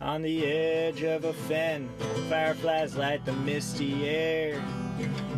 On 0.00 0.22
the 0.22 0.46
edge 0.46 1.02
of 1.02 1.24
a 1.24 1.34
fen, 1.34 1.90
fireflies 2.30 2.96
light 2.96 3.22
the 3.26 3.34
misty 3.34 4.08
air. 4.08 4.58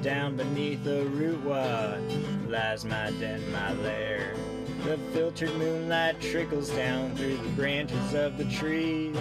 Down 0.02 0.36
beneath 0.36 0.84
the 0.84 1.04
rootwad 1.06 2.00
lies 2.48 2.84
my 2.84 3.10
den, 3.18 3.42
my 3.50 3.72
lair. 3.72 4.36
The 4.84 4.98
filtered 5.12 5.52
moonlight 5.56 6.20
trickles 6.20 6.70
down 6.70 7.16
through 7.16 7.38
the 7.38 7.48
branches 7.50 8.14
of 8.14 8.38
the 8.38 8.44
trees, 8.44 9.16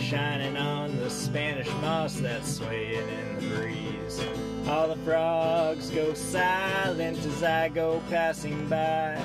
shining 0.00 0.56
on 0.56 0.96
the 0.96 1.10
Spanish 1.10 1.68
moss 1.82 2.14
that's 2.14 2.54
swaying 2.56 3.06
in 3.06 3.34
the 3.40 3.56
breeze. 3.56 4.24
All 4.66 4.88
the 4.88 4.96
frogs 5.04 5.90
go 5.90 6.14
silent 6.14 7.18
as 7.18 7.42
I 7.42 7.68
go 7.68 8.00
passing 8.08 8.66
by. 8.66 9.22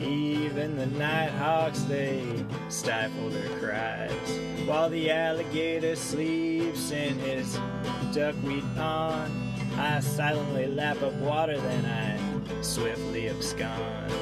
Even 0.00 0.76
the 0.76 0.86
nighthawks, 0.86 1.82
they 1.82 2.44
stifle 2.68 3.30
their 3.30 3.48
cries. 3.58 4.10
While 4.66 4.90
the 4.90 5.10
alligator 5.10 5.96
sleeps 5.96 6.90
in 6.90 7.18
his 7.18 7.58
duckweed 8.12 8.64
pond, 8.76 9.32
I 9.76 10.00
silently 10.00 10.66
lap 10.66 11.02
up 11.02 11.14
water, 11.14 11.58
then 11.58 11.84
I 11.84 12.62
swiftly 12.62 13.28
abscond. 13.28 14.12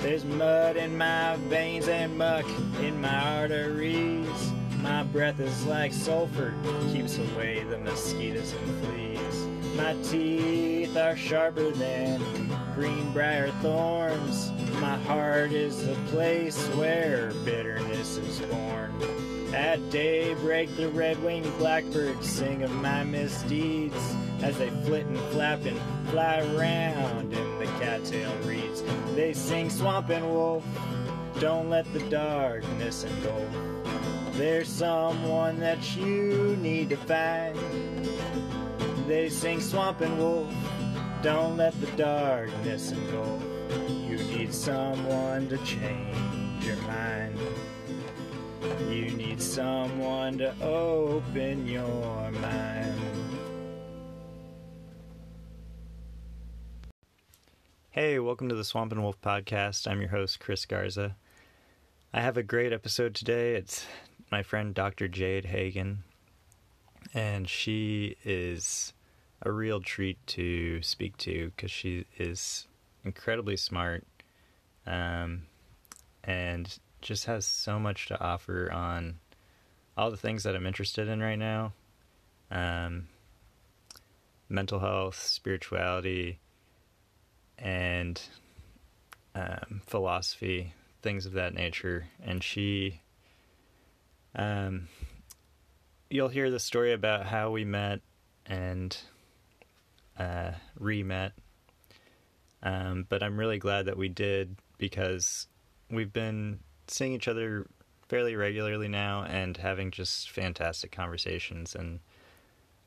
There's 0.00 0.24
mud 0.24 0.76
in 0.76 0.98
my 0.98 1.36
veins 1.48 1.88
and 1.88 2.18
muck 2.18 2.46
in 2.80 3.00
my 3.00 3.40
arteries. 3.40 4.52
My 4.78 5.04
breath 5.04 5.38
is 5.38 5.64
like 5.66 5.92
sulfur, 5.92 6.54
keeps 6.92 7.18
away 7.18 7.62
the 7.62 7.78
mosquitoes 7.78 8.52
and 8.52 8.84
fleas. 8.84 9.46
My 9.76 9.94
teeth 10.02 10.96
are 10.96 11.16
sharper 11.16 11.70
than 11.70 12.20
greenbrier 12.82 13.52
thorns. 13.62 14.50
My 14.80 14.96
heart 15.04 15.52
is 15.52 15.86
the 15.86 15.94
place 16.10 16.66
where 16.70 17.30
bitterness 17.44 18.16
is 18.16 18.40
born. 18.40 18.92
At 19.54 19.88
daybreak, 19.90 20.74
the 20.74 20.88
red-winged 20.88 21.56
blackbirds 21.58 22.28
sing 22.28 22.64
of 22.64 22.72
my 22.72 23.04
misdeeds 23.04 23.94
as 24.40 24.58
they 24.58 24.70
flit 24.84 25.06
and 25.06 25.16
flap 25.30 25.64
and 25.64 25.78
fly 26.10 26.40
around 26.40 27.32
in 27.32 27.58
the 27.60 27.66
cattail 27.78 28.36
reeds. 28.38 28.82
They 29.14 29.32
sing 29.32 29.70
swamp 29.70 30.08
and 30.08 30.28
wolf, 30.28 30.64
don't 31.38 31.70
let 31.70 31.86
the 31.92 32.00
darkness 32.10 33.04
engulf. 33.04 33.48
There's 34.32 34.68
someone 34.68 35.60
that 35.60 35.94
you 35.94 36.56
need 36.60 36.90
to 36.90 36.96
find. 36.96 37.56
They 39.06 39.28
sing 39.28 39.60
swamp 39.60 40.00
and 40.00 40.18
wolf, 40.18 40.52
don't 41.22 41.56
let 41.56 41.80
the 41.80 41.86
darkness 41.92 42.90
engulf. 42.90 43.40
You 43.88 44.16
need 44.16 44.52
someone 44.52 45.48
to 45.50 45.58
change 45.58 46.64
your 46.64 46.76
mind. 46.78 47.38
You 48.90 49.08
need 49.12 49.40
someone 49.40 50.38
to 50.38 50.52
open 50.60 51.68
your 51.68 52.30
mind. 52.32 53.00
Hey, 57.90 58.18
welcome 58.18 58.48
to 58.48 58.56
the 58.56 58.64
Swamp 58.64 58.90
and 58.90 59.04
Wolf 59.04 59.20
podcast. 59.20 59.88
I'm 59.88 60.00
your 60.00 60.10
host, 60.10 60.40
Chris 60.40 60.66
Garza. 60.66 61.14
I 62.12 62.20
have 62.20 62.36
a 62.36 62.42
great 62.42 62.72
episode 62.72 63.14
today. 63.14 63.54
It's 63.54 63.86
my 64.32 64.42
friend 64.42 64.74
Dr. 64.74 65.06
Jade 65.06 65.44
Hagan, 65.44 66.02
and 67.14 67.48
she 67.48 68.16
is 68.24 68.92
a 69.42 69.50
real 69.50 69.80
treat 69.80 70.24
to 70.26 70.80
speak 70.82 71.16
to 71.18 71.50
because 71.54 71.70
she 71.70 72.06
is 72.16 72.66
incredibly 73.04 73.56
smart 73.56 74.04
um, 74.86 75.42
and 76.24 76.78
just 77.00 77.26
has 77.26 77.44
so 77.44 77.78
much 77.78 78.06
to 78.06 78.20
offer 78.20 78.70
on 78.70 79.18
all 79.96 80.10
the 80.10 80.16
things 80.16 80.44
that 80.44 80.54
I'm 80.54 80.66
interested 80.66 81.08
in 81.08 81.20
right 81.20 81.38
now 81.38 81.72
um, 82.50 83.08
mental 84.48 84.78
health, 84.78 85.18
spirituality, 85.18 86.38
and 87.58 88.20
um, 89.34 89.80
philosophy, 89.86 90.74
things 91.00 91.24
of 91.24 91.32
that 91.32 91.54
nature. 91.54 92.08
And 92.22 92.44
she, 92.44 93.00
um, 94.36 94.88
you'll 96.10 96.28
hear 96.28 96.50
the 96.50 96.60
story 96.60 96.92
about 96.92 97.26
how 97.26 97.50
we 97.50 97.64
met 97.64 98.00
and 98.44 98.96
uh, 100.22 100.52
re 100.78 101.02
met. 101.02 101.32
Um, 102.62 103.06
but 103.08 103.22
I'm 103.22 103.38
really 103.38 103.58
glad 103.58 103.86
that 103.86 103.96
we 103.96 104.08
did 104.08 104.56
because 104.78 105.48
we've 105.90 106.12
been 106.12 106.60
seeing 106.86 107.12
each 107.12 107.28
other 107.28 107.66
fairly 108.08 108.36
regularly 108.36 108.88
now 108.88 109.24
and 109.24 109.56
having 109.56 109.90
just 109.90 110.30
fantastic 110.30 110.92
conversations. 110.92 111.74
And 111.74 112.00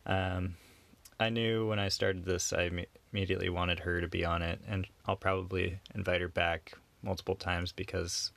um, 0.06 0.56
I 1.19 1.29
knew 1.29 1.68
when 1.68 1.79
I 1.79 1.90
started 1.90 2.23
this, 2.23 2.53
I 2.53 2.68
im- 2.68 2.85
immediately 3.12 3.50
wanted 3.50 3.79
her 3.79 4.00
to 4.00 4.07
be 4.07 4.23
on 4.23 4.41
it, 4.41 4.62
and 4.67 4.88
I'll 5.06 5.16
probably 5.16 5.79
invite 5.94 6.22
her 6.22 6.29
back 6.29 6.73
multiple 7.02 7.35
times 7.35 7.72
because 7.72 8.31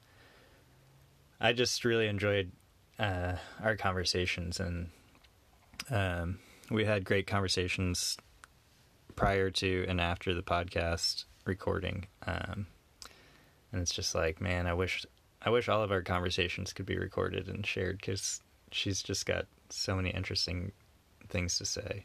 I 1.40 1.52
just 1.52 1.84
really 1.84 2.08
enjoyed 2.08 2.50
uh, 2.98 3.34
our 3.62 3.76
conversations, 3.76 4.58
and 4.58 4.90
um, 5.88 6.38
we 6.70 6.84
had 6.84 7.04
great 7.04 7.26
conversations 7.26 8.16
prior 9.16 9.50
to 9.50 9.84
and 9.88 10.00
after 10.00 10.34
the 10.34 10.42
podcast 10.42 11.24
recording. 11.44 12.06
Um, 12.26 12.66
and 13.72 13.80
it's 13.80 13.94
just 13.94 14.14
like, 14.14 14.40
man, 14.40 14.66
I 14.66 14.74
wish 14.74 15.04
I 15.42 15.50
wish 15.50 15.68
all 15.68 15.82
of 15.82 15.92
our 15.92 16.02
conversations 16.02 16.72
could 16.72 16.86
be 16.86 16.98
recorded 16.98 17.48
and 17.48 17.64
shared 17.64 17.98
because 17.98 18.40
she's 18.72 19.02
just 19.02 19.26
got 19.26 19.46
so 19.70 19.94
many 19.94 20.10
interesting 20.10 20.72
things 21.28 21.58
to 21.58 21.64
say. 21.64 22.04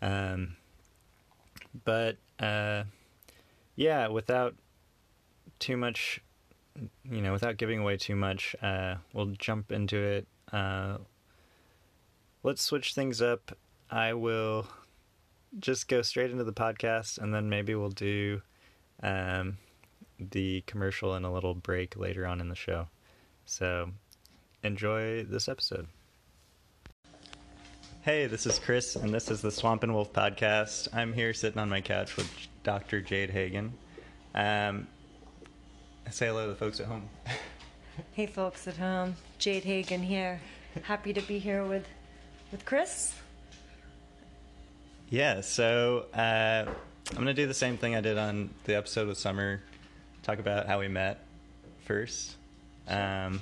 Um, 0.00 0.56
but 1.84 2.16
uh, 2.40 2.84
yeah, 3.74 4.08
without 4.08 4.54
too 5.58 5.76
much, 5.76 6.20
you 7.04 7.20
know, 7.20 7.32
without 7.32 7.56
giving 7.56 7.80
away 7.80 7.96
too 7.96 8.16
much, 8.16 8.56
uh, 8.62 8.96
we'll 9.12 9.34
jump 9.38 9.72
into 9.72 9.98
it. 9.98 10.26
Uh, 10.52 10.98
let's 12.42 12.62
switch 12.62 12.94
things 12.94 13.20
up. 13.20 13.56
I 13.90 14.14
will 14.14 14.66
just 15.58 15.88
go 15.88 16.02
straight 16.02 16.30
into 16.30 16.44
the 16.44 16.52
podcast, 16.52 17.18
and 17.18 17.34
then 17.34 17.48
maybe 17.48 17.74
we'll 17.74 17.90
do 17.90 18.42
um, 19.02 19.58
the 20.18 20.62
commercial 20.66 21.14
and 21.14 21.24
a 21.24 21.30
little 21.30 21.54
break 21.54 21.96
later 21.96 22.26
on 22.26 22.40
in 22.40 22.48
the 22.48 22.54
show. 22.54 22.88
So 23.44 23.90
enjoy 24.62 25.24
this 25.24 25.48
episode. 25.48 25.86
Hey, 28.02 28.26
this 28.26 28.46
is 28.46 28.58
Chris, 28.58 28.94
and 28.94 29.12
this 29.12 29.30
is 29.30 29.40
the 29.42 29.50
Swamp 29.50 29.82
and 29.82 29.92
Wolf 29.92 30.12
podcast. 30.12 30.88
I'm 30.92 31.12
here 31.12 31.34
sitting 31.34 31.58
on 31.58 31.68
my 31.68 31.80
couch 31.80 32.16
with 32.16 32.30
Dr. 32.62 33.00
Jade 33.00 33.30
Hagan. 33.30 33.72
Um, 34.34 34.86
say 36.10 36.28
hello 36.28 36.46
to 36.46 36.52
the 36.52 36.58
folks 36.58 36.80
at 36.80 36.86
home. 36.86 37.08
Hey, 38.12 38.26
folks 38.26 38.68
at 38.68 38.76
home. 38.76 39.16
Jade 39.38 39.64
Hagan 39.64 40.02
here. 40.02 40.38
Happy 40.82 41.14
to 41.14 41.22
be 41.22 41.38
here 41.38 41.64
with 41.64 41.86
with 42.52 42.62
Chris. 42.66 43.14
Yeah, 45.08 45.40
so 45.40 46.06
uh, 46.14 46.64
I'm 46.66 47.14
going 47.14 47.26
to 47.26 47.34
do 47.34 47.46
the 47.46 47.54
same 47.54 47.76
thing 47.76 47.94
I 47.94 48.00
did 48.00 48.18
on 48.18 48.50
the 48.64 48.74
episode 48.76 49.06
with 49.08 49.18
Summer. 49.18 49.60
Talk 50.22 50.40
about 50.40 50.66
how 50.66 50.80
we 50.80 50.88
met 50.88 51.20
first. 51.84 52.34
Um, 52.88 53.40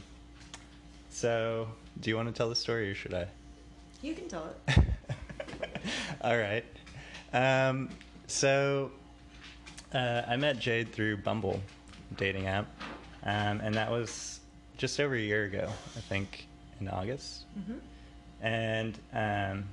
so, 1.08 1.68
do 2.00 2.10
you 2.10 2.16
want 2.16 2.28
to 2.28 2.34
tell 2.34 2.48
the 2.50 2.56
story 2.56 2.90
or 2.90 2.94
should 2.94 3.14
I? 3.14 3.26
You 4.02 4.14
can 4.14 4.28
tell 4.28 4.54
it. 4.68 4.84
All 6.20 6.36
right. 6.36 6.64
Um, 7.32 7.88
so, 8.26 8.90
uh, 9.94 10.22
I 10.28 10.36
met 10.36 10.58
Jade 10.58 10.92
through 10.92 11.18
Bumble 11.18 11.62
dating 12.16 12.46
app, 12.46 12.66
um, 13.24 13.60
and 13.60 13.74
that 13.74 13.90
was 13.90 14.40
just 14.76 15.00
over 15.00 15.14
a 15.14 15.20
year 15.20 15.44
ago, 15.44 15.70
I 15.96 16.00
think, 16.00 16.46
in 16.80 16.88
August. 16.88 17.44
hmm 17.66 17.78
And 18.42 18.98
um, 19.14 19.64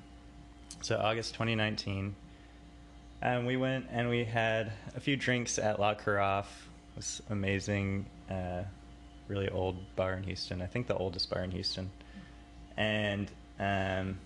so, 0.82 0.98
August 0.98 1.34
2019, 1.34 2.16
And 3.22 3.46
we 3.46 3.56
went 3.56 3.86
and 3.92 4.10
we 4.10 4.24
had 4.24 4.72
a 4.96 5.00
few 5.00 5.16
drinks 5.16 5.60
at 5.60 5.80
La 5.80 5.94
Carafe. 5.94 6.68
It 6.94 6.98
was 6.98 7.22
amazing, 7.30 8.06
uh, 8.30 8.64
really 9.28 9.48
old 9.50 9.78
bar 9.96 10.14
in 10.14 10.24
Houston. 10.24 10.62
I 10.62 10.66
think 10.66 10.88
the 10.88 10.96
oldest 10.98 11.30
bar 11.30 11.44
in 11.44 11.52
Houston. 11.52 11.92
And 12.78 13.30
um, 13.60 14.18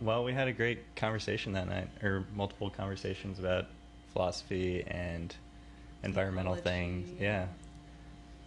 well, 0.00 0.24
we 0.24 0.32
had 0.32 0.48
a 0.48 0.52
great 0.52 0.96
conversation 0.96 1.52
that 1.52 1.68
night, 1.68 1.88
or 2.02 2.24
multiple 2.34 2.70
conversations 2.70 3.38
about 3.38 3.66
philosophy 4.12 4.82
and 4.86 5.34
environmental 6.02 6.54
Ecology, 6.54 6.70
things. 6.70 7.20
yeah. 7.20 7.46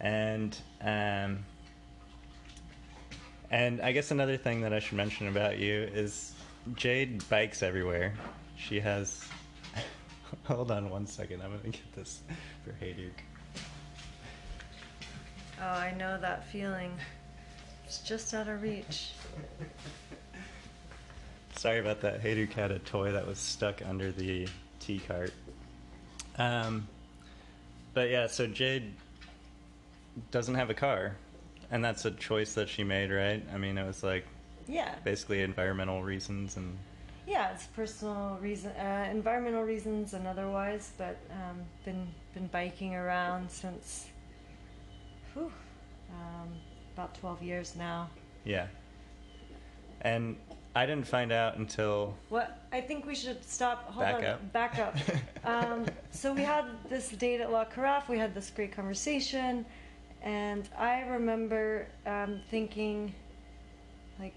and 0.00 0.58
um, 0.82 1.44
and 3.54 3.80
I 3.80 3.92
guess 3.92 4.10
another 4.10 4.36
thing 4.36 4.62
that 4.62 4.72
I 4.72 4.80
should 4.80 4.96
mention 4.96 5.28
about 5.28 5.58
you 5.58 5.88
is 5.94 6.32
Jade 6.74 7.26
bikes 7.28 7.62
everywhere. 7.62 8.12
She 8.56 8.80
has. 8.80 9.24
Hold 10.46 10.72
on 10.72 10.90
one 10.90 11.06
second. 11.06 11.40
I'm 11.40 11.56
gonna 11.56 11.68
get 11.68 11.92
this 11.94 12.22
for 12.64 12.72
Hayduke. 12.84 13.22
Oh, 15.62 15.68
I 15.68 15.94
know 15.96 16.18
that 16.20 16.48
feeling. 16.48 16.90
It's 17.86 18.00
just 18.00 18.34
out 18.34 18.48
of 18.48 18.60
reach. 18.60 19.12
Sorry 21.54 21.78
about 21.78 22.00
that. 22.00 22.24
Hayduke 22.24 22.54
had 22.54 22.72
a 22.72 22.80
toy 22.80 23.12
that 23.12 23.24
was 23.24 23.38
stuck 23.38 23.86
under 23.86 24.10
the 24.10 24.48
tea 24.80 25.00
cart. 25.06 25.32
Um, 26.38 26.88
but 27.92 28.10
yeah, 28.10 28.26
so 28.26 28.48
Jade 28.48 28.92
doesn't 30.32 30.56
have 30.56 30.70
a 30.70 30.74
car, 30.74 31.14
and 31.74 31.84
that's 31.84 32.04
a 32.04 32.12
choice 32.12 32.54
that 32.54 32.68
she 32.68 32.84
made, 32.84 33.10
right? 33.10 33.42
I 33.52 33.58
mean, 33.58 33.76
it 33.76 33.84
was 33.84 34.04
like 34.04 34.24
Yeah. 34.68 34.94
basically 35.02 35.42
environmental 35.42 36.02
reasons 36.04 36.56
and 36.56 36.78
Yeah, 37.26 37.52
it's 37.52 37.66
personal 37.66 38.38
reason, 38.40 38.70
uh, 38.72 39.08
environmental 39.10 39.62
reasons 39.64 40.14
and 40.14 40.26
otherwise, 40.26 40.92
but 40.96 41.16
um, 41.32 41.64
been 41.84 42.06
been 42.32 42.46
biking 42.48 42.94
around 42.94 43.50
since 43.50 44.06
whew, 45.32 45.50
um, 46.10 46.48
about 46.94 47.14
12 47.16 47.42
years 47.42 47.74
now. 47.76 48.08
yeah. 48.44 48.68
And 50.02 50.36
I 50.76 50.86
didn't 50.86 51.06
find 51.06 51.32
out 51.32 51.56
until 51.56 52.14
What 52.28 52.58
I 52.72 52.80
think 52.80 53.04
we 53.06 53.14
should 53.16 53.42
stop. 53.44 53.90
Hold 53.90 54.04
Back 54.06 54.14
on, 54.16 54.24
up. 54.24 54.52
back 54.52 54.78
up. 54.78 54.96
um, 55.44 55.86
so 56.10 56.32
we 56.34 56.42
had 56.42 56.66
this 56.88 57.08
date 57.10 57.40
at 57.40 57.50
La 57.50 57.64
Carafe. 57.64 58.08
We 58.08 58.18
had 58.18 58.32
this 58.34 58.50
great 58.50 58.70
conversation, 58.72 59.64
and 60.24 60.68
I 60.76 61.02
remember 61.02 61.86
um, 62.06 62.40
thinking, 62.50 63.14
like, 64.18 64.34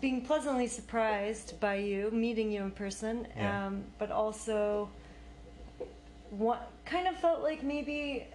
being 0.00 0.22
pleasantly 0.22 0.68
surprised 0.68 1.58
by 1.60 1.74
you, 1.76 2.10
meeting 2.12 2.50
you 2.50 2.62
in 2.62 2.70
person, 2.70 3.26
Yeah. 3.36 3.66
um, 3.66 3.84
but 3.98 4.10
also, 4.10 4.88
what 6.30 6.70
kind 6.84 7.08
of 7.08 7.16
felt 7.16 7.42
like 7.42 7.62
maybe 7.62 8.26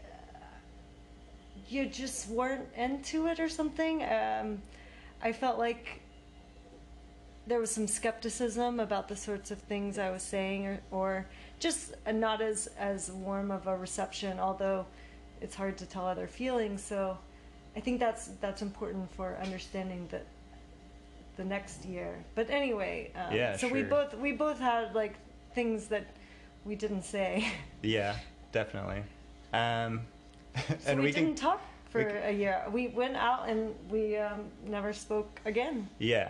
you 1.70 1.86
just 1.86 2.28
weren't 2.30 2.68
into 2.76 3.28
it 3.28 3.40
or 3.40 3.48
something. 3.48 4.04
Um, 4.04 4.62
I 5.22 5.32
felt 5.32 5.58
like 5.58 6.02
there 7.48 7.60
was 7.60 7.72
some 7.72 7.88
skepticism 7.88 8.80
about 8.80 9.08
the 9.08 9.16
sorts 9.16 9.52
of 9.52 9.60
things 9.60 9.98
I 9.98 10.12
was 10.12 10.24
saying, 10.24 10.66
or, 10.68 10.80
or 10.92 11.26
just 11.60 11.94
not 12.12 12.42
as 12.42 12.68
as 12.78 13.12
warm 13.12 13.52
of 13.52 13.68
a 13.68 13.78
reception. 13.78 14.40
Although 14.40 14.86
it's 15.42 15.56
hard 15.56 15.78
to 15.78 15.86
tell 15.86 16.06
other 16.06 16.28
feelings, 16.28 16.84
so 16.84 17.18
I 17.76 17.80
think 17.80 18.00
that's 18.00 18.30
that's 18.42 18.62
important 18.62 19.12
for 19.16 19.38
understanding 19.42 20.08
that 20.12 20.26
the 21.38 21.46
next 21.46 21.86
year. 21.86 22.24
But 22.36 22.50
anyway, 22.50 23.12
um, 23.16 23.34
Yeah, 23.34 23.58
so 23.58 23.68
we 23.68 23.84
both 23.84 24.14
we 24.16 24.32
both 24.34 24.60
had 24.60 24.94
like 24.94 25.16
things 25.54 25.88
that 25.88 26.06
we 26.66 26.76
didn't 26.76 27.04
say. 27.04 27.52
yeah, 27.82 28.16
definitely. 28.52 29.04
Um, 29.54 30.02
so 30.56 30.76
and 30.86 31.00
we, 31.00 31.06
we, 31.06 31.12
didn't 31.12 31.30
can 31.30 31.36
talk 31.36 31.62
for 31.90 32.02
a 32.02 32.32
year. 32.32 32.64
We 32.72 32.90
went 32.90 33.16
out 33.16 33.48
and 33.50 33.74
we 33.90 34.18
um, 34.18 34.46
never 34.68 34.94
spoke 34.94 35.40
again. 35.46 35.88
Yeah. 35.98 36.30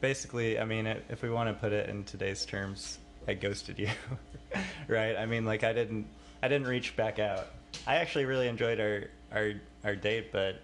Basically, 0.00 0.58
I 0.58 0.64
mean, 0.64 0.86
if 0.86 1.22
we 1.22 1.30
want 1.30 1.48
to 1.48 1.54
put 1.54 1.72
it 1.72 1.88
in 1.88 2.04
today's 2.04 2.46
terms, 2.46 2.98
I 3.26 3.34
ghosted 3.34 3.78
you. 3.78 3.88
right? 4.88 5.16
I 5.16 5.26
mean, 5.26 5.44
like 5.44 5.64
I 5.64 5.72
didn't 5.72 6.06
I 6.42 6.48
didn't 6.48 6.68
reach 6.68 6.96
back 6.96 7.18
out. 7.18 7.48
I 7.86 7.96
actually 7.96 8.24
really 8.24 8.48
enjoyed 8.48 8.80
our 8.80 9.04
our 9.32 9.52
our 9.84 9.96
date, 9.96 10.32
but 10.32 10.60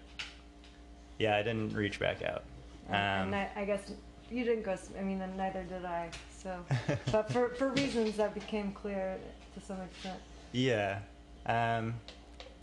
yeah, 1.18 1.36
I 1.36 1.42
didn't 1.42 1.74
reach 1.74 1.98
back 2.00 2.22
out. 2.22 2.42
And- 2.88 2.96
and 2.96 3.34
Um, 3.34 3.40
I, 3.56 3.60
I 3.62 3.64
guess 3.64 3.92
you 4.30 4.44
didn't 4.44 4.62
go. 4.64 4.76
I 4.98 5.02
mean, 5.02 5.20
and 5.20 5.36
neither 5.36 5.62
did 5.64 5.84
I. 5.84 6.10
So, 6.36 6.64
but 7.12 7.30
for 7.32 7.50
for 7.50 7.68
reasons 7.70 8.16
that 8.16 8.34
became 8.34 8.72
clear 8.72 9.16
to 9.54 9.60
some 9.60 9.80
extent. 9.80 10.18
yeah. 10.52 11.00
Um, 11.46 11.94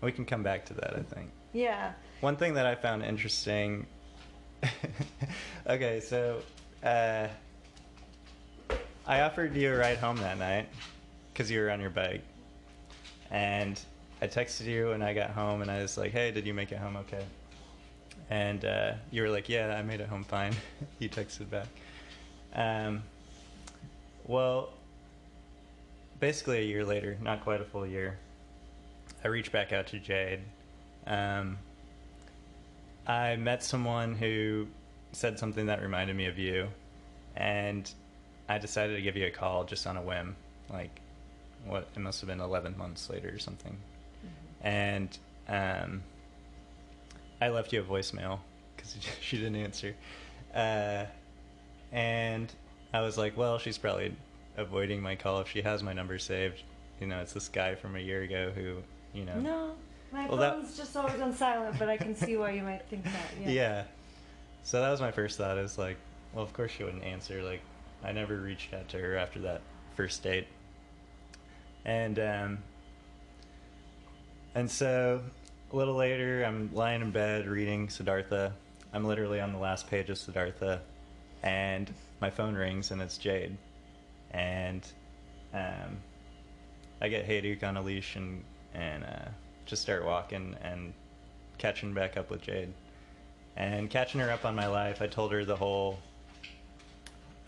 we 0.02 0.12
can 0.12 0.26
come 0.26 0.42
back 0.42 0.66
to 0.66 0.74
that, 0.74 0.96
I 0.96 1.02
think. 1.04 1.30
Yeah. 1.54 1.94
One 2.22 2.36
thing 2.36 2.56
that 2.56 2.66
I 2.66 2.74
found 2.74 3.04
interesting. 3.04 3.86
okay, 5.68 6.00
so 6.00 6.42
uh, 6.84 7.28
I 9.06 9.22
offered 9.22 9.56
you 9.56 9.74
a 9.74 9.78
ride 9.78 9.98
home 9.98 10.18
that 10.18 10.38
night 10.40 10.68
because 11.32 11.50
you 11.52 11.60
were 11.60 11.70
on 11.70 11.80
your 11.80 11.90
bike, 11.92 12.24
and 13.30 13.80
I 14.22 14.28
texted 14.28 14.66
you 14.66 14.90
when 14.90 15.02
I 15.02 15.14
got 15.14 15.32
home, 15.32 15.62
and 15.62 15.72
I 15.72 15.82
was 15.82 15.98
like, 15.98 16.12
"Hey, 16.12 16.32
did 16.32 16.46
you 16.46 16.54
make 16.54 16.72
it 16.72 16.78
home 16.78 16.96
okay?" 16.98 17.26
And 18.30 18.64
uh, 18.64 18.94
you 19.10 19.24
were 19.24 19.30
like, 19.30 19.50
"Yeah, 19.50 19.76
I 19.76 19.82
made 19.82 20.00
it 20.00 20.08
home 20.08 20.24
fine." 20.24 20.54
you 21.00 21.10
texted 21.10 21.50
back. 21.50 21.68
Um, 22.54 23.04
well, 24.28 24.70
basically 26.20 26.60
a 26.60 26.64
year 26.64 26.86
later, 26.86 27.18
not 27.22 27.42
quite 27.44 27.62
a 27.62 27.66
full 27.66 27.86
year, 27.88 28.20
I 29.24 29.28
reached 29.28 29.52
back 29.52 29.74
out 29.74 29.88
to 29.88 30.00
Jade. 30.00 30.42
Um, 31.08 31.58
I 33.08 33.36
met 33.36 33.64
someone 33.64 34.16
who 34.16 34.68
said 35.12 35.40
something 35.40 35.66
that 35.66 35.82
reminded 35.82 36.16
me 36.16 36.28
of 36.28 36.38
you, 36.38 36.68
and 37.36 37.92
I 38.48 38.60
decided 38.60 38.96
to 38.96 39.02
give 39.02 39.18
you 39.18 39.26
a 39.26 39.32
call 39.32 39.64
just 39.64 39.88
on 39.88 39.98
a 39.98 40.02
whim. 40.02 40.36
Like, 40.70 41.02
what? 41.66 41.88
It 41.96 42.00
must 42.00 42.22
have 42.22 42.28
been 42.28 42.40
11 42.40 42.78
months 42.78 43.10
later 43.10 43.30
or 43.30 43.40
something. 43.40 43.78
And 44.64 45.18
um, 45.48 46.04
I 47.42 47.50
left 47.50 47.74
you 47.74 47.82
a 47.82 47.84
voicemail 47.84 48.40
because 48.76 48.96
she 49.22 49.38
didn't 49.38 49.56
answer. 49.56 49.96
Uh, 50.54 51.06
and 51.92 52.52
I 52.94 53.02
was 53.02 53.18
like, 53.18 53.36
well, 53.38 53.58
she's 53.58 53.78
probably 53.78 54.16
avoiding 54.58 55.02
my 55.02 55.16
call 55.16 55.40
if 55.42 55.50
she 55.50 55.62
has 55.62 55.82
my 55.84 55.94
number 55.94 56.20
saved. 56.20 56.62
You 57.00 57.08
know, 57.08 57.20
it's 57.22 57.34
this 57.34 57.48
guy 57.50 57.76
from 57.76 57.96
a 57.96 58.00
year 58.00 58.22
ago 58.22 58.52
who, 58.54 58.78
you 59.14 59.26
know. 59.26 59.40
No, 59.40 59.72
my 60.12 60.28
Well, 60.28 60.38
that- 60.38 60.54
phone's 60.56 60.78
just 60.78 60.96
always 60.96 61.20
on 61.20 61.34
silent, 61.34 61.80
but 61.80 61.90
I 61.90 61.98
can 61.98 62.16
see 62.16 62.38
why 62.38 62.52
you 62.52 62.64
might 62.64 62.84
think 62.90 63.04
that. 63.06 63.14
Yeah. 63.42 63.50
Yeah. 63.50 63.84
So 64.64 64.80
that 64.82 64.92
was 64.92 65.02
my 65.02 65.12
first 65.12 65.38
thought. 65.40 65.58
Is 65.58 65.78
like, 65.80 65.98
well, 66.34 66.44
of 66.44 66.54
course 66.54 66.72
she 66.72 66.84
wouldn't 66.84 67.04
answer. 67.04 67.42
Like, 67.44 67.62
I 68.04 68.12
never 68.12 68.38
reached 68.38 68.74
out 68.74 68.88
to 68.90 69.00
her 69.00 69.16
after 69.18 69.40
that 69.40 69.62
first 69.96 70.22
date. 70.22 70.46
And 71.84 72.20
um, 72.20 72.58
and 74.56 74.70
so 74.70 75.22
a 75.72 75.76
little 75.76 75.96
later, 75.96 76.44
I'm 76.44 76.70
lying 76.74 77.02
in 77.02 77.12
bed 77.12 77.48
reading 77.48 77.90
Siddhartha. 77.90 78.54
I'm 78.94 79.06
literally 79.06 79.40
on 79.40 79.54
the 79.54 79.60
last 79.60 79.90
page 79.90 80.10
of 80.10 80.18
Siddhartha, 80.18 80.82
and 81.44 81.92
my 82.20 82.30
phone 82.30 82.56
rings, 82.56 82.92
and 82.92 83.02
it's 83.02 83.18
Jade. 83.18 83.58
And 84.32 84.86
um, 85.54 85.98
I 87.02 87.08
get 87.08 87.28
Hayduke 87.28 87.64
on 87.64 87.78
a 87.78 87.82
leash 87.82 88.16
and 88.16 88.44
and 88.74 89.04
uh, 89.04 89.30
just 89.66 89.82
start 89.82 90.06
walking 90.06 90.56
and 90.62 90.94
catching 91.58 91.94
back 91.94 92.18
up 92.18 92.30
with 92.30 92.42
Jade 92.42 92.74
and 93.56 93.90
catching 93.90 94.22
her 94.22 94.30
up 94.32 94.46
on 94.46 94.56
my 94.56 94.68
life. 94.68 95.02
I 95.02 95.08
told 95.08 95.32
her 95.32 95.46
the 95.46 95.56
whole 95.56 96.00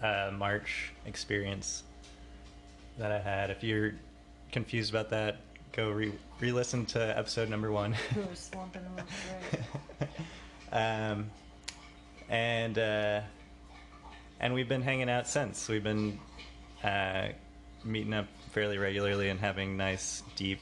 uh, 0.01 0.31
March 0.37 0.91
experience 1.05 1.83
that 2.97 3.11
I 3.11 3.19
had. 3.19 3.49
If 3.49 3.63
you're 3.63 3.93
confused 4.51 4.91
about 4.91 5.09
that, 5.09 5.37
go 5.73 5.89
re- 5.89 6.13
re-listen 6.39 6.85
to 6.85 7.17
episode 7.17 7.49
number 7.49 7.71
one. 7.71 7.95
We 8.15 8.21
were 8.21 8.35
swamping 8.35 8.83
them 8.95 9.05
um, 10.71 11.31
and 12.29 12.77
uh, 12.77 13.21
and 14.39 14.53
we've 14.53 14.69
been 14.69 14.81
hanging 14.81 15.09
out 15.09 15.27
since. 15.27 15.67
We've 15.67 15.83
been 15.83 16.19
uh, 16.83 17.29
meeting 17.83 18.13
up 18.13 18.27
fairly 18.51 18.77
regularly 18.77 19.29
and 19.29 19.39
having 19.39 19.77
nice, 19.77 20.23
deep, 20.35 20.59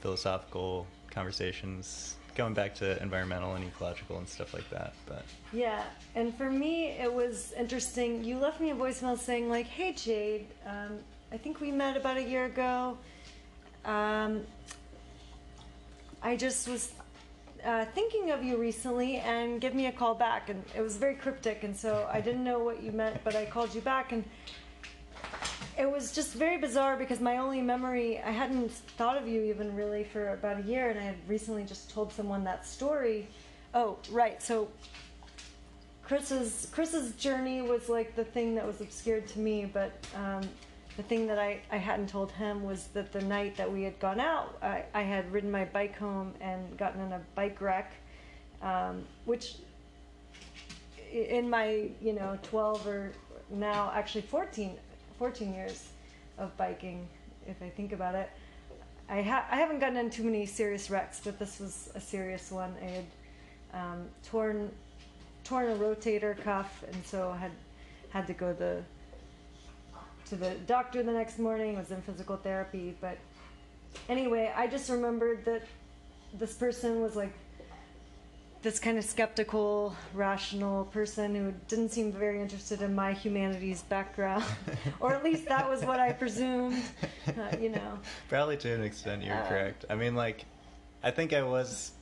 philosophical 0.00 0.86
conversations, 1.10 2.16
going 2.34 2.54
back 2.54 2.74
to 2.76 3.00
environmental 3.02 3.54
and 3.54 3.64
ecological 3.64 4.18
and 4.18 4.28
stuff 4.28 4.54
like 4.54 4.68
that. 4.70 4.94
But 5.06 5.24
Yeah, 5.52 5.82
and 6.14 6.34
for 6.36 6.50
me, 6.50 6.90
it 6.90 7.12
was 7.12 7.52
interesting. 7.58 8.24
You 8.24 8.38
left 8.38 8.60
me 8.60 8.70
a 8.70 8.74
voicemail 8.74 9.18
saying, 9.18 9.48
like, 9.48 9.66
hey, 9.66 9.92
Jade, 9.92 10.46
um, 10.66 10.98
I 11.32 11.36
think 11.38 11.60
we 11.60 11.70
met 11.70 11.96
about 11.96 12.16
a 12.16 12.22
year 12.22 12.44
ago. 12.44 12.96
Um, 13.84 14.42
I 16.22 16.36
just 16.36 16.68
was 16.68 16.92
uh, 17.64 17.84
thinking 17.86 18.30
of 18.30 18.42
you 18.42 18.56
recently 18.56 19.16
and 19.16 19.60
give 19.60 19.74
me 19.74 19.86
a 19.86 19.92
call 19.92 20.14
back. 20.14 20.50
And 20.50 20.62
it 20.76 20.80
was 20.80 20.96
very 20.96 21.14
cryptic, 21.14 21.64
and 21.64 21.76
so 21.76 22.08
I 22.12 22.20
didn't 22.20 22.44
know 22.44 22.58
what 22.58 22.82
you 22.82 22.92
meant, 22.92 23.22
but 23.24 23.34
I 23.34 23.44
called 23.44 23.74
you 23.74 23.80
back. 23.80 24.12
And 24.12 24.24
it 25.78 25.90
was 25.90 26.12
just 26.12 26.34
very 26.34 26.58
bizarre 26.58 26.96
because 26.96 27.20
my 27.20 27.38
only 27.38 27.60
memory, 27.60 28.20
I 28.20 28.30
hadn't 28.30 28.72
thought 28.72 29.16
of 29.16 29.28
you 29.28 29.42
even 29.42 29.74
really 29.76 30.04
for 30.04 30.32
about 30.32 30.58
a 30.58 30.62
year, 30.62 30.90
and 30.90 30.98
I 30.98 31.02
had 31.02 31.16
recently 31.28 31.64
just 31.64 31.90
told 31.90 32.12
someone 32.12 32.44
that 32.44 32.66
story. 32.66 33.28
Oh, 33.74 33.96
right. 34.10 34.42
So 34.42 34.68
Chris's 36.02 36.68
Chris's 36.72 37.12
journey 37.12 37.60
was 37.60 37.88
like 37.88 38.16
the 38.16 38.24
thing 38.24 38.54
that 38.54 38.66
was 38.66 38.80
obscured 38.80 39.28
to 39.28 39.38
me, 39.38 39.70
but 39.72 39.92
um, 40.16 40.42
the 40.98 41.04
thing 41.04 41.28
that 41.28 41.38
I, 41.38 41.60
I 41.70 41.76
hadn't 41.76 42.08
told 42.08 42.32
him 42.32 42.64
was 42.64 42.88
that 42.88 43.12
the 43.12 43.20
night 43.20 43.56
that 43.56 43.72
we 43.72 43.84
had 43.84 44.00
gone 44.00 44.18
out, 44.18 44.58
I, 44.60 44.82
I 44.92 45.02
had 45.02 45.32
ridden 45.32 45.48
my 45.48 45.64
bike 45.64 45.96
home 45.96 46.34
and 46.40 46.76
gotten 46.76 47.00
in 47.00 47.12
a 47.12 47.20
bike 47.36 47.60
wreck, 47.60 47.92
um, 48.62 49.04
which 49.24 49.58
in 51.12 51.48
my 51.48 51.88
you 52.02 52.14
know 52.14 52.36
12 52.42 52.86
or 52.88 53.12
now 53.48 53.92
actually 53.94 54.22
14, 54.22 54.76
14 55.20 55.54
years 55.54 55.86
of 56.36 56.54
biking, 56.56 57.06
if 57.46 57.62
I 57.62 57.68
think 57.68 57.92
about 57.92 58.16
it, 58.16 58.28
I 59.08 59.22
ha- 59.22 59.46
I 59.52 59.56
haven't 59.56 59.78
gotten 59.78 59.98
in 59.98 60.10
too 60.10 60.24
many 60.24 60.46
serious 60.46 60.90
wrecks, 60.90 61.20
but 61.22 61.38
this 61.38 61.60
was 61.60 61.90
a 61.94 62.00
serious 62.00 62.50
one. 62.50 62.74
I 62.82 62.86
had 62.86 63.04
um, 63.72 64.08
torn 64.28 64.68
torn 65.44 65.70
a 65.70 65.76
rotator 65.76 66.36
cuff, 66.42 66.82
and 66.92 67.06
so 67.06 67.30
had 67.30 67.52
had 68.10 68.26
to 68.26 68.32
go 68.32 68.52
the 68.52 68.82
to 70.28 70.36
the 70.36 70.50
doctor 70.66 71.02
the 71.02 71.12
next 71.12 71.38
morning. 71.38 71.76
Was 71.76 71.90
in 71.90 72.02
physical 72.02 72.36
therapy, 72.36 72.94
but 73.00 73.18
anyway, 74.08 74.52
I 74.54 74.66
just 74.66 74.90
remembered 74.90 75.44
that 75.44 75.62
this 76.34 76.54
person 76.54 77.00
was 77.00 77.16
like 77.16 77.32
this 78.60 78.78
kind 78.80 78.98
of 78.98 79.04
skeptical, 79.04 79.94
rational 80.12 80.84
person 80.86 81.34
who 81.34 81.52
didn't 81.68 81.90
seem 81.90 82.12
very 82.12 82.40
interested 82.40 82.82
in 82.82 82.92
my 82.94 83.12
humanities 83.12 83.82
background, 83.82 84.44
or 85.00 85.14
at 85.14 85.22
least 85.22 85.46
that 85.46 85.68
was 85.68 85.84
what 85.84 86.00
I 86.00 86.12
presumed. 86.12 86.82
Uh, 87.28 87.56
you 87.60 87.68
know, 87.68 87.98
Probably 88.28 88.56
to 88.58 88.74
an 88.74 88.82
extent, 88.82 89.22
you're 89.22 89.36
Uh, 89.36 89.46
correct. 89.48 89.84
I 89.88 89.94
mean, 89.94 90.16
like, 90.16 90.44
I 91.04 91.12
think 91.12 91.32
I 91.32 91.42
was 91.42 91.92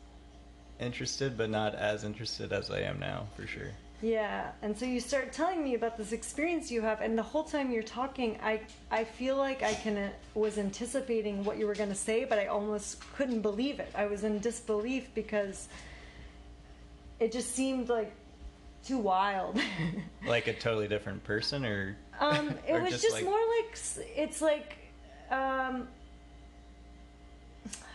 interested, 0.80 1.36
but 1.36 1.50
not 1.50 1.74
as 1.74 2.04
interested 2.04 2.52
as 2.52 2.70
I 2.70 2.80
am 2.80 2.98
now, 2.98 3.26
for 3.36 3.46
sure. 3.46 3.72
Yeah. 4.06 4.52
And 4.62 4.78
so 4.78 4.84
you 4.86 5.00
start 5.00 5.32
telling 5.32 5.64
me 5.64 5.74
about 5.74 5.96
this 5.96 6.12
experience 6.12 6.70
you 6.70 6.80
have, 6.82 7.00
and 7.00 7.18
the 7.18 7.22
whole 7.24 7.42
time 7.42 7.72
you're 7.72 7.82
talking, 7.82 8.38
I 8.40 8.60
I 8.90 9.02
feel 9.02 9.36
like 9.36 9.62
I 9.64 9.74
can 9.74 9.96
uh, 9.96 10.10
was 10.34 10.58
anticipating 10.58 11.44
what 11.44 11.58
you 11.58 11.66
were 11.66 11.74
going 11.74 11.88
to 11.88 11.94
say, 11.96 12.24
but 12.24 12.38
I 12.38 12.46
almost 12.46 13.00
couldn't 13.16 13.40
believe 13.42 13.80
it. 13.80 13.90
I 13.96 14.06
was 14.06 14.22
in 14.22 14.38
disbelief 14.38 15.08
because 15.14 15.68
it 17.18 17.32
just 17.32 17.52
seemed 17.54 17.88
like 17.88 18.12
too 18.84 18.98
wild. 18.98 19.58
Like 20.26 20.48
a 20.48 20.54
totally 20.54 20.88
different 20.88 21.22
person, 21.24 21.64
or 21.64 21.96
Um, 22.20 22.50
it 22.66 22.72
or 22.74 22.82
was 22.82 23.00
just, 23.02 23.12
like- 23.12 23.24
more 23.24 23.40
like 23.58 23.78
it's 24.16 24.40
like, 24.42 24.76
um, 25.30 25.88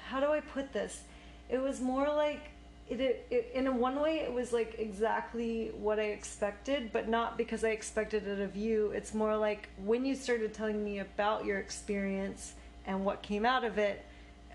how 0.07 0.19
do 0.19 0.27
I 0.27 0.41
put 0.41 0.73
this? 0.73 1.01
It 1.49 1.57
was 1.61 1.79
more 1.81 2.07
like 2.07 2.50
it, 2.99 3.25
it. 3.29 3.51
In 3.53 3.77
one 3.77 3.99
way, 4.01 4.19
it 4.19 4.33
was 4.33 4.51
like 4.51 4.75
exactly 4.77 5.71
what 5.79 5.99
I 5.99 6.07
expected, 6.07 6.91
but 6.91 7.07
not 7.07 7.37
because 7.37 7.63
I 7.63 7.69
expected 7.69 8.27
it 8.27 8.41
of 8.41 8.55
you. 8.55 8.91
It's 8.91 9.13
more 9.13 9.37
like 9.37 9.69
when 9.83 10.03
you 10.03 10.15
started 10.15 10.53
telling 10.53 10.83
me 10.83 10.99
about 10.99 11.45
your 11.45 11.59
experience 11.59 12.53
and 12.85 13.05
what 13.05 13.21
came 13.21 13.45
out 13.45 13.63
of 13.63 13.77
it, 13.77 14.03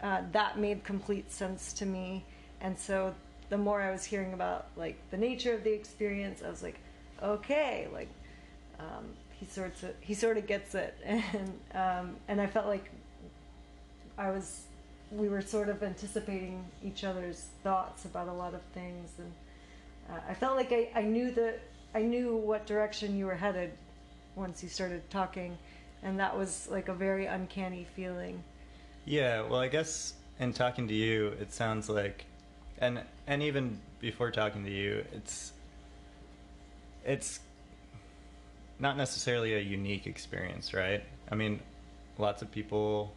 uh, 0.02 0.22
that 0.32 0.58
made 0.58 0.84
complete 0.84 1.32
sense 1.32 1.72
to 1.74 1.86
me. 1.86 2.24
And 2.60 2.78
so 2.78 3.14
the 3.48 3.56
more 3.56 3.80
I 3.80 3.90
was 3.90 4.04
hearing 4.04 4.34
about 4.34 4.66
like 4.76 4.98
the 5.10 5.16
nature 5.16 5.54
of 5.54 5.64
the 5.64 5.72
experience, 5.72 6.42
I 6.44 6.50
was 6.50 6.62
like, 6.62 6.78
okay, 7.22 7.88
like 7.92 8.08
um, 8.78 9.06
he 9.32 9.46
sort 9.46 9.82
of 9.82 9.94
he 10.00 10.14
sort 10.14 10.36
of 10.36 10.46
gets 10.46 10.74
it, 10.74 10.96
and 11.04 11.58
um, 11.74 12.16
and 12.28 12.40
I 12.40 12.46
felt 12.46 12.66
like 12.66 12.90
I 14.18 14.30
was 14.30 14.64
we 15.10 15.28
were 15.28 15.42
sort 15.42 15.68
of 15.68 15.82
anticipating 15.82 16.64
each 16.84 17.04
other's 17.04 17.46
thoughts 17.62 18.04
about 18.04 18.28
a 18.28 18.32
lot 18.32 18.54
of 18.54 18.62
things, 18.74 19.10
and 19.18 19.32
uh, 20.10 20.20
I 20.28 20.34
felt 20.34 20.56
like 20.56 20.72
I, 20.72 20.88
I 20.94 21.02
knew 21.02 21.30
that 21.32 21.60
I 21.94 22.02
knew 22.02 22.36
what 22.36 22.66
direction 22.66 23.16
you 23.16 23.26
were 23.26 23.34
headed 23.34 23.72
once 24.34 24.62
you 24.62 24.68
started 24.68 25.08
talking, 25.10 25.56
and 26.02 26.18
that 26.18 26.36
was 26.36 26.68
like 26.70 26.88
a 26.88 26.94
very 26.94 27.26
uncanny 27.26 27.86
feeling. 27.94 28.42
Yeah, 29.04 29.42
well, 29.42 29.60
I 29.60 29.68
guess 29.68 30.14
in 30.40 30.52
talking 30.52 30.88
to 30.88 30.94
you, 30.94 31.28
it 31.40 31.52
sounds 31.52 31.88
like, 31.88 32.24
and 32.78 33.00
and 33.26 33.42
even 33.42 33.78
before 34.00 34.30
talking 34.30 34.64
to 34.64 34.70
you, 34.70 35.04
it's 35.12 35.52
it's 37.04 37.40
not 38.78 38.96
necessarily 38.96 39.54
a 39.54 39.60
unique 39.60 40.06
experience, 40.06 40.74
right? 40.74 41.02
I 41.30 41.34
mean, 41.34 41.60
lots 42.18 42.42
of 42.42 42.50
people 42.50 43.12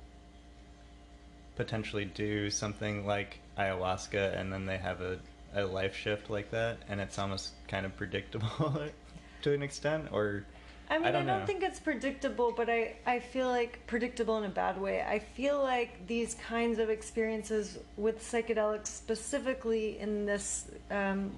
potentially 1.60 2.06
do 2.06 2.50
something 2.50 3.06
like 3.06 3.40
ayahuasca, 3.58 4.40
and 4.40 4.52
then 4.52 4.66
they 4.66 4.78
have 4.78 5.02
a 5.02 5.20
a 5.54 5.66
life 5.66 5.94
shift 5.96 6.30
like 6.30 6.52
that, 6.52 6.78
and 6.88 7.02
it's 7.02 7.20
almost 7.20 7.52
kind 7.68 7.86
of 7.86 7.96
predictable 7.98 8.82
to 9.42 9.54
an 9.54 9.62
extent, 9.62 10.08
or 10.14 10.46
I 10.90 10.98
mean, 10.98 11.08
I 11.08 11.12
don't 11.12 11.26
don't, 11.26 11.46
think 11.46 11.62
it's 11.62 11.80
predictable, 11.80 12.54
but 12.56 12.70
I, 12.70 12.96
I 13.06 13.20
feel 13.20 13.48
like 13.48 13.86
predictable 13.88 14.38
in 14.38 14.46
a 14.46 14.50
bad 14.50 14.80
way. 14.80 15.02
I 15.02 15.20
feel 15.20 15.62
like 15.62 16.08
these 16.08 16.36
kinds 16.36 16.80
of 16.80 16.90
experiences 16.90 17.78
with 17.98 18.22
psychedelics, 18.22 18.88
specifically 18.88 20.00
in 20.00 20.26
this, 20.26 20.66
um, 20.90 21.32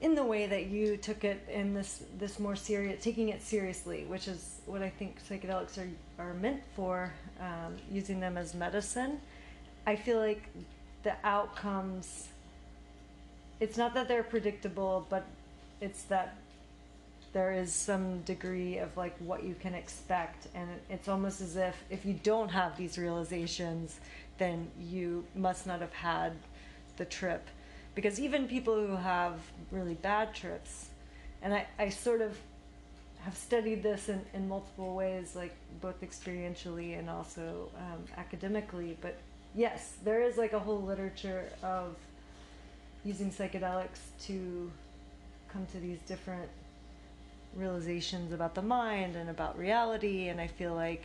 in 0.00 0.16
the 0.16 0.24
way 0.24 0.46
that 0.46 0.66
you 0.66 0.96
took 0.96 1.22
it 1.22 1.48
in 1.48 1.74
this 1.74 2.02
this 2.18 2.40
more 2.40 2.56
serious, 2.56 3.04
taking 3.04 3.28
it 3.28 3.40
seriously, 3.40 4.04
which 4.08 4.26
is 4.26 4.60
what 4.66 4.82
I 4.82 4.90
think 4.90 5.16
psychedelics 5.30 5.78
are 5.78 5.88
are 6.18 6.34
meant 6.34 6.62
for, 6.74 7.12
um, 7.44 7.76
using 7.90 8.20
them 8.20 8.36
as 8.36 8.54
medicine. 8.54 9.20
I 9.86 9.96
feel 9.96 10.18
like 10.18 10.48
the 11.02 11.14
outcomes. 11.22 12.28
It's 13.60 13.76
not 13.76 13.94
that 13.94 14.08
they're 14.08 14.22
predictable, 14.22 15.06
but 15.10 15.24
it's 15.80 16.04
that 16.04 16.36
there 17.32 17.52
is 17.52 17.72
some 17.72 18.20
degree 18.20 18.78
of 18.78 18.96
like 18.96 19.16
what 19.18 19.42
you 19.42 19.56
can 19.60 19.74
expect 19.74 20.46
and 20.54 20.68
it's 20.88 21.08
almost 21.08 21.40
as 21.40 21.56
if 21.56 21.76
if 21.90 22.06
you 22.06 22.14
don't 22.22 22.48
have 22.48 22.76
these 22.76 22.96
realizations 22.96 23.98
then 24.38 24.70
you 24.80 25.24
must 25.34 25.66
not 25.66 25.80
have 25.80 25.92
had 25.92 26.32
the 26.96 27.04
trip 27.04 27.48
because 27.96 28.20
even 28.20 28.46
people 28.46 28.74
who 28.74 28.94
have 28.94 29.40
really 29.72 29.94
bad 29.94 30.32
trips 30.32 30.90
and 31.42 31.52
i, 31.52 31.66
I 31.76 31.88
sort 31.88 32.20
of 32.20 32.38
have 33.24 33.36
studied 33.36 33.82
this 33.82 34.08
in, 34.08 34.20
in 34.34 34.48
multiple 34.48 34.94
ways 34.94 35.34
like 35.34 35.54
both 35.80 36.00
experientially 36.02 36.98
and 36.98 37.08
also 37.08 37.68
um, 37.78 38.04
academically 38.16 38.96
but 39.00 39.16
yes 39.54 39.94
there 40.04 40.22
is 40.22 40.36
like 40.36 40.52
a 40.52 40.58
whole 40.58 40.82
literature 40.82 41.48
of 41.62 41.96
using 43.04 43.30
psychedelics 43.30 44.00
to 44.20 44.70
come 45.48 45.66
to 45.72 45.78
these 45.78 45.98
different 46.06 46.48
realizations 47.54 48.32
about 48.32 48.54
the 48.54 48.62
mind 48.62 49.16
and 49.16 49.30
about 49.30 49.56
reality 49.58 50.28
and 50.28 50.40
i 50.40 50.46
feel 50.46 50.74
like 50.74 51.04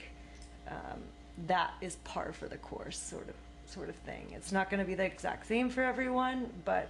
um, 0.68 1.00
that 1.48 1.72
is 1.82 1.96
par 1.98 2.34
for 2.34 2.48
the 2.48 2.58
course 2.58 2.98
sort 2.98 3.30
of 3.30 3.36
sort 3.70 3.90
of 3.90 3.96
thing. 3.98 4.26
It's 4.36 4.52
not 4.52 4.70
going 4.70 4.80
to 4.80 4.86
be 4.86 4.96
the 4.96 5.06
exact 5.06 5.48
same 5.48 5.70
for 5.70 5.84
everyone 5.84 6.50
but 6.66 6.90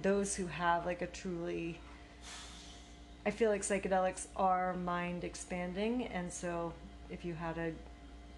those 0.00 0.34
who 0.34 0.46
have 0.46 0.86
like 0.86 1.02
a 1.02 1.06
truly 1.06 1.78
i 3.26 3.30
feel 3.30 3.50
like 3.50 3.62
psychedelics 3.62 4.26
are 4.36 4.74
mind 4.74 5.24
expanding 5.24 6.06
and 6.08 6.32
so 6.32 6.72
if 7.10 7.24
you 7.24 7.34
had 7.34 7.58
a 7.58 7.72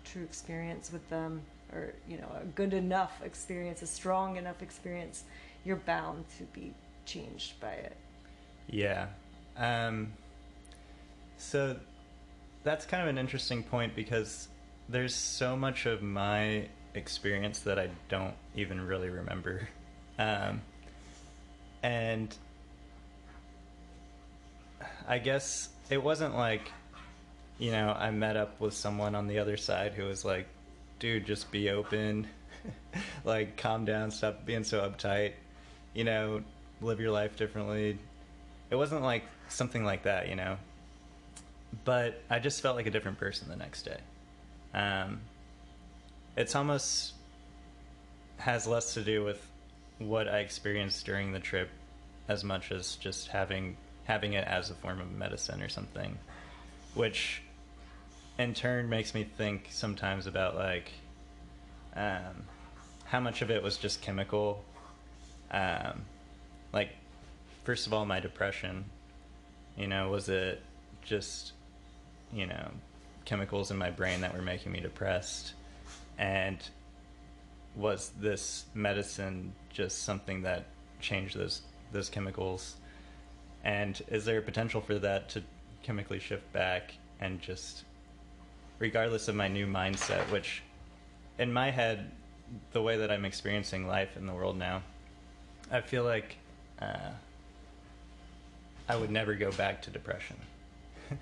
true 0.04 0.22
experience 0.22 0.92
with 0.92 1.08
them 1.10 1.40
or 1.72 1.92
you 2.08 2.16
know 2.16 2.28
a 2.40 2.44
good 2.46 2.74
enough 2.74 3.20
experience 3.24 3.82
a 3.82 3.86
strong 3.86 4.36
enough 4.36 4.62
experience 4.62 5.24
you're 5.64 5.76
bound 5.76 6.24
to 6.36 6.44
be 6.52 6.72
changed 7.04 7.58
by 7.60 7.72
it 7.72 7.96
Yeah. 8.68 9.06
Um, 9.56 10.12
so 11.36 11.76
that's 12.64 12.86
kind 12.86 13.02
of 13.02 13.08
an 13.08 13.18
interesting 13.18 13.62
point 13.62 13.94
because 13.94 14.48
there's 14.88 15.14
so 15.14 15.56
much 15.56 15.86
of 15.86 16.02
my 16.02 16.68
experience 16.94 17.60
that 17.60 17.78
I 17.78 17.90
don't 18.08 18.34
even 18.56 18.80
really 18.86 19.08
remember. 19.10 19.68
Um, 20.18 20.60
and 21.82 22.36
I 25.09 25.18
guess 25.18 25.68
it 25.90 26.02
wasn't 26.02 26.37
like, 26.37 26.71
you 27.59 27.71
know, 27.71 27.94
I 27.97 28.11
met 28.11 28.37
up 28.37 28.61
with 28.61 28.75
someone 28.75 29.14
on 29.14 29.26
the 29.26 29.38
other 29.38 29.56
side 29.56 29.94
who 29.94 30.04
was 30.04 30.25
like, 30.25 30.47
dude, 30.99 31.26
just 31.26 31.50
be 31.50 31.71
open. 31.71 32.28
like, 33.25 33.56
calm 33.56 33.85
down, 33.85 34.11
stop 34.11 34.44
being 34.44 34.64
so 34.64 34.88
uptight. 34.88 35.32
You 35.94 36.04
know, 36.04 36.42
live 36.80 37.00
your 37.00 37.11
life 37.11 37.37
differently. 37.37 37.99
It 38.71 38.76
wasn't 38.76 39.02
like 39.02 39.25
something 39.49 39.85
like 39.85 40.04
that, 40.04 40.28
you 40.28 40.37
know. 40.37 40.56
But 41.85 42.23
I 42.30 42.38
just 42.38 42.61
felt 42.61 42.76
like 42.76 42.87
a 42.87 42.90
different 42.90 43.18
person 43.18 43.49
the 43.49 43.56
next 43.56 43.82
day. 43.82 43.99
Um, 44.75 45.21
it's 46.37 46.54
almost 46.54 47.14
has 48.38 48.66
less 48.66 48.94
to 48.94 49.02
do 49.02 49.23
with 49.23 49.47
what 49.99 50.28
I 50.28 50.38
experienced 50.38 51.04
during 51.06 51.32
the 51.32 51.38
trip 51.38 51.68
as 52.28 52.42
much 52.42 52.73
as 52.73 52.97
just 52.97 53.28
having 53.28 53.76
having 54.04 54.32
it 54.32 54.47
as 54.47 54.71
a 54.71 54.75
form 54.75 55.00
of 55.00 55.11
medicine 55.12 55.62
or 55.62 55.68
something, 55.68 56.18
which 56.94 57.42
in 58.38 58.54
turn 58.54 58.88
makes 58.88 59.14
me 59.14 59.25
think 59.25 59.68
sometimes 59.71 60.26
about 60.26 60.56
like 60.56 60.92
um, 61.94 62.47
how 63.04 63.21
much 63.21 63.42
of 63.42 63.50
it 63.50 63.62
was 63.62 63.76
just 63.76 64.00
chemical. 64.00 64.64
Um, 65.50 66.04
like, 66.73 66.90
first 67.64 67.87
of 67.87 67.92
all, 67.92 68.06
my 68.06 68.21
depression. 68.21 68.85
You 69.76 69.87
know, 69.87 70.11
was 70.11 70.28
it 70.28 70.62
just 71.02 71.52
you 72.32 72.47
know 72.47 72.71
chemicals 73.25 73.71
in 73.71 73.76
my 73.76 73.90
brain 73.90 74.21
that 74.23 74.35
were 74.35 74.42
making 74.42 74.73
me 74.73 74.80
depressed, 74.80 75.54
and 76.18 76.59
was 77.75 78.11
this 78.21 78.66
medicine 78.75 79.52
just 79.71 80.04
something 80.04 80.42
that 80.42 80.64
changed 81.00 81.37
those 81.37 81.62
those 81.92 82.09
chemicals? 82.09 82.76
And 83.64 84.00
is 84.09 84.25
there 84.25 84.38
a 84.38 84.42
potential 84.42 84.81
for 84.81 84.99
that 84.99 85.28
to 85.31 85.42
chemically 85.83 86.19
shift 86.19 86.52
back 86.52 86.95
and 87.21 87.40
just, 87.40 87.85
regardless 88.78 89.28
of 89.28 89.35
my 89.35 89.49
new 89.49 89.66
mindset, 89.66 90.31
which 90.31 90.62
in 91.38 91.52
my 91.52 91.71
head, 91.71 92.11
the 92.73 92.83
way 92.83 92.97
that 92.97 93.11
I'm 93.11 93.25
experiencing 93.25 93.87
life 93.87 94.16
in 94.16 94.26
the 94.26 94.33
world 94.33 94.59
now, 94.59 94.83
I 95.71 95.81
feel 95.81 96.04
like 96.04 96.37
uh, 96.81 97.11
I 98.88 98.97
would 98.97 99.11
never 99.11 99.35
go 99.35 99.50
back 99.52 99.83
to 99.83 99.90
depression. 99.90 100.37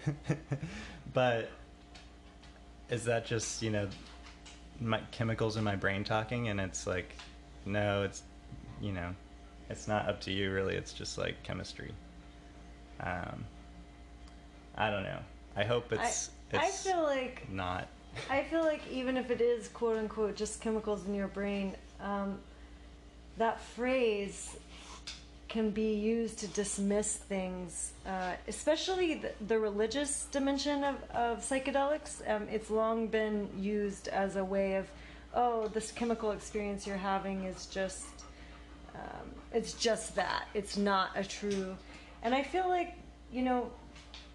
but 1.14 1.50
is 2.88 3.04
that 3.04 3.26
just 3.26 3.62
you 3.62 3.70
know 3.70 3.88
my 4.80 5.00
chemicals 5.10 5.56
in 5.56 5.64
my 5.64 5.76
brain 5.76 6.04
talking? 6.04 6.48
And 6.48 6.60
it's 6.60 6.86
like, 6.86 7.14
no, 7.64 8.02
it's 8.02 8.22
you 8.80 8.92
know, 8.92 9.14
it's 9.68 9.86
not 9.86 10.08
up 10.08 10.20
to 10.22 10.32
you 10.32 10.52
really. 10.52 10.74
It's 10.74 10.92
just 10.92 11.18
like 11.18 11.42
chemistry. 11.42 11.92
Um, 13.02 13.44
I 14.76 14.90
don't 14.90 15.02
know. 15.02 15.18
I 15.56 15.64
hope 15.64 15.92
it's. 15.92 16.30
I, 16.52 16.56
it's 16.56 16.86
I 16.86 16.90
feel 16.90 17.02
like 17.02 17.50
not. 17.50 17.88
I 18.28 18.42
feel 18.42 18.62
like 18.62 18.82
even 18.90 19.16
if 19.16 19.30
it 19.30 19.40
is 19.40 19.68
quote 19.68 19.96
unquote 19.96 20.36
just 20.36 20.60
chemicals 20.60 21.06
in 21.06 21.14
your 21.14 21.28
brain, 21.28 21.76
um, 22.00 22.38
that 23.38 23.60
phrase 23.60 24.56
can 25.50 25.70
be 25.70 25.94
used 25.94 26.38
to 26.38 26.46
dismiss 26.48 27.16
things, 27.16 27.92
uh, 28.06 28.34
especially 28.46 29.14
the, 29.14 29.32
the, 29.48 29.58
religious 29.58 30.26
dimension 30.30 30.84
of, 30.84 30.96
of 31.10 31.40
psychedelics. 31.40 32.22
Um, 32.30 32.46
it's 32.48 32.70
long 32.70 33.08
been 33.08 33.48
used 33.58 34.06
as 34.08 34.36
a 34.36 34.44
way 34.44 34.76
of, 34.76 34.86
oh, 35.34 35.66
this 35.66 35.90
chemical 35.90 36.30
experience 36.30 36.86
you're 36.86 36.96
having 36.96 37.44
is 37.44 37.66
just, 37.66 38.06
um, 38.94 39.28
it's 39.52 39.72
just 39.72 40.14
that. 40.14 40.46
It's 40.54 40.76
not 40.76 41.10
a 41.16 41.24
true. 41.24 41.76
And 42.22 42.34
I 42.34 42.42
feel 42.42 42.68
like, 42.68 42.94
you 43.32 43.42
know, 43.42 43.70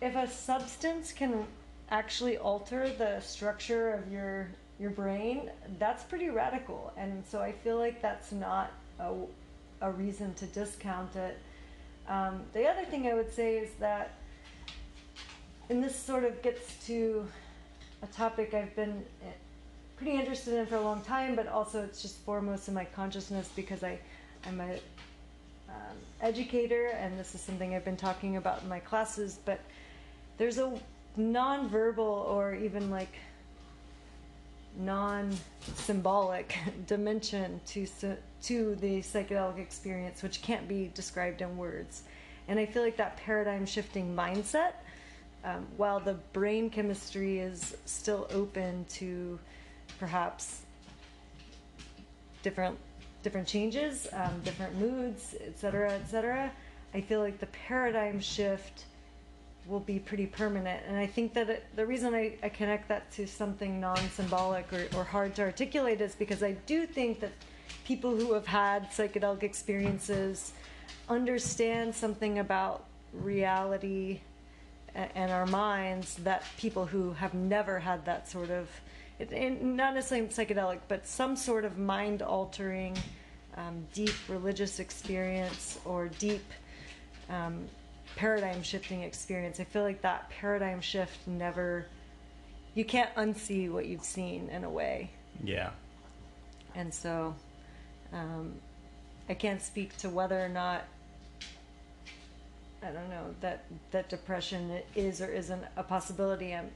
if 0.02 0.16
a 0.16 0.28
substance 0.28 1.12
can 1.12 1.46
actually 1.90 2.38
alter 2.38 2.90
the 2.90 3.20
structure 3.20 3.94
of 3.94 4.12
your 4.12 4.50
your 4.80 4.90
brain, 4.90 5.50
that's 5.80 6.04
pretty 6.04 6.30
radical. 6.30 6.92
And 6.98 7.24
so 7.26 7.42
I 7.42 7.52
feel 7.52 7.78
like 7.78 8.02
that's 8.02 8.32
not 8.34 8.72
a, 9.00 9.14
a 9.82 9.92
reason 9.92 10.34
to 10.34 10.46
discount 10.48 11.16
it. 11.16 11.38
Um, 12.10 12.44
the 12.54 12.68
other 12.68 12.84
thing 12.84 13.08
I 13.08 13.14
would 13.14 13.34
say 13.34 13.58
is 13.58 13.70
that, 13.80 14.16
and 15.70 15.82
this 15.82 15.96
sort 15.96 16.24
of 16.24 16.42
gets 16.42 16.86
to 16.88 17.26
a 18.04 18.08
topic 18.08 18.54
I've 18.54 18.76
been 18.76 19.04
eh, 19.24 19.32
pretty 19.96 20.14
interested 20.14 20.56
in 20.56 20.66
for 20.66 20.76
a 20.76 20.82
long 20.82 21.02
time, 21.02 21.36
but 21.36 21.48
also 21.48 21.82
it's 21.82 22.02
just 22.02 22.18
foremost 22.20 22.68
in 22.68 22.74
my 22.74 22.86
consciousness 22.86 23.50
because 23.56 23.84
I, 23.84 23.98
I'm 24.46 24.60
a 24.60 24.78
um, 25.70 25.98
educator, 26.22 26.88
and 26.88 27.20
this 27.20 27.36
is 27.36 27.42
something 27.42 27.76
I've 27.76 27.86
been 27.86 27.98
talking 27.98 28.38
about 28.38 28.62
in 28.64 28.70
my 28.70 28.80
classes. 28.80 29.40
But 29.46 29.60
there's 30.38 30.58
a 30.58 30.80
non-verbal 31.18 32.28
or 32.30 32.56
even 32.56 32.90
like 32.90 33.16
non-symbolic 34.78 36.58
dimension 36.88 37.62
to 37.68 37.88
to 38.44 38.76
the 38.76 39.00
psychedelic 39.00 39.58
experience, 39.58 40.22
which 40.22 40.42
can't 40.42 40.68
be 40.68 40.92
described 40.94 41.42
in 41.42 41.58
words. 41.58 42.04
And 42.48 42.60
I 42.60 42.66
feel 42.66 42.84
like 42.84 42.98
that 42.98 43.18
paradigm 43.18 43.66
shifting 43.66 44.16
mindset, 44.16 44.74
um, 45.44 45.66
while 45.78 46.00
the 46.00 46.14
brain 46.34 46.70
chemistry 46.70 47.40
is 47.40 47.76
still 47.86 48.28
open 48.32 48.86
to 48.90 49.40
perhaps 49.98 50.62
different 52.44 52.78
different 53.26 53.48
changes, 53.48 54.08
um, 54.14 54.40
different 54.44 54.76
moods, 54.80 55.34
etc., 55.48 55.94
etc. 55.94 56.52
I 56.94 57.02
feel 57.02 57.22
like 57.22 57.40
the 57.40 57.48
paradigm 57.48 58.20
shift 58.20 58.86
will 59.66 59.80
be 59.80 59.98
pretty 59.98 60.28
permanent. 60.28 60.84
And 60.88 60.96
I 60.96 61.08
think 61.08 61.34
that 61.34 61.50
it, 61.50 61.66
the 61.76 61.88
reason 61.88 62.14
I, 62.14 62.36
I, 62.44 62.50
connect 62.50 62.88
that 62.90 63.12
to 63.14 63.26
something 63.26 63.80
non 63.80 63.98
symbolic 64.12 64.72
or, 64.72 64.86
or 64.96 65.04
hard 65.04 65.34
to 65.36 65.42
articulate 65.42 66.02
is 66.02 66.14
because 66.14 66.44
I 66.44 66.52
do 66.68 66.86
think 66.86 67.20
that 67.22 67.32
people 67.84 68.16
who 68.16 68.32
have 68.34 68.46
had 68.46 68.92
psychedelic 68.92 69.42
experiences 69.42 70.54
understand 71.10 71.96
something 71.96 72.38
about 72.38 72.86
reality 73.12 74.20
and 74.94 75.32
our 75.32 75.48
minds 75.48 76.16
that 76.18 76.44
people 76.58 76.86
who 76.86 77.14
have 77.14 77.34
never 77.34 77.80
had 77.80 78.06
that 78.06 78.30
sort 78.30 78.52
of 78.52 78.70
not 79.20 79.94
necessarily 79.94 80.28
psychedelic 80.28 80.80
but 80.88 81.08
some 81.08 81.36
sort 81.36 81.66
of 81.66 81.78
mind 81.78 82.22
altering 82.22 82.98
um, 83.58 83.86
deep 83.94 84.14
religious 84.28 84.80
experience 84.80 85.80
or 85.86 86.10
deep 86.20 86.44
um, 87.30 87.66
paradigm 88.16 88.62
shifting 88.64 89.04
experience. 89.04 89.60
I 89.60 89.64
feel 89.64 89.84
like 89.84 90.02
that 90.02 90.30
paradigm 90.30 90.82
shift 90.82 91.28
never, 91.28 91.86
you 92.74 92.86
can't 92.86 93.14
unsee 93.16 93.72
what 93.72 93.86
you've 93.86 94.04
seen 94.04 94.50
in 94.50 94.64
a 94.64 94.70
way. 94.70 95.10
Yeah. 95.44 95.72
And 96.76 96.94
so 96.94 97.36
um, 98.14 98.54
I 99.30 99.34
can't 99.34 99.62
speak 99.62 99.98
to 99.98 100.10
whether 100.10 100.44
or 100.44 100.50
not, 100.50 100.84
I 102.84 102.92
don't 102.92 103.10
know, 103.10 103.34
that, 103.42 103.66
that 103.92 104.10
depression 104.10 104.82
is 104.96 105.22
or 105.22 105.32
isn't 105.32 105.64
a 105.76 105.84
possibility. 105.84 106.54
I'm, 106.54 106.70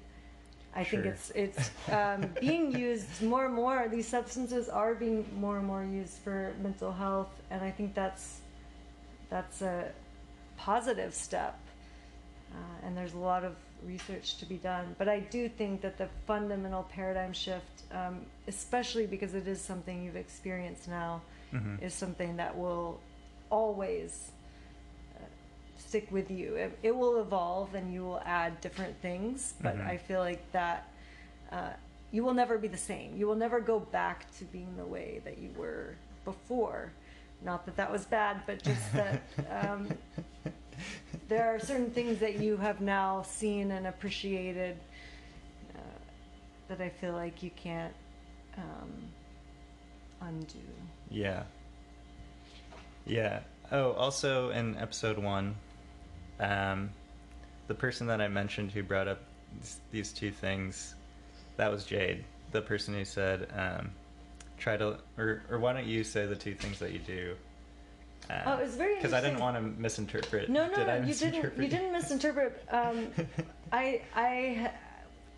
I 0.75 0.83
sure. 0.83 1.01
think 1.01 1.13
it's 1.13 1.31
it's 1.31 1.71
um, 1.91 2.33
being 2.39 2.71
used 2.77 3.21
more 3.21 3.45
and 3.45 3.53
more. 3.53 3.87
These 3.89 4.07
substances 4.07 4.69
are 4.69 4.93
being 4.93 5.25
more 5.39 5.57
and 5.57 5.65
more 5.65 5.83
used 5.83 6.17
for 6.19 6.53
mental 6.61 6.91
health, 6.91 7.31
and 7.49 7.61
I 7.63 7.71
think 7.71 7.95
that's 7.95 8.39
that's 9.29 9.61
a 9.61 9.91
positive 10.57 11.13
step. 11.13 11.57
Uh, 12.51 12.85
and 12.85 12.97
there's 12.97 13.13
a 13.13 13.17
lot 13.17 13.43
of 13.43 13.55
research 13.85 14.37
to 14.37 14.45
be 14.45 14.57
done. 14.57 14.95
But 14.97 15.07
I 15.07 15.19
do 15.19 15.47
think 15.49 15.81
that 15.81 15.97
the 15.97 16.09
fundamental 16.25 16.83
paradigm 16.83 17.33
shift, 17.33 17.83
um, 17.91 18.21
especially 18.47 19.05
because 19.05 19.35
it 19.35 19.47
is 19.47 19.61
something 19.61 20.03
you've 20.03 20.15
experienced 20.15 20.87
now, 20.87 21.21
mm-hmm. 21.53 21.83
is 21.83 21.93
something 21.93 22.37
that 22.37 22.57
will 22.57 22.99
always 23.49 24.31
stick 25.89 26.11
with 26.11 26.29
you. 26.29 26.55
It, 26.55 26.79
it, 26.83 26.95
will 26.95 27.19
evolve 27.19 27.73
and 27.73 27.91
you 27.91 28.03
will 28.03 28.21
add 28.23 28.61
different 28.61 29.01
things, 29.01 29.55
but 29.59 29.75
mm-hmm. 29.75 29.87
I 29.87 29.97
feel 29.97 30.19
like 30.19 30.51
that. 30.51 30.87
Uh, 31.51 31.71
you 32.11 32.23
will 32.23 32.33
never 32.33 32.57
be 32.57 32.67
the 32.67 32.77
same. 32.77 33.15
You 33.15 33.27
will 33.27 33.35
never 33.35 33.59
go 33.59 33.79
back 33.79 34.31
to 34.37 34.45
being 34.45 34.75
the 34.77 34.85
way 34.85 35.21
that 35.25 35.37
you 35.37 35.49
were 35.55 35.95
before. 36.25 36.91
Not 37.43 37.65
that 37.65 37.75
that 37.77 37.91
was 37.91 38.05
bad, 38.05 38.41
but 38.45 38.61
just 38.61 38.93
that 38.93 39.21
um, 39.63 39.89
there 41.27 41.53
are 41.53 41.59
certain 41.59 41.91
things 41.91 42.19
that 42.19 42.39
you 42.39 42.57
have 42.57 42.81
now 42.81 43.21
seen 43.23 43.71
and 43.71 43.87
appreciated 43.87 44.77
uh, 45.75 45.81
that 46.67 46.81
I 46.81 46.89
feel 46.89 47.13
like 47.13 47.43
you 47.43 47.51
can't 47.55 47.93
um, 48.57 48.91
undo. 50.21 50.59
Yeah. 51.09 51.43
Yeah. 53.05 53.41
Oh, 53.71 53.91
also 53.93 54.49
in 54.49 54.75
episode 54.77 55.19
one, 55.19 55.55
um, 56.39 56.89
the 57.67 57.73
person 57.75 58.07
that 58.07 58.21
I 58.21 58.27
mentioned 58.27 58.71
who 58.71 58.83
brought 58.83 59.07
up 59.07 59.19
these 59.91 60.11
two 60.11 60.31
things, 60.31 60.95
that 61.57 61.71
was 61.71 61.85
Jade, 61.85 62.23
the 62.51 62.61
person 62.61 62.93
who 62.93 63.05
said, 63.05 63.47
um, 63.55 63.91
try 64.57 64.77
to, 64.77 64.97
or, 65.17 65.43
or 65.49 65.59
why 65.59 65.73
don't 65.73 65.85
you 65.85 66.03
say 66.03 66.25
the 66.25 66.35
two 66.35 66.53
things 66.53 66.79
that 66.79 66.91
you 66.91 66.99
do? 66.99 67.35
Uh, 68.29 68.41
oh, 68.45 68.53
it 68.57 68.63
was 68.65 68.75
very 68.75 68.95
because 68.95 69.13
I 69.13 69.21
didn't 69.21 69.39
want 69.39 69.55
to 69.55 69.61
misinterpret. 69.61 70.49
No, 70.49 70.67
no, 70.67 70.75
Did 70.75 71.07
you 71.07 71.15
didn't. 71.15 71.57
You 71.57 71.67
didn't 71.67 71.91
misinterpret. 71.91 72.63
Um, 72.69 73.07
I 73.71 74.01
I 74.15 74.71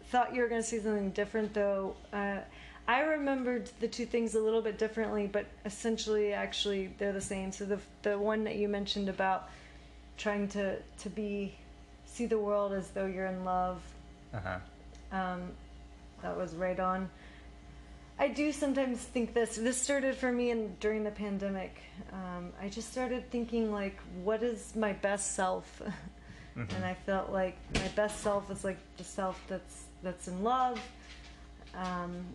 thought 0.08 0.36
you 0.36 0.42
were 0.42 0.50
going 0.50 0.62
to 0.62 0.68
say 0.68 0.80
something 0.80 1.12
different, 1.12 1.54
though. 1.54 1.96
Uh, 2.12 2.40
I 2.88 3.02
remembered 3.02 3.70
the 3.80 3.88
two 3.88 4.06
things 4.06 4.36
a 4.36 4.42
little 4.42 4.62
bit 4.62 4.78
differently, 4.78 5.30
but 5.32 5.46
essentially, 5.66 6.34
actually, 6.34 6.94
they're 6.98 7.14
the 7.14 7.22
same. 7.22 7.54
So 7.54 7.66
the 7.66 7.80
the 8.02 8.20
one 8.20 8.44
that 8.44 8.58
you 8.58 8.68
mentioned 8.68 9.08
about 9.08 9.50
trying 10.22 10.48
to 10.48 10.78
to 11.00 11.10
be 11.10 11.54
see 12.06 12.26
the 12.26 12.38
world 12.38 12.74
as 12.74 12.90
though 12.92 13.06
you're 13.06 13.26
in 13.26 13.44
love. 13.44 13.82
Uh 14.34 14.40
huh. 14.40 14.60
Um, 15.18 15.52
that 16.22 16.38
was 16.38 16.56
right 16.56 16.80
on. 16.80 17.10
I 18.20 18.28
do 18.28 18.52
sometimes 18.52 19.00
think 19.00 19.34
this. 19.34 19.56
This 19.56 19.82
started 19.82 20.16
for 20.16 20.32
me 20.32 20.52
in, 20.52 20.76
during 20.80 21.04
the 21.04 21.12
pandemic. 21.12 21.82
Um, 22.14 22.54
I 22.62 22.70
just 22.70 22.92
started 22.92 23.30
thinking 23.32 23.72
like, 23.72 23.98
what 24.24 24.44
is 24.44 24.76
my 24.76 24.94
best 24.94 25.36
self? 25.36 25.82
Mm-hmm. 26.58 26.76
and 26.76 26.84
I 26.84 26.96
felt 27.06 27.32
like 27.32 27.56
my 27.76 27.88
best 27.96 28.20
self 28.20 28.52
is 28.52 28.66
like 28.66 28.78
the 28.98 29.06
self 29.06 29.42
that's 29.48 29.86
that's 30.04 30.28
in 30.28 30.44
love. 30.44 30.82
Um, 31.74 32.26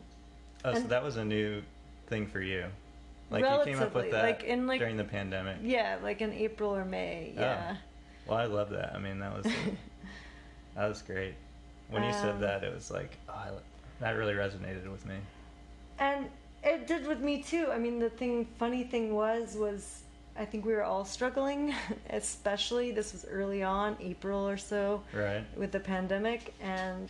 oh, 0.64 0.72
so 0.72 0.81
that 0.81 1.03
was 1.03 1.18
a 1.18 1.25
new 1.25 1.62
thing 2.07 2.27
for 2.27 2.40
you. 2.40 2.64
Like 3.31 3.45
you 3.45 3.73
came 3.73 3.83
up 3.83 3.95
with 3.95 4.11
that 4.12 4.23
like 4.23 4.45
in 4.45 4.67
like, 4.67 4.79
during 4.79 4.97
the 4.97 5.05
pandemic. 5.05 5.59
Yeah, 5.62 5.99
like 6.03 6.21
in 6.21 6.33
April 6.33 6.75
or 6.75 6.85
May. 6.85 7.33
Oh. 7.37 7.41
Yeah. 7.41 7.75
Oh. 7.75 7.79
Well, 8.29 8.39
I 8.39 8.45
love 8.47 8.71
that. 8.71 8.95
I 8.95 8.99
mean, 8.99 9.19
that 9.21 9.37
was 9.37 9.45
that 10.75 10.89
was 10.89 11.03
great. 11.03 11.35
When 11.91 12.03
you 12.03 12.11
um, 12.11 12.15
said 12.15 12.41
that, 12.41 12.65
it 12.65 12.75
was 12.75 12.91
like, 12.91 13.17
oh, 13.29 13.33
I, 13.33 13.51
that 14.01 14.12
really 14.12 14.35
resonated 14.35 14.91
with 14.91 15.07
me 15.07 15.17
and 15.99 16.27
it 16.62 16.87
did 16.87 17.07
with 17.07 17.21
me 17.21 17.43
too. 17.43 17.69
I 17.71 17.79
mean, 17.79 17.99
the 17.99 18.11
thing, 18.11 18.47
funny 18.59 18.85
thing 18.85 19.15
was, 19.15 19.57
was 19.57 20.03
I 20.39 20.45
think 20.45 20.65
we 20.65 20.73
were 20.73 20.85
all 20.85 21.05
struggling, 21.05 21.75
especially 22.11 22.91
this 22.91 23.12
was 23.12 23.25
early 23.25 23.62
on, 23.62 23.97
April 24.01 24.47
or 24.47 24.57
so, 24.57 25.03
right, 25.12 25.45
with 25.57 25.73
the 25.73 25.81
pandemic, 25.81 26.55
and 26.61 27.09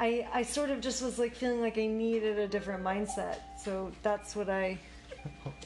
I, 0.00 0.26
I 0.32 0.42
sort 0.44 0.70
of 0.70 0.80
just 0.80 1.02
was 1.02 1.18
like 1.18 1.34
feeling 1.34 1.60
like 1.60 1.76
I 1.76 1.86
needed 1.86 2.38
a 2.38 2.48
different 2.48 2.82
mindset. 2.82 3.36
So 3.62 3.92
that's 4.02 4.34
what 4.34 4.48
I. 4.48 4.78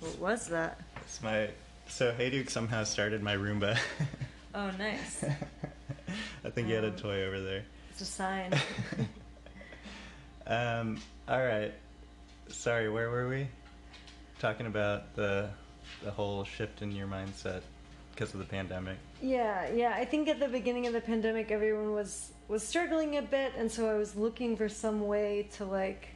what 0.00 0.18
was 0.18 0.48
that? 0.48 0.80
It's 1.02 1.22
my 1.22 1.50
so 1.86 2.12
Hayduke 2.18 2.50
somehow 2.50 2.82
started 2.82 3.22
my 3.22 3.36
Roomba. 3.36 3.78
oh, 4.56 4.72
nice. 4.76 5.24
I 6.44 6.50
think 6.50 6.64
um, 6.64 6.70
you 6.70 6.74
had 6.74 6.84
a 6.84 6.88
um, 6.88 6.96
toy 6.96 7.22
over 7.22 7.40
there. 7.40 7.62
It's 7.92 8.00
a 8.00 8.06
sign. 8.06 8.52
um. 10.48 10.98
All 11.28 11.44
right. 11.44 11.72
Sorry, 12.48 12.88
where 12.90 13.08
were 13.08 13.28
we? 13.28 13.46
Talking 14.40 14.66
about 14.66 15.14
the 15.14 15.48
the 16.02 16.10
whole 16.10 16.42
shift 16.42 16.82
in 16.82 16.90
your 16.90 17.06
mindset 17.06 17.62
because 18.16 18.32
of 18.32 18.40
the 18.40 18.46
pandemic. 18.46 18.96
Yeah, 19.20 19.68
yeah. 19.72 19.92
I 19.94 20.04
think 20.04 20.28
at 20.28 20.40
the 20.40 20.48
beginning 20.48 20.86
of 20.86 20.92
the 20.94 21.00
pandemic, 21.00 21.50
everyone 21.50 21.92
was 21.92 22.32
was 22.48 22.66
struggling 22.66 23.16
a 23.18 23.22
bit, 23.22 23.52
and 23.58 23.70
so 23.70 23.88
I 23.88 23.94
was 23.94 24.16
looking 24.16 24.56
for 24.56 24.68
some 24.68 25.06
way 25.06 25.48
to 25.56 25.64
like 25.64 26.08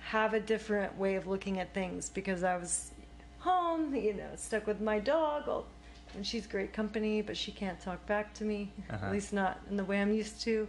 have 0.00 0.32
a 0.34 0.40
different 0.40 0.96
way 0.96 1.16
of 1.16 1.26
looking 1.26 1.58
at 1.58 1.74
things 1.74 2.08
because 2.08 2.44
I 2.44 2.56
was 2.56 2.92
home, 3.40 3.94
you 3.94 4.14
know, 4.14 4.30
stuck 4.36 4.66
with 4.66 4.80
my 4.80 4.98
dog. 5.00 5.46
Well, 5.46 5.66
and 6.14 6.26
she's 6.26 6.46
great 6.46 6.72
company, 6.72 7.20
but 7.20 7.36
she 7.36 7.52
can't 7.52 7.78
talk 7.80 8.04
back 8.06 8.32
to 8.34 8.44
me, 8.44 8.70
Uh-huh. 8.90 9.06
at 9.06 9.12
least 9.12 9.32
not 9.32 9.60
in 9.68 9.76
the 9.76 9.84
way 9.84 10.00
I'm 10.00 10.12
used 10.14 10.40
to. 10.42 10.66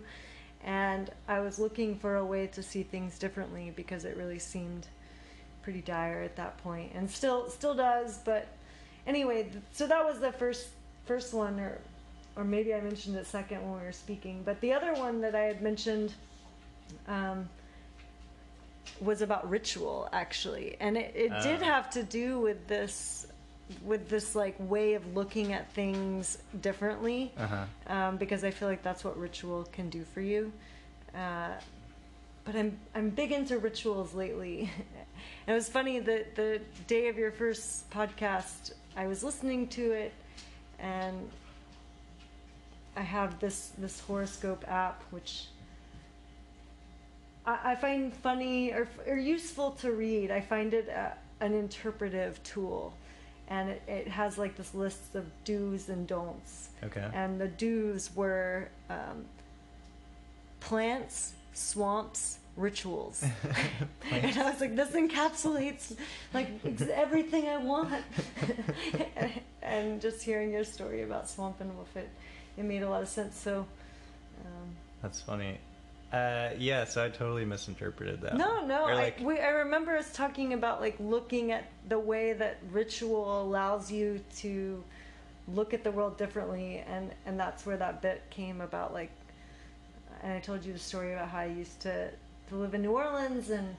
And 0.65 1.09
I 1.29 1.39
was 1.39 1.57
looking 1.59 1.95
for 1.97 2.17
a 2.17 2.25
way 2.25 2.47
to 2.47 2.62
see 2.62 2.83
things 2.83 3.17
differently 3.17 3.71
because 3.75 4.03
it 4.03 4.17
really 4.17 4.39
seemed 4.39 4.88
pretty 5.62 5.81
dire 5.81 6.21
at 6.23 6.35
that 6.35 6.57
point, 6.57 6.91
and 6.95 7.09
still 7.09 7.49
still 7.49 7.75
does. 7.75 8.17
But 8.17 8.47
anyway, 9.09 9.49
so 9.73 9.87
that 9.87 10.05
was 10.05 10.19
the 10.19 10.31
first 10.31 10.67
first 11.05 11.33
one, 11.33 11.59
or 11.59 11.77
or 12.37 12.43
maybe 12.45 12.73
I 12.73 12.79
mentioned 12.81 13.15
it 13.17 13.25
second 13.27 13.59
when 13.63 13.79
we 13.79 13.85
were 13.85 13.91
speaking. 14.05 14.43
But 14.45 14.61
the 14.61 14.71
other 14.73 14.93
one 14.93 15.19
that 15.21 15.35
I 15.35 15.41
had 15.51 15.61
mentioned 15.61 16.13
um, 17.07 17.49
was 19.01 19.21
about 19.21 19.49
ritual, 19.49 20.07
actually, 20.13 20.77
and 20.79 20.97
it, 20.97 21.11
it 21.15 21.29
did 21.41 21.61
Oh. 21.61 21.65
have 21.65 21.89
to 21.91 22.03
do 22.03 22.39
with 22.39 22.67
this 22.67 23.25
with 23.85 24.09
this 24.09 24.33
like 24.33 24.55
way 24.57 24.95
of 24.95 25.15
looking 25.15 25.53
at 25.53 25.71
things 25.73 26.39
differently 26.61 27.31
Uh 27.37 27.45
huh. 27.47 27.65
um, 27.95 28.17
because 28.17 28.43
I 28.43 28.49
feel 28.49 28.67
like 28.67 28.81
that's 28.81 29.03
what 29.03 29.15
ritual 29.15 29.67
can 29.71 29.89
do 29.91 30.03
for 30.13 30.21
you. 30.21 30.51
Uh, 31.13 31.49
but 32.45 32.55
I'm 32.55 32.77
I'm 32.95 33.09
big 33.09 33.31
into 33.31 33.59
rituals 33.59 34.13
lately. 34.15 34.71
and 35.45 35.47
it 35.47 35.53
was 35.53 35.69
funny 35.69 35.99
that 35.99 36.35
the 36.35 36.61
day 36.87 37.09
of 37.09 37.17
your 37.17 37.31
first 37.31 37.87
podcast, 37.91 38.73
I 38.99 39.07
was 39.07 39.23
listening 39.23 39.67
to 39.69 39.93
it, 39.93 40.12
and 40.77 41.29
I 42.97 43.01
have 43.01 43.39
this 43.39 43.71
this 43.77 44.01
horoscope 44.01 44.65
app 44.67 45.03
which. 45.12 45.45
I 47.45 47.71
I 47.71 47.75
find 47.75 48.13
funny 48.13 48.73
or, 48.73 48.89
or 49.07 49.15
useful 49.15 49.71
to 49.83 49.93
read. 49.93 50.31
I 50.31 50.41
find 50.41 50.73
it 50.73 50.89
uh, 50.89 51.12
an 51.39 51.53
interpretive 51.53 52.43
tool, 52.43 52.91
and 53.47 53.69
it, 53.69 53.81
it 53.88 54.07
has 54.09 54.38
like 54.38 54.57
this 54.57 54.73
list 54.73 55.15
of 55.15 55.25
do's 55.45 55.88
and 55.88 56.05
don'ts 56.05 56.67
Okay. 56.83 57.07
and 57.13 57.39
the 57.39 57.47
do's 57.47 58.13
were 58.13 58.67
um, 58.89 59.23
plants, 60.59 61.31
swamps, 61.53 62.39
rituals. 62.59 63.23
and 64.11 64.37
I 64.37 64.51
was 64.51 64.61
like, 64.61 64.75
this 64.75 64.91
encapsulates 64.91 65.95
like 66.33 66.49
everything 66.91 67.47
I 67.47 67.57
want. 67.57 68.03
and 69.61 70.01
just 70.01 70.23
hearing 70.23 70.51
your 70.51 70.63
story 70.63 71.01
about 71.03 71.29
Swamp 71.29 71.61
and 71.61 71.75
Wolf, 71.75 71.95
it, 71.95 72.09
it 72.57 72.63
made 72.63 72.83
a 72.83 72.89
lot 72.89 73.01
of 73.01 73.07
sense. 73.07 73.37
So, 73.37 73.65
um, 74.45 74.75
That's 75.01 75.21
funny. 75.21 75.57
Uh, 76.11 76.49
yeah, 76.57 76.85
so 76.85 77.05
I 77.05 77.09
totally 77.09 77.45
misinterpreted 77.45 78.21
that. 78.21 78.35
no, 78.35 78.65
no, 78.65 78.85
Or 78.85 78.93
I, 78.93 79.13
we, 79.21 79.39
I 79.39 79.49
remember 79.49 79.95
us 79.95 80.11
talking 80.11 80.53
about 80.53 80.81
like 80.81 80.95
looking 80.99 81.51
at 81.51 81.65
the 81.87 81.99
way 81.99 82.33
that 82.33 82.57
ritual 82.71 83.43
allows 83.43 83.91
you 83.91 84.19
to 84.37 84.83
look 85.53 85.73
at 85.73 85.83
the 85.83 85.91
world 85.91 86.17
differently, 86.17 86.83
and 86.87 87.11
and 87.27 87.39
that's 87.39 87.63
where 87.63 87.77
that 87.77 88.01
bit 88.01 88.23
came 88.31 88.59
about. 88.59 88.91
Like, 88.91 89.11
and 90.23 90.33
I 90.33 90.39
told 90.39 90.65
you 90.65 90.73
the 90.73 90.79
story 90.79 91.13
about 91.13 91.29
how 91.29 91.39
I 91.39 91.45
used 91.45 91.79
to 91.81 92.09
to 92.49 92.55
live 92.55 92.73
in 92.73 92.81
New 92.81 92.91
Orleans, 92.91 93.49
and 93.49 93.75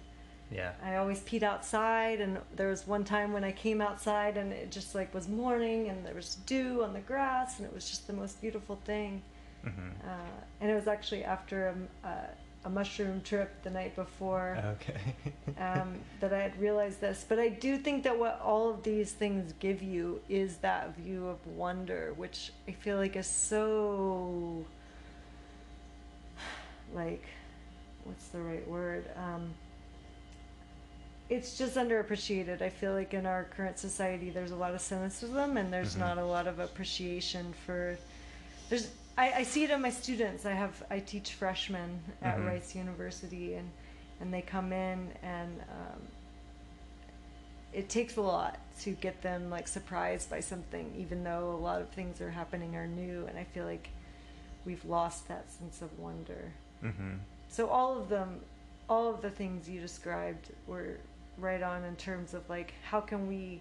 yeah. 0.50 0.72
I 0.85 0.96
always 0.96 1.20
peed 1.20 1.42
outside. 1.42 2.20
And 2.20 2.38
there 2.56 2.68
was 2.68 2.87
one 2.87 3.04
time 3.04 3.33
when 3.33 3.44
I 3.44 3.52
came 3.52 3.80
outside, 3.80 4.37
and 4.37 4.52
it 4.52 4.70
just 4.70 4.94
like 4.94 5.12
was 5.14 5.28
morning, 5.28 5.88
and 5.88 6.04
there 6.04 6.14
was 6.14 6.37
dew 6.46 6.83
on 6.83 6.92
the 6.92 7.00
grass, 7.00 7.59
and 7.59 7.66
it 7.66 7.74
was 7.74 7.88
just 7.88 8.06
the 8.06 8.12
most 8.12 8.40
beautiful 8.40 8.76
thing. 8.85 9.22
hmm 9.62 9.90
Uh, 10.04 10.40
and 10.61 10.70
it 10.70 10.74
was 10.74 10.88
actually 10.88 11.24
after 11.24 11.68
a, 11.68 12.09
a, 12.09 12.14
a 12.64 12.70
mushroom 12.70 13.20
trip 13.22 13.50
the 13.62 13.70
night 13.70 13.94
before 13.96 14.59
Okay. 14.74 15.00
um, 15.59 15.94
that 16.20 16.33
I 16.33 16.40
had 16.40 16.59
realized 16.61 17.00
this. 17.00 17.24
But 17.28 17.38
I 17.38 17.48
do 17.48 17.78
think 17.78 18.04
that 18.04 18.18
what 18.18 18.40
all 18.42 18.68
of 18.70 18.83
these 18.83 19.12
things 19.12 19.54
give 19.61 19.83
you 19.83 20.20
is 20.28 20.59
that 20.59 20.96
view 20.96 21.26
of 21.28 21.38
wonder, 21.46 22.12
which 22.16 22.52
I 22.68 22.72
feel 22.72 22.96
like 22.96 23.16
is 23.16 23.26
so 23.26 24.64
like 26.94 27.24
what's 28.04 28.28
the 28.28 28.40
right 28.40 28.66
word? 28.68 29.04
Um, 29.16 29.50
it's 31.28 31.56
just 31.56 31.76
underappreciated. 31.76 32.60
I 32.60 32.70
feel 32.70 32.92
like 32.92 33.14
in 33.14 33.24
our 33.24 33.44
current 33.44 33.78
society, 33.78 34.30
there's 34.30 34.50
a 34.50 34.56
lot 34.56 34.74
of 34.74 34.80
cynicism 34.80 35.56
and 35.56 35.72
there's 35.72 35.94
Mhm. 35.94 36.00
not 36.00 36.18
a 36.18 36.24
lot 36.24 36.46
of 36.48 36.58
appreciation 36.58 37.52
for. 37.66 37.96
There's 38.68 38.90
I, 39.18 39.32
I 39.32 39.42
see 39.42 39.64
it 39.64 39.70
in 39.70 39.82
my 39.82 39.90
students. 39.90 40.46
I 40.46 40.52
have 40.52 40.82
I 40.90 41.00
teach 41.00 41.34
freshmen 41.34 42.00
at 42.22 42.38
Mhm. 42.38 42.46
Rice 42.46 42.74
University 42.74 43.54
and 43.54 43.70
and 44.20 44.32
they 44.34 44.42
come 44.42 44.72
in 44.72 45.12
and 45.22 45.60
um, 45.70 46.02
it 47.72 47.88
takes 47.88 48.16
a 48.16 48.20
lot 48.20 48.58
to 48.80 48.90
get 48.92 49.22
them 49.22 49.48
like 49.50 49.68
surprised 49.68 50.28
by 50.28 50.40
something 50.40 50.92
even 50.98 51.22
though 51.24 51.50
a 51.52 51.60
lot 51.60 51.80
of 51.80 51.88
things 51.90 52.20
are 52.20 52.30
happening 52.30 52.74
are 52.76 52.86
new 52.86 53.24
and 53.26 53.38
i 53.38 53.44
feel 53.44 53.64
like 53.64 53.88
we've 54.66 54.84
lost 54.84 55.26
that 55.28 55.48
sense 55.50 55.80
of 55.80 55.98
wonder 55.98 56.52
hmm 56.80 57.14
so 57.50 57.68
all 57.68 57.98
of 57.98 58.08
them 58.08 58.40
all 58.88 59.08
of 59.12 59.20
the 59.22 59.30
things 59.30 59.68
you 59.68 59.80
described 59.80 60.50
were 60.66 60.96
right 61.38 61.62
on 61.62 61.84
in 61.84 61.94
terms 61.96 62.32
of 62.34 62.48
like 62.48 62.72
how 62.82 63.00
can 63.00 63.26
we 63.28 63.60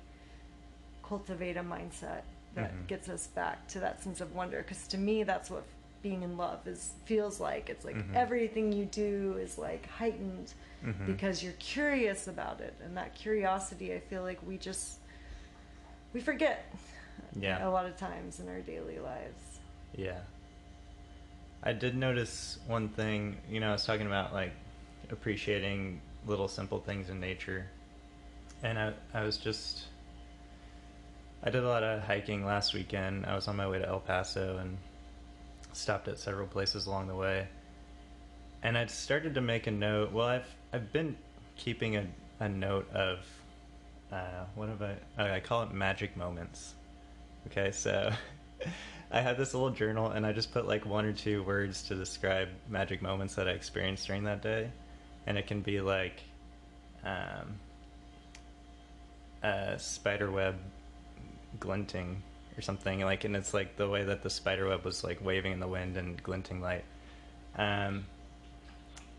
cultivate 1.04 1.58
a 1.58 1.64
mindset 1.64 2.22
that 2.56 2.72
Mhm. 2.74 2.88
gets 2.88 3.10
us 3.10 3.28
back 3.28 3.68
to 3.70 3.80
that 3.80 4.02
sense 4.04 4.22
of 4.22 4.34
wonder 4.36 4.60
because 4.62 4.88
to 4.88 4.98
me 4.98 5.24
that's 5.24 5.50
what 5.50 5.64
being 6.02 6.24
in 6.24 6.38
love 6.38 6.66
is 6.68 6.94
feels 7.06 7.40
like 7.40 7.70
it's 7.70 7.84
like 7.84 7.96
Mhm. 7.98 8.16
everything 8.16 8.72
you 8.72 8.86
do 8.86 9.38
is 9.38 9.58
like 9.58 9.86
heightened 9.90 10.54
hmm 10.82 11.06
because 11.06 11.44
you're 11.44 11.54
curious 11.60 12.28
about 12.28 12.62
it 12.62 12.74
and 12.84 12.96
that 12.96 13.14
curiosity 13.16 13.94
i 13.94 14.00
feel 14.00 14.22
like 14.24 14.40
we 14.48 14.58
just 14.58 15.00
we 16.14 16.22
forget 16.22 16.66
Yeah. 17.36 17.68
a 17.68 17.70
lot 17.70 17.86
of 17.86 17.98
times 17.98 18.40
in 18.40 18.48
our 18.48 18.62
daily 18.62 18.98
lives 19.00 19.60
Yeah. 19.96 20.22
I 21.64 21.74
did 21.74 21.96
notice 21.96 22.58
one 22.68 22.90
thing, 22.90 23.38
you 23.50 23.60
know, 23.60 23.70
I 23.70 23.72
was 23.74 23.86
talking 23.86 24.08
about 24.08 24.34
like 24.34 24.54
appreciating 25.12 26.02
little 26.26 26.48
simple 26.48 26.80
things 26.80 27.10
in 27.10 27.20
nature. 27.20 27.68
And 28.64 28.78
I 28.78 28.94
I 29.14 29.24
was 29.24 29.38
just 29.38 29.86
I 31.44 31.50
did 31.50 31.64
a 31.64 31.68
lot 31.68 31.84
of 31.84 32.02
hiking 32.02 32.46
last 32.46 32.74
weekend. 32.74 33.26
I 33.26 33.36
was 33.36 33.48
on 33.48 33.56
my 33.56 33.68
way 33.68 33.80
to 33.80 33.88
El 33.88 34.00
Paso 34.00 34.58
and 34.58 34.78
stopped 35.74 36.08
at 36.08 36.20
several 36.20 36.48
places 36.48 36.86
along 36.86 37.08
the 37.08 37.16
way. 37.16 37.48
And 38.64 38.78
I'd 38.78 38.92
started 38.92 39.36
to 39.36 39.42
make 39.42 39.68
a 39.68 39.72
note. 39.72 40.12
Well, 40.12 40.28
I've 40.28 40.56
I've 40.74 40.92
been 40.92 41.16
keeping 41.56 41.96
a, 41.98 42.06
a 42.40 42.50
note 42.50 42.90
of 42.94 43.20
uh, 44.12 44.46
what 44.56 44.70
have 44.70 44.82
I? 44.82 44.96
Oh, 45.18 45.26
I 45.26 45.40
call 45.40 45.64
it 45.64 45.72
magic 45.72 46.16
moments. 46.18 46.74
Okay, 47.48 47.72
so 47.72 48.12
I 49.12 49.22
had 49.22 49.38
this 49.38 49.54
little 49.54 49.72
journal, 49.72 50.12
and 50.12 50.26
I 50.26 50.34
just 50.34 50.52
put 50.52 50.68
like 50.68 50.86
one 50.86 51.06
or 51.06 51.14
two 51.14 51.44
words 51.44 51.84
to 51.84 51.96
describe 51.96 52.50
magic 52.68 53.02
moments 53.02 53.36
that 53.36 53.48
I 53.48 53.52
experienced 53.52 54.06
during 54.06 54.24
that 54.26 54.42
day, 54.42 54.70
and 55.26 55.38
it 55.38 55.48
can 55.48 55.62
be 55.62 55.82
like 55.82 56.22
um, 57.04 57.56
a 59.42 59.80
spider 59.80 60.30
web 60.30 60.56
glinting 61.60 62.22
or 62.58 62.62
something 62.62 63.00
like, 63.02 63.24
and 63.24 63.36
it's 63.36 63.54
like 63.54 63.78
the 63.78 63.90
way 63.90 64.04
that 64.04 64.22
the 64.22 64.30
spider 64.30 64.68
web 64.68 64.86
was 64.86 65.04
like 65.04 65.24
waving 65.24 65.54
in 65.54 65.60
the 65.60 65.68
wind 65.68 65.98
and 65.98 66.22
glinting 66.22 66.62
light. 66.62 66.84
Um, 67.58 68.06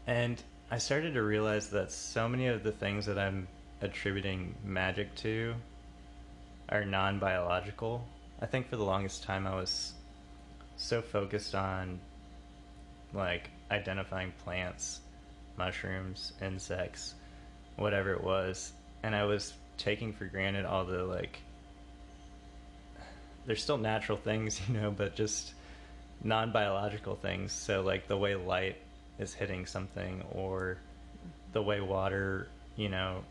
and 0.06 0.40
I 0.70 0.78
started 0.78 1.14
to 1.14 1.22
realize 1.22 1.70
that 1.70 1.90
so 1.90 2.28
many 2.28 2.46
of 2.46 2.62
the 2.62 2.72
things 2.72 3.06
that 3.06 3.18
I'm 3.18 3.48
attributing 3.80 4.54
magic 4.64 5.14
to 5.16 5.54
are 6.68 6.84
non 6.84 7.18
biological. 7.18 8.06
I 8.42 8.46
think 8.46 8.68
for 8.68 8.76
the 8.76 8.84
longest 8.84 9.22
time 9.22 9.46
I 9.46 9.54
was 9.54 9.92
so 10.76 11.02
focused 11.02 11.54
on 11.54 12.00
like 13.12 13.50
identifying 13.70 14.32
plants, 14.44 15.00
mushrooms, 15.58 16.32
insects, 16.40 17.14
whatever 17.76 18.12
it 18.12 18.22
was, 18.22 18.72
and 19.02 19.14
I 19.14 19.24
was 19.24 19.54
taking 19.76 20.12
for 20.12 20.24
granted 20.24 20.64
all 20.64 20.84
the 20.84 21.04
like 21.04 21.40
there's 23.46 23.62
still 23.62 23.78
natural 23.78 24.18
things, 24.24 24.60
you 24.68 24.74
know, 24.74 24.90
but 24.90 25.14
just 25.14 25.54
non 26.22 26.52
biological 26.52 27.16
things. 27.16 27.52
So 27.52 27.82
like 27.82 28.08
the 28.08 28.16
way 28.16 28.34
light 28.34 28.76
is 29.18 29.34
hitting 29.34 29.66
something 29.66 30.24
or 30.32 30.78
the 31.52 31.62
way 31.62 31.80
water, 31.80 32.48
you 32.76 32.88
know, 32.88 33.22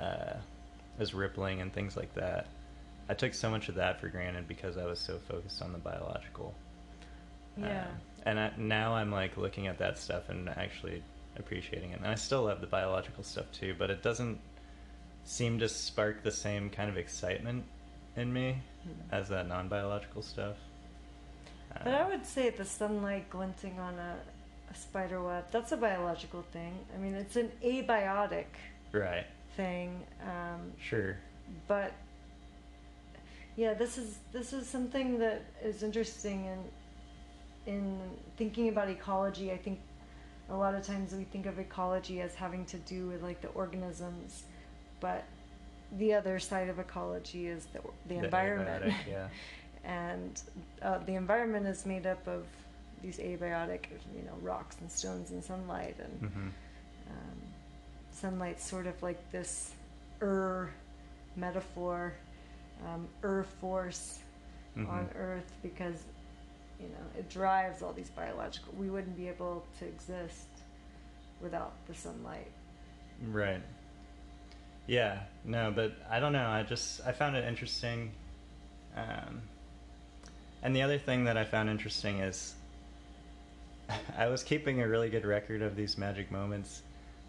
uh, 0.00 0.34
is 0.98 1.14
rippling 1.14 1.60
and 1.60 1.72
things 1.72 1.96
like 1.96 2.12
that. 2.14 2.46
I 3.08 3.14
took 3.14 3.34
so 3.34 3.50
much 3.50 3.68
of 3.68 3.76
that 3.76 4.00
for 4.00 4.08
granted 4.08 4.48
because 4.48 4.76
I 4.76 4.84
was 4.84 4.98
so 4.98 5.18
focused 5.28 5.62
on 5.62 5.72
the 5.72 5.78
biological. 5.78 6.54
Yeah. 7.56 7.82
Um, 7.82 7.88
and 8.24 8.40
I, 8.40 8.50
now 8.56 8.94
I'm 8.94 9.12
like 9.12 9.36
looking 9.36 9.66
at 9.68 9.78
that 9.78 9.98
stuff 9.98 10.28
and 10.28 10.48
actually 10.48 11.02
appreciating 11.38 11.92
it. 11.92 11.98
And 11.98 12.06
I 12.08 12.16
still 12.16 12.44
love 12.44 12.60
the 12.60 12.66
biological 12.66 13.22
stuff 13.22 13.46
too, 13.52 13.74
but 13.78 13.90
it 13.90 14.02
doesn't 14.02 14.40
seem 15.24 15.58
to 15.60 15.68
spark 15.68 16.22
the 16.22 16.30
same 16.32 16.70
kind 16.70 16.90
of 16.90 16.96
excitement 16.96 17.64
in 18.16 18.32
me 18.32 18.58
Hmm. 18.84 18.92
as 19.14 19.28
that 19.30 19.48
non-biological 19.48 20.22
stuff. 20.22 20.56
But 21.84 21.88
Uh, 21.92 21.96
I 22.04 22.08
would 22.08 22.24
say 22.24 22.50
the 22.50 22.64
sunlight 22.64 23.28
glinting 23.30 23.78
on 23.80 23.98
a, 23.98 24.16
a 24.70 24.74
spider 24.74 25.20
web, 25.22 25.44
that's 25.50 25.72
a 25.72 25.76
biological 25.76 26.42
thing. 26.52 26.78
I 26.94 26.98
mean, 26.98 27.14
it's 27.14 27.34
an 27.36 27.50
abiotic 27.62 28.46
right, 28.92 29.26
thing. 29.56 30.06
Um, 30.22 30.72
sure, 30.80 31.16
but 31.66 31.92
yeah, 33.56 33.74
this 33.74 33.98
is 33.98 34.18
this 34.32 34.52
is 34.52 34.68
something 34.68 35.18
that 35.18 35.42
is 35.62 35.82
interesting 35.82 36.44
in 36.46 37.74
in 37.74 38.00
thinking 38.36 38.68
about 38.68 38.88
ecology. 38.88 39.50
I 39.52 39.56
think 39.56 39.80
a 40.50 40.56
lot 40.56 40.74
of 40.74 40.86
times 40.86 41.12
we 41.12 41.24
think 41.24 41.46
of 41.46 41.58
ecology 41.58 42.20
as 42.20 42.34
having 42.34 42.64
to 42.66 42.76
do 42.78 43.08
with 43.08 43.22
like 43.22 43.40
the 43.40 43.48
organisms, 43.48 44.44
but 45.00 45.24
the 45.98 46.14
other 46.14 46.38
side 46.38 46.68
of 46.68 46.78
ecology 46.78 47.46
is 47.46 47.66
the, 47.66 47.80
the, 48.08 48.24
environment. 48.24 48.92
yeah, 49.08 49.28
and 49.84 50.42
uh, 50.82 50.98
the 50.98 51.14
environment 51.14 51.66
is 51.66 51.86
made 51.86 52.06
up 52.06 52.26
of 52.26 52.44
these 53.02 53.18
abiotic, 53.18 53.86
you 54.16 54.22
know, 54.24 54.36
rocks 54.42 54.76
and 54.80 54.90
stones 54.90 55.30
and 55.30 55.42
sunlight, 55.42 55.96
and 55.98 56.30
hmm 56.30 56.48
um, 57.08 57.38
sunlight's 58.10 58.64
sort 58.64 58.86
of 58.86 59.00
like 59.02 59.30
this 59.30 59.72
er 60.22 60.70
metaphor, 61.36 62.14
um, 62.84 63.08
force 63.60 64.20
Mhm. 64.76 64.88
on 64.88 65.10
Earth 65.16 65.50
because 65.62 66.04
you 66.80 66.88
know 66.88 67.18
it 67.18 67.28
drives 67.30 67.82
all 67.82 67.92
these 67.92 68.10
biological. 68.10 68.72
We 68.76 68.90
wouldn't 68.90 69.16
be 69.16 69.28
able 69.28 69.64
to 69.78 69.86
exist 69.86 70.48
without 71.40 71.72
the 71.86 71.94
sunlight. 71.94 72.50
right. 73.28 73.62
Yeah, 74.86 75.20
no, 75.44 75.72
but 75.74 75.94
I 76.08 76.20
don't 76.20 76.32
know. 76.32 76.46
I 76.48 76.62
just 76.62 77.00
I 77.06 77.12
found 77.12 77.34
it 77.36 77.44
interesting. 77.44 78.12
Um, 78.96 79.42
and 80.62 80.74
the 80.76 80.82
other 80.82 80.98
thing 80.98 81.24
that 81.24 81.36
I 81.36 81.44
found 81.44 81.68
interesting 81.68 82.20
is 82.20 82.54
I 84.18 84.26
was 84.28 84.42
keeping 84.42 84.82
a 84.82 84.88
really 84.88 85.08
good 85.10 85.24
record 85.24 85.62
of 85.62 85.76
these 85.76 85.96
magic 85.98 86.30
moments. 86.30 86.82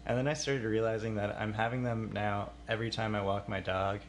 And 0.06 0.16
then 0.16 0.26
I 0.28 0.34
started 0.34 0.64
realizing 0.64 1.16
that 1.16 1.36
I'm 1.38 1.52
having 1.52 1.82
them 1.82 2.10
now 2.12 2.50
every 2.68 2.90
time 2.90 3.14
I 3.14 3.22
walk 3.22 3.48
my 3.48 3.60
dog 3.60 4.00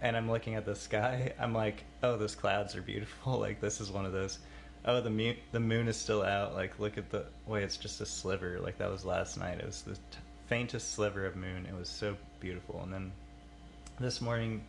and 0.00 0.16
I'm 0.16 0.30
looking 0.30 0.54
at 0.54 0.64
the 0.64 0.74
sky. 0.74 1.32
I'm 1.38 1.52
like, 1.52 1.84
oh, 2.02 2.16
those 2.16 2.34
clouds 2.34 2.74
are 2.76 2.82
beautiful. 2.82 3.38
Like, 3.40 3.60
this 3.60 3.80
is 3.80 3.90
one 3.90 4.04
of 4.04 4.12
those. 4.12 4.38
Oh, 4.84 5.00
the 5.00 5.10
moon, 5.10 5.36
the 5.52 5.60
moon 5.60 5.88
is 5.88 5.96
still 5.96 6.22
out. 6.22 6.54
Like, 6.54 6.78
look 6.78 6.96
at 6.96 7.10
the 7.10 7.26
way 7.46 7.62
it's 7.62 7.76
just 7.76 8.00
a 8.00 8.06
sliver. 8.06 8.58
Like, 8.60 8.78
that 8.78 8.90
was 8.90 9.04
last 9.04 9.38
night. 9.38 9.58
It 9.58 9.66
was 9.66 9.82
the 9.82 9.94
t- 9.94 10.00
faintest 10.46 10.94
sliver 10.94 11.26
of 11.26 11.36
moon. 11.36 11.66
It 11.66 11.74
was 11.74 11.88
so 11.88 12.16
beautiful. 12.40 12.80
And 12.82 12.92
then 12.92 13.12
this 13.98 14.20
morning, 14.20 14.62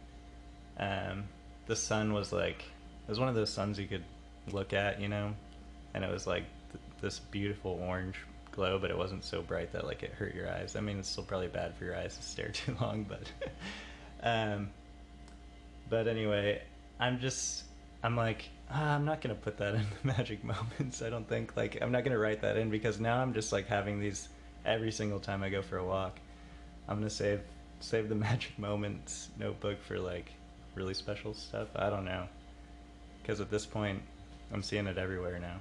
um, 0.78 1.24
the 1.68 1.76
sun 1.76 2.14
was 2.14 2.34
like, 2.34 2.62
it 2.62 3.10
was 3.10 3.20
one 3.20 3.30
of 3.30 3.36
those 3.36 3.50
suns 3.50 3.80
you 3.80 3.88
could 3.88 4.04
look 4.52 4.74
at, 4.74 5.00
you 5.00 5.08
know? 5.08 5.34
And 5.94 6.04
it 6.04 6.12
was 6.12 6.28
like 6.28 6.44
th- 6.72 6.84
this 7.02 7.20
beautiful 7.20 7.80
orange 7.88 8.18
glow, 8.52 8.80
but 8.80 8.92
it 8.92 8.98
wasn't 8.98 9.24
so 9.24 9.42
bright 9.42 9.72
that 9.72 9.86
like 9.86 10.04
it 10.04 10.12
hurt 10.12 10.36
your 10.36 10.50
eyes. 10.50 10.76
I 10.76 10.82
mean, 10.82 11.00
it's 11.00 11.10
still 11.10 11.24
probably 11.24 11.48
bad 11.48 11.76
for 11.76 11.86
your 11.86 11.96
eyes 11.96 12.18
to 12.18 12.24
stare 12.24 12.50
too 12.54 12.76
long, 12.82 13.06
but 13.08 13.32
um 14.24 14.70
but 15.92 16.08
anyway, 16.08 16.62
I'm 17.00 17.20
just 17.20 17.66
I'm 18.02 18.16
like 18.16 18.50
ah, 18.72 18.96
I'm 18.96 19.06
not 19.06 19.22
gonna 19.22 19.36
put 19.36 19.58
that 19.58 19.76
in 19.76 19.86
the 20.02 20.08
magic 20.08 20.44
moments. 20.44 21.04
I 21.04 21.12
don't 21.12 21.28
think 21.30 21.56
like 21.56 21.78
I'm 21.80 21.92
not 21.92 22.04
gonna 22.04 22.18
write 22.18 22.42
that 22.42 22.58
in 22.58 22.72
because 22.72 23.00
now 23.00 23.22
I'm 23.22 23.34
just 23.34 23.52
like 23.52 23.68
having 23.68 24.00
these 24.00 24.30
every 24.66 24.92
single 24.92 25.20
time 25.20 25.44
I 25.44 25.50
go 25.50 25.62
for 25.62 25.78
a 25.78 25.86
walk. 25.86 26.20
I'm 26.88 26.98
gonna 26.98 27.10
save 27.10 27.42
save 27.82 28.10
the 28.10 28.16
magic 28.30 28.58
moments 28.58 29.30
notebook 29.38 29.84
for 29.84 30.00
like 30.00 30.32
really 30.74 30.96
special 30.96 31.36
stuff. 31.36 31.68
I 31.76 31.92
don't 31.92 32.06
know 32.06 32.28
because 33.22 33.42
at 33.42 33.52
this 33.52 33.66
point 33.66 34.02
I'm 34.52 34.64
seeing 34.64 34.88
it 34.88 34.98
everywhere 34.98 35.40
now. 35.40 35.60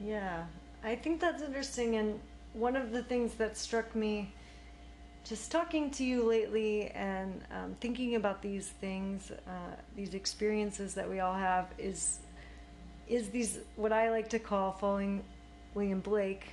Yeah, 0.00 0.44
I 0.82 0.96
think 0.96 1.20
that's 1.20 1.42
interesting. 1.42 1.96
And 1.96 2.20
one 2.52 2.76
of 2.76 2.92
the 2.92 3.02
things 3.02 3.34
that 3.34 3.56
struck 3.56 3.96
me 3.96 4.32
just 5.24 5.50
talking 5.50 5.90
to 5.90 6.04
you 6.04 6.22
lately 6.22 6.88
and 6.88 7.42
um, 7.50 7.74
thinking 7.80 8.14
about 8.14 8.42
these 8.42 8.68
things, 8.68 9.30
uh, 9.30 9.50
these 9.96 10.12
experiences 10.12 10.94
that 10.94 11.08
we 11.08 11.20
all 11.20 11.34
have, 11.34 11.66
is 11.78 12.20
is 13.08 13.28
these 13.30 13.58
what 13.76 13.92
I 13.92 14.10
like 14.10 14.28
to 14.30 14.38
call 14.38 14.72
following 14.72 15.22
William 15.74 16.00
Blake, 16.00 16.46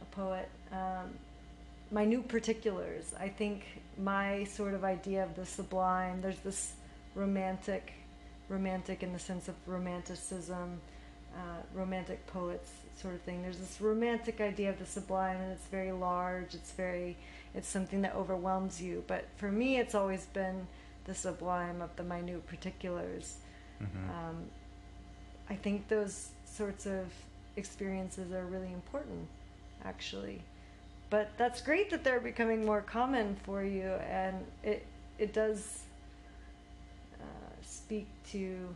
a 0.00 0.04
poet, 0.06 0.48
um, 0.72 1.10
minute 1.90 2.28
particulars. 2.28 3.12
I 3.18 3.28
think 3.28 3.64
my 3.98 4.44
sort 4.44 4.74
of 4.74 4.84
idea 4.84 5.24
of 5.24 5.34
the 5.34 5.46
sublime. 5.46 6.20
There's 6.20 6.38
this 6.40 6.74
romantic, 7.14 7.92
romantic 8.48 9.02
in 9.02 9.12
the 9.12 9.18
sense 9.18 9.48
of 9.48 9.54
romanticism 9.66 10.80
uh, 11.36 11.60
romantic 11.74 12.26
poets 12.26 12.70
sort 13.00 13.14
of 13.14 13.20
thing. 13.22 13.42
There's 13.42 13.58
this 13.58 13.80
romantic 13.80 14.40
idea 14.40 14.70
of 14.70 14.78
the 14.78 14.86
sublime, 14.86 15.36
and 15.38 15.52
it's 15.52 15.66
very 15.66 15.92
large. 15.92 16.54
It's 16.54 16.72
very, 16.72 17.16
it's 17.56 17.66
something 17.68 18.02
that 18.02 18.14
overwhelms 18.14 18.80
you. 18.82 19.02
But 19.06 19.24
for 19.36 19.50
me, 19.50 19.78
it's 19.78 19.94
always 19.94 20.26
been 20.26 20.66
the 21.04 21.14
sublime 21.14 21.80
of 21.82 21.94
the 21.96 22.04
minute 22.04 22.46
particulars. 22.46 23.38
Mhm. 23.80 24.10
Um, 24.10 24.50
I 25.48 25.54
think 25.56 25.88
those 25.88 26.30
sorts 26.44 26.86
of 26.86 27.06
experiences 27.56 28.32
are 28.32 28.44
really 28.44 28.72
important, 28.72 29.26
actually. 29.84 30.42
But 31.08 31.30
that's 31.38 31.60
great 31.62 31.90
that 31.90 32.02
they're 32.04 32.20
becoming 32.20 32.64
more 32.66 32.82
common 32.82 33.36
for 33.44 33.62
you, 33.64 33.88
and 34.22 34.44
it 34.62 34.86
it 35.18 35.32
does 35.32 35.84
uh, 37.20 37.52
speak 37.62 38.06
to 38.32 38.74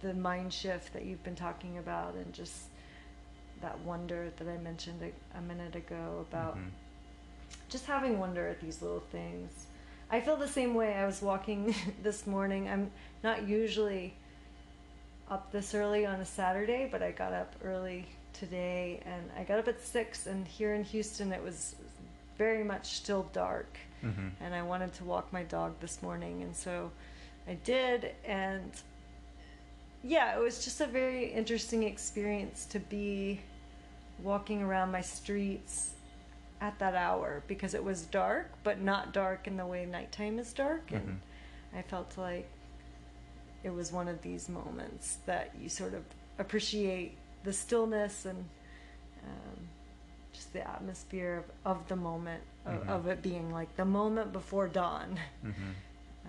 the 0.00 0.14
mind 0.14 0.52
shift 0.52 0.92
that 0.94 1.04
you've 1.04 1.22
been 1.22 1.36
talking 1.36 1.78
about, 1.78 2.14
and 2.14 2.32
just 2.32 2.64
that 3.60 3.78
wonder 3.80 4.30
that 4.38 4.48
I 4.48 4.56
mentioned 4.58 5.00
a, 5.02 5.38
a 5.38 5.40
minute 5.42 5.76
ago 5.76 6.26
about 6.28 6.56
Mhm. 6.56 6.70
Just 7.72 7.86
having 7.86 8.18
wonder 8.18 8.46
at 8.48 8.60
these 8.60 8.82
little 8.82 9.02
things. 9.10 9.66
I 10.10 10.20
feel 10.20 10.36
the 10.36 10.46
same 10.48 10.74
way. 10.74 10.94
I 10.94 11.06
was 11.06 11.22
walking 11.22 11.74
this 12.02 12.26
morning. 12.26 12.68
I'm 12.68 12.90
not 13.24 13.48
usually 13.48 14.14
up 15.30 15.50
this 15.50 15.74
early 15.74 16.04
on 16.04 16.20
a 16.20 16.24
Saturday, 16.26 16.86
but 16.90 17.02
I 17.02 17.10
got 17.12 17.32
up 17.32 17.54
early 17.64 18.06
today 18.34 19.00
and 19.06 19.30
I 19.38 19.44
got 19.44 19.58
up 19.58 19.68
at 19.68 19.80
6 19.82 20.26
and 20.26 20.46
here 20.46 20.74
in 20.74 20.84
Houston 20.84 21.32
it 21.32 21.42
was 21.42 21.74
very 22.38 22.64
much 22.64 22.86
still 22.96 23.24
dark 23.32 23.76
Mhm. 24.02 24.32
and 24.40 24.54
I 24.54 24.62
wanted 24.62 24.92
to 24.94 25.04
walk 25.04 25.32
my 25.32 25.42
dog 25.42 25.78
this 25.80 26.02
morning 26.02 26.42
and 26.42 26.56
so 26.56 26.90
I 27.46 27.54
did 27.62 28.14
and 28.24 28.72
yeah, 30.02 30.34
it 30.36 30.40
was 30.40 30.64
just 30.64 30.80
a 30.80 30.86
very 30.86 31.26
interesting 31.26 31.82
experience 31.84 32.64
to 32.66 32.80
be 32.80 33.40
walking 34.22 34.62
around 34.62 34.90
my 34.90 35.02
streets 35.02 35.90
at 36.62 36.78
that 36.78 36.94
hour 36.94 37.42
because 37.48 37.74
it 37.74 37.82
was 37.82 38.02
dark, 38.02 38.52
but 38.62 38.80
not 38.80 39.12
dark 39.12 39.48
in 39.48 39.56
the 39.56 39.66
way 39.66 39.84
nighttime 39.84 40.38
is 40.38 40.52
dark. 40.52 40.92
And 40.92 41.08
Mhm. 41.74 41.78
I 41.78 41.82
felt 41.82 42.16
like 42.16 42.48
it 43.64 43.70
was 43.70 43.90
one 43.92 44.06
of 44.06 44.22
these 44.22 44.48
moments 44.48 45.18
that 45.26 45.50
you 45.60 45.68
sort 45.68 45.92
of 45.92 46.04
appreciate 46.38 47.16
the 47.42 47.52
stillness 47.52 48.24
and 48.26 48.48
um, 49.26 49.68
just 50.32 50.52
the 50.52 50.66
atmosphere 50.66 51.44
of, 51.64 51.76
of 51.78 51.88
the 51.88 51.96
moment, 51.96 52.42
of, 52.64 52.82
Mhm. 52.84 52.88
of 52.88 53.06
it 53.08 53.22
being 53.22 53.52
like 53.52 53.74
the 53.76 53.84
moment 53.84 54.32
before 54.32 54.68
dawn. 54.68 55.18
Mhm. 55.44 55.74
Uh, 56.24 56.28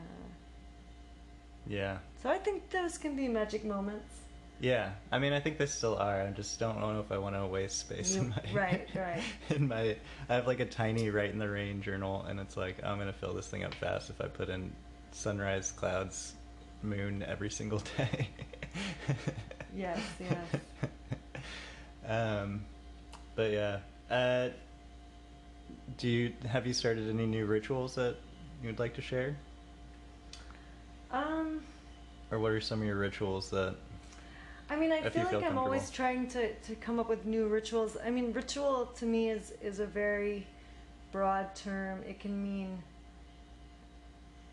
Yeah. 1.67 2.00
so 2.22 2.30
I 2.32 2.39
think 2.39 2.69
those 2.72 2.98
can 2.98 3.15
be 3.15 3.28
magic 3.28 3.63
moments. 3.63 4.22
Yeah, 4.63 4.91
I 5.12 5.19
mean, 5.19 5.34
I 5.34 5.41
think 5.41 5.58
they 5.58 5.65
still 5.65 5.97
are. 5.97 6.21
I 6.21 6.32
just 6.32 6.58
don't 6.58 6.80
know 6.80 7.02
if 7.02 7.12
I 7.12 7.17
want 7.17 7.36
to 7.36 7.45
waste 7.45 7.80
space 7.80 8.15
in 8.15 8.30
my 8.30 8.38
right, 8.54 8.88
right. 8.95 9.21
In 9.49 9.67
my, 9.67 9.97
I 10.30 10.36
have 10.36 10.47
like 10.47 10.62
a 10.62 10.65
tiny 10.65 11.10
right 11.10 11.30
in 11.30 11.38
the 11.38 11.49
rain 11.49 11.82
journal, 11.82 12.23
and 12.30 12.39
it's 12.39 12.56
like 12.56 12.82
I'm 12.82 12.97
gonna 12.97 13.12
fill 13.12 13.34
this 13.34 13.49
thing 13.49 13.65
up 13.65 13.73
fast 13.73 14.10
if 14.10 14.21
I 14.21 14.28
put 14.28 14.47
in 14.47 14.71
sunrise, 15.12 15.73
clouds, 15.73 16.36
moon 16.82 17.26
every 17.28 17.49
single 17.49 17.80
day. 17.97 18.30
Yes, 19.76 19.99
yes. 20.17 20.62
um, 22.08 22.63
but 23.36 23.52
yeah, 23.52 23.80
uh, 24.10 24.47
do 25.97 26.08
you 26.08 26.32
have 26.47 26.65
you 26.65 26.73
started 26.73 27.10
any 27.10 27.26
new 27.26 27.45
rituals 27.45 27.95
that 27.95 28.15
you 28.62 28.69
would 28.69 28.80
like 28.80 28.93
to 28.93 29.02
share, 29.02 29.36
Um, 31.12 31.65
or 32.32 32.39
what 32.39 32.54
are 32.54 32.62
some 32.62 32.80
of 32.80 32.88
your 32.88 32.95
rituals 32.95 33.49
that? 33.49 33.76
I 34.69 34.76
mean, 34.76 34.91
I 34.91 34.97
If 34.97 35.13
feel 35.13 35.23
you 35.23 35.30
feel 35.30 35.39
like 35.41 35.49
I'm 35.52 35.58
always 35.58 35.89
trying 35.89 36.28
to, 36.30 36.54
to 36.54 36.76
come 36.76 36.99
up 36.99 37.10
with 37.10 37.26
new 37.26 37.47
rituals. 37.47 37.97
I 38.04 38.10
mean, 38.10 38.32
ritual 38.34 38.86
to 38.97 39.06
me 39.06 39.30
is, 39.30 39.54
is 39.62 39.80
a 39.80 39.86
very 39.86 40.47
broad 41.12 41.54
term. 41.56 42.02
It 42.08 42.19
can 42.19 42.41
mean 42.41 42.82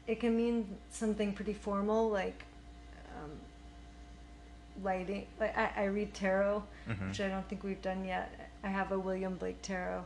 it 0.07 0.19
can 0.19 0.37
mean 0.37 0.67
something 0.91 1.33
pretty 1.33 1.55
formal, 1.55 2.11
like 2.11 2.43
um, 3.23 3.31
lighting. 4.83 5.27
Like 5.39 5.57
I, 5.57 5.71
I 5.77 5.85
read 5.85 6.13
tarot, 6.15 6.63
Mhm. 6.89 7.09
which 7.09 7.21
I 7.21 7.29
don't 7.29 7.49
think 7.49 7.63
we've 7.63 7.81
done 7.83 8.05
yet. 8.05 8.51
I 8.65 8.69
have 8.69 8.91
a 8.93 8.99
William 8.99 9.37
Blake 9.37 9.63
tarot. 9.63 10.05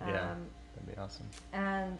Um, 0.00 0.08
Yeah. 0.08 0.34
That'd 0.74 0.94
be 0.94 1.00
awesome. 1.00 1.26
and 1.52 1.98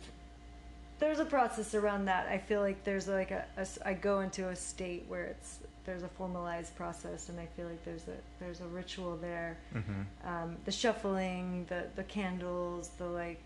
there's 0.98 1.18
a 1.18 1.24
process 1.24 1.74
around 1.74 2.04
that. 2.06 2.28
I 2.28 2.38
feel 2.38 2.60
like 2.60 2.84
there's 2.84 3.08
like 3.08 3.32
a, 3.32 3.44
a 3.56 3.66
I 3.84 3.92
go 3.94 4.20
into 4.20 4.48
a 4.48 4.56
state 4.56 5.04
where 5.08 5.24
it's 5.24 5.58
there's 5.84 6.02
a 6.02 6.08
formalized 6.08 6.76
process, 6.76 7.28
and 7.28 7.40
I 7.40 7.46
feel 7.56 7.66
like 7.66 7.84
there's 7.84 8.06
a 8.08 8.16
there's 8.38 8.60
a 8.60 8.66
ritual 8.66 9.16
there. 9.16 9.58
Mm-hmm. 9.74 10.28
Um, 10.28 10.56
the 10.64 10.72
shuffling, 10.72 11.66
the 11.68 11.86
the 11.96 12.04
candles, 12.04 12.90
the 12.98 13.06
like 13.06 13.42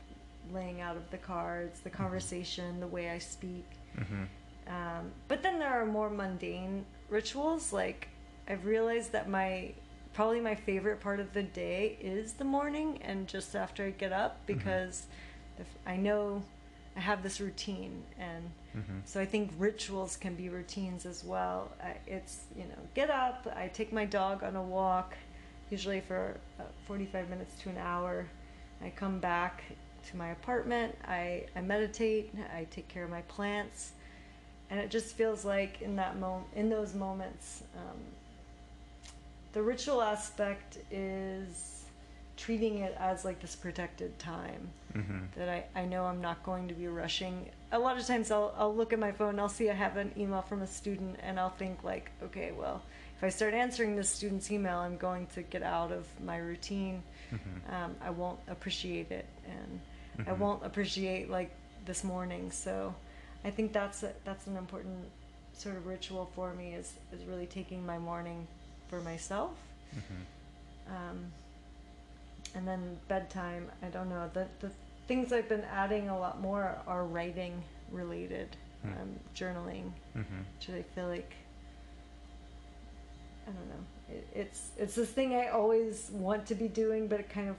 laying 0.52 0.80
out 0.80 0.96
of 0.96 1.10
the 1.10 1.18
cards, 1.18 1.80
the 1.80 1.90
conversation, 1.90 2.80
the 2.80 2.86
way 2.86 3.10
I 3.10 3.18
speak. 3.18 3.66
Mm-hmm. 3.98 4.24
Um, 4.68 5.12
but 5.28 5.42
then 5.42 5.58
there 5.58 5.70
are 5.70 5.86
more 5.86 6.10
mundane 6.10 6.84
rituals. 7.08 7.72
Like 7.72 8.08
I've 8.48 8.64
realized 8.64 9.12
that 9.12 9.28
my 9.28 9.72
probably 10.12 10.40
my 10.40 10.54
favorite 10.54 11.00
part 11.00 11.20
of 11.20 11.32
the 11.34 11.42
day 11.42 11.98
is 12.00 12.34
the 12.34 12.44
morning 12.44 12.98
and 13.02 13.28
just 13.28 13.54
after 13.54 13.84
I 13.84 13.90
get 13.90 14.12
up 14.12 14.40
because 14.46 15.06
if 15.58 15.66
I 15.86 15.96
know 15.98 16.42
I 16.96 17.00
have 17.00 17.22
this 17.22 17.40
routine 17.40 18.02
and 18.18 18.50
Mm-hmm. 18.76 18.98
so 19.06 19.20
I 19.20 19.24
think 19.24 19.52
rituals 19.58 20.16
can 20.16 20.34
be 20.34 20.50
routines 20.50 21.06
as 21.06 21.24
well. 21.24 21.70
I, 21.82 21.96
it's 22.06 22.40
you 22.54 22.64
know 22.64 22.76
get 22.94 23.08
up, 23.08 23.46
I 23.56 23.68
take 23.68 23.90
my 23.90 24.04
dog 24.04 24.42
on 24.42 24.54
a 24.54 24.62
walk, 24.62 25.14
usually 25.70 26.00
for 26.00 26.36
uh, 26.60 26.64
45 26.86 27.30
minutes 27.30 27.54
to 27.62 27.70
an 27.70 27.78
hour. 27.78 28.26
I 28.84 28.90
come 28.90 29.18
back 29.18 29.62
to 30.10 30.16
my 30.18 30.28
apartment. 30.28 30.94
I, 31.08 31.46
I 31.56 31.62
meditate. 31.62 32.34
I 32.54 32.66
take 32.70 32.88
care 32.88 33.04
of 33.04 33.10
my 33.10 33.22
plants, 33.22 33.92
and 34.68 34.78
it 34.78 34.90
just 34.90 35.14
feels 35.16 35.42
like 35.42 35.80
in 35.80 35.96
that 35.96 36.18
moment, 36.18 36.48
in 36.54 36.68
those 36.68 36.92
moments, 36.94 37.62
um, 37.78 37.96
the 39.54 39.62
ritual 39.62 40.02
aspect 40.02 40.76
is 40.90 41.84
treating 42.36 42.80
it 42.80 42.94
as 43.00 43.24
like 43.24 43.40
this 43.40 43.56
protected 43.56 44.18
time 44.18 44.68
Mm-hmm. 44.96 45.38
that 45.38 45.48
I, 45.48 45.80
I 45.80 45.84
know 45.84 46.04
I'm 46.04 46.20
not 46.20 46.42
going 46.42 46.68
to 46.68 46.74
be 46.74 46.88
rushing. 46.88 47.50
A 47.72 47.78
lot 47.78 47.98
of 47.98 48.06
times 48.06 48.30
I'll, 48.30 48.54
I'll 48.56 48.74
look 48.74 48.92
at 48.92 48.98
my 48.98 49.12
phone, 49.12 49.38
I'll 49.38 49.48
see 49.48 49.68
I 49.70 49.74
have 49.74 49.96
an 49.96 50.12
email 50.16 50.42
from 50.42 50.62
a 50.62 50.66
student, 50.66 51.16
and 51.22 51.38
I'll 51.38 51.50
think, 51.50 51.84
like, 51.84 52.10
okay, 52.22 52.52
well, 52.52 52.82
if 53.16 53.24
I 53.24 53.28
start 53.28 53.54
answering 53.54 53.96
this 53.96 54.08
student's 54.08 54.50
email, 54.50 54.78
I'm 54.78 54.96
going 54.96 55.26
to 55.34 55.42
get 55.42 55.62
out 55.62 55.92
of 55.92 56.06
my 56.24 56.36
routine. 56.38 57.02
Mm-hmm. 57.32 57.74
Um, 57.74 57.96
I 58.00 58.10
won't 58.10 58.40
appreciate 58.48 59.10
it, 59.10 59.26
and 59.46 59.80
I 60.26 60.30
Mhm. 60.32 60.38
won't 60.38 60.64
appreciate, 60.64 61.28
like, 61.30 61.50
this 61.84 62.02
morning. 62.04 62.50
So 62.50 62.94
I 63.44 63.50
think 63.50 63.72
that's, 63.72 64.02
a, 64.02 64.12
that's 64.24 64.46
an 64.46 64.56
important 64.56 65.04
sort 65.52 65.76
of 65.76 65.86
ritual 65.86 66.30
for 66.34 66.52
me 66.54 66.74
is, 66.74 66.94
is 67.12 67.24
really 67.24 67.46
taking 67.46 67.84
my 67.84 67.98
morning 67.98 68.46
for 68.88 69.00
myself. 69.00 69.52
Mm-hmm. 69.94 70.94
Um, 70.94 71.32
and 72.54 72.66
then 72.66 72.98
bedtime, 73.08 73.70
I 73.82 73.88
don't 73.88 74.08
know. 74.08 74.30
The, 74.32 74.46
the 74.60 74.70
things 75.08 75.32
I've 75.32 75.48
been 75.48 75.64
adding 75.64 76.08
a 76.08 76.18
lot 76.18 76.40
more 76.40 76.76
are 76.86 77.04
writing 77.04 77.62
related, 77.90 78.48
Hmm. 78.82 78.92
um, 79.00 79.20
journaling, 79.34 79.90
Mm-hmm. 80.16 80.38
which 80.58 80.70
I 80.70 80.82
feel 80.94 81.08
like, 81.08 81.32
I 83.46 83.50
don't 83.52 83.68
know. 83.68 83.84
It, 84.14 84.26
it's, 84.34 84.70
it's 84.76 84.94
this 84.94 85.10
thing 85.10 85.34
I 85.34 85.48
always 85.48 86.10
want 86.12 86.46
to 86.46 86.54
be 86.54 86.68
doing, 86.68 87.06
but 87.08 87.20
it 87.20 87.28
kind 87.28 87.48
of, 87.48 87.56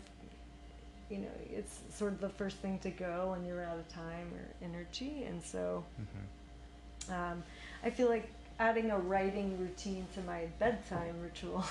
you 1.10 1.20
know, 1.20 1.28
it's 1.50 1.80
sort 1.90 2.12
of 2.14 2.20
the 2.22 2.30
first 2.30 2.58
thing 2.58 2.80
to 2.80 2.90
go 2.90 3.32
when 3.32 3.46
you're 3.46 3.64
out 3.64 3.78
of 3.78 3.88
time 3.90 4.28
or 4.34 4.66
energy. 4.66 5.24
And 5.24 5.42
so 5.42 5.84
Mm-hmm. 6.02 7.14
um, 7.14 7.44
I 7.84 7.90
feel 7.90 8.10
like 8.10 8.30
adding 8.60 8.92
a 8.92 8.98
writing 9.00 9.58
routine 9.60 10.06
to 10.16 10.22
my 10.22 10.46
bedtime 10.60 11.16
ritual 11.22 11.64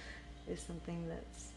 is 0.48 0.60
something 0.60 1.08
that's 1.08 1.48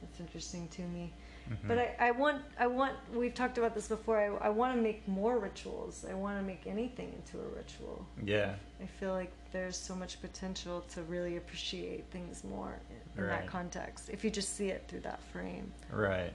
that's 0.00 0.18
interesting 0.20 0.66
to 0.68 0.82
me. 0.82 1.12
Mm-hmm. 1.50 1.68
But 1.68 1.78
I, 1.78 1.94
I 1.98 2.10
want 2.12 2.42
I 2.58 2.66
want 2.68 2.94
we've 3.12 3.34
talked 3.34 3.58
about 3.58 3.74
this 3.74 3.88
before. 3.88 4.18
I, 4.18 4.46
I 4.46 4.50
want 4.50 4.76
to 4.76 4.80
make 4.80 5.06
more 5.08 5.38
rituals. 5.38 6.04
I 6.08 6.14
want 6.14 6.38
to 6.38 6.44
make 6.44 6.66
anything 6.66 7.12
into 7.12 7.38
a 7.44 7.48
ritual. 7.56 8.06
Yeah. 8.24 8.54
I 8.80 8.86
feel 8.86 9.12
like 9.12 9.32
there's 9.50 9.76
so 9.76 9.96
much 9.96 10.20
potential 10.20 10.84
to 10.94 11.02
really 11.02 11.36
appreciate 11.38 12.04
things 12.12 12.44
more 12.44 12.78
in, 12.90 13.22
in 13.24 13.28
Right. 13.28 13.40
that 13.40 13.46
context. 13.48 14.10
If 14.10 14.22
you 14.22 14.30
just 14.30 14.54
see 14.56 14.68
it 14.68 14.84
through 14.86 15.00
that 15.00 15.20
frame. 15.32 15.72
Right. 15.90 16.32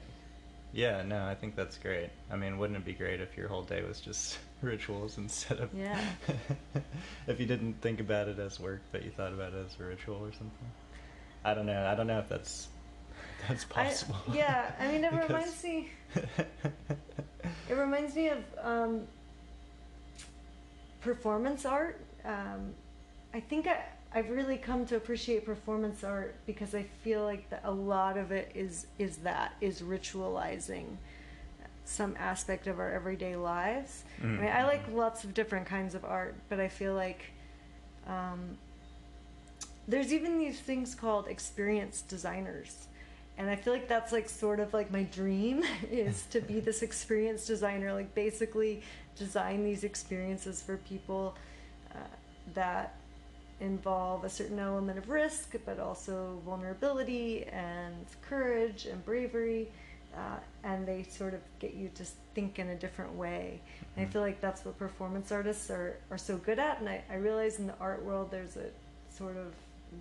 Yeah, 0.73 1.03
no, 1.03 1.23
I 1.25 1.33
think 1.35 1.55
that's 1.55 1.77
great. 1.77 2.09
I 2.29 2.35
mean, 2.35 2.57
wouldn't 2.57 2.77
it 2.77 2.83
be 2.83 2.91
great 2.91 3.21
if 3.21 3.37
your 3.37 3.47
whole 3.47 3.63
day 3.63 3.81
was 3.83 4.01
just 4.01 4.37
rituals 4.61 5.17
instead 5.17 5.59
of 5.61 5.69
Yeah. 5.73 5.97
if 7.27 7.39
you 7.39 7.45
didn't 7.45 7.79
think 7.81 8.01
about 8.01 8.27
it 8.27 8.37
as 8.39 8.59
work, 8.59 8.81
but 8.91 9.05
you 9.05 9.11
thought 9.11 9.31
about 9.31 9.53
it 9.53 9.65
as 9.65 9.77
a 9.79 9.83
ritual 9.85 10.17
or 10.17 10.33
something? 10.33 10.71
I 11.45 11.53
don't 11.53 11.65
know. 11.67 11.85
I 11.85 11.95
don't 11.95 12.07
know 12.07 12.19
if 12.19 12.27
that's 12.27 12.67
that's 13.49 13.65
possible. 13.65 14.15
I, 14.31 14.35
yeah, 14.35 14.71
I 14.79 14.87
mean, 14.87 15.03
it 15.03 15.11
Because- 15.27 15.29
reminds 15.29 15.63
me. 15.63 15.89
It 17.69 17.73
reminds 17.73 18.15
me 18.15 18.29
of 18.29 18.37
um, 18.61 19.01
performance 21.01 21.65
art. 21.65 21.99
Um, 22.23 22.73
I 23.33 23.39
think 23.39 23.67
I, 23.67 23.83
I've 24.13 24.29
really 24.29 24.57
come 24.57 24.85
to 24.87 24.95
appreciate 24.95 25.45
performance 25.45 26.03
art 26.03 26.35
because 26.45 26.73
I 26.75 26.83
feel 27.03 27.23
like 27.23 27.49
that 27.49 27.61
a 27.63 27.71
lot 27.71 28.17
of 28.17 28.31
it 28.31 28.51
is 28.55 28.87
is 28.97 29.17
that 29.17 29.53
is 29.61 29.81
ritualizing 29.81 30.97
some 31.85 32.15
aspect 32.17 32.65
of 32.67 32.79
our 32.79 32.91
everyday 32.91 33.35
lives. 33.35 34.03
I 34.21 34.25
mean, 34.25 34.49
I 34.51 34.63
like 34.65 34.87
Mhm. 34.89 34.95
lots 34.95 35.23
of 35.23 35.33
different 35.35 35.67
kinds 35.67 35.93
of 35.93 36.03
art, 36.03 36.35
but 36.49 36.59
I 36.59 36.67
feel 36.67 36.93
like 36.95 37.21
um, 38.07 38.57
there's 39.87 40.11
even 40.13 40.39
these 40.39 40.59
things 40.59 40.95
called 40.95 41.27
experience 41.27 42.01
designers 42.01 42.87
and 43.37 43.49
i 43.49 43.55
feel 43.55 43.73
like 43.73 43.87
that's 43.87 44.11
like 44.11 44.27
sort 44.29 44.59
of 44.59 44.73
like 44.73 44.91
my 44.91 45.03
dream 45.03 45.63
is 45.91 46.23
to 46.29 46.39
be 46.41 46.59
this 46.59 46.81
experience 46.81 47.45
designer 47.45 47.93
like 47.93 48.13
basically 48.15 48.81
design 49.17 49.63
these 49.63 49.83
experiences 49.83 50.61
for 50.61 50.77
people 50.77 51.35
uh, 51.93 51.97
that 52.53 52.95
involve 53.61 54.23
a 54.25 54.29
certain 54.29 54.59
element 54.59 54.97
of 54.97 55.09
risk 55.09 55.55
but 55.65 55.79
also 55.79 56.37
vulnerability 56.45 57.45
and 57.45 57.95
courage 58.27 58.85
and 58.85 59.03
bravery 59.05 59.67
uh, 60.15 60.37
and 60.63 60.85
they 60.87 61.03
sort 61.03 61.33
of 61.33 61.41
get 61.59 61.73
you 61.73 61.89
to 61.95 62.03
think 62.33 62.59
in 62.59 62.69
a 62.69 62.75
different 62.75 63.13
way 63.13 63.59
and 63.95 64.05
i 64.05 64.09
Mhm. 64.09 64.11
feel 64.13 64.21
like 64.21 64.41
that's 64.41 64.65
what 64.65 64.77
performance 64.77 65.31
artists 65.31 65.69
are, 65.69 65.97
are 66.11 66.17
so 66.17 66.37
good 66.37 66.59
at 66.59 66.79
and 66.79 66.89
I, 66.89 67.01
I 67.09 67.15
realize 67.15 67.59
in 67.59 67.67
the 67.67 67.77
art 67.79 68.03
world 68.03 68.29
there's 68.31 68.57
a 68.57 68.67
sort 69.09 69.37
of 69.37 69.53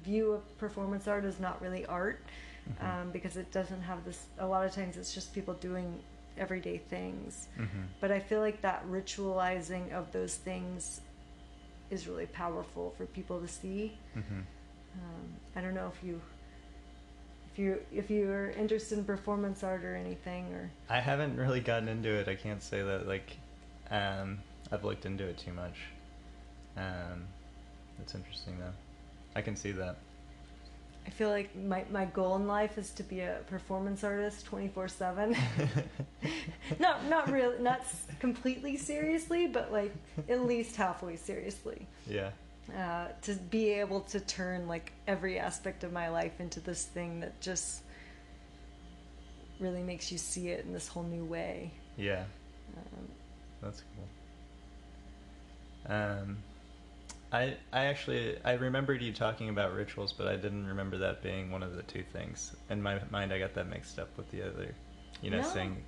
view 0.03 0.33
of 0.33 0.59
performance 0.59 1.07
art 1.07 1.25
as 1.25 1.39
not 1.39 1.63
really 1.63 1.87
art 1.87 2.21
Mhm. 2.69 2.85
um, 2.85 3.11
because 3.11 3.37
it 3.37 3.51
doesn't 3.53 3.83
have 3.83 4.05
this 4.05 4.27
a 4.39 4.47
lot 4.47 4.65
of 4.65 4.73
times 4.73 4.97
it's 4.97 5.13
just 5.15 5.35
people 5.35 5.55
doing 5.55 6.01
everyday 6.37 6.79
things 6.79 7.49
Mhm. 7.59 7.87
but 8.01 8.11
i 8.11 8.19
feel 8.19 8.41
like 8.41 8.61
that 8.63 8.85
ritualizing 8.87 9.93
of 9.93 10.11
those 10.13 10.37
things 10.37 11.01
is 11.91 12.09
really 12.09 12.27
powerful 12.27 12.93
for 12.97 13.07
people 13.07 13.41
to 13.41 13.47
see 13.49 13.99
Mhm. 14.17 14.45
um, 14.97 15.35
i 15.55 15.61
don't 15.61 15.75
know 15.75 15.89
if 15.95 16.03
you 16.03 16.21
if 17.53 17.59
you 17.59 17.81
if 17.93 18.11
you're 18.11 18.51
interested 18.51 18.99
in 18.99 19.05
performance 19.05 19.63
art 19.63 19.85
or 19.85 19.95
anything 19.95 20.53
or 20.55 20.71
I 20.89 20.99
haven't 21.01 21.37
really 21.37 21.61
gotten 21.61 21.89
into 21.89 22.09
it. 22.09 22.27
I 22.27 22.35
can't 22.35 22.61
say 22.63 22.83
that 22.83 23.07
like 23.07 23.37
um, 23.91 24.41
I've 24.73 24.83
looked 24.83 25.07
into 25.07 25.25
it 25.25 25.39
too 25.39 25.53
much. 25.53 25.77
Um, 26.77 27.29
it's 28.01 28.15
interesting 28.17 28.59
though. 28.59 28.73
I 29.37 29.41
can 29.43 29.55
see 29.55 29.71
that. 29.73 29.99
I 31.07 31.11
feel 31.11 31.29
like 31.29 31.55
my, 31.57 31.85
my 31.91 32.05
goal 32.07 32.37
in 32.37 32.47
life 32.47 32.79
is 32.79 32.91
to 32.91 33.03
be 33.03 33.21
a 33.21 33.39
performance 33.49 34.05
artist 34.05 34.45
24 34.47 34.89
7 34.89 35.37
not 36.79 37.05
not 37.07 37.31
really 37.31 37.61
not 37.63 37.83
completely 38.21 38.77
seriously 38.77 39.47
but 39.47 39.73
like 39.73 39.95
at 40.29 40.47
least 40.47 40.77
halfway 40.77 41.17
seriously 41.17 41.87
yeah. 42.09 42.31
uh, 42.77 43.09
to 43.23 43.35
be 43.35 43.71
able 43.71 44.01
to 44.01 44.21
turn 44.21 44.67
like 44.67 44.93
every 45.07 45.39
aspect 45.39 45.85
of 45.85 45.93
my 45.93 46.09
life 46.09 46.41
into 46.41 46.61
this 46.61 46.85
thing 46.85 47.21
that 47.21 47.41
just 47.41 47.83
really 49.61 49.83
makes 49.83 50.11
you 50.11 50.19
see 50.19 50.49
it 50.49 50.65
in 50.65 50.73
this 50.73 50.89
whole 50.89 51.03
new 51.03 51.25
way. 51.25 51.71
Yeah. 51.97 52.25
Um, 52.77 53.09
That's 53.63 53.83
cool. 53.95 55.95
Um, 55.95 56.39
I 57.35 57.57
I 57.73 57.87
actually 57.87 58.39
I 58.45 58.53
remembered 58.53 59.03
you 59.03 59.13
talking 59.13 59.49
about 59.49 59.75
rituals, 59.75 60.13
but 60.13 60.29
I 60.29 60.37
didn't 60.37 60.67
remember 60.69 60.99
that 60.99 61.21
being 61.21 61.51
one 61.51 61.65
of 61.65 61.75
the 61.75 61.83
two 61.83 62.05
things. 62.13 62.55
In 62.71 62.81
my 62.81 63.01
mind, 63.11 63.33
I 63.33 63.39
got 63.41 63.55
that 63.55 63.67
mixed 63.69 63.99
up 63.99 64.09
with 64.17 64.31
the 64.31 64.43
other, 64.43 64.73
you 65.21 65.31
know, 65.31 65.41
No. 65.41 65.49
saying. 65.49 65.83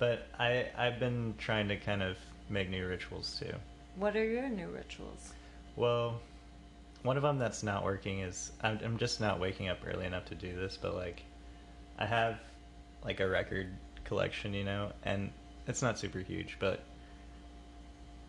But 0.00 0.26
I 0.38 0.66
I've 0.76 0.98
been 0.98 1.34
trying 1.38 1.68
to 1.68 1.76
kind 1.76 2.02
of 2.02 2.16
make 2.48 2.68
new 2.70 2.86
rituals 2.86 3.38
too. 3.38 3.54
what 3.96 4.16
are 4.16 4.24
your 4.24 4.48
new 4.48 4.68
rituals? 4.68 5.32
Well, 5.76 6.20
one 7.02 7.16
of 7.16 7.22
them 7.22 7.38
that's 7.38 7.62
not 7.62 7.84
working 7.84 8.20
is 8.20 8.50
I'm 8.60 8.78
I'm 8.84 8.98
just 8.98 9.20
not 9.20 9.38
waking 9.38 9.68
up 9.68 9.78
early 9.86 10.06
enough 10.06 10.24
to 10.26 10.34
do 10.34 10.56
this, 10.56 10.76
but 10.76 10.94
like 10.96 11.22
I 11.98 12.06
have 12.06 12.40
like 13.04 13.20
a 13.20 13.28
record 13.28 13.68
collection, 14.04 14.54
you 14.54 14.64
know, 14.64 14.90
and 15.04 15.30
it's 15.68 15.82
not 15.82 15.98
super 15.98 16.18
huge, 16.18 16.56
but 16.58 16.80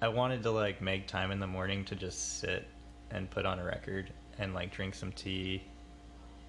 I 0.01 0.07
wanted 0.07 0.43
to 0.43 0.51
like 0.51 0.81
make 0.81 1.07
time 1.07 1.31
in 1.31 1.39
the 1.39 1.47
morning 1.47 1.83
to 1.85 1.95
just 1.95 2.39
sit 2.39 2.67
and 3.11 3.29
put 3.29 3.45
on 3.45 3.59
a 3.59 3.63
record 3.63 4.11
and 4.37 4.53
like 4.53 4.71
drink 4.71 4.95
some 4.95 5.11
tea 5.11 5.61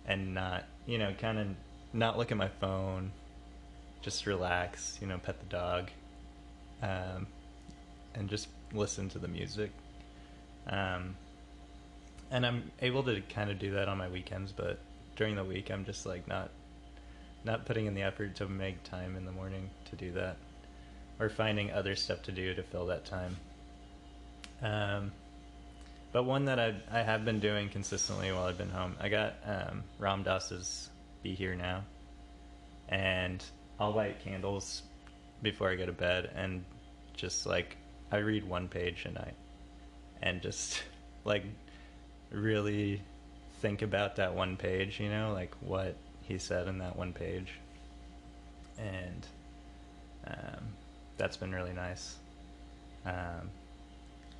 and 0.06 0.34
not, 0.34 0.64
you 0.86 0.98
know, 0.98 1.12
kind 1.18 1.38
of 1.38 1.46
not 1.92 2.16
look 2.16 2.30
at 2.30 2.36
my 2.36 2.48
phone, 2.48 3.10
just 4.02 4.26
relax, 4.26 4.98
you 5.00 5.06
know, 5.06 5.18
pet 5.18 5.40
the 5.40 5.46
dog, 5.46 5.90
um, 6.82 7.26
and 8.14 8.28
just 8.28 8.48
listen 8.72 9.08
to 9.08 9.18
the 9.18 9.28
music. 9.28 9.72
Um, 10.68 11.16
and 12.30 12.46
I'm 12.46 12.70
able 12.80 13.02
to 13.04 13.20
kind 13.22 13.50
of 13.50 13.58
do 13.58 13.72
that 13.72 13.88
on 13.88 13.98
my 13.98 14.08
weekends, 14.08 14.52
but 14.52 14.78
during 15.16 15.34
the 15.34 15.44
week, 15.44 15.70
I'm 15.70 15.84
just 15.84 16.06
like 16.06 16.26
not 16.28 16.50
not 17.44 17.64
putting 17.64 17.86
in 17.86 17.94
the 17.94 18.02
effort 18.02 18.36
to 18.36 18.46
make 18.46 18.82
time 18.84 19.16
in 19.16 19.24
the 19.24 19.32
morning 19.32 19.70
to 19.86 19.96
do 19.96 20.12
that, 20.12 20.36
or 21.20 21.28
finding 21.28 21.70
other 21.70 21.94
stuff 21.94 22.22
to 22.22 22.32
do 22.32 22.54
to 22.54 22.62
fill 22.62 22.86
that 22.86 23.04
time. 23.04 23.36
Um, 24.62 25.12
but 26.12 26.24
one 26.24 26.46
that 26.46 26.58
I 26.58 26.74
I 26.90 27.02
have 27.02 27.24
been 27.24 27.38
doing 27.38 27.68
consistently 27.68 28.32
while 28.32 28.44
I've 28.44 28.58
been 28.58 28.70
home, 28.70 28.96
I 29.00 29.08
got 29.08 29.34
um, 29.44 29.84
Ram 29.98 30.22
Dass's 30.22 30.90
"Be 31.22 31.34
Here 31.34 31.54
Now," 31.54 31.84
and 32.88 33.44
I'll 33.78 33.92
light 33.92 34.18
candles 34.24 34.82
before 35.42 35.70
I 35.70 35.76
go 35.76 35.86
to 35.86 35.92
bed, 35.92 36.30
and 36.34 36.64
just 37.14 37.46
like 37.46 37.76
I 38.10 38.18
read 38.18 38.48
one 38.48 38.66
page 38.66 39.04
a 39.04 39.12
night, 39.12 39.36
and 40.22 40.42
just 40.42 40.82
like 41.24 41.44
really 42.30 43.02
think 43.60 43.82
about 43.82 44.16
that 44.16 44.34
one 44.34 44.56
page, 44.56 44.98
you 44.98 45.10
know, 45.10 45.32
like 45.32 45.54
what 45.60 45.94
he 46.22 46.38
said 46.38 46.66
in 46.66 46.78
that 46.78 46.96
one 46.96 47.12
page, 47.12 47.52
and 48.78 49.26
um, 50.26 50.64
that's 51.20 51.36
been 51.36 51.52
really 51.52 51.72
nice. 51.72 52.16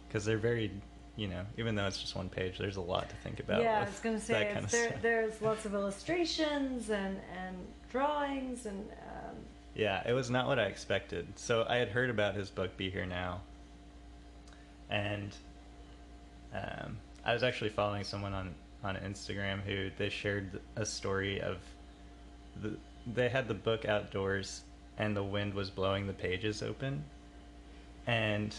Because 0.08 0.24
they're 0.24 0.38
very, 0.38 0.72
you 1.16 1.28
know, 1.28 1.44
even 1.58 1.74
though 1.74 1.86
it's 1.86 2.00
just 2.00 2.16
one 2.16 2.28
page, 2.28 2.58
there's 2.58 2.76
a 2.76 2.80
lot 2.80 3.08
to 3.08 3.14
think 3.16 3.38
about. 3.38 3.62
yeah, 3.62 3.80
I 3.80 3.84
was 3.84 4.00
gonna 4.00 4.18
say 4.20 4.50
kind 4.52 4.64
of 4.64 4.70
there, 4.70 4.98
there's 5.02 5.40
lots 5.42 5.64
of 5.66 5.74
illustrations 5.74 6.90
and 6.90 7.20
and 7.36 7.56
drawings 7.92 8.66
and 8.66 8.78
um, 9.02 9.36
Yeah, 9.74 10.02
it 10.08 10.12
was 10.12 10.30
not 10.30 10.46
what 10.46 10.58
I 10.58 10.64
expected. 10.64 11.26
So 11.36 11.66
I 11.68 11.76
had 11.76 11.88
heard 11.88 12.10
about 12.10 12.34
his 12.34 12.50
book 12.50 12.76
"Be 12.76 12.90
Here 12.90 13.06
Now," 13.06 13.42
and 14.88 15.36
um, 16.54 16.96
I 17.24 17.34
was 17.34 17.42
actually 17.42 17.70
following 17.70 18.04
someone 18.04 18.32
on 18.32 18.54
on 18.82 18.96
Instagram 18.96 19.60
who 19.60 19.90
they 19.98 20.08
shared 20.08 20.58
a 20.76 20.86
story 20.86 21.40
of 21.40 21.58
the 22.62 22.76
they 23.06 23.28
had 23.28 23.48
the 23.48 23.54
book 23.54 23.84
outdoors 23.84 24.62
and 24.98 25.16
the 25.16 25.24
wind 25.24 25.54
was 25.54 25.70
blowing 25.70 26.06
the 26.06 26.12
pages 26.12 26.62
open, 26.62 27.04
and 28.06 28.54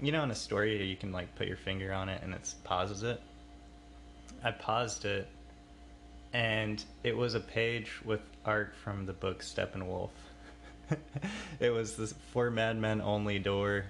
you 0.00 0.12
know 0.12 0.22
in 0.22 0.30
a 0.30 0.34
story 0.34 0.84
you 0.84 0.96
can 0.96 1.12
like 1.12 1.34
put 1.36 1.46
your 1.46 1.56
finger 1.56 1.92
on 1.92 2.08
it 2.08 2.22
and 2.22 2.34
it 2.34 2.54
pauses 2.64 3.02
it. 3.02 3.20
I 4.42 4.50
paused 4.50 5.04
it 5.04 5.28
and 6.34 6.84
it 7.04 7.16
was 7.16 7.34
a 7.34 7.40
page 7.40 7.92
with 8.04 8.20
art 8.44 8.74
from 8.82 9.06
the 9.06 9.12
book 9.12 9.40
Steppenwolf. 9.40 10.10
it 11.60 11.70
was 11.70 11.96
this 11.96 12.12
for 12.32 12.50
madmen 12.50 13.00
only 13.00 13.38
door, 13.38 13.84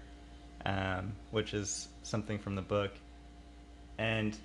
um, 0.67 1.13
which 1.31 1.55
is 1.55 1.89
something 2.03 2.39
from 2.39 2.55
the 2.55 2.63
book, 2.63 2.93
and 3.99 4.37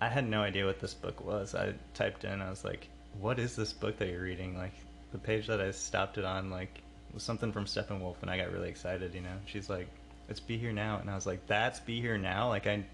I 0.00 0.08
had 0.08 0.28
no 0.28 0.42
idea 0.42 0.66
what 0.66 0.80
this 0.80 0.94
book 0.94 1.24
was. 1.24 1.54
I 1.54 1.72
typed 1.94 2.24
in, 2.24 2.42
I 2.42 2.50
was 2.50 2.62
like, 2.62 2.88
"What 3.18 3.38
is 3.38 3.56
this 3.56 3.72
book 3.72 3.96
that 3.98 4.08
you're 4.08 4.22
reading?" 4.22 4.56
Like 4.56 4.74
the 5.12 5.18
page 5.18 5.46
that 5.46 5.60
I 5.60 5.70
stopped 5.70 6.18
it 6.18 6.24
on, 6.24 6.50
like 6.50 6.82
was 7.12 7.22
something 7.22 7.52
from 7.52 7.64
Steppenwolf, 7.64 8.16
and 8.22 8.30
I 8.30 8.36
got 8.36 8.52
really 8.52 8.68
excited. 8.68 9.14
You 9.14 9.22
know, 9.22 9.36
she's 9.46 9.68
like, 9.68 9.88
"It's 10.28 10.40
Be 10.40 10.58
Here 10.58 10.72
Now," 10.72 10.98
and 10.98 11.10
I 11.10 11.14
was 11.14 11.26
like, 11.26 11.46
"That's 11.46 11.80
Be 11.80 12.00
Here 12.00 12.18
Now." 12.18 12.48
Like 12.48 12.66
I, 12.66 12.84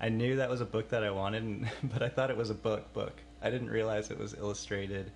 I 0.00 0.08
knew 0.08 0.36
that 0.36 0.50
was 0.50 0.60
a 0.60 0.66
book 0.66 0.88
that 0.90 1.04
I 1.04 1.10
wanted, 1.10 1.42
and, 1.42 1.68
but 1.84 2.02
I 2.02 2.08
thought 2.08 2.30
it 2.30 2.36
was 2.36 2.50
a 2.50 2.54
book 2.54 2.92
book. 2.92 3.14
I 3.42 3.50
didn't 3.50 3.70
realize 3.70 4.10
it 4.10 4.18
was 4.18 4.34
illustrated. 4.34 5.10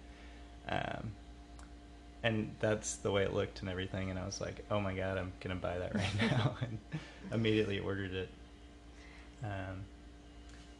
Um, 0.68 1.12
and 2.24 2.50
that's 2.58 2.96
the 2.96 3.10
way 3.12 3.22
it 3.22 3.34
looked 3.34 3.60
and 3.60 3.68
everything 3.68 4.10
and 4.10 4.18
i 4.18 4.24
was 4.24 4.40
like 4.40 4.64
oh 4.70 4.80
my 4.80 4.94
god 4.94 5.16
i'm 5.18 5.30
gonna 5.40 5.54
buy 5.54 5.78
that 5.78 5.94
right 5.94 6.20
now 6.20 6.56
and 6.62 6.78
immediately 7.32 7.78
ordered 7.78 8.12
it 8.12 8.28
um, 9.44 9.84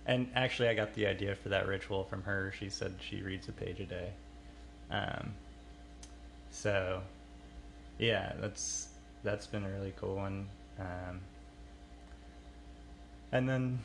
and 0.06 0.28
actually 0.34 0.68
i 0.68 0.74
got 0.74 0.92
the 0.94 1.06
idea 1.06 1.36
for 1.36 1.50
that 1.50 1.68
ritual 1.68 2.02
from 2.04 2.22
her 2.22 2.52
she 2.58 2.68
said 2.68 2.94
she 2.98 3.22
reads 3.22 3.46
a 3.48 3.52
page 3.52 3.78
a 3.78 3.84
day 3.84 4.10
um, 4.90 5.34
so 6.54 7.02
yeah 7.98 8.32
that's 8.40 8.88
that's 9.24 9.46
been 9.46 9.64
a 9.64 9.68
really 9.68 9.92
cool 9.96 10.14
one 10.14 10.46
um, 10.78 11.20
and 13.32 13.48
then 13.48 13.78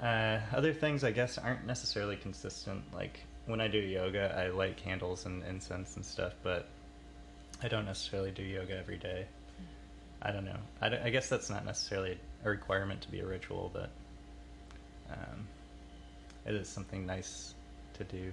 uh, 0.00 0.38
other 0.54 0.72
things 0.72 1.02
i 1.02 1.10
guess 1.10 1.38
aren't 1.38 1.66
necessarily 1.66 2.16
consistent 2.16 2.82
like 2.94 3.20
when 3.46 3.60
i 3.60 3.66
do 3.68 3.78
yoga 3.78 4.34
i 4.38 4.48
light 4.48 4.76
candles 4.76 5.24
and 5.26 5.42
incense 5.44 5.96
and 5.96 6.04
stuff 6.04 6.34
but 6.42 6.68
I 7.62 7.68
don't 7.68 7.86
necessarily 7.86 8.30
do 8.32 8.42
yoga 8.42 8.76
every 8.76 8.98
day. 8.98 9.26
I 10.20 10.32
don't 10.32 10.44
know. 10.44 10.58
I, 10.82 10.88
don't- 10.90 11.02
I 11.02 11.08
guess 11.08 11.28
that's 11.30 11.48
not 11.48 11.64
necessarily 11.64 12.18
a 12.44 12.50
requirement 12.50 13.00
to 13.02 13.10
be 13.10 13.20
a 13.20 13.26
ritual, 13.26 13.70
but 13.72 13.88
um, 15.10 15.46
it 16.44 16.54
is 16.54 16.68
something 16.68 17.06
nice 17.06 17.54
to 17.94 18.04
do. 18.04 18.32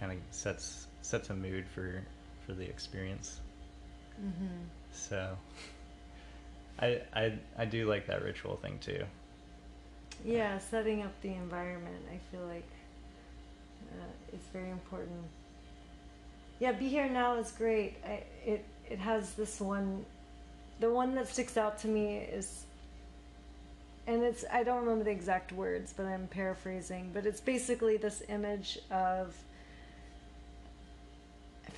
Kind 0.00 0.12
of 0.12 0.18
sets 0.30 0.88
sets 1.02 1.28
a 1.30 1.34
mood 1.34 1.66
for 1.72 2.02
for 2.50 2.56
the 2.56 2.68
experience. 2.68 3.40
mhm. 4.20 4.70
So 4.92 5.38
I 6.78 7.02
I 7.12 7.38
I 7.56 7.64
do 7.66 7.88
like 7.88 8.06
that 8.06 8.22
ritual 8.22 8.56
thing 8.56 8.78
too. 8.80 9.06
yeah, 10.24 10.58
setting 10.58 11.02
up 11.02 11.12
the 11.22 11.34
environment. 11.34 12.04
I 12.12 12.18
feel 12.30 12.46
like 12.46 12.68
uh, 13.92 14.36
is 14.36 14.42
very 14.52 14.70
important. 14.70 15.30
Yeah, 16.58 16.72
be 16.72 16.88
here 16.88 17.08
now 17.08 17.36
is 17.36 17.52
great. 17.52 17.96
I, 18.04 18.24
it 18.44 18.64
it 18.84 18.98
has 18.98 19.34
this 19.34 19.60
one, 19.60 20.06
the 20.80 20.92
one 20.92 21.14
that 21.14 21.28
sticks 21.28 21.56
out 21.56 21.78
to 21.80 21.88
me 21.88 22.18
is, 22.18 22.66
and 24.06 24.22
it's 24.22 24.44
I 24.52 24.62
don't 24.64 24.80
remember 24.80 25.04
the 25.04 25.10
exact 25.10 25.52
words, 25.52 25.92
but 25.96 26.06
I'm 26.06 26.28
paraphrasing. 26.28 27.10
But 27.14 27.26
it's 27.26 27.40
basically 27.40 27.96
this 27.96 28.22
image 28.28 28.78
of. 28.90 29.36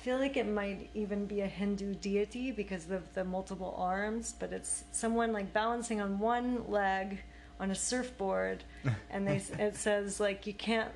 I 0.03 0.05
feel 0.05 0.17
like 0.17 0.35
it 0.35 0.49
might 0.49 0.89
even 0.93 1.27
be 1.27 1.39
a 1.39 1.47
Hindu 1.47 1.95
deity 1.95 2.51
because 2.51 2.91
of 2.91 3.13
the 3.13 3.23
multiple 3.23 3.73
arms, 3.77 4.35
but 4.37 4.51
it's 4.51 4.83
someone 4.91 5.31
like 5.31 5.53
balancing 5.53 6.01
on 6.01 6.19
one 6.19 6.69
leg 6.69 7.21
on 7.57 7.71
a 7.71 7.75
surfboard, 7.75 8.65
and 9.09 9.25
they 9.25 9.41
it 9.57 9.77
says 9.77 10.19
like 10.19 10.45
you 10.45 10.53
can't 10.53 10.91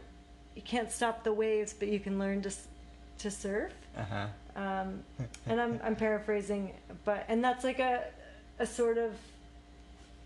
you 0.56 0.62
can't 0.62 0.92
stop 0.92 1.24
the 1.24 1.32
waves, 1.32 1.72
but 1.72 1.88
you 1.88 2.02
can 2.02 2.20
learn 2.20 2.42
to 2.42 2.52
to 3.20 3.32
surf. 3.32 3.72
Uh 3.96 4.04
huh. 4.04 4.28
Um, 4.58 5.04
and 5.46 5.62
I'm 5.62 5.80
I'm 5.86 5.96
paraphrasing, 5.96 6.74
but 7.06 7.24
and 7.30 7.42
that's 7.42 7.64
like 7.64 7.80
a 7.80 8.04
a 8.60 8.66
sort 8.66 8.98
of 8.98 9.14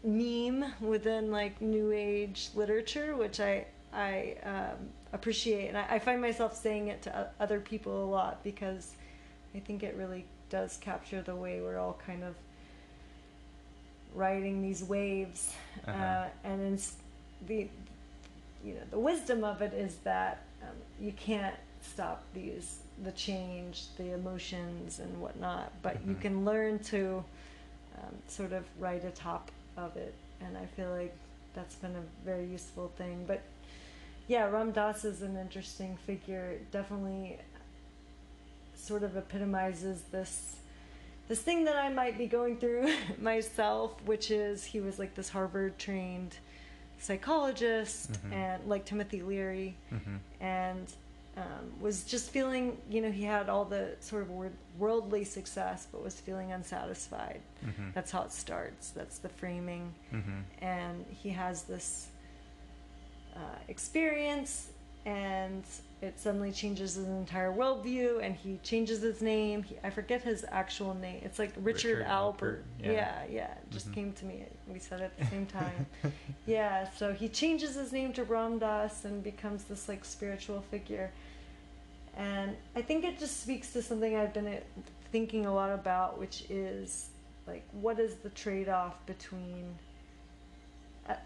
meme 0.03 0.65
within 0.81 1.29
like 1.29 1.61
new 1.61 1.91
age 1.91 2.49
literature, 2.55 3.15
which 3.15 3.39
I 3.39 3.67
I 3.93 4.37
um, 4.43 4.89
appreciate, 5.13 5.67
and 5.67 5.77
I, 5.77 5.85
I 5.95 5.99
find 5.99 6.21
myself 6.21 6.55
saying 6.55 6.87
it 6.87 7.01
to 7.03 7.29
other 7.39 7.59
people 7.59 8.03
a 8.03 8.09
lot 8.09 8.43
because 8.43 8.91
I 9.55 9.59
think 9.59 9.83
it 9.83 9.95
really 9.97 10.25
does 10.49 10.77
capture 10.77 11.21
the 11.21 11.35
way 11.35 11.61
we're 11.61 11.79
all 11.79 11.99
kind 12.05 12.23
of 12.23 12.35
riding 14.13 14.61
these 14.61 14.83
waves, 14.83 15.53
uh 15.87 15.91
Uh-huh. 15.91 16.25
and 16.43 16.73
it's 16.73 16.95
the 17.47 17.67
you 18.63 18.73
know 18.73 18.81
the 18.91 18.99
wisdom 18.99 19.43
of 19.43 19.61
it 19.61 19.73
is 19.73 19.95
that 20.03 20.43
um, 20.61 20.75
you 20.99 21.11
can't 21.13 21.55
stop 21.81 22.23
these 22.33 22.79
the 23.03 23.11
change 23.13 23.85
the 23.97 24.13
emotions 24.13 24.99
and 24.99 25.19
whatnot 25.19 25.71
but 25.81 25.95
you 26.05 26.13
Mhm. 26.13 26.21
can 26.21 26.45
learn 26.45 26.77
to 26.77 27.23
um, 27.97 28.15
sort 28.27 28.51
of 28.53 28.63
ride 28.79 29.03
atop 29.03 29.49
of 29.77 29.97
it 29.97 30.13
and 30.41 30.55
i 30.55 30.65
feel 30.75 30.91
like 30.91 31.15
that's 31.55 31.73
been 31.75 31.95
a 31.95 32.03
very 32.23 32.45
useful 32.45 32.89
thing 32.97 33.25
but 33.25 33.41
yeah 34.27 34.45
ram 34.49 34.71
dass 34.71 35.03
is 35.05 35.21
an 35.21 35.35
interesting 35.37 35.97
figure 36.05 36.57
definitely 36.71 37.37
sort 38.75 39.03
of 39.03 39.15
epitomizes 39.17 40.01
this 40.11 40.55
this 41.27 41.41
thing 41.41 41.63
that 41.65 41.75
i 41.75 41.89
might 41.89 42.17
be 42.17 42.27
going 42.27 42.57
through 42.57 42.91
myself 43.19 43.93
which 44.05 44.31
is 44.31 44.63
he 44.63 44.79
was 44.79 44.97
like 44.99 45.13
this 45.15 45.29
harvard 45.29 45.77
trained 45.77 46.37
psychologist 46.99 48.11
Mhm. 48.13 48.33
and 48.33 48.65
like 48.67 48.85
timothy 48.85 49.21
leary 49.21 49.75
hmm 49.89 50.17
and 50.39 50.87
um, 51.37 51.71
was 51.79 52.03
just 52.03 52.29
feeling, 52.29 52.77
you 52.89 52.99
know, 53.01 53.09
he 53.09 53.23
had 53.23 53.47
all 53.47 53.63
the 53.63 53.95
sort 54.01 54.21
of 54.23 54.29
wor- 54.31 54.51
worldly 54.77 55.23
success, 55.23 55.87
but 55.89 56.03
was 56.03 56.19
feeling 56.19 56.51
unsatisfied. 56.51 57.39
hmm 57.63 57.91
That's 57.93 58.11
how 58.11 58.23
it 58.23 58.33
starts. 58.33 58.89
That's 58.89 59.17
the 59.19 59.29
framing. 59.29 59.93
hmm 60.09 60.41
And 60.61 61.05
he 61.09 61.29
has 61.29 61.63
this 61.63 62.07
uh, 63.35 63.39
experience, 63.67 64.69
and 65.05 65.63
it 66.01 66.19
suddenly 66.19 66.51
changes 66.51 66.95
his 66.95 67.07
entire 67.07 67.51
worldview 67.53 68.23
and 68.23 68.35
he 68.35 68.59
changes 68.63 69.01
his 69.01 69.21
name. 69.21 69.61
He, 69.61 69.75
I 69.83 69.91
forget 69.91 70.21
his 70.23 70.43
actual 70.51 70.95
name. 70.95 71.21
It's 71.23 71.37
like 71.37 71.53
Richard, 71.57 71.99
Richard 71.99 72.01
Albert. 72.07 72.63
Alpert, 72.79 72.83
yeah. 72.85 72.91
Yeah, 72.91 73.23
yeah. 73.29 73.53
Just 73.69 73.89
Mhm. 73.89 73.93
came 73.93 74.13
to 74.13 74.25
me. 74.25 74.43
We 74.67 74.79
said 74.79 75.01
it 75.01 75.03
at 75.05 75.17
the 75.19 75.25
same 75.27 75.45
time. 75.45 75.85
yeah, 76.47 76.89
so 76.97 77.13
he 77.13 77.29
changes 77.29 77.75
his 77.75 77.91
name 77.91 78.13
to 78.13 78.23
Ram 78.23 78.57
Dass 78.57 79.05
and 79.05 79.23
becomes 79.23 79.63
this 79.65 79.87
like 79.87 80.03
spiritual 80.03 80.61
figure. 80.71 81.11
And 82.17 82.55
I 82.75 82.81
think 82.81 83.03
it 83.05 83.19
just 83.19 83.41
speaks 83.41 83.71
to 83.73 83.81
something 83.83 84.15
I've 84.15 84.33
been 84.33 84.47
uh, 84.47 84.59
thinking 85.11 85.45
a 85.45 85.53
lot 85.53 85.71
about, 85.71 86.17
which 86.19 86.45
is 86.49 87.09
like 87.47 87.63
what 87.73 87.99
is 87.99 88.15
the 88.15 88.29
trade-off 88.29 89.03
between 89.05 89.65
a- 89.65 89.90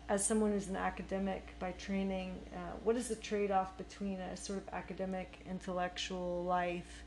as 0.10 0.26
someone 0.26 0.52
who's 0.52 0.68
an 0.70 0.78
academic 0.78 1.54
by 1.60 1.72
training, 1.74 2.34
uh, 2.54 2.58
what 2.84 2.96
is 2.96 3.08
the 3.10 3.16
trade-off 3.16 3.78
between 3.78 4.20
a 4.20 4.38
sort 4.38 4.60
of 4.60 4.74
academic 4.74 5.40
intellectual 5.50 6.44
life 6.44 7.04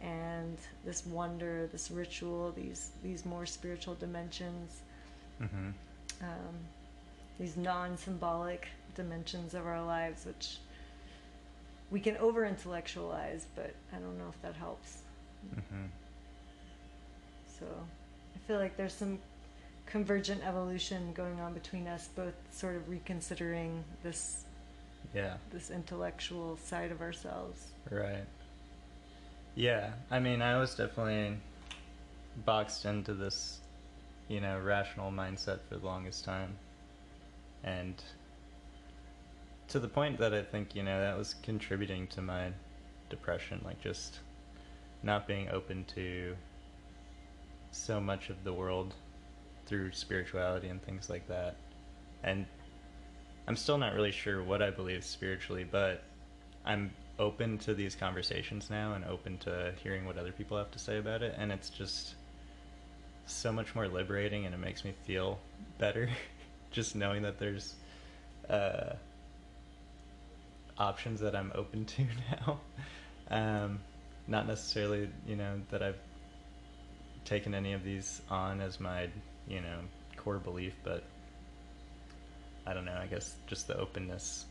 and 0.00 0.58
this 0.84 1.06
wonder, 1.06 1.68
this 1.72 1.90
ritual, 1.90 2.52
these 2.52 2.90
these 3.02 3.24
more 3.24 3.46
spiritual 3.46 3.94
dimensions, 3.94 4.82
Mm-hmm. 5.40 5.68
um, 6.22 6.54
these 7.38 7.56
non-symbolic 7.56 8.66
dimensions 8.96 9.54
of 9.54 9.66
our 9.66 9.80
lives, 9.80 10.26
which 10.26 10.58
we 11.92 12.00
can 12.00 12.16
over-intellectualize, 12.16 13.46
but 13.54 13.72
I 13.92 13.98
don't 13.98 14.18
know 14.18 14.28
if 14.28 14.42
that 14.42 14.54
helps. 14.54 15.02
Mm-hmm. 15.54 15.84
So 17.58 17.66
I 18.34 18.38
feel 18.48 18.58
like 18.58 18.76
there's 18.76 18.92
some 18.92 19.20
convergent 19.88 20.42
evolution 20.44 21.12
going 21.14 21.40
on 21.40 21.54
between 21.54 21.86
us, 21.88 22.08
both 22.14 22.34
sort 22.50 22.76
of 22.76 22.88
reconsidering 22.88 23.82
this 24.02 24.44
Yeah. 25.14 25.38
this 25.50 25.70
intellectual 25.70 26.58
side 26.58 26.92
of 26.92 27.00
ourselves. 27.00 27.72
Right. 27.90 28.26
Yeah, 29.54 29.94
I 30.10 30.20
mean, 30.20 30.42
I 30.42 30.58
was 30.58 30.74
definitely 30.74 31.38
boxed 32.44 32.84
into 32.84 33.14
this, 33.14 33.60
you 34.28 34.40
know, 34.40 34.60
rational 34.60 35.10
mindset 35.10 35.60
for 35.68 35.78
the 35.78 35.86
longest 35.86 36.24
time. 36.24 36.56
And 37.64 38.00
to 39.68 39.80
the 39.80 39.88
point 39.88 40.18
that 40.18 40.34
I 40.34 40.42
think, 40.42 40.76
you 40.76 40.82
know, 40.82 41.00
that 41.00 41.16
was 41.16 41.34
contributing 41.42 42.06
to 42.08 42.20
my 42.20 42.52
depression, 43.08 43.60
like 43.64 43.80
just 43.80 44.20
not 45.02 45.26
being 45.26 45.48
open 45.48 45.84
to 45.86 46.36
so 47.70 48.00
much 48.00 48.28
of 48.30 48.44
the 48.44 48.52
world 48.52 48.94
through 49.68 49.92
spirituality 49.92 50.68
and 50.68 50.82
things 50.82 51.08
like 51.08 51.28
that. 51.28 51.56
And 52.24 52.46
I'm 53.46 53.56
still 53.56 53.78
not 53.78 53.94
really 53.94 54.10
sure 54.10 54.42
what 54.42 54.62
I 54.62 54.70
believe 54.70 55.04
spiritually, 55.04 55.64
but 55.70 56.02
I'm 56.64 56.90
open 57.18 57.58
to 57.58 57.74
these 57.74 57.94
conversations 57.94 58.70
now 58.70 58.94
and 58.94 59.04
open 59.04 59.38
to 59.38 59.72
hearing 59.82 60.04
what 60.04 60.18
other 60.18 60.32
people 60.32 60.56
have 60.56 60.70
to 60.70 60.78
say 60.78 60.98
about 60.98 61.20
it 61.20 61.34
and 61.36 61.50
it's 61.50 61.68
just 61.68 62.14
so 63.26 63.50
much 63.50 63.74
more 63.74 63.88
liberating 63.88 64.46
and 64.46 64.54
it 64.54 64.58
makes 64.58 64.84
me 64.84 64.94
feel 65.04 65.38
better 65.78 66.08
just 66.70 66.94
knowing 66.94 67.22
that 67.22 67.38
there's 67.38 67.74
uh, 68.48 68.94
options 70.78 71.20
that 71.20 71.34
I'm 71.34 71.52
open 71.54 71.84
to 71.84 72.06
now. 72.46 72.60
Um, 73.30 73.80
not 74.26 74.46
necessarily, 74.46 75.08
you 75.26 75.36
know, 75.36 75.60
that 75.70 75.82
I've 75.82 75.98
taken 77.24 77.54
any 77.54 77.72
of 77.72 77.82
these 77.82 78.22
on 78.30 78.60
as 78.60 78.78
my, 78.80 79.08
you 79.48 79.60
know, 79.60 79.78
core 80.16 80.38
belief, 80.38 80.74
but 80.84 81.04
I 82.66 82.74
don't 82.74 82.84
know, 82.84 82.98
I 83.00 83.06
guess 83.06 83.34
just 83.46 83.66
the 83.66 83.76
openness 83.78 84.44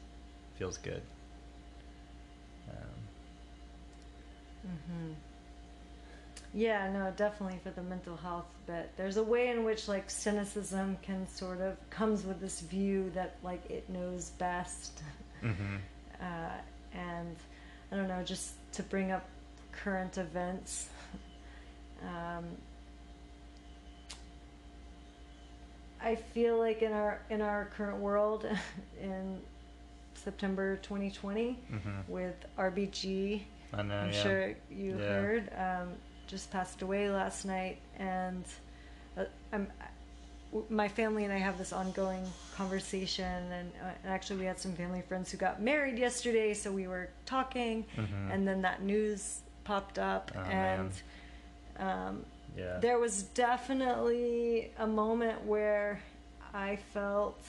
feels 0.58 0.78
good. 0.78 1.02
Um, 2.70 2.76
Mm-hmm. 4.68 5.14
Yeah, 6.54 6.92
no, 6.92 7.14
definitely 7.16 7.60
for 7.64 7.70
the 7.72 7.84
mental 7.84 8.16
health 8.18 8.48
bit. 8.66 8.92
There's 8.98 9.18
a 9.18 9.24
way 9.24 9.50
in 9.50 9.64
which 9.64 9.88
like 9.88 10.10
cynicism 10.10 10.98
can 11.02 11.28
sort 11.28 11.62
of 11.62 11.78
comes 11.90 12.26
with 12.26 12.40
this 12.42 12.62
view 12.62 13.12
that 13.14 13.36
like 13.44 13.70
it 13.70 13.90
knows 13.90 14.32
best, 14.32 15.02
mhm. 15.44 15.80
uh, 16.20 16.58
and 16.94 17.36
I 17.92 17.96
don't 17.96 18.08
know, 18.08 18.24
just 18.24 18.54
to 18.74 18.84
bring 18.84 19.12
up 19.12 19.28
current 19.72 20.18
events. 20.18 20.88
Um, 22.04 22.46
I 26.02 26.16
feel 26.16 26.58
like 26.58 26.82
in 26.82 26.92
our 26.94 27.20
in 27.30 27.42
our 27.42 27.66
current 27.76 27.98
world, 27.98 28.46
in 29.02 29.42
September 30.14 30.78
2020, 30.78 31.58
Mhm. 31.72 32.08
with 32.08 32.36
RBG, 32.58 33.42
I 33.74 33.80
I'm 33.80 34.12
yeah. 34.12 34.12
sure 34.12 34.56
you 34.70 34.98
Yeah. 34.98 35.06
heard, 35.08 35.50
um, 35.58 35.94
just 36.28 36.52
passed 36.52 36.82
away 36.82 37.10
last 37.10 37.46
night, 37.46 37.78
and 37.98 38.44
uh, 39.18 39.26
I'm, 39.54 39.68
my 40.70 40.88
family 40.88 41.24
and 41.24 41.34
I 41.34 41.38
have 41.38 41.58
this 41.58 41.72
ongoing 41.74 42.24
conversation, 42.56 43.52
and, 43.52 43.72
uh, 43.82 43.92
and 44.04 44.12
actually 44.14 44.40
we 44.40 44.46
had 44.46 44.60
some 44.60 44.74
family 44.74 45.02
friends 45.02 45.32
who 45.32 45.38
got 45.38 45.62
married 45.62 45.98
yesterday, 45.98 46.54
so 46.54 46.72
we 46.72 46.88
were 46.88 47.10
talking, 47.26 47.86
Mhm. 47.96 48.32
and 48.34 48.48
then 48.48 48.62
that 48.64 48.82
news 48.82 49.42
popped 49.64 50.00
up, 50.00 50.32
Oh, 50.36 50.40
and 50.42 50.92
um, 51.80 52.26
yeah. 52.58 52.80
there 52.80 52.98
was 53.00 53.24
definitely 53.24 54.72
a 54.78 54.88
moment 54.88 55.46
where 55.46 56.02
I 56.54 56.78
felt 56.94 57.40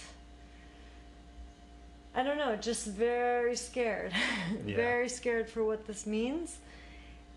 I 2.14 2.22
don't 2.24 2.38
know, 2.38 2.56
just 2.56 2.86
very 2.86 3.54
scared. 3.56 4.12
Yeah. 4.66 4.76
very 4.76 5.08
scared 5.08 5.48
for 5.48 5.62
what 5.64 5.86
this 5.86 6.06
means. 6.06 6.56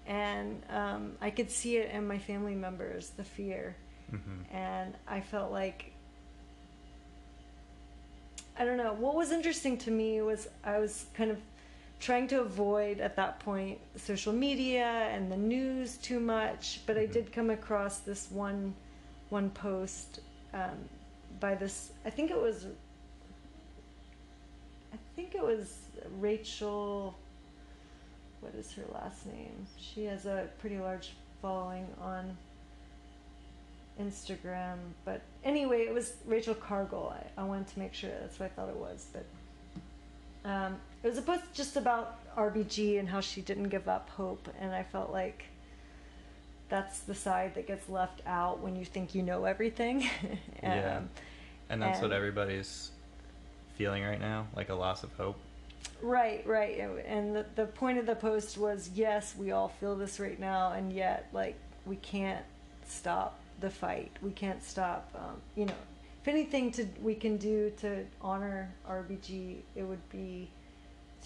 And 0.08 0.62
um, 0.70 1.14
I 1.22 1.30
could 1.30 1.52
see 1.52 1.78
it 1.78 1.92
in 1.92 2.08
my 2.08 2.18
family 2.18 2.56
members, 2.56 3.12
the 3.12 3.24
fear. 3.24 3.76
Mhm. 4.12 4.54
And 4.54 4.94
I 5.08 5.22
felt 5.22 5.52
like 5.52 5.92
I 8.58 8.66
don't 8.66 8.78
know. 8.78 8.94
What 8.94 9.16
was 9.16 9.32
interesting 9.32 9.78
to 9.80 9.92
me 9.92 10.22
was 10.22 10.48
I 10.64 10.80
was 10.80 11.06
kind 11.14 11.32
of 11.32 11.38
trying 12.02 12.28
to 12.28 12.42
avoid 12.42 13.00
at 13.00 13.16
that 13.16 13.40
point 13.40 13.78
social 13.96 14.34
media 14.34 14.86
and 15.12 15.32
the 15.32 15.38
news 15.38 15.98
too 15.98 16.20
much, 16.20 16.82
but 16.88 16.98
I 16.98 17.06
Mhm. 17.06 17.12
did 17.14 17.32
come 17.32 17.50
across 17.50 18.00
this 18.00 18.30
one 18.32 18.74
one 19.30 19.50
post 19.52 20.20
um, 20.54 20.90
by 21.40 21.56
this. 21.56 21.94
I 22.04 22.10
think 22.10 22.32
it 22.32 22.38
was. 22.42 22.66
I 24.92 24.98
think 25.16 25.36
it 25.36 25.42
was 25.42 25.78
Rachel. 26.20 27.16
What 28.42 28.54
is 28.56 28.74
her 28.74 28.84
last 28.94 29.26
name? 29.28 29.66
She 29.78 30.04
has 30.06 30.26
a 30.26 30.50
pretty 30.60 30.80
large 30.80 31.14
following 31.42 31.88
on 32.02 32.36
Instagram. 34.00 34.78
But 35.06 35.22
anyway, 35.46 35.84
it 35.84 35.94
was 35.94 36.16
Rachel 36.26 36.56
Cargle. 36.56 37.14
I, 37.38 37.42
I 37.42 37.44
wanted 37.46 37.68
to 37.68 37.80
make 37.80 37.94
sure 37.94 38.10
that's 38.20 38.38
what 38.40 38.48
I 38.48 38.50
thought 38.50 38.70
it 38.70 38.76
was. 38.76 39.08
But 39.14 40.50
um, 40.50 40.78
it 41.04 41.08
was 41.08 41.18
a 41.18 41.22
post 41.22 41.44
just 41.54 41.78
about 41.78 42.18
RBG 42.36 43.00
and 43.00 43.10
how 43.10 43.22
she 43.22 43.42
didn't 43.42 43.70
give 43.70 43.88
up 43.88 44.10
hope. 44.10 44.48
And 44.60 44.74
I 44.74 44.84
felt 44.84 45.12
like 45.12 45.46
that's 46.70 47.00
the 47.00 47.16
side 47.16 47.56
that 47.56 47.68
gets 47.68 47.90
left 47.90 48.22
out 48.26 48.60
when 48.62 48.76
you 48.76 48.86
think 48.86 49.14
you 49.14 49.24
know 49.24 49.46
everything. 49.46 50.10
Yeah. 50.64 50.98
Um, 50.98 51.10
And 51.70 51.82
that's 51.82 52.02
what 52.02 52.12
everybody's 52.12 52.92
feeling 53.78 54.04
right 54.04 54.20
now, 54.20 54.46
like 54.56 54.70
a 54.70 54.76
loss 54.76 55.04
of 55.04 55.12
hope. 55.14 55.38
Right, 56.02 56.46
right. 56.46 56.80
And 57.08 57.36
the, 57.36 57.46
the 57.56 57.66
point 57.66 57.98
of 57.98 58.06
the 58.06 58.16
post 58.16 58.58
was 58.58 58.92
yes, 58.94 59.36
we 59.36 59.52
all 59.52 59.70
feel 59.70 59.96
this 59.96 60.20
right 60.20 60.40
now, 60.40 60.74
and 60.74 60.94
yet, 60.94 61.30
like, 61.34 61.56
we 61.86 61.96
can't 61.98 62.46
stop 62.86 63.40
the 63.60 63.70
fight. 63.70 64.12
We 64.22 64.32
can't 64.32 64.64
stop, 64.64 65.10
um, 65.16 65.42
you 65.56 65.66
know, 65.66 65.74
if 66.22 66.28
anything 66.28 66.72
to 66.74 66.86
we 67.02 67.16
can 67.16 67.38
do 67.38 67.72
to 67.82 68.06
honor 68.22 68.72
RBG, 68.88 69.58
it 69.76 69.84
would 69.84 70.08
be 70.10 70.50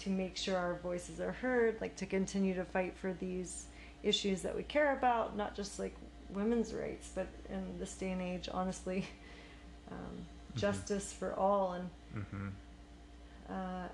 to 0.00 0.10
make 0.10 0.36
sure 0.36 0.56
our 0.56 0.74
voices 0.76 1.20
are 1.20 1.32
heard, 1.32 1.80
like 1.80 1.96
to 1.96 2.06
continue 2.06 2.54
to 2.54 2.64
fight 2.64 2.96
for 2.96 3.12
these 3.14 3.66
issues 4.02 4.42
that 4.42 4.54
we 4.56 4.62
care 4.62 4.96
about, 4.96 5.36
not 5.36 5.54
just 5.54 5.78
like 5.78 5.94
women's 6.30 6.72
rights, 6.74 7.10
but 7.14 7.26
in 7.50 7.78
this 7.78 7.94
day 7.94 8.10
and 8.10 8.20
age, 8.22 8.48
honestly, 8.52 9.06
um, 9.90 9.96
Mhm. 10.54 10.60
justice 10.60 11.12
for 11.12 11.34
all 11.34 11.72
and 11.72 11.90
Mm-hmm. 12.16 12.48
uh, 13.52 13.88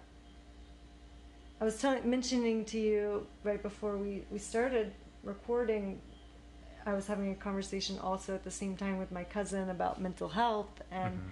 I 1.60 1.64
was 1.64 1.78
telling, 1.80 2.08
mentioning 2.08 2.64
to 2.66 2.78
you 2.78 3.26
right 3.44 3.62
before 3.62 3.96
we, 3.96 4.24
we 4.30 4.38
started 4.38 4.92
recording, 5.22 6.00
I 6.84 6.92
was 6.94 7.06
having 7.06 7.30
a 7.30 7.34
conversation 7.36 7.98
also 8.00 8.34
at 8.34 8.42
the 8.42 8.50
same 8.50 8.76
time 8.76 8.98
with 8.98 9.12
my 9.12 9.22
cousin 9.24 9.70
about 9.70 10.00
mental 10.00 10.28
health, 10.28 10.82
and 10.90 11.14
Mhm. 11.18 11.30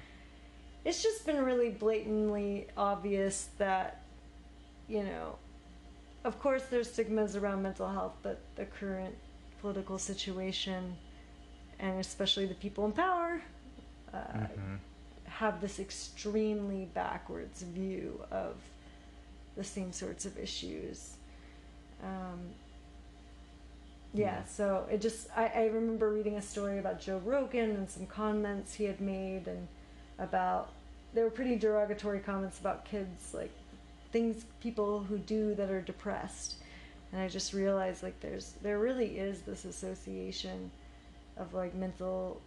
it's 0.84 1.02
just 1.02 1.26
been 1.26 1.44
really 1.44 1.70
blatantly 1.70 2.68
obvious 2.76 3.48
that, 3.58 3.99
you 4.90 5.04
know, 5.04 5.36
of 6.24 6.38
course 6.40 6.64
there's 6.70 6.92
stigmas 6.92 7.36
around 7.36 7.62
mental 7.62 7.88
health, 7.88 8.14
but 8.22 8.40
the 8.56 8.64
current 8.66 9.14
political 9.60 9.98
situation, 9.98 10.96
and 11.78 12.00
especially 12.00 12.46
the 12.46 12.54
people 12.54 12.84
in 12.84 12.92
power, 12.92 13.40
uh, 14.12 14.16
Mhm. 14.16 14.78
have 15.24 15.60
this 15.60 15.78
extremely 15.78 16.86
backwards 16.86 17.62
view 17.62 18.24
of 18.32 18.56
the 19.56 19.62
same 19.64 19.92
sorts 19.92 20.24
of 20.26 20.36
issues. 20.38 21.16
Um, 22.02 22.50
yeah, 24.12 24.38
Yeah. 24.38 24.44
so 24.44 24.86
it 24.90 25.00
just 25.00 25.28
I, 25.36 25.46
I 25.46 25.66
remember 25.66 26.10
reading 26.12 26.34
a 26.36 26.42
story 26.42 26.78
about 26.78 27.00
Joe 27.00 27.18
Rogan 27.24 27.70
and 27.70 27.88
some 27.88 28.06
comments 28.06 28.74
he 28.74 28.84
had 28.84 29.00
made 29.00 29.46
and 29.46 29.68
about 30.18 30.70
there 31.14 31.24
were 31.24 31.30
pretty 31.30 31.56
derogatory 31.56 32.18
comments 32.20 32.58
about 32.58 32.84
kids 32.84 33.32
like 33.34 33.52
things 34.12 34.44
people 34.60 35.00
who 35.00 35.18
do 35.18 35.54
that 35.54 35.70
are 35.70 35.80
depressed 35.80 36.56
and 37.12 37.20
I 37.20 37.28
just 37.28 37.52
realized 37.52 38.02
like 38.02 38.18
there's 38.20 38.54
there 38.62 38.78
really 38.78 39.18
is 39.18 39.42
this 39.42 39.64
association 39.64 40.70
of 41.36 41.54
like 41.54 41.74
mental 41.74 42.40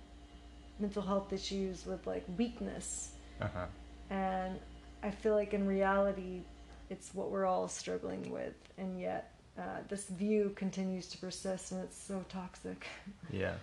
mental 0.80 1.02
health 1.02 1.32
issues 1.34 1.86
with 1.86 2.06
like 2.08 2.26
weakness 2.38 3.12
Uh 3.42 3.48
huh. 3.54 3.66
and 4.10 4.60
I 5.04 5.12
feel 5.12 5.36
like 5.36 5.54
in 5.54 5.68
reality, 5.68 6.42
it's 6.90 7.14
what 7.14 7.30
we're 7.30 7.46
all 7.46 7.68
struggling 7.68 8.32
with, 8.32 8.54
and 8.78 8.98
yet 9.02 9.34
uh, 9.60 9.80
this 9.90 10.06
view 10.06 10.54
continues 10.56 11.08
to 11.08 11.18
persist, 11.18 11.74
and 11.74 11.84
it's 11.84 12.02
so 12.02 12.24
toxic. 12.30 12.86
Yeah. 13.30 13.56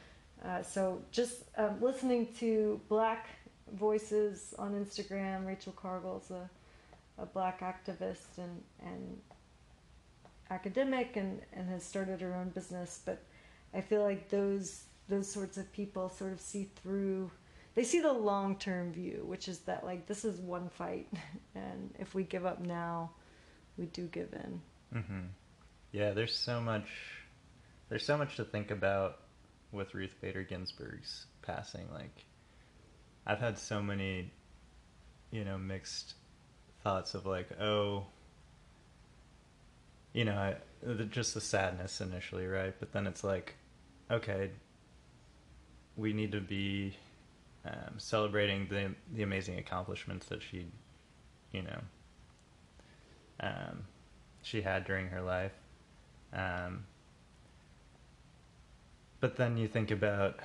Uh, 0.45 0.63
so 0.63 1.01
just 1.13 1.45
um, 1.57 1.81
listening 1.81 2.29
to 2.41 2.79
Black 2.91 3.29
voices 3.73 4.55
on 4.59 4.73
Instagram, 4.75 5.47
Rachel 5.47 5.73
Cargle's 5.73 6.31
a, 6.31 6.49
a 7.21 7.27
Black 7.27 7.61
activist 7.61 8.39
and 8.39 8.63
and 8.81 9.19
academic, 10.51 11.17
and 11.17 11.41
and 11.53 11.69
has 11.69 11.85
started 11.85 12.21
her 12.21 12.35
own 12.35 12.51
business, 12.51 13.01
but 13.05 13.23
I 13.75 13.81
feel 13.81 14.03
like 14.03 14.29
those 14.29 14.85
those 15.09 15.31
sorts 15.31 15.57
of 15.57 15.71
people 15.73 16.09
sort 16.09 16.33
of 16.33 16.41
see 16.41 16.71
through 16.83 17.31
they 17.75 17.85
see 17.85 18.01
the 18.01 18.13
long 18.13 18.57
term 18.57 18.93
view, 18.93 19.25
which 19.27 19.49
is 19.49 19.61
that 19.61 19.85
like 19.85 20.07
this 20.07 20.25
is 20.25 20.41
one 20.41 20.69
fight, 20.69 21.09
and 21.55 21.95
if 21.99 22.15
we 22.15 22.25
give 22.25 22.47
up 22.47 22.61
now, 22.61 23.11
we 23.77 23.87
do 23.87 24.07
give 24.07 24.33
in. 24.33 24.61
Mm-hmm. 24.95 25.21
Yeah, 25.93 26.11
there's 26.13 26.37
so 26.37 26.61
much. 26.61 26.89
There's 27.89 28.05
so 28.05 28.17
much 28.17 28.37
to 28.37 28.45
think 28.45 28.71
about 28.71 29.19
with 29.73 29.95
Ruth 29.95 30.15
Bader 30.21 30.43
Ginsburg's 30.43 31.27
passing. 31.43 31.87
Like, 31.93 32.25
I've 33.27 33.41
had 33.41 33.59
so 33.59 33.83
many, 33.83 34.33
you 35.33 35.45
know, 35.45 35.59
mixed 35.59 36.15
thoughts 36.83 37.15
of 37.15 37.27
like, 37.27 37.49
oh, 37.61 38.07
you 40.13 40.25
know, 40.25 40.35
I, 40.35 40.57
the, 40.83 41.05
just 41.05 41.35
the 41.35 41.41
sadness 41.41 42.01
initially, 42.01 42.47
right? 42.47 42.75
But 42.79 42.93
then 42.93 43.07
it's 43.07 43.23
like, 43.23 43.55
okay, 44.11 44.51
we 45.97 46.13
need 46.13 46.33
to 46.33 46.41
be 46.41 46.97
um, 47.65 47.95
celebrating 47.99 48.67
the 48.69 48.95
the 49.15 49.23
amazing 49.23 49.59
accomplishments 49.59 50.27
that 50.27 50.43
she, 50.43 50.67
you 51.53 51.63
know, 51.63 51.81
um, 53.41 53.85
she 54.43 54.63
had 54.63 54.85
during 54.85 55.09
her 55.09 55.21
life. 55.21 55.53
Um, 56.33 56.85
but 59.21 59.37
then 59.37 59.57
you 59.57 59.69
think 59.69 59.91
about 59.91 60.41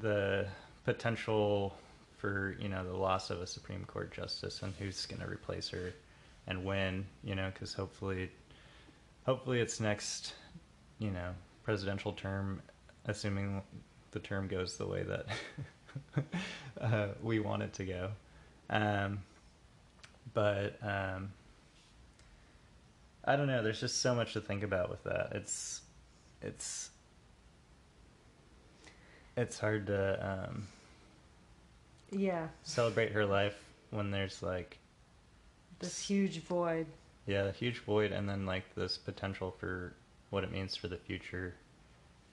the 0.00 0.46
potential 0.84 1.76
for 2.16 2.56
you 2.60 2.68
know 2.68 2.84
the 2.84 2.96
loss 2.96 3.30
of 3.30 3.40
a 3.40 3.46
Supreme 3.46 3.84
Court 3.84 4.12
justice 4.12 4.62
and 4.62 4.72
who's 4.78 5.06
going 5.06 5.20
to 5.20 5.28
replace 5.28 5.68
her 5.70 5.92
and 6.46 6.64
when 6.64 7.04
you 7.22 7.34
know 7.34 7.50
because 7.52 7.72
hopefully 7.74 8.30
hopefully 9.24 9.60
it's 9.60 9.80
next 9.80 10.34
you 10.98 11.10
know 11.10 11.30
presidential 11.64 12.12
term 12.12 12.60
assuming 13.06 13.62
the 14.12 14.20
term 14.20 14.48
goes 14.48 14.76
the 14.76 14.86
way 14.86 15.02
that 15.02 15.26
uh, 16.80 17.08
we 17.22 17.38
want 17.38 17.62
it 17.62 17.72
to 17.74 17.84
go 17.84 18.10
um, 18.70 19.18
but 20.34 20.78
um, 20.82 21.30
I 23.24 23.36
don't 23.36 23.48
know. 23.48 23.62
There's 23.62 23.80
just 23.80 24.00
so 24.00 24.14
much 24.14 24.34
to 24.34 24.40
think 24.40 24.62
about 24.62 24.88
with 24.88 25.02
that. 25.04 25.32
It's 25.32 25.80
it's 26.40 26.90
it's 29.36 29.58
hard 29.58 29.86
to 29.88 30.48
um, 30.48 30.68
Yeah, 32.16 32.48
celebrate 32.62 33.12
her 33.12 33.26
life 33.26 33.56
when 33.90 34.10
there's 34.10 34.42
like 34.42 34.78
this 35.78 36.00
huge 36.00 36.40
void. 36.42 36.86
yeah, 37.26 37.44
a 37.44 37.52
huge 37.52 37.78
void, 37.80 38.12
and 38.12 38.28
then 38.28 38.46
like 38.46 38.74
this 38.74 38.96
potential 38.96 39.54
for 39.58 39.94
what 40.30 40.44
it 40.44 40.50
means 40.52 40.74
for 40.76 40.88
the 40.88 40.96
future, 40.96 41.54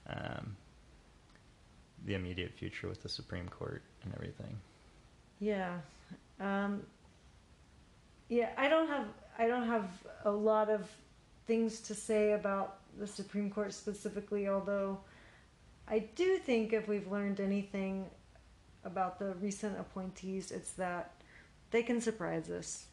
um, 0.07 0.55
the 2.05 2.13
immediate 2.15 2.53
future 2.53 2.87
with 2.87 3.03
the 3.03 3.09
Supreme 3.09 3.47
Court 3.49 3.81
and 4.03 4.13
everything. 4.15 4.59
Yeah. 5.39 5.77
Um, 6.39 6.83
yeah, 8.29 8.49
I 8.57 8.67
don't 8.67 8.87
have 8.87 9.07
I 9.37 9.47
don't 9.47 9.67
have 9.67 9.89
a 10.25 10.31
lot 10.31 10.69
of 10.69 10.89
things 11.47 11.81
to 11.81 11.93
say 11.93 12.31
about 12.33 12.77
the 12.97 13.07
Supreme 13.07 13.49
Court 13.49 13.73
specifically, 13.73 14.47
although 14.47 14.99
I 15.87 15.99
do 16.15 16.37
think 16.37 16.71
if 16.73 16.87
we've 16.87 17.11
learned 17.11 17.39
anything 17.39 18.05
about 18.85 19.19
the 19.19 19.33
recent 19.35 19.79
appointees, 19.79 20.51
it's 20.51 20.71
that 20.73 21.13
they 21.71 21.83
can 21.83 22.01
surprise 22.01 22.49
us. 22.49 22.85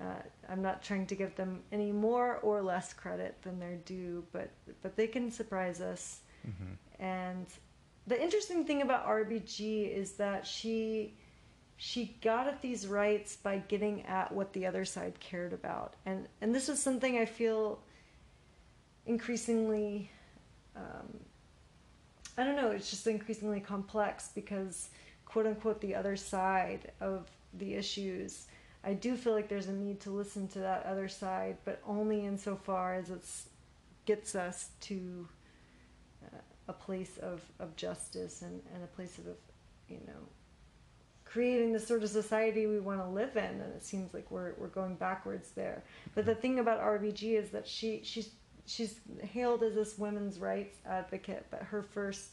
Uh, 0.00 0.22
I'm 0.48 0.62
not 0.62 0.82
trying 0.82 1.06
to 1.06 1.14
give 1.14 1.34
them 1.34 1.60
any 1.72 1.90
more 1.90 2.36
or 2.36 2.62
less 2.62 2.92
credit 2.92 3.36
than 3.42 3.58
they're 3.58 3.80
due, 3.84 4.24
but 4.32 4.50
but 4.82 4.96
they 4.96 5.08
can 5.08 5.30
surprise 5.30 5.80
us. 5.80 6.20
Mm-hmm. 6.46 7.02
And 7.02 7.46
the 8.06 8.20
interesting 8.20 8.64
thing 8.64 8.82
about 8.82 9.06
RBG 9.06 9.90
is 9.90 10.12
that 10.12 10.46
she 10.46 11.14
she 11.76 12.16
got 12.22 12.46
at 12.46 12.60
these 12.62 12.86
rights 12.86 13.36
by 13.36 13.58
getting 13.68 14.04
at 14.06 14.32
what 14.32 14.52
the 14.52 14.66
other 14.66 14.84
side 14.84 15.18
cared 15.18 15.52
about. 15.52 15.94
And 16.06 16.28
and 16.40 16.54
this 16.54 16.68
is 16.68 16.80
something 16.80 17.18
I 17.18 17.24
feel 17.24 17.80
increasingly 19.06 20.10
um, 20.76 21.20
I 22.38 22.44
don't 22.44 22.54
know, 22.54 22.70
it's 22.70 22.88
just 22.88 23.06
increasingly 23.08 23.58
complex 23.58 24.30
because 24.32 24.90
quote 25.28 25.46
unquote 25.46 25.80
the 25.80 25.94
other 25.94 26.16
side 26.16 26.90
of 27.00 27.28
the 27.54 27.74
issues 27.74 28.46
I 28.84 28.94
do 28.94 29.16
feel 29.16 29.32
like 29.32 29.48
there's 29.48 29.66
a 29.66 29.72
need 29.72 30.00
to 30.00 30.10
listen 30.10 30.48
to 30.48 30.60
that 30.60 30.86
other 30.86 31.08
side, 31.08 31.58
but 31.64 31.80
only 31.86 32.24
insofar 32.24 32.94
as 32.94 33.10
it 33.10 33.22
gets 34.06 34.34
us 34.34 34.70
to 34.82 35.28
uh, 36.24 36.38
a 36.68 36.72
place 36.72 37.18
of, 37.18 37.42
of 37.58 37.74
justice 37.76 38.42
and, 38.42 38.62
and 38.74 38.84
a 38.84 38.86
place 38.86 39.18
of, 39.18 39.26
you 39.88 40.00
know, 40.06 40.20
creating 41.24 41.72
the 41.72 41.80
sort 41.80 42.02
of 42.02 42.08
society 42.08 42.66
we 42.66 42.80
want 42.80 43.00
to 43.00 43.08
live 43.08 43.36
in. 43.36 43.44
And 43.44 43.74
it 43.74 43.84
seems 43.84 44.14
like 44.14 44.30
we're, 44.30 44.54
we're 44.58 44.68
going 44.68 44.94
backwards 44.94 45.50
there. 45.50 45.82
But 46.14 46.24
the 46.24 46.34
thing 46.34 46.58
about 46.58 46.80
RBG 46.80 47.38
is 47.38 47.50
that 47.50 47.66
she, 47.66 48.00
she's, 48.04 48.30
she's 48.64 49.00
hailed 49.20 49.62
as 49.64 49.74
this 49.74 49.98
women's 49.98 50.38
rights 50.38 50.78
advocate, 50.86 51.46
but 51.50 51.62
her 51.62 51.82
first 51.82 52.28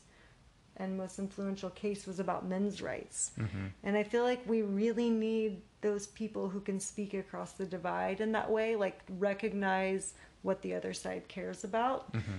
and 0.77 0.97
most 0.97 1.19
influential 1.19 1.69
case 1.71 2.05
was 2.05 2.19
about 2.19 2.47
men's 2.47 2.81
rights. 2.81 3.31
Mm-hmm. 3.39 3.67
And 3.83 3.97
I 3.97 4.03
feel 4.03 4.23
like 4.23 4.41
we 4.47 4.61
really 4.61 5.09
need 5.09 5.61
those 5.81 6.07
people 6.07 6.49
who 6.49 6.59
can 6.59 6.79
speak 6.79 7.13
across 7.13 7.53
the 7.53 7.65
divide 7.65 8.19
in 8.19 8.31
that 8.33 8.49
way, 8.49 8.75
like 8.75 8.99
recognize 9.17 10.13
what 10.41 10.61
the 10.61 10.73
other 10.73 10.93
side 10.93 11.27
cares 11.27 11.63
about. 11.63 12.11
Mm-hmm. 12.13 12.31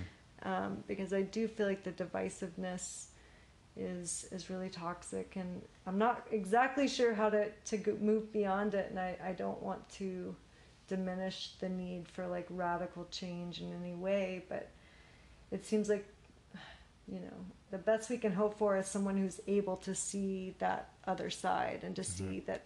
Um, 0.43 0.83
because 0.87 1.13
I 1.13 1.23
do 1.23 1.47
feel 1.47 1.67
like 1.67 1.83
the 1.83 1.91
divisiveness 1.91 3.07
is 3.75 4.27
is 4.31 4.49
really 4.49 4.69
toxic, 4.69 5.35
and 5.35 5.61
I'm 5.85 5.97
not 5.97 6.27
exactly 6.31 6.87
sure 6.87 7.13
how 7.13 7.29
to 7.29 7.49
to 7.49 7.97
move 7.99 8.31
beyond 8.31 8.75
it. 8.75 8.89
And 8.89 8.99
I, 8.99 9.17
I 9.23 9.31
don't 9.33 9.61
want 9.61 9.87
to 9.93 10.35
diminish 10.87 11.51
the 11.59 11.69
need 11.69 12.07
for 12.07 12.27
like 12.27 12.47
radical 12.49 13.07
change 13.11 13.61
in 13.61 13.73
any 13.73 13.93
way, 13.93 14.45
but 14.47 14.69
it 15.51 15.65
seems 15.65 15.89
like 15.89 16.05
you 17.07 17.19
know 17.19 17.37
the 17.71 17.77
best 17.77 18.09
we 18.09 18.17
can 18.17 18.31
hope 18.33 18.57
for 18.57 18.77
is 18.77 18.87
someone 18.87 19.17
who's 19.17 19.39
able 19.47 19.77
to 19.77 19.93
see 19.95 20.53
that 20.59 20.89
other 21.05 21.29
side 21.29 21.79
and 21.83 21.95
to 21.95 22.01
Mhm. 22.01 22.05
see 22.05 22.39
that 22.41 22.61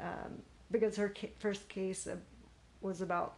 um, 0.00 0.42
because 0.70 0.96
her 0.96 1.08
ca- 1.18 1.32
first 1.38 1.68
case 1.68 2.06
uh, 2.06 2.16
was 2.80 3.00
about 3.00 3.34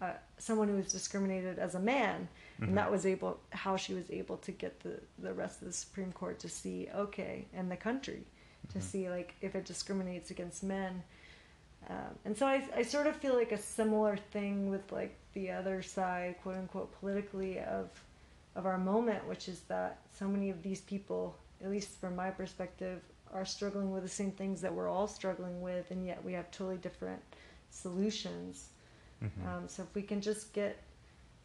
uh, 0.00 0.12
someone 0.38 0.68
who 0.68 0.76
was 0.76 0.90
discriminated 0.92 1.58
as 1.58 1.74
a 1.74 1.80
man 1.80 2.28
Mhm. 2.60 2.68
and 2.68 2.78
that 2.78 2.90
was 2.90 3.06
able 3.06 3.40
how 3.50 3.76
she 3.76 3.94
was 3.94 4.10
able 4.10 4.36
to 4.38 4.52
get 4.52 4.80
the 4.80 5.00
the 5.18 5.32
rest 5.32 5.60
of 5.62 5.66
the 5.68 5.72
supreme 5.72 6.12
court 6.12 6.38
to 6.40 6.48
see 6.48 6.88
okay 6.94 7.46
and 7.54 7.70
the 7.70 7.76
country 7.76 8.24
to 8.72 8.78
Mhm. 8.78 8.82
see 8.82 9.10
like 9.10 9.34
if 9.40 9.54
it 9.54 9.64
discriminates 9.64 10.30
against 10.30 10.62
men 10.62 11.02
um, 11.88 12.18
and 12.24 12.36
so 12.36 12.46
I, 12.46 12.66
I 12.74 12.82
sort 12.82 13.06
of 13.06 13.14
feel 13.16 13.34
like 13.34 13.52
a 13.52 13.58
similar 13.58 14.16
thing 14.16 14.70
with 14.70 14.90
like 14.92 15.14
the 15.34 15.50
other 15.50 15.82
side 15.82 16.36
quote 16.42 16.56
unquote 16.56 16.90
politically 17.00 17.58
of 17.60 17.88
of 18.56 18.66
our 18.66 18.78
moment 18.78 19.26
which 19.28 19.48
is 19.48 19.60
that 19.62 19.98
so 20.18 20.26
many 20.28 20.50
of 20.50 20.62
these 20.62 20.80
people 20.82 21.36
at 21.62 21.70
least 21.70 21.88
from 22.00 22.14
my 22.16 22.30
perspective 22.30 23.00
are 23.32 23.44
struggling 23.44 23.90
with 23.90 24.02
the 24.02 24.08
same 24.08 24.30
things 24.30 24.60
that 24.60 24.72
we're 24.72 24.88
all 24.88 25.06
struggling 25.08 25.60
with 25.60 25.90
and 25.90 26.06
yet 26.06 26.22
we 26.24 26.32
have 26.32 26.50
totally 26.50 26.76
different 26.78 27.20
solutions 27.70 28.68
Mhm. 29.22 29.46
um, 29.46 29.68
so 29.68 29.82
if 29.82 29.94
we 29.94 30.02
can 30.02 30.20
just 30.20 30.52
get 30.52 30.76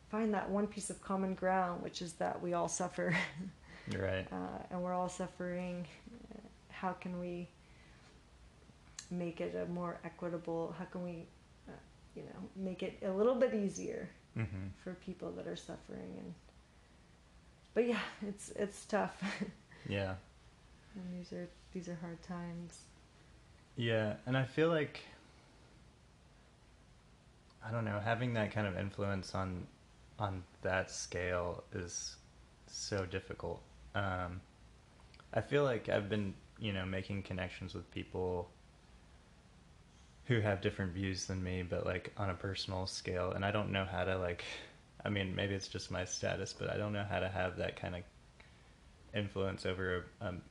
find 0.09 0.33
that 0.33 0.49
one 0.49 0.65
piece 0.65 0.89
of 0.89 0.99
common 1.03 1.35
ground, 1.35 1.83
which 1.83 2.01
is 2.01 2.13
that 2.13 2.41
we 2.41 2.53
all 2.53 2.67
suffer, 2.67 3.15
right. 3.95 4.25
uh, 4.31 4.57
and 4.71 4.81
we're 4.81 4.91
all 4.91 5.07
suffering, 5.07 5.85
uh, 6.33 6.39
how 6.69 6.91
can 6.93 7.19
we 7.19 7.47
make 9.11 9.39
it 9.41 9.55
a 9.55 9.65
more 9.71 9.99
equitable? 10.03 10.73
How 10.79 10.85
can 10.85 11.03
we, 11.03 11.27
uh, 11.67 11.71
you 12.15 12.23
know, 12.23 12.49
make 12.55 12.81
it 12.83 12.97
a 13.05 13.11
little 13.11 13.35
bit 13.35 13.53
easier 13.53 14.09
Mm-hmm. 14.37 14.67
for 14.83 14.93
people 14.95 15.31
that 15.33 15.47
are 15.47 15.55
suffering 15.55 16.13
and 16.17 16.33
but 17.73 17.87
yeah 17.87 17.99
it's 18.27 18.51
it's 18.55 18.85
tough 18.85 19.21
Yeah. 19.87 20.15
and 20.95 21.13
these 21.19 21.31
are 21.33 21.47
these 21.73 21.87
are 21.87 21.95
hard 22.01 22.21
times 22.21 22.79
Yeah, 23.75 24.15
and 24.25 24.37
I 24.37 24.43
feel 24.43 24.69
like 24.69 25.01
I 27.65 27.71
don't 27.71 27.85
know, 27.85 27.99
having 27.99 28.33
that 28.33 28.51
kind 28.51 28.67
of 28.67 28.77
influence 28.77 29.35
on 29.35 29.67
on 30.17 30.43
that 30.61 30.91
scale 30.91 31.63
is 31.73 32.17
so 32.67 33.05
difficult. 33.05 33.61
Um, 33.95 34.41
I 35.33 35.41
feel 35.41 35.63
like 35.63 35.87
I've 35.89 36.09
been, 36.09 36.33
you 36.59 36.73
know, 36.73 36.85
making 36.85 37.23
connections 37.23 37.73
with 37.73 37.89
people 37.91 38.49
who 40.25 40.39
have 40.41 40.61
different 40.61 40.93
views 40.93 41.25
than 41.25 41.43
me, 41.43 41.63
but 41.63 41.85
like 41.85 42.13
on 42.17 42.29
a 42.29 42.33
personal 42.33 42.85
scale, 42.85 43.31
and 43.31 43.43
I 43.45 43.51
don't 43.51 43.71
know 43.71 43.85
how 43.85 44.03
to 44.03 44.17
like. 44.17 44.43
I 45.03 45.09
mean, 45.09 45.35
maybe 45.35 45.53
it's 45.53 45.67
just 45.67 45.91
my 45.91 46.05
status, 46.05 46.53
but 46.57 46.69
I 46.69 46.77
don't 46.77 46.93
know 46.93 47.05
how 47.09 47.19
to 47.19 47.29
have 47.29 47.57
that 47.57 47.79
kind 47.79 47.95
of 47.95 48.01
influence 49.13 49.65
over 49.65 50.05
um, 50.21 50.41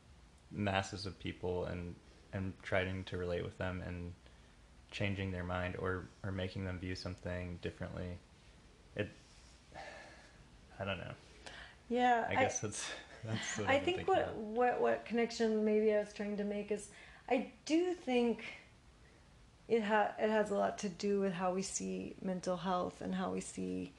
masses 0.50 1.06
of 1.06 1.18
people 1.18 1.66
and 1.66 1.94
and 2.32 2.52
trying 2.62 3.04
to 3.04 3.16
relate 3.16 3.42
with 3.42 3.56
them 3.58 3.82
and 3.86 4.12
changing 4.90 5.30
their 5.30 5.44
mind 5.44 5.76
or 5.78 6.08
or 6.24 6.32
making 6.32 6.64
them 6.64 6.78
view 6.78 6.94
something 6.94 7.58
differently. 7.62 8.18
It. 8.96 9.10
I 10.80 10.84
don't 10.84 10.98
know. 10.98 11.12
yeah 11.88 12.26
I 12.28 12.34
guess 12.34 12.60
that's 12.60 12.86
that's. 13.24 13.58
What 13.58 13.68
I 13.68 13.78
think 13.78 14.08
what, 14.08 14.18
about. 14.18 14.36
what 14.36 14.80
what 14.80 15.04
connection 15.04 15.64
maybe 15.64 15.92
I 15.92 16.00
was 16.00 16.12
trying 16.12 16.36
to 16.38 16.44
make 16.44 16.70
is 16.70 16.88
I 17.28 17.50
do 17.66 17.92
think 17.92 18.44
it 19.68 19.82
ha- 19.82 20.12
it 20.18 20.30
has 20.30 20.50
a 20.50 20.54
lot 20.54 20.78
to 20.78 20.88
do 20.88 21.20
with 21.20 21.34
how 21.34 21.52
we 21.52 21.62
see 21.62 22.14
mental 22.22 22.56
health 22.56 23.00
and 23.02 23.14
how 23.14 23.30
we 23.30 23.40
see 23.40 23.92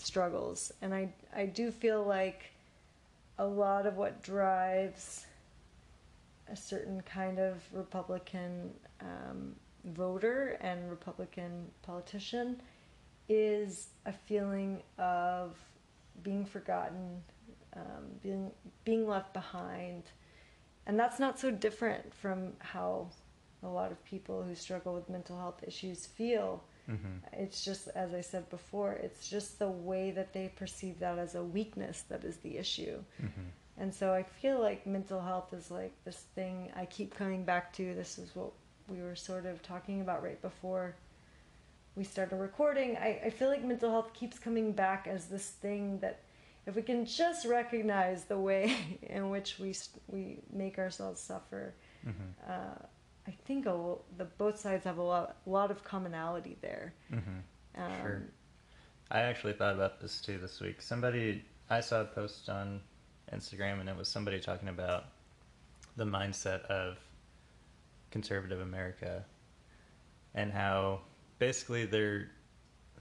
struggles. 0.00 0.72
And 0.82 0.94
I 0.94 1.12
I 1.34 1.46
do 1.46 1.70
feel 1.70 2.02
like 2.02 2.52
a 3.38 3.46
lot 3.46 3.86
of 3.86 3.96
what 3.96 4.22
drives 4.22 5.26
a 6.50 6.56
certain 6.56 7.00
kind 7.02 7.38
of 7.38 7.62
Republican 7.72 8.70
um, 9.00 9.54
voter 9.84 10.58
and 10.60 10.90
Republican 10.90 11.66
politician 11.82 12.60
is 13.28 13.88
a 14.06 14.12
feeling 14.12 14.82
of 14.98 15.56
being 16.22 16.44
forgotten, 16.44 17.22
um, 17.76 18.06
being 18.22 18.50
being 18.84 19.06
left 19.06 19.32
behind, 19.32 20.04
and 20.86 20.98
that's 20.98 21.20
not 21.20 21.38
so 21.38 21.50
different 21.50 22.14
from 22.14 22.52
how 22.58 23.08
a 23.62 23.68
lot 23.68 23.90
of 23.92 24.02
people 24.04 24.42
who 24.42 24.54
struggle 24.54 24.94
with 24.94 25.08
mental 25.08 25.36
health 25.38 25.62
issues 25.66 26.06
feel. 26.06 26.62
Mhm. 26.88 27.20
It's 27.32 27.64
just, 27.64 27.88
as 27.88 28.14
I 28.14 28.20
said 28.22 28.48
before, 28.50 28.92
it's 28.92 29.28
just 29.28 29.58
the 29.58 29.68
way 29.70 30.10
that 30.12 30.32
they 30.32 30.48
perceive 30.48 30.98
that 31.00 31.18
as 31.18 31.34
a 31.34 31.42
weakness 31.44 32.02
that 32.08 32.24
is 32.24 32.38
the 32.38 32.56
issue. 32.56 33.02
Mhm. 33.20 33.50
And 33.76 33.94
so 33.94 34.12
I 34.14 34.22
feel 34.22 34.58
like 34.60 34.86
mental 34.86 35.20
health 35.20 35.52
is 35.52 35.70
like 35.70 35.92
this 36.04 36.20
thing 36.34 36.70
I 36.74 36.86
keep 36.86 37.14
coming 37.14 37.44
back 37.44 37.72
to. 37.74 37.94
This 37.94 38.18
is 38.18 38.34
what 38.34 38.52
we 38.88 39.02
were 39.02 39.14
sort 39.16 39.44
of 39.46 39.60
talking 39.62 40.00
about 40.00 40.22
right 40.22 40.40
before 40.40 40.94
we 41.94 42.04
started 42.04 42.36
recording. 42.36 42.96
I, 42.96 43.20
I 43.26 43.30
feel 43.30 43.48
like 43.48 43.64
mental 43.64 43.90
health 43.90 44.12
keeps 44.14 44.38
coming 44.38 44.72
back 44.72 45.06
as 45.06 45.26
this 45.26 45.50
thing 45.50 45.98
that 45.98 46.20
if 46.66 46.74
we 46.76 46.82
can 46.82 47.04
just 47.06 47.44
recognize 47.46 48.24
the 48.24 48.38
way 48.38 48.98
in 49.02 49.30
which 49.30 49.58
we, 49.58 49.74
we 50.06 50.38
make 50.52 50.78
ourselves 50.78 51.20
suffer, 51.20 51.74
Mhm. 52.06 52.32
uh, 52.48 52.86
I 53.28 53.34
think 53.44 53.66
a, 53.66 53.94
the 54.16 54.24
both 54.24 54.58
sides 54.58 54.84
have 54.84 54.96
a 54.96 55.02
lot, 55.02 55.36
lot 55.44 55.70
of 55.70 55.84
commonality 55.84 56.56
there. 56.62 56.94
Mhm. 57.12 57.42
Um, 57.76 57.92
Sure. 58.00 58.22
I 59.10 59.20
actually 59.20 59.52
thought 59.52 59.74
about 59.74 60.00
this 60.00 60.20
too 60.20 60.38
this 60.38 60.60
week. 60.60 60.80
Somebody, 60.80 61.44
I 61.68 61.80
saw 61.80 62.00
a 62.00 62.04
post 62.04 62.48
on 62.48 62.80
Instagram, 63.32 63.80
and 63.80 63.88
it 63.88 63.96
was 63.96 64.08
somebody 64.08 64.40
talking 64.40 64.68
about 64.68 65.04
the 65.96 66.04
mindset 66.04 66.62
of 66.66 66.98
conservative 68.10 68.60
America 68.60 69.24
and 70.34 70.52
how 70.52 71.00
basically 71.38 71.84
they're 71.84 72.30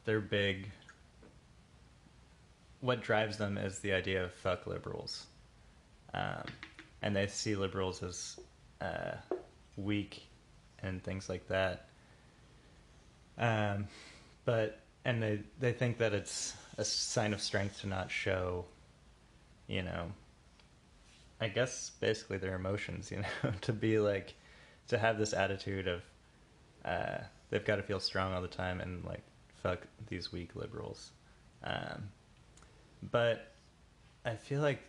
they're 0.05 0.19
big. 0.21 0.69
What 2.81 3.01
drives 3.01 3.37
them 3.37 3.57
is 3.57 3.79
the 3.79 3.93
idea 3.93 4.23
of 4.23 4.33
fuck 4.33 4.67
liberals, 4.67 5.27
um, 6.13 6.43
and 7.01 7.15
they 7.15 7.27
see 7.27 7.55
liberals 7.55 8.03
as 8.03 8.39
uh, 8.81 9.15
weak 9.77 10.27
and 10.81 11.03
things 11.03 11.29
like 11.29 11.47
that. 11.47 11.87
Um, 13.37 13.87
but 14.45 14.79
and 15.05 15.21
they 15.21 15.39
they 15.59 15.71
think 15.71 15.97
that 15.99 16.13
it's 16.13 16.53
a 16.77 16.83
sign 16.83 17.33
of 17.33 17.41
strength 17.41 17.81
to 17.81 17.87
not 17.87 18.11
show, 18.11 18.65
you 19.67 19.83
know. 19.83 20.11
I 21.39 21.47
guess 21.47 21.91
basically 21.99 22.37
their 22.37 22.55
emotions, 22.55 23.11
you 23.11 23.19
know, 23.19 23.51
to 23.61 23.73
be 23.73 23.99
like, 23.99 24.33
to 24.87 24.97
have 24.97 25.19
this 25.19 25.33
attitude 25.33 25.87
of, 25.87 26.01
uh, 26.83 27.17
they've 27.49 27.63
got 27.65 27.75
to 27.75 27.83
feel 27.83 27.99
strong 27.99 28.33
all 28.33 28.41
the 28.41 28.47
time 28.47 28.81
and 28.81 29.05
like 29.05 29.21
fuck 29.61 29.85
these 30.07 30.31
weak 30.31 30.55
liberals, 30.55 31.11
um, 31.63 32.09
but 33.11 33.51
I 34.25 34.35
feel 34.35 34.61
like 34.61 34.81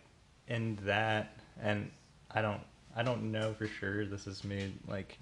in 0.47 0.77
that, 0.83 1.37
and 1.61 1.91
I 2.31 2.41
don't 2.41 2.61
I 2.95 3.03
don't 3.03 3.31
know 3.31 3.53
for 3.53 3.67
sure. 3.67 4.05
This 4.05 4.27
is 4.27 4.43
me 4.43 4.73
like 4.87 5.17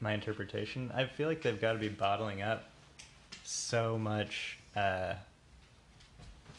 my 0.00 0.12
interpretation. 0.12 0.90
I 0.94 1.04
feel 1.04 1.28
like 1.28 1.42
they've 1.42 1.60
got 1.60 1.74
to 1.74 1.78
be 1.78 1.88
bottling 1.88 2.42
up 2.42 2.64
so 3.44 3.98
much, 3.98 4.58
uh, 4.76 5.14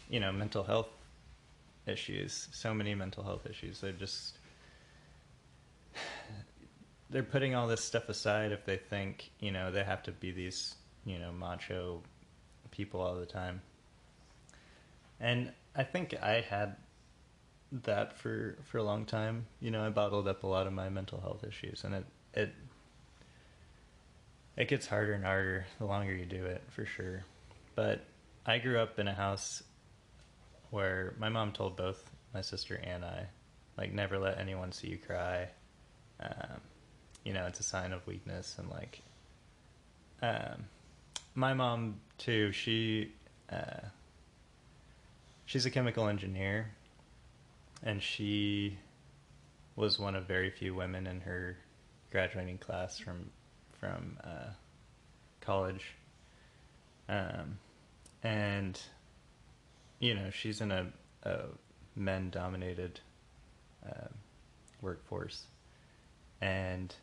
you 0.09 0.19
know, 0.19 0.31
mental 0.31 0.63
health 0.63 0.89
issues. 1.85 2.47
So 2.51 2.73
many 2.73 2.95
mental 2.95 3.23
health 3.23 3.45
issues. 3.45 3.81
They're 3.81 3.91
just 3.91 4.37
they're 7.09 7.23
putting 7.23 7.55
all 7.55 7.67
this 7.67 7.83
stuff 7.83 8.09
aside 8.09 8.51
if 8.51 8.65
they 8.65 8.77
think 8.77 9.29
you 9.39 9.51
know 9.51 9.71
they 9.71 9.83
have 9.83 10.01
to 10.03 10.11
be 10.11 10.31
these 10.31 10.75
you 11.05 11.19
know 11.19 11.31
macho 11.31 12.01
people 12.71 13.01
all 13.01 13.15
the 13.15 13.25
time. 13.25 13.61
And 15.19 15.51
I 15.75 15.83
think 15.83 16.15
I 16.21 16.41
had 16.41 16.75
that 17.83 18.17
for 18.17 18.57
for 18.65 18.77
a 18.77 18.83
long 18.83 19.05
time. 19.05 19.47
You 19.59 19.71
know, 19.71 19.85
I 19.85 19.89
bottled 19.89 20.27
up 20.27 20.43
a 20.43 20.47
lot 20.47 20.67
of 20.67 20.73
my 20.73 20.89
mental 20.89 21.19
health 21.19 21.43
issues, 21.43 21.83
and 21.83 21.95
it 21.95 22.05
it 22.33 22.53
it 24.55 24.67
gets 24.67 24.87
harder 24.87 25.13
and 25.13 25.23
harder 25.23 25.65
the 25.79 25.85
longer 25.85 26.13
you 26.13 26.25
do 26.25 26.45
it, 26.45 26.63
for 26.69 26.85
sure. 26.85 27.25
But 27.75 28.05
I 28.45 28.59
grew 28.59 28.79
up 28.79 28.99
in 28.99 29.07
a 29.07 29.13
house 29.13 29.63
where 30.69 31.15
my 31.17 31.29
mom 31.29 31.51
told 31.51 31.75
both 31.75 32.09
my 32.33 32.41
sister 32.41 32.79
and 32.83 33.03
I, 33.03 33.27
like, 33.77 33.93
never 33.93 34.17
let 34.17 34.39
anyone 34.39 34.71
see 34.71 34.89
you 34.89 34.97
cry. 34.97 35.47
Um, 36.19 36.61
you 37.23 37.33
know, 37.33 37.45
it's 37.47 37.59
a 37.59 37.63
sign 37.63 37.93
of 37.93 38.05
weakness, 38.05 38.55
and 38.59 38.69
like, 38.69 39.01
um, 40.21 40.65
my 41.35 41.53
mom 41.53 41.99
too. 42.17 42.51
She 42.51 43.11
uh, 43.51 43.87
she's 45.45 45.65
a 45.65 45.71
chemical 45.71 46.07
engineer, 46.07 46.71
and 47.83 48.01
she 48.01 48.77
was 49.75 49.99
one 49.99 50.15
of 50.15 50.25
very 50.25 50.49
few 50.49 50.73
women 50.73 51.05
in 51.07 51.21
her 51.21 51.57
graduating 52.11 52.57
class 52.57 52.97
from 52.97 53.29
from 53.79 54.17
uh, 54.23 54.51
college. 55.41 55.95
Um, 57.09 57.57
and 58.23 58.79
you 59.99 60.15
know 60.15 60.29
she's 60.29 60.61
in 60.61 60.71
a, 60.71 60.87
a 61.23 61.39
men 61.95 62.29
dominated 62.29 63.01
uh, 63.85 64.07
workforce, 64.81 65.43
and 66.41 66.95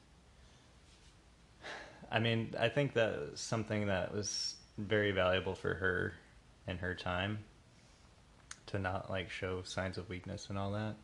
I 2.11 2.19
mean 2.19 2.55
I 2.59 2.69
think 2.69 2.95
that 2.95 3.31
was 3.31 3.41
something 3.41 3.87
that 3.87 4.15
was 4.15 4.55
very 4.79 5.11
valuable 5.11 5.55
for 5.55 5.75
her 5.75 6.15
in 6.67 6.79
her 6.79 6.95
time 6.95 7.41
to 8.71 8.79
not 8.79 9.11
like 9.11 9.31
show 9.31 9.63
signs 9.63 9.99
of 9.99 10.09
weakness 10.09 10.49
and 10.49 10.59
all 10.59 10.73
that. 10.73 10.97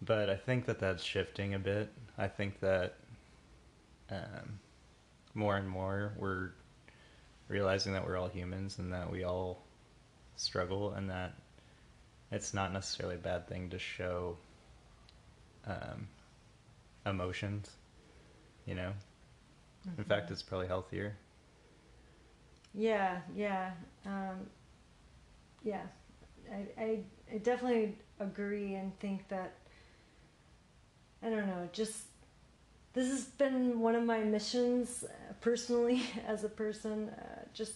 But 0.00 0.30
I 0.30 0.36
think 0.36 0.66
that 0.66 0.78
that's 0.78 1.02
shifting 1.02 1.54
a 1.54 1.58
bit. 1.58 1.90
I 2.16 2.28
think 2.28 2.60
that 2.60 2.94
um, 4.10 4.60
more 5.34 5.56
and 5.56 5.68
more 5.68 6.12
we're 6.18 6.50
realizing 7.48 7.92
that 7.94 8.06
we're 8.06 8.16
all 8.16 8.28
humans 8.28 8.78
and 8.78 8.92
that 8.92 9.10
we 9.10 9.24
all 9.24 9.62
struggle 10.36 10.92
and 10.92 11.10
that 11.10 11.34
it's 12.30 12.54
not 12.54 12.72
necessarily 12.72 13.16
a 13.16 13.18
bad 13.18 13.48
thing 13.48 13.70
to 13.70 13.78
show 13.78 14.36
um, 15.66 16.08
emotions, 17.06 17.70
you 18.66 18.74
know? 18.74 18.92
In 19.96 20.04
fact, 20.04 20.30
it's 20.30 20.42
probably 20.42 20.66
healthier. 20.66 21.16
Yeah, 22.74 23.20
yeah, 23.34 23.70
um, 24.06 24.46
yeah. 25.62 25.82
I, 26.50 26.82
I, 26.82 26.98
I 27.34 27.38
definitely 27.38 27.96
agree 28.20 28.74
and 28.74 28.98
think 29.00 29.28
that 29.28 29.54
I 31.22 31.28
don't 31.30 31.46
know. 31.46 31.68
Just 31.72 32.04
this 32.92 33.10
has 33.10 33.24
been 33.24 33.80
one 33.80 33.94
of 33.94 34.04
my 34.04 34.20
missions 34.20 35.04
uh, 35.04 35.32
personally 35.40 36.02
as 36.26 36.44
a 36.44 36.48
person. 36.48 37.10
Uh, 37.10 37.44
just 37.52 37.74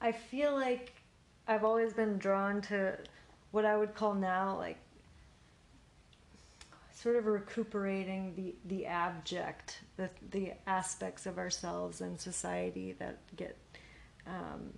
I 0.00 0.12
feel 0.12 0.54
like 0.54 0.92
I've 1.46 1.64
always 1.64 1.92
been 1.92 2.18
drawn 2.18 2.60
to 2.62 2.98
what 3.52 3.64
I 3.64 3.76
would 3.76 3.94
call 3.94 4.14
now 4.14 4.56
like 4.56 4.78
sort 6.92 7.16
of 7.16 7.26
recuperating 7.26 8.34
the 8.34 8.54
the 8.64 8.86
abject, 8.86 9.80
the 9.96 10.10
the 10.30 10.52
aspects 10.66 11.26
of 11.26 11.38
ourselves 11.38 12.00
and 12.00 12.18
society 12.18 12.92
that 12.98 13.18
get 13.36 13.56
um, 14.26 14.72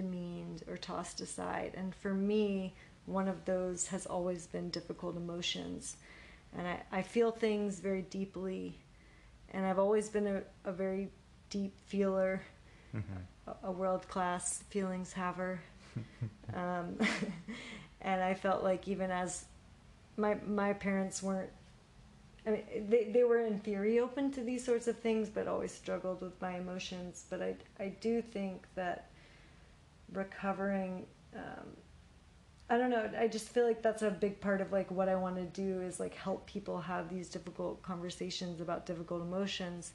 demeaned 0.00 0.62
or 0.68 0.76
tossed 0.76 1.20
aside. 1.20 1.72
And 1.76 1.94
for 1.94 2.12
me, 2.14 2.74
one 3.06 3.28
of 3.28 3.44
those 3.44 3.86
has 3.88 4.06
always 4.06 4.46
been 4.46 4.68
difficult 4.70 5.16
emotions, 5.16 5.96
and 6.56 6.66
I, 6.68 6.76
I 6.98 7.02
feel 7.02 7.30
things 7.30 7.80
very 7.80 8.02
deeply, 8.02 8.78
and 9.52 9.64
I've 9.66 9.78
always 9.78 10.08
been 10.08 10.26
a, 10.26 10.42
a 10.64 10.72
very 10.72 11.08
deep 11.50 11.74
feeler, 11.86 12.40
Mm-hmm. 12.96 13.50
a, 13.50 13.68
a 13.68 13.72
world 13.72 14.08
class 14.08 14.62
feelings 14.70 15.12
haver. 15.12 15.60
um, 16.54 16.96
and 18.00 18.22
I 18.22 18.34
felt 18.34 18.62
like 18.62 18.88
even 18.88 19.10
as 19.10 19.44
my 20.16 20.36
my 20.46 20.72
parents 20.72 21.22
weren't 21.22 21.50
I 22.46 22.50
mean 22.50 22.64
they, 22.88 23.04
they 23.12 23.24
were 23.24 23.40
in 23.40 23.58
theory 23.60 23.98
open 24.00 24.30
to 24.32 24.40
these 24.42 24.64
sorts 24.64 24.86
of 24.88 24.96
things 24.98 25.28
but 25.28 25.46
always 25.48 25.72
struggled 25.72 26.20
with 26.20 26.40
my 26.40 26.56
emotions 26.58 27.24
but 27.30 27.40
I, 27.42 27.54
I 27.78 27.88
do 28.00 28.22
think 28.22 28.66
that 28.76 29.10
recovering 30.12 31.06
um, 31.34 31.66
I 32.68 32.78
don't 32.78 32.90
know 32.90 33.08
I 33.18 33.28
just 33.28 33.48
feel 33.48 33.64
like 33.66 33.82
that's 33.82 34.02
a 34.02 34.10
big 34.10 34.40
part 34.40 34.60
of 34.60 34.72
like 34.72 34.90
what 34.90 35.08
I 35.08 35.14
want 35.16 35.36
to 35.36 35.44
do 35.44 35.80
is 35.80 36.00
like 36.00 36.14
help 36.14 36.46
people 36.46 36.80
have 36.80 37.08
these 37.08 37.28
difficult 37.28 37.82
conversations 37.82 38.60
about 38.60 38.86
difficult 38.86 39.22
emotions 39.22 39.92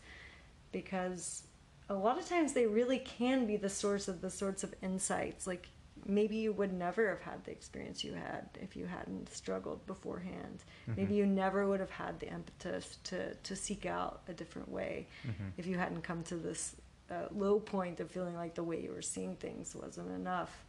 because 0.72 1.43
a 1.89 1.93
lot 1.93 2.18
of 2.18 2.28
times 2.28 2.53
they 2.53 2.66
really 2.66 2.99
can 2.99 3.45
be 3.45 3.57
the 3.57 3.70
source 3.70 4.07
of 4.07 4.22
the 4.22 4.30
sorts 4.30 4.64
of 4.64 4.74
insights 4.82 5.47
like 5.47 5.68
maybe 6.05 6.36
you 6.38 6.51
would 6.53 6.74
never 6.74 7.09
have 7.09 7.22
had 7.22 7.43
the 7.43 7.51
experience 7.51 8.03
you 8.03 8.14
had 8.14 8.49
if 8.59 8.76
you 8.76 8.88
hadn't 8.88 9.32
struggled 9.32 9.86
beforehand. 9.86 10.64
Mhm. 10.89 10.97
Maybe 10.97 11.14
you 11.14 11.28
never 11.28 11.68
would 11.68 11.80
have 11.80 11.91
had 11.91 12.20
the 12.20 12.28
impetus 12.28 12.97
to, 13.03 13.36
to 13.36 13.55
seek 13.55 13.86
out 13.86 14.22
a 14.28 14.34
different 14.34 14.70
way 14.70 15.05
Mhm. 15.28 15.51
if 15.57 15.68
you 15.68 15.78
hadn't 15.78 16.01
come 16.01 16.24
to 16.24 16.38
this 16.38 16.76
uh, 17.12 17.28
low 17.36 17.59
point 17.59 17.99
of 17.99 18.09
feeling 18.09 18.36
like 18.36 18.55
the 18.55 18.64
way 18.64 18.82
you 18.82 18.91
were 18.91 19.01
seeing 19.01 19.36
things 19.36 19.76
wasn't 19.76 20.09
enough. 20.12 20.66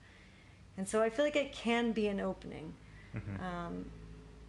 And 0.77 0.89
so 0.89 1.01
I 1.03 1.11
feel 1.11 1.25
like 1.25 1.37
it 1.37 1.53
can 1.53 1.93
be 1.93 2.09
an 2.09 2.21
opening, 2.21 2.75
Mhm. 3.15 3.41
um, 3.43 3.91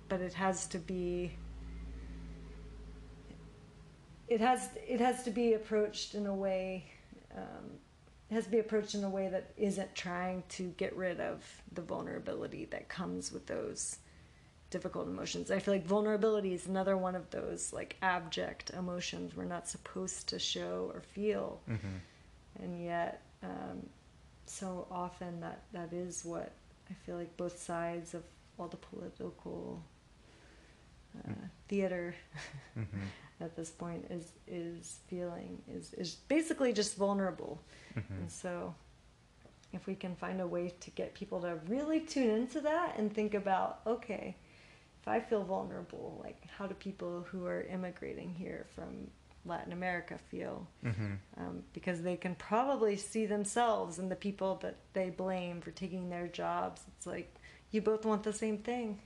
but 0.09 0.21
it 0.21 0.33
has 0.33 0.67
to 0.67 0.79
be. 0.79 1.37
It 4.27 4.39
has 4.39 4.69
it 4.87 4.99
has 4.99 5.23
to 5.23 5.31
be 5.31 5.53
approached 5.53 6.15
in 6.15 6.25
a 6.25 6.33
way. 6.33 6.85
Um, 7.35 7.79
it 8.29 8.35
has 8.35 8.45
to 8.45 8.51
be 8.51 8.59
approached 8.59 8.95
in 8.95 9.03
a 9.03 9.09
way 9.09 9.27
that 9.27 9.53
isn't 9.57 9.93
trying 9.95 10.43
to 10.49 10.69
get 10.77 10.95
rid 10.95 11.19
of 11.19 11.43
the 11.73 11.81
vulnerability 11.81 12.65
that 12.65 12.87
comes 12.89 13.31
with 13.31 13.45
those 13.47 13.97
difficult 14.73 15.07
emotions. 15.07 15.51
I 15.51 15.59
feel 15.59 15.73
like 15.77 15.85
vulnerability 15.85 16.53
is 16.53 16.65
another 16.67 16.95
one 16.97 17.15
of 17.15 17.29
those 17.29 17.71
like 17.79 17.95
abject 18.01 18.71
emotions 18.71 19.35
we're 19.37 19.45
not 19.57 19.67
supposed 19.67 20.27
to 20.29 20.39
show 20.39 20.91
or 20.93 20.99
feel, 21.01 21.61
Mhm. 21.69 21.99
and 22.61 22.83
yet 22.83 23.21
um, 23.43 23.77
so 24.45 24.87
often 24.89 25.39
that 25.41 25.59
that 25.73 25.91
is 25.93 26.25
what 26.25 26.49
I 26.89 26.93
feel 27.05 27.17
like 27.17 27.35
both 27.37 27.57
sides 27.59 28.13
of 28.13 28.23
all 28.57 28.67
the 28.67 28.77
political 28.91 29.81
uh, 31.17 31.29
Mm. 31.31 31.49
theater 31.67 32.15
Mhm. 32.75 32.85
at 33.45 33.55
this 33.55 33.69
point 33.69 34.05
is 34.09 34.31
is 34.47 34.99
feeling 35.07 35.61
is 35.67 35.93
is 35.93 36.15
basically 36.27 36.73
just 36.73 36.95
vulnerable. 36.97 37.59
Mhm. 37.95 38.09
And 38.19 38.31
so, 38.31 38.73
if 39.73 39.85
we 39.87 39.95
can 39.95 40.15
find 40.15 40.41
a 40.41 40.47
way 40.47 40.69
to 40.85 40.89
get 40.91 41.13
people 41.13 41.39
to 41.41 41.55
really 41.67 41.99
tune 42.13 42.29
into 42.41 42.61
that 42.61 42.97
and 42.97 43.13
think 43.13 43.33
about, 43.33 43.81
okay, 43.85 44.35
if 45.03 45.07
I 45.09 45.19
feel 45.19 45.43
vulnerable, 45.43 46.17
like 46.23 46.37
how 46.57 46.65
do 46.65 46.73
people 46.75 47.25
who 47.29 47.45
are 47.45 47.63
immigrating 47.63 48.33
here 48.33 48.65
from 48.73 49.11
Latin 49.45 49.73
America 49.73 50.17
feel? 50.17 50.65
Mhm. 50.81 51.17
Um, 51.35 51.63
because 51.73 52.01
they 52.03 52.15
can 52.15 52.35
probably 52.35 52.95
see 52.95 53.25
themselves 53.25 53.99
and 53.99 54.09
the 54.09 54.15
people 54.15 54.55
that 54.61 54.77
they 54.93 55.09
blame 55.09 55.59
for 55.59 55.71
taking 55.71 56.09
their 56.09 56.27
jobs. 56.27 56.85
It's 56.95 57.05
like 57.05 57.35
you 57.71 57.81
both 57.81 58.05
want 58.05 58.23
the 58.23 58.31
same 58.31 58.59
thing 58.59 59.01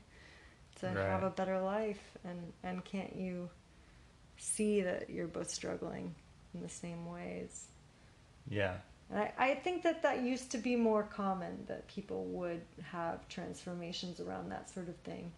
to 0.76 0.88
have 0.90 1.24
a 1.24 1.32
better 1.32 1.60
life, 1.60 2.16
and 2.24 2.54
and 2.62 2.86
can't 2.86 3.16
you 3.16 3.50
see 4.38 4.82
that 4.84 5.10
you're 5.10 5.28
both 5.28 5.50
struggling 5.50 6.14
in 6.54 6.62
the 6.62 6.70
same 6.70 7.08
ways? 7.12 7.70
Yeah. 8.48 8.78
And 9.10 9.20
I, 9.20 9.34
I 9.40 9.56
think 9.56 9.82
that 9.82 10.04
that 10.04 10.22
used 10.22 10.52
to 10.52 10.60
be 10.60 10.76
more 10.76 11.02
common 11.02 11.66
that 11.68 11.88
people 11.88 12.26
would 12.26 12.62
have 12.84 13.28
transformations 13.30 14.20
around 14.20 14.50
that 14.52 14.70
sort 14.70 14.90
of 14.90 14.98
thing. 14.98 15.32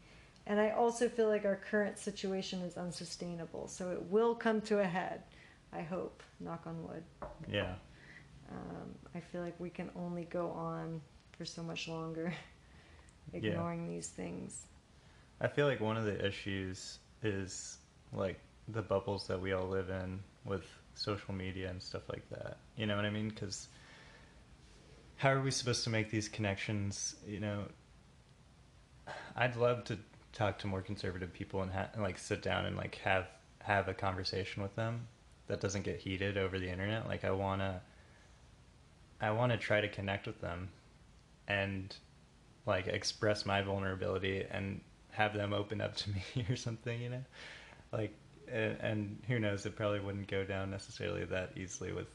And 0.50 0.60
I 0.60 0.72
also 0.72 1.08
feel 1.08 1.30
like 1.30 1.46
our 1.46 1.56
current 1.56 2.00
situation 2.00 2.62
is 2.62 2.76
unsustainable. 2.76 3.68
So 3.68 3.92
it 3.92 4.02
will 4.10 4.34
come 4.34 4.62
to 4.62 4.80
a 4.80 4.84
head, 4.84 5.22
I 5.72 5.84
hope, 5.84 6.24
knock 6.40 6.64
on 6.66 6.82
wood. 6.88 7.04
Yeah. 7.48 7.76
Um, 8.52 8.96
I 9.14 9.20
feel 9.20 9.42
like 9.42 9.54
we 9.60 9.70
can 9.70 9.92
only 9.96 10.24
go 10.24 10.50
on 10.50 11.02
for 11.38 11.46
so 11.46 11.62
much 11.62 11.88
longer 11.88 12.34
ignoring 13.34 13.88
these 13.88 14.08
things. 14.08 14.66
I 15.40 15.48
feel 15.48 15.68
like 15.68 15.82
one 15.82 15.98
of 15.98 16.06
the 16.06 16.26
issues 16.26 16.98
is 17.22 17.78
like 18.12 18.40
the 18.70 18.82
bubbles 18.82 19.28
that 19.28 19.40
we 19.40 19.54
all 19.54 19.68
live 19.68 19.92
in 19.92 20.20
with 20.46 20.66
social 20.96 21.34
media 21.34 21.70
and 21.70 21.80
stuff 21.80 22.10
like 22.10 22.28
that. 22.32 22.58
You 22.76 22.88
know 22.88 22.96
what 22.96 23.06
I 23.06 23.12
mean? 23.12 23.30
Because 23.30 23.68
how 25.18 25.30
are 25.30 25.42
we 25.42 25.52
supposed 25.52 25.84
to 25.84 25.92
make 25.92 26.10
these 26.10 26.28
connections? 26.28 27.18
You 27.28 27.40
know, 27.40 27.66
I'd 29.36 29.56
love 29.56 29.84
to 29.86 30.00
talk 30.34 30.60
to 30.60 30.68
more 30.68 30.82
conservative 30.82 31.34
people 31.34 31.62
and, 31.62 31.72
ha- 31.72 31.90
and 31.94 32.04
like 32.04 32.18
sit 32.18 32.42
down 32.42 32.66
and 32.66 32.78
like 32.78 32.96
have 32.96 33.28
have 33.62 33.88
a 33.88 33.94
conversation 33.94 34.64
with 34.64 34.76
them 34.76 35.08
that 35.48 35.60
doesn't 35.60 35.84
get 35.84 36.00
heated 36.00 36.38
over 36.38 36.60
the 36.60 36.70
internet. 36.70 37.08
Like 37.08 37.26
I 37.26 37.32
wanna, 37.32 37.82
I 39.20 39.32
wanna 39.32 39.58
try 39.58 39.82
to 39.82 39.88
connect 39.88 40.28
with 40.28 40.40
them, 40.42 40.70
and 41.48 41.96
like 42.66 42.88
express 42.88 43.46
my 43.46 43.62
vulnerability 43.62 44.46
and 44.50 44.82
have 45.12 45.34
them 45.34 45.54
open 45.54 45.82
up 45.82 45.96
to 45.98 46.10
me 46.12 46.46
or 46.50 46.56
something, 46.56 47.02
you 47.02 47.10
know? 47.10 47.24
Like 47.92 48.14
and, 48.52 48.78
and 48.80 49.20
who 49.28 49.40
knows, 49.40 49.66
it 49.66 49.76
probably 49.76 50.00
wouldn't 50.00 50.28
go 50.28 50.44
down 50.44 50.70
necessarily 50.72 51.26
that 51.26 51.52
easily 51.56 51.92
with 51.92 52.08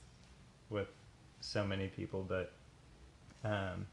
with 0.70 0.88
so 1.40 1.64
many 1.64 1.88
people, 1.88 2.24
but 2.26 2.52
um 3.44 3.86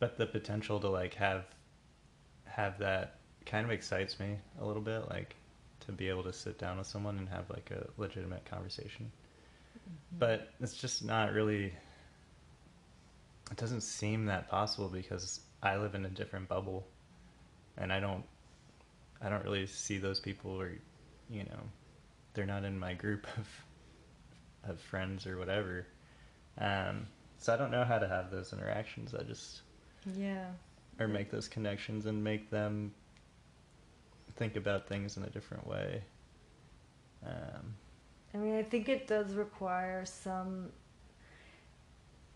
but 0.00 0.16
the 0.18 0.26
potential 0.26 0.80
to 0.80 0.88
like 0.88 1.14
have 1.14 1.44
have 2.54 2.78
that 2.78 3.16
kind 3.46 3.64
of 3.64 3.72
excites 3.72 4.20
me 4.20 4.36
a 4.60 4.64
little 4.64 4.82
bit, 4.82 5.08
like 5.10 5.34
to 5.80 5.92
be 5.92 6.08
able 6.08 6.22
to 6.22 6.32
sit 6.32 6.58
down 6.58 6.78
with 6.78 6.86
someone 6.86 7.18
and 7.18 7.28
have 7.28 7.50
like 7.50 7.70
a 7.72 7.86
legitimate 8.00 8.44
conversation. 8.44 9.10
But 10.18 10.50
it's 10.60 10.74
just 10.74 11.04
not 11.04 11.32
really 11.32 11.72
it 13.50 13.56
doesn't 13.56 13.82
seem 13.82 14.26
that 14.26 14.48
possible 14.48 14.88
because 14.88 15.40
I 15.62 15.76
live 15.76 15.94
in 15.94 16.04
a 16.04 16.08
different 16.08 16.48
bubble 16.48 16.86
and 17.76 17.92
I 17.92 18.00
don't 18.00 18.24
I 19.20 19.28
don't 19.28 19.44
really 19.44 19.66
see 19.66 19.98
those 19.98 20.20
people 20.20 20.52
or 20.52 20.72
you 21.28 21.42
know 21.44 21.60
they're 22.34 22.46
not 22.46 22.64
in 22.64 22.78
my 22.78 22.94
group 22.94 23.26
of 23.36 23.48
of 24.70 24.80
friends 24.80 25.26
or 25.26 25.38
whatever. 25.38 25.86
Um 26.58 27.06
so 27.38 27.52
I 27.52 27.56
don't 27.56 27.72
know 27.72 27.84
how 27.84 27.98
to 27.98 28.08
have 28.08 28.30
those 28.30 28.52
interactions. 28.52 29.12
I 29.12 29.24
just 29.24 29.62
Yeah. 30.16 30.46
Or 31.00 31.08
make 31.08 31.30
those 31.30 31.48
connections 31.48 32.06
and 32.06 32.22
make 32.22 32.50
them 32.50 32.92
think 34.36 34.56
about 34.56 34.86
things 34.88 35.16
in 35.16 35.22
a 35.24 35.30
different 35.30 35.66
way. 35.66 36.02
Um 37.24 37.74
I 38.32 38.36
mean, 38.38 38.56
I 38.56 38.62
think 38.64 38.88
it 38.88 39.06
does 39.06 39.34
require 39.34 40.04
some 40.04 40.72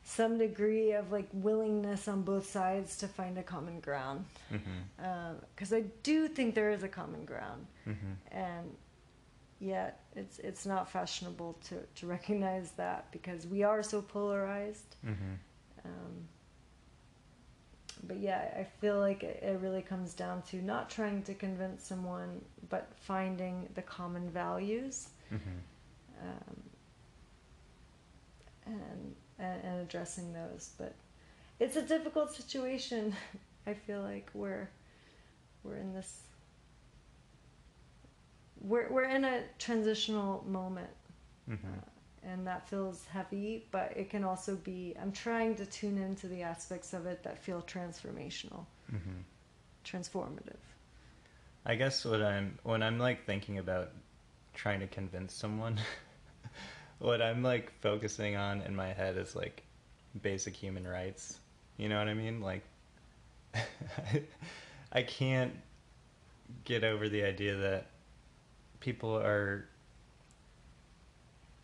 some 0.04 0.38
degree 0.38 0.92
of 0.92 1.12
like 1.12 1.28
willingness 1.32 2.08
on 2.08 2.22
both 2.22 2.48
sides 2.50 2.96
to 2.98 3.08
find 3.08 3.36
a 3.36 3.42
common 3.42 3.80
ground. 3.80 4.24
Because 5.54 5.72
I 5.72 5.82
do 6.02 6.28
think 6.28 6.54
there 6.54 6.70
is 6.70 6.82
a 6.82 6.88
common 6.88 7.24
ground, 7.26 7.66
Mhm. 7.86 8.16
and 8.30 8.76
yet 9.60 10.00
it's 10.16 10.38
it's 10.38 10.64
not 10.64 10.88
fashionable 10.88 11.54
to 11.68 11.82
to 11.96 12.06
recognize 12.06 12.70
that 12.72 13.10
because 13.10 13.46
we 13.46 13.62
are 13.64 13.82
so 13.82 14.00
polarized. 14.00 14.96
Mhm. 15.04 15.36
Um, 15.84 16.28
yeah, 18.18 18.54
I 18.58 18.64
feel 18.80 18.98
like 18.98 19.22
it, 19.22 19.42
it 19.42 19.58
really 19.60 19.82
comes 19.82 20.14
down 20.14 20.42
to 20.50 20.56
not 20.62 20.90
trying 20.90 21.22
to 21.24 21.34
convince 21.34 21.84
someone, 21.86 22.40
but 22.68 22.90
finding 22.96 23.68
the 23.74 23.82
common 23.82 24.28
values 24.30 25.08
Mhm. 25.30 25.60
um, 26.22 26.62
and, 28.66 29.14
and 29.38 29.64
and 29.64 29.80
addressing 29.82 30.32
those. 30.32 30.70
But 30.78 30.94
it's 31.60 31.76
a 31.76 31.82
difficult 31.82 32.34
situation. 32.34 33.14
I 33.66 33.74
feel 33.74 34.00
like 34.02 34.30
we're 34.34 34.68
we're 35.64 35.76
in 35.76 35.92
this. 35.94 36.22
We're 38.60 38.90
we're 38.90 39.04
in 39.08 39.24
a 39.24 39.42
transitional 39.58 40.44
moment, 40.46 40.90
Mhm. 41.48 41.82
And 42.28 42.46
that 42.46 42.68
feels 42.68 43.04
heavy, 43.06 43.66
but 43.70 43.92
it 43.96 44.10
can 44.10 44.24
also 44.24 44.56
be. 44.56 44.94
I'm 45.00 45.12
trying 45.12 45.54
to 45.56 45.66
tune 45.66 45.98
into 45.98 46.28
the 46.28 46.42
aspects 46.42 46.92
of 46.92 47.06
it 47.06 47.22
that 47.22 47.38
feel 47.38 47.62
transformational, 47.62 48.64
hmm 48.90 49.20
transformative. 49.84 50.56
I 51.64 51.74
guess 51.74 52.04
what 52.04 52.22
I'm 52.22 52.58
when 52.62 52.82
I'm 52.82 52.98
like 52.98 53.24
thinking 53.24 53.58
about 53.58 53.90
trying 54.54 54.80
to 54.80 54.86
convince 54.86 55.32
someone, 55.34 55.78
what 56.98 57.22
I'm 57.22 57.42
like 57.42 57.72
focusing 57.80 58.36
on 58.36 58.62
in 58.62 58.74
my 58.76 58.92
head 58.92 59.16
is 59.16 59.34
like 59.34 59.62
basic 60.22 60.54
human 60.54 60.86
rights. 60.86 61.38
You 61.76 61.88
know 61.88 61.98
what 61.98 62.08
I 62.08 62.14
mean? 62.14 62.40
Like 62.40 62.64
I 64.92 65.02
can't 65.02 65.54
get 66.64 66.84
over 66.84 67.08
the 67.08 67.22
idea 67.24 67.56
that 67.56 67.86
people 68.80 69.16
are 69.16 69.68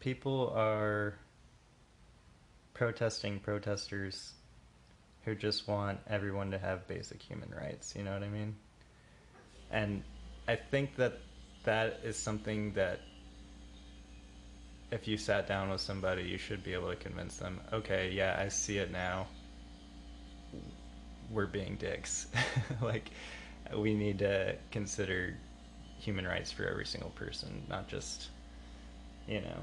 people 0.04 0.52
are 0.54 1.14
protesting 2.74 3.40
protesters 3.40 4.34
who 5.24 5.34
just 5.34 5.66
want 5.66 5.98
everyone 6.06 6.50
to 6.50 6.58
have 6.58 6.86
basic 6.86 7.22
human 7.22 7.48
rights, 7.48 7.94
you 7.96 8.04
know 8.04 8.12
what 8.12 8.22
I 8.22 8.28
mean? 8.28 8.54
And 9.70 10.02
I 10.46 10.56
think 10.56 10.96
that 10.96 11.20
that 11.64 12.00
is 12.04 12.18
something 12.18 12.74
that 12.74 13.00
if 14.90 15.08
you 15.08 15.16
sat 15.16 15.46
down 15.46 15.70
with 15.70 15.80
somebody, 15.80 16.24
you 16.24 16.36
should 16.36 16.62
be 16.62 16.74
able 16.74 16.90
to 16.90 16.96
convince 16.96 17.38
them, 17.38 17.58
okay, 17.72 18.10
yeah, 18.12 18.36
I 18.38 18.48
see 18.48 18.76
it 18.76 18.92
now. 18.92 19.26
We're 21.30 21.46
being 21.46 21.76
dicks. 21.76 22.26
like, 22.82 23.08
we 23.74 23.94
need 23.94 24.18
to 24.18 24.54
consider 24.70 25.34
human 25.98 26.26
rights 26.26 26.52
for 26.52 26.68
every 26.68 26.84
single 26.84 27.10
person, 27.10 27.64
not 27.70 27.88
just, 27.88 28.28
you 29.26 29.40
know, 29.40 29.62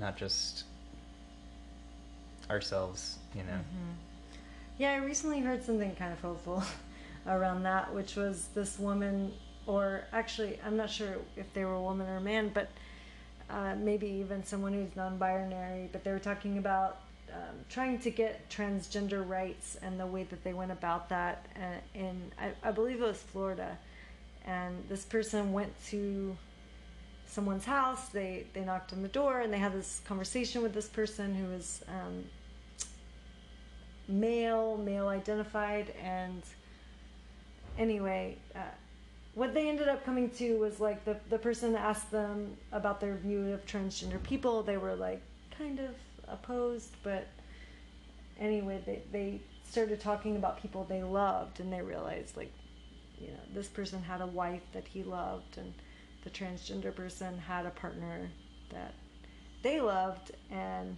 not 0.00 0.16
just 0.16 0.64
ourselves, 2.48 3.18
you 3.34 3.42
know. 3.44 3.52
Mhm. 3.52 3.94
Yeah, 4.78 4.92
I 4.92 4.96
recently 4.96 5.40
heard 5.40 5.62
something 5.62 5.94
kind 5.94 6.12
of 6.12 6.20
hopeful 6.20 6.62
around 7.26 7.62
that, 7.64 7.92
which 7.94 8.16
was 8.16 8.48
this 8.54 8.78
woman, 8.78 9.32
or 9.66 10.04
actually, 10.12 10.58
I'm 10.64 10.76
not 10.76 10.90
sure 10.90 11.16
if 11.36 11.52
they 11.52 11.64
were 11.64 11.74
a 11.74 11.82
woman 11.82 12.08
or 12.08 12.16
a 12.16 12.20
man, 12.20 12.50
but 12.52 12.68
uh, 13.50 13.74
maybe 13.76 14.06
even 14.06 14.42
someone 14.42 14.72
who's 14.72 14.96
non 14.96 15.18
binary, 15.18 15.88
but 15.92 16.02
they 16.02 16.12
were 16.12 16.18
talking 16.18 16.58
about 16.58 17.00
um, 17.32 17.56
trying 17.68 17.98
to 18.00 18.10
get 18.10 18.48
transgender 18.48 19.28
rights 19.28 19.76
and 19.82 20.00
the 20.00 20.06
way 20.06 20.24
that 20.24 20.42
they 20.42 20.52
went 20.52 20.72
about 20.72 21.08
that 21.10 21.46
uh, 21.56 21.78
in, 21.94 22.32
I, 22.38 22.52
I 22.68 22.72
believe 22.72 23.00
it 23.00 23.04
was 23.04 23.18
Florida. 23.18 23.78
And 24.46 24.82
this 24.88 25.04
person 25.04 25.52
went 25.52 25.72
to 25.88 26.36
someone's 27.30 27.64
house. 27.64 28.08
They 28.08 28.46
they 28.52 28.64
knocked 28.64 28.92
on 28.92 29.02
the 29.02 29.08
door 29.08 29.40
and 29.40 29.52
they 29.52 29.58
had 29.58 29.72
this 29.72 30.00
conversation 30.04 30.62
with 30.62 30.74
this 30.74 30.88
person 30.88 31.34
who 31.34 31.46
was 31.52 31.82
um, 31.88 32.24
male, 34.08 34.76
male 34.76 35.08
identified, 35.08 35.94
and 36.02 36.42
anyway, 37.78 38.36
uh, 38.54 38.60
what 39.34 39.54
they 39.54 39.68
ended 39.68 39.88
up 39.88 40.04
coming 40.04 40.30
to 40.30 40.58
was 40.58 40.80
like 40.80 41.04
the 41.04 41.16
the 41.30 41.38
person 41.38 41.76
asked 41.76 42.10
them 42.10 42.56
about 42.72 43.00
their 43.00 43.14
view 43.14 43.52
of 43.52 43.64
transgender 43.66 44.22
people. 44.22 44.62
They 44.62 44.76
were 44.76 44.94
like 44.94 45.22
kind 45.56 45.78
of 45.78 45.94
opposed, 46.28 46.96
but 47.02 47.28
anyway, 48.38 48.82
they 48.84 49.02
they 49.12 49.40
started 49.68 50.00
talking 50.00 50.36
about 50.36 50.60
people 50.60 50.84
they 50.84 51.02
loved, 51.02 51.60
and 51.60 51.72
they 51.72 51.80
realized 51.80 52.36
like 52.36 52.52
you 53.20 53.28
know 53.28 53.40
this 53.54 53.68
person 53.68 54.02
had 54.02 54.20
a 54.20 54.26
wife 54.26 54.62
that 54.72 54.88
he 54.88 55.04
loved 55.04 55.58
and 55.58 55.72
the 56.22 56.30
transgender 56.30 56.94
person 56.94 57.38
had 57.38 57.66
a 57.66 57.70
partner 57.70 58.30
that 58.72 58.94
they 59.62 59.80
loved 59.80 60.32
and 60.50 60.96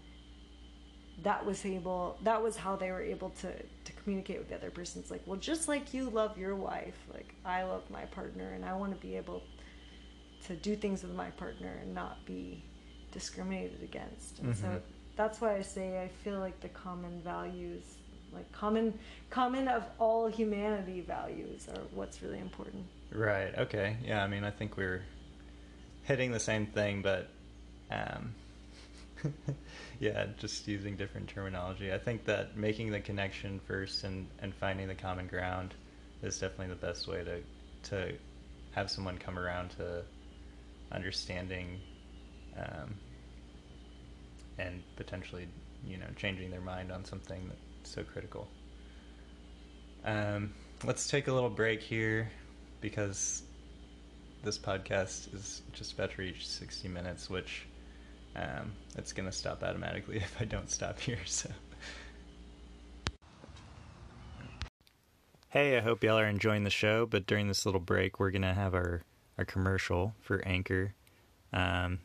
that 1.23 1.45
was 1.45 1.65
able 1.65 2.17
that 2.23 2.43
was 2.43 2.57
how 2.57 2.75
they 2.75 2.91
were 2.91 3.03
able 3.03 3.31
to 3.31 3.53
to 3.85 3.93
communicate 4.03 4.39
with 4.39 4.49
the 4.49 4.55
other 4.55 4.71
person 4.71 5.01
it's 5.01 5.11
like 5.11 5.23
well 5.27 5.39
just 5.39 5.69
like 5.69 5.93
you 5.95 6.09
love 6.11 6.37
your 6.39 6.57
wife 6.57 6.97
like 7.13 7.35
i 7.45 7.63
love 7.63 7.83
my 7.91 8.03
partner 8.07 8.53
and 8.55 8.65
i 8.65 8.73
want 8.73 8.93
to 8.93 9.07
be 9.07 9.17
able 9.17 9.43
to 10.47 10.57
do 10.57 10.75
things 10.75 11.03
with 11.03 11.13
my 11.15 11.31
partner 11.33 11.79
and 11.83 11.95
not 11.95 12.25
be 12.25 12.65
discriminated 13.13 13.83
against 13.83 14.39
and 14.41 14.57
so 14.57 14.67
Mhm. 14.67 14.81
that's 15.17 15.41
why 15.41 15.55
i 15.57 15.61
say 15.63 16.03
i 16.03 16.09
feel 16.09 16.39
like 16.41 16.59
the 16.61 16.69
common 16.71 17.21
values 17.21 17.85
like 18.33 18.51
common 18.53 18.99
common 19.31 19.69
of 19.69 19.85
all 19.99 20.29
humanity 20.29 21.01
values 21.01 21.69
are 21.69 21.81
what's 21.95 22.23
really 22.23 22.39
important 22.39 22.85
Right. 23.15 23.57
Okay. 23.57 23.97
Yeah. 24.05 24.23
I 24.23 24.27
mean, 24.27 24.45
I 24.45 24.51
think 24.51 24.77
we're 24.77 25.03
hitting 26.05 26.33
the 26.33 26.41
same 26.41 26.67
thing, 26.67 27.03
but 27.03 27.29
um, 27.91 28.35
yeah, 30.01 30.27
just 30.39 30.67
using 30.67 30.97
different 30.97 31.29
terminology. 31.29 31.93
I 31.93 31.99
think 31.99 32.25
that 32.25 32.57
making 32.57 32.91
the 32.91 33.01
connection 33.01 33.61
first 33.67 34.05
and, 34.05 34.27
and 34.41 34.55
finding 34.55 34.89
the 34.89 34.95
common 34.95 35.27
ground 35.27 35.75
is 36.23 36.39
definitely 36.39 36.69
the 36.69 36.87
best 36.87 37.07
way 37.09 37.25
to 37.25 37.41
to 37.91 38.15
have 38.71 38.91
someone 38.91 39.19
come 39.19 39.39
around 39.39 39.71
to 39.71 40.03
understanding 40.93 41.81
um, 42.57 42.95
and 44.57 44.81
potentially, 44.97 45.49
you 45.85 45.97
know, 45.97 46.07
changing 46.17 46.51
their 46.51 46.61
mind 46.61 46.93
on 46.93 47.05
something 47.05 47.49
that's 47.49 47.61
so 47.93 48.03
critical. 48.03 48.49
Um, 50.05 50.55
let's 50.85 51.09
take 51.09 51.29
a 51.29 51.33
little 51.33 51.51
break 51.51 51.83
here 51.83 52.31
because 52.81 53.43
this 54.43 54.59
podcast 54.59 55.33
is 55.35 55.63
just 55.73 55.93
about 55.93 56.13
to 56.13 56.23
reach 56.23 56.49
60 56.49 56.89
minutes, 56.89 57.29
which 57.29 57.67
um, 58.35 58.73
it's 58.97 59.13
going 59.13 59.29
to 59.29 59.37
stop 59.37 59.63
automatically 59.63 60.17
if 60.19 60.37
I 60.41 60.45
don't 60.45 60.71
stop 60.71 60.99
here. 60.99 61.19
So, 61.27 61.51
hey, 65.51 65.77
I 65.77 65.81
hope 65.81 66.03
y'all 66.03 66.19
are 66.19 66.27
enjoying 66.27 66.65
the 66.65 66.71
show. 66.71 67.07
But 67.07 67.27
during 67.27 67.49
this 67.49 67.67
little 67.67 67.81
break, 67.81 68.19
we're 68.19 68.31
to 68.33 68.55
have 68.55 68.75
our 68.75 69.03
our 69.39 69.45
commercial 69.45 70.15
for 70.21 70.43
Anchor. 70.47 70.95
Um, 71.53 72.01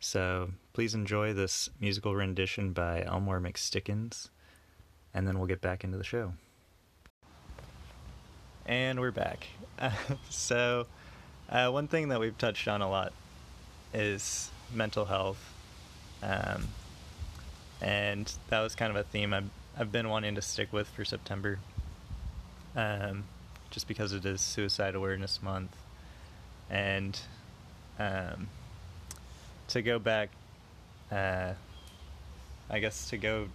so 0.00 0.50
please 0.72 0.94
enjoy 0.94 1.32
this 1.32 1.70
musical 1.80 2.14
rendition 2.14 2.72
by 2.72 3.02
Elmore 3.02 3.40
McStickins, 3.40 4.28
and 5.14 5.26
then 5.26 5.38
we'll 5.38 5.46
get 5.46 5.60
back 5.60 5.84
into 5.84 5.96
the 5.96 6.04
show. 6.04 6.32
And 8.66 8.98
we're 8.98 9.12
back. 9.12 9.46
so, 10.30 10.86
uh, 11.48 11.70
one 11.70 11.86
thing 11.86 12.08
that 12.08 12.18
we've 12.18 12.36
touched 12.36 12.66
on 12.66 12.82
a 12.82 12.88
lot 12.88 13.12
is 13.92 14.50
mental 14.74 15.04
health. 15.04 15.52
Um, 16.22 16.68
and 17.80 18.32
that 18.48 18.60
was 18.60 18.74
kind 18.74 18.90
of 18.90 18.96
a 18.96 19.04
theme 19.04 19.34
I've, 19.34 19.50
I've 19.78 19.92
been 19.92 20.08
wanting 20.08 20.34
to 20.36 20.42
stick 20.42 20.72
with 20.72 20.88
for 20.88 21.04
September. 21.04 21.58
Um, 22.74 23.24
just 23.70 23.86
because 23.86 24.12
it 24.12 24.24
is 24.24 24.40
Suicide 24.40 24.94
Awareness 24.94 25.42
Month. 25.42 25.76
And 26.70 27.20
um, 27.98 28.48
to 29.68 29.82
go 29.82 29.98
back, 29.98 30.30
uh, 31.12 31.52
I 32.70 32.78
guess 32.78 33.10
to 33.10 33.16
go 33.16 33.48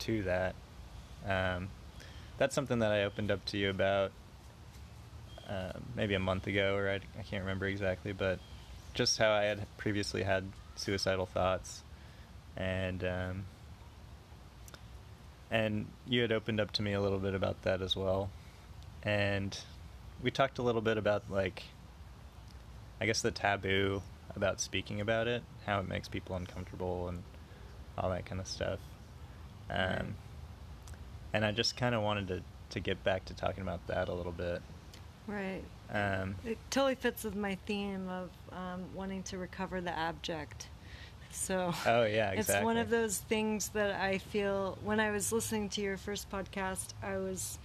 to 0.00 0.22
that, 0.24 0.54
um, 1.26 1.68
that's 2.38 2.54
something 2.54 2.80
that 2.80 2.92
I 2.92 3.04
opened 3.04 3.30
up 3.30 3.44
to 3.46 3.58
you 3.58 3.70
about 3.70 4.12
um, 5.48 5.84
maybe 5.94 6.14
a 6.14 6.18
month 6.18 6.46
ago, 6.46 6.74
or 6.76 6.88
I, 6.88 6.94
I 7.18 7.22
can't 7.22 7.42
remember 7.42 7.66
exactly, 7.66 8.12
but 8.12 8.38
just 8.94 9.18
how 9.18 9.30
I 9.32 9.44
had 9.44 9.66
previously 9.76 10.22
had 10.22 10.44
suicidal 10.76 11.26
thoughts, 11.26 11.82
and 12.56 13.04
um, 13.04 13.44
and 15.50 15.86
you 16.06 16.22
had 16.22 16.32
opened 16.32 16.60
up 16.60 16.72
to 16.72 16.82
me 16.82 16.92
a 16.92 17.00
little 17.00 17.18
bit 17.18 17.34
about 17.34 17.62
that 17.62 17.82
as 17.82 17.94
well, 17.94 18.30
and 19.02 19.58
we 20.22 20.30
talked 20.30 20.58
a 20.58 20.62
little 20.62 20.80
bit 20.80 20.96
about 20.96 21.30
like, 21.30 21.62
I 23.00 23.06
guess 23.06 23.22
the 23.22 23.30
taboo 23.30 24.02
about 24.34 24.60
speaking 24.60 25.00
about 25.00 25.28
it, 25.28 25.42
how 25.66 25.78
it 25.80 25.88
makes 25.88 26.08
people 26.08 26.36
uncomfortable, 26.36 27.08
and 27.08 27.22
all 27.98 28.10
that 28.10 28.26
kind 28.26 28.40
of 28.40 28.46
stuff. 28.46 28.78
Um. 29.70 30.14
And 31.34 31.44
I 31.44 31.50
just 31.50 31.76
kind 31.76 31.94
of 31.94 32.02
wanted 32.02 32.28
to 32.28 32.42
to 32.70 32.80
get 32.80 33.04
back 33.04 33.24
to 33.26 33.34
talking 33.34 33.62
about 33.62 33.86
that 33.86 34.08
a 34.08 34.14
little 34.14 34.32
bit. 34.32 34.62
right 35.26 35.62
Um, 35.92 36.34
It 36.44 36.58
totally 36.70 36.94
fits 36.94 37.22
with 37.22 37.36
my 37.36 37.56
theme 37.66 38.08
of 38.08 38.30
um, 38.52 38.84
wanting 38.94 39.22
to 39.24 39.38
recover 39.38 39.80
the 39.80 39.96
abject. 39.96 40.68
So 41.30 41.72
Oh, 41.86 42.04
yeah, 42.04 42.30
exactly. 42.30 42.38
it's 42.38 42.64
one 42.64 42.76
of 42.78 42.90
those 42.90 43.18
things 43.18 43.68
that 43.70 44.00
I 44.00 44.18
feel 44.18 44.78
when 44.82 44.98
I 44.98 45.10
was 45.10 45.30
listening 45.30 45.68
to 45.70 45.82
your 45.82 45.96
first 45.96 46.30
podcast, 46.30 46.94
I 47.02 47.16
was, 47.18 47.58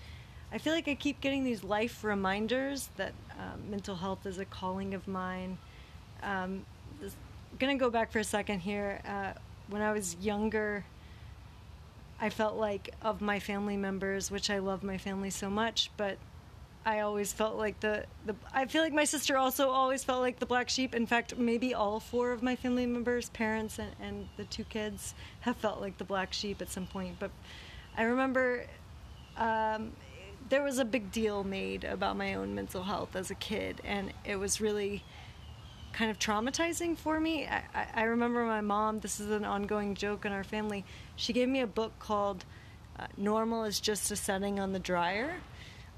I 0.52 0.58
feel 0.58 0.74
like 0.74 0.88
I 0.88 0.96
keep 0.96 1.22
getting 1.22 1.44
these 1.44 1.64
life 1.64 2.04
reminders 2.04 2.90
that 2.98 3.14
um, 3.40 3.72
mental 3.72 3.96
health 3.96 4.26
is 4.26 4.38
a 4.38 4.46
calling 4.46 4.94
of 4.94 5.08
mine. 5.08 5.58
Um, 6.22 6.66
this, 7.00 7.16
gonna 7.58 7.78
go 7.78 7.90
back 7.90 8.12
for 8.12 8.20
a 8.20 8.24
second 8.24 8.60
here. 8.60 9.02
Uh, 9.08 9.34
when 9.70 9.82
I 9.82 9.92
was 9.92 10.16
younger, 10.22 10.84
I 12.22 12.30
felt 12.30 12.56
like 12.56 12.94
of 13.02 13.22
my 13.22 13.40
family 13.40 13.78
members, 13.78 14.30
which 14.30 14.50
I 14.50 14.60
love 14.60 14.84
my 14.84 14.98
family 14.98 15.30
so 15.30 15.50
much, 15.50 15.90
but 15.96 16.18
I 16.86 17.02
always 17.02 17.32
felt 17.32 17.56
like 17.56 17.80
the, 17.82 18.06
the 18.26 18.36
I 18.54 18.66
feel 18.66 18.82
like 18.82 18.94
my 18.94 19.04
sister 19.04 19.38
also 19.38 19.70
always 19.70 20.04
felt 20.04 20.22
like 20.22 20.40
the 20.40 20.46
black 20.46 20.70
sheep. 20.70 20.96
In 20.96 21.06
fact, 21.06 21.38
maybe 21.38 21.74
all 21.74 22.00
four 22.00 22.32
of 22.32 22.42
my 22.42 22.56
family 22.56 22.86
members, 22.86 23.30
parents 23.30 23.80
and, 23.80 23.92
and 24.02 24.30
the 24.38 24.46
two 24.46 24.64
kids, 24.64 25.14
have 25.42 25.58
felt 25.58 25.82
like 25.82 25.98
the 25.98 26.04
black 26.04 26.34
sheep 26.34 26.62
at 26.62 26.70
some 26.70 26.88
point. 26.88 27.18
But 27.20 27.32
I 27.98 28.04
remember 28.04 28.66
um, 29.38 29.92
there 30.50 30.64
was 30.64 30.80
a 30.80 30.86
big 30.86 31.12
deal 31.12 31.44
made 31.44 31.84
about 31.84 32.18
my 32.18 32.34
own 32.34 32.56
mental 32.56 32.84
health 32.84 33.16
as 33.16 33.30
a 33.30 33.36
kid, 33.36 33.82
and 33.84 34.14
it 34.26 34.38
was 34.38 34.60
really 34.60 35.04
kind 35.94 36.12
of 36.12 36.20
traumatizing 36.20 36.98
for 36.98 37.20
me. 37.20 37.48
I, 37.48 37.88
I, 37.94 38.04
remember 38.04 38.46
my 38.46 38.62
mom, 38.62 39.00
this 39.00 39.20
is 39.20 39.32
an 39.32 39.46
ongoing 39.46 39.96
joke 39.96 40.26
in 40.26 40.32
our 40.32 40.44
family, 40.44 40.86
she 41.16 41.34
gave 41.34 41.50
me 41.50 41.62
a 41.62 41.68
book 41.68 41.98
called 42.00 42.46
uh, 42.98 43.08
Normal 43.18 43.64
is 43.64 43.80
Just 43.80 44.12
a 44.12 44.16
Setting 44.16 44.60
on 44.60 44.74
the 44.74 44.80
Dryer. 44.80 45.36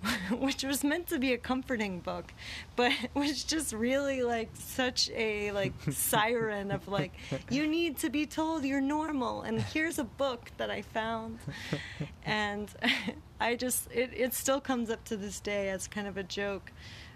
which 0.40 0.64
was 0.64 0.84
meant 0.84 1.08
to 1.08 1.20
be 1.20 1.34
a 1.34 1.38
comforting 1.38 2.00
book 2.00 2.34
but 2.76 2.92
was 3.14 3.44
just 3.44 3.72
really 3.72 4.24
like 4.24 4.50
such 4.54 5.10
a 5.12 5.52
like 5.52 5.74
siren 5.92 6.72
of 6.72 6.88
like 6.88 7.14
you 7.50 7.68
need 7.68 7.98
to 7.98 8.10
be 8.10 8.26
told 8.26 8.66
you're 8.66 8.82
normal 8.82 9.44
and 9.44 9.62
here's 9.62 10.00
a 10.00 10.04
book 10.04 10.50
that 10.58 10.72
i 10.72 10.82
found 10.82 11.38
and 12.26 12.70
i 13.40 13.56
just 13.56 13.92
it, 13.92 14.10
it 14.16 14.34
still 14.34 14.60
comes 14.60 14.90
up 14.90 15.04
to 15.04 15.16
this 15.16 15.40
day 15.40 15.70
as 15.70 15.88
kind 15.88 16.08
of 16.08 16.18
a 16.18 16.24
joke 16.24 16.72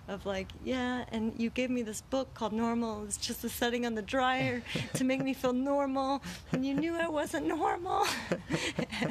of 0.08 0.26
like, 0.26 0.49
yeah, 0.64 1.06
and 1.12 1.34
you 1.38 1.49
gave 1.49 1.70
me 1.70 1.82
this 1.82 2.01
book 2.01 2.34
called 2.34 2.53
Normal. 2.53 3.03
It's 3.06 3.18
just 3.18 3.43
a 3.43 3.49
setting 3.49 3.86
on 3.86 3.95
the 3.95 4.01
dryer 4.01 4.62
to 4.93 5.03
make 5.03 5.24
me 5.24 5.34
feel 5.34 5.53
normal, 5.53 6.22
and 6.51 6.66
you 6.66 6.74
knew 6.74 6.95
I 6.95 7.08
wasn't 7.08 7.47
normal. 7.47 8.06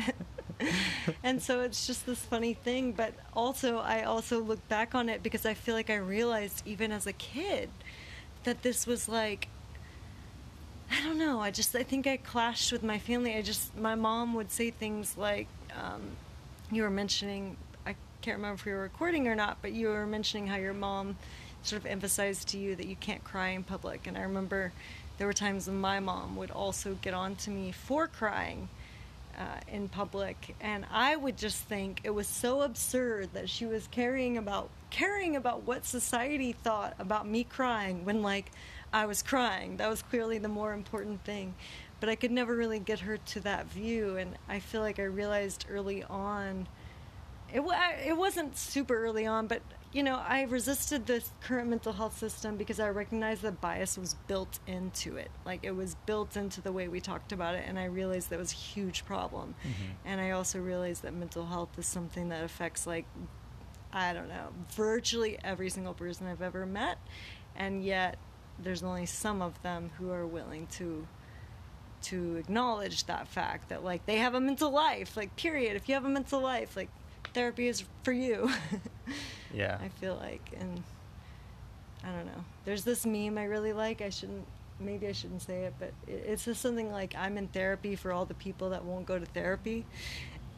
and 1.22 1.42
so 1.42 1.61
it's 1.61 1.86
just 1.86 2.07
this 2.07 2.20
funny 2.20 2.55
thing, 2.55 2.92
but 2.92 3.14
also 3.34 3.78
I 3.78 4.03
also 4.03 4.40
look 4.40 4.66
back 4.68 4.95
on 4.95 5.09
it 5.09 5.22
because 5.22 5.45
I 5.45 5.55
feel 5.55 5.74
like 5.74 5.90
I 5.90 5.97
realized 5.97 6.62
even 6.66 6.92
as 6.92 7.07
a 7.07 7.12
kid 7.12 7.70
that 8.45 8.62
this 8.62 8.86
was 8.86 9.09
like 9.09 9.49
I 10.90 11.03
don't 11.03 11.18
know. 11.18 11.40
I 11.40 11.51
just 11.51 11.74
I 11.74 11.82
think 11.82 12.07
I 12.07 12.18
clashed 12.18 12.70
with 12.70 12.82
my 12.82 12.99
family. 12.99 13.34
I 13.34 13.42
just 13.42 13.76
my 13.76 13.95
mom 13.95 14.34
would 14.34 14.51
say 14.51 14.70
things 14.70 15.16
like 15.16 15.49
um, 15.76 16.03
you 16.70 16.82
were 16.82 16.90
mentioning 16.90 17.57
can't 18.24 18.38
remember 18.38 18.54
if 18.54 18.64
we 18.64 18.72
were 18.72 18.80
recording 18.80 19.28
or 19.28 19.34
not, 19.34 19.58
but 19.60 19.72
you 19.72 19.88
were 19.88 20.06
mentioning 20.06 20.46
how 20.46 20.56
your 20.56 20.72
mom 20.72 21.14
sort 21.62 21.82
of 21.82 21.84
emphasized 21.84 22.48
to 22.48 22.56
you 22.56 22.74
that 22.74 22.86
you 22.86 22.96
can't 22.96 23.22
cry 23.22 23.48
in 23.48 23.62
public. 23.62 24.06
And 24.06 24.16
I 24.16 24.22
remember 24.22 24.72
there 25.18 25.26
were 25.26 25.34
times 25.34 25.66
when 25.66 25.78
my 25.78 26.00
mom 26.00 26.34
would 26.36 26.50
also 26.50 26.96
get 27.02 27.12
on 27.12 27.36
to 27.36 27.50
me 27.50 27.70
for 27.70 28.06
crying 28.06 28.70
uh, 29.38 29.60
in 29.68 29.90
public, 29.90 30.56
and 30.62 30.86
I 30.90 31.16
would 31.16 31.36
just 31.36 31.64
think 31.64 32.00
it 32.02 32.14
was 32.14 32.26
so 32.26 32.62
absurd 32.62 33.34
that 33.34 33.50
she 33.50 33.66
was 33.66 33.88
caring 33.88 34.38
about 34.38 34.70
caring 34.88 35.36
about 35.36 35.64
what 35.64 35.84
society 35.84 36.52
thought 36.52 36.94
about 36.98 37.28
me 37.28 37.44
crying 37.44 38.06
when 38.06 38.22
like 38.22 38.50
I 38.90 39.04
was 39.04 39.22
crying. 39.22 39.76
That 39.76 39.90
was 39.90 40.00
clearly 40.00 40.38
the 40.38 40.48
more 40.48 40.72
important 40.72 41.24
thing. 41.24 41.54
But 42.00 42.08
I 42.08 42.14
could 42.14 42.30
never 42.30 42.56
really 42.56 42.78
get 42.78 43.00
her 43.00 43.18
to 43.18 43.40
that 43.40 43.66
view, 43.66 44.16
and 44.16 44.38
I 44.48 44.60
feel 44.60 44.80
like 44.80 44.98
I 44.98 45.04
realized 45.04 45.66
early 45.68 46.02
on 46.04 46.68
it, 47.55 47.62
it 48.05 48.16
wasn't 48.16 48.59
super 48.59 48.96
early 49.05 49.26
on, 49.26 49.46
but 49.46 49.62
you 49.92 50.02
know, 50.02 50.16
I 50.16 50.42
resisted 50.42 51.07
the 51.07 51.22
current 51.40 51.70
mental 51.70 51.92
health 51.92 52.18
system 52.18 52.57
because 52.57 52.80
I 52.80 52.88
recognized 52.88 53.42
that 53.42 53.61
bias 53.61 53.96
was 53.96 54.14
built 54.26 54.59
into 54.66 55.16
it. 55.16 55.30
Like 55.46 55.61
it 55.62 55.70
was 55.70 55.94
built 56.05 56.36
into 56.36 56.61
the 56.61 56.72
way 56.72 56.88
we 56.88 57.00
talked 57.00 57.30
about 57.30 57.55
it, 57.55 57.64
and 57.66 57.78
I 57.78 57.84
realized 57.84 58.30
that 58.30 58.40
was 58.40 58.50
a 58.50 58.57
huge 58.57 59.05
problem. 59.05 59.55
Mm-hmm. 59.62 60.09
And 60.09 60.20
I 60.20 60.32
also 60.32 60.59
realized 60.59 61.05
that 61.05 61.14
mental 61.14 61.46
health 61.46 61.78
is 61.78 61.86
something 61.86 62.28
that 62.30 62.42
affects, 62.42 62.88
like, 62.88 63.07
I 63.92 64.12
don't 64.12 64.28
know, 64.28 64.48
virtually 64.70 65.38
every 65.44 65.70
single 65.70 65.94
person 65.94 66.26
I've 66.26 66.42
ever 66.42 66.66
met, 66.66 66.98
and 67.55 67.84
yet 67.84 68.18
there's 68.59 68.82
only 68.82 69.07
some 69.07 69.40
of 69.40 69.62
them 69.62 69.92
who 69.98 70.11
are 70.11 70.26
willing 70.26 70.66
to 70.72 71.07
to 72.02 72.36
acknowledge 72.36 73.05
that 73.05 73.26
fact 73.28 73.70
that 73.70 73.82
like 73.82 74.05
they 74.05 74.18
have 74.18 74.34
a 74.34 74.40
mental 74.40 74.70
life 74.70 75.16
like 75.16 75.34
period 75.36 75.74
if 75.74 75.88
you 75.88 75.94
have 75.94 76.05
a 76.05 76.09
mental 76.09 76.38
life 76.38 76.76
like 76.76 76.90
therapy 77.35 77.68
is 77.68 77.85
for 78.03 78.12
you. 78.12 78.51
yeah. 79.55 79.78
I 79.80 79.89
feel 80.01 80.16
like, 80.16 80.51
and 80.59 80.82
I 82.03 82.09
don't 82.09 82.26
know. 82.26 82.45
There's 82.64 82.85
this 82.85 83.05
meme 83.05 83.37
I 83.39 83.45
really 83.45 83.72
like. 83.72 84.01
I 84.01 84.11
shouldn't, 84.11 84.47
maybe 84.80 85.07
I 85.07 85.12
shouldn't 85.12 85.43
say 85.43 85.64
it, 85.64 85.74
but 85.78 85.93
it's 86.07 86.45
just 86.45 86.61
something 86.62 86.91
like 86.91 87.14
I'm 87.16 87.37
in 87.37 87.49
therapy 87.49 87.97
for 87.97 88.12
all 88.12 88.24
the 88.24 88.35
people 88.35 88.70
that 88.70 88.85
won't 88.85 89.07
go 89.07 89.18
to 89.18 89.26
therapy, 89.26 89.85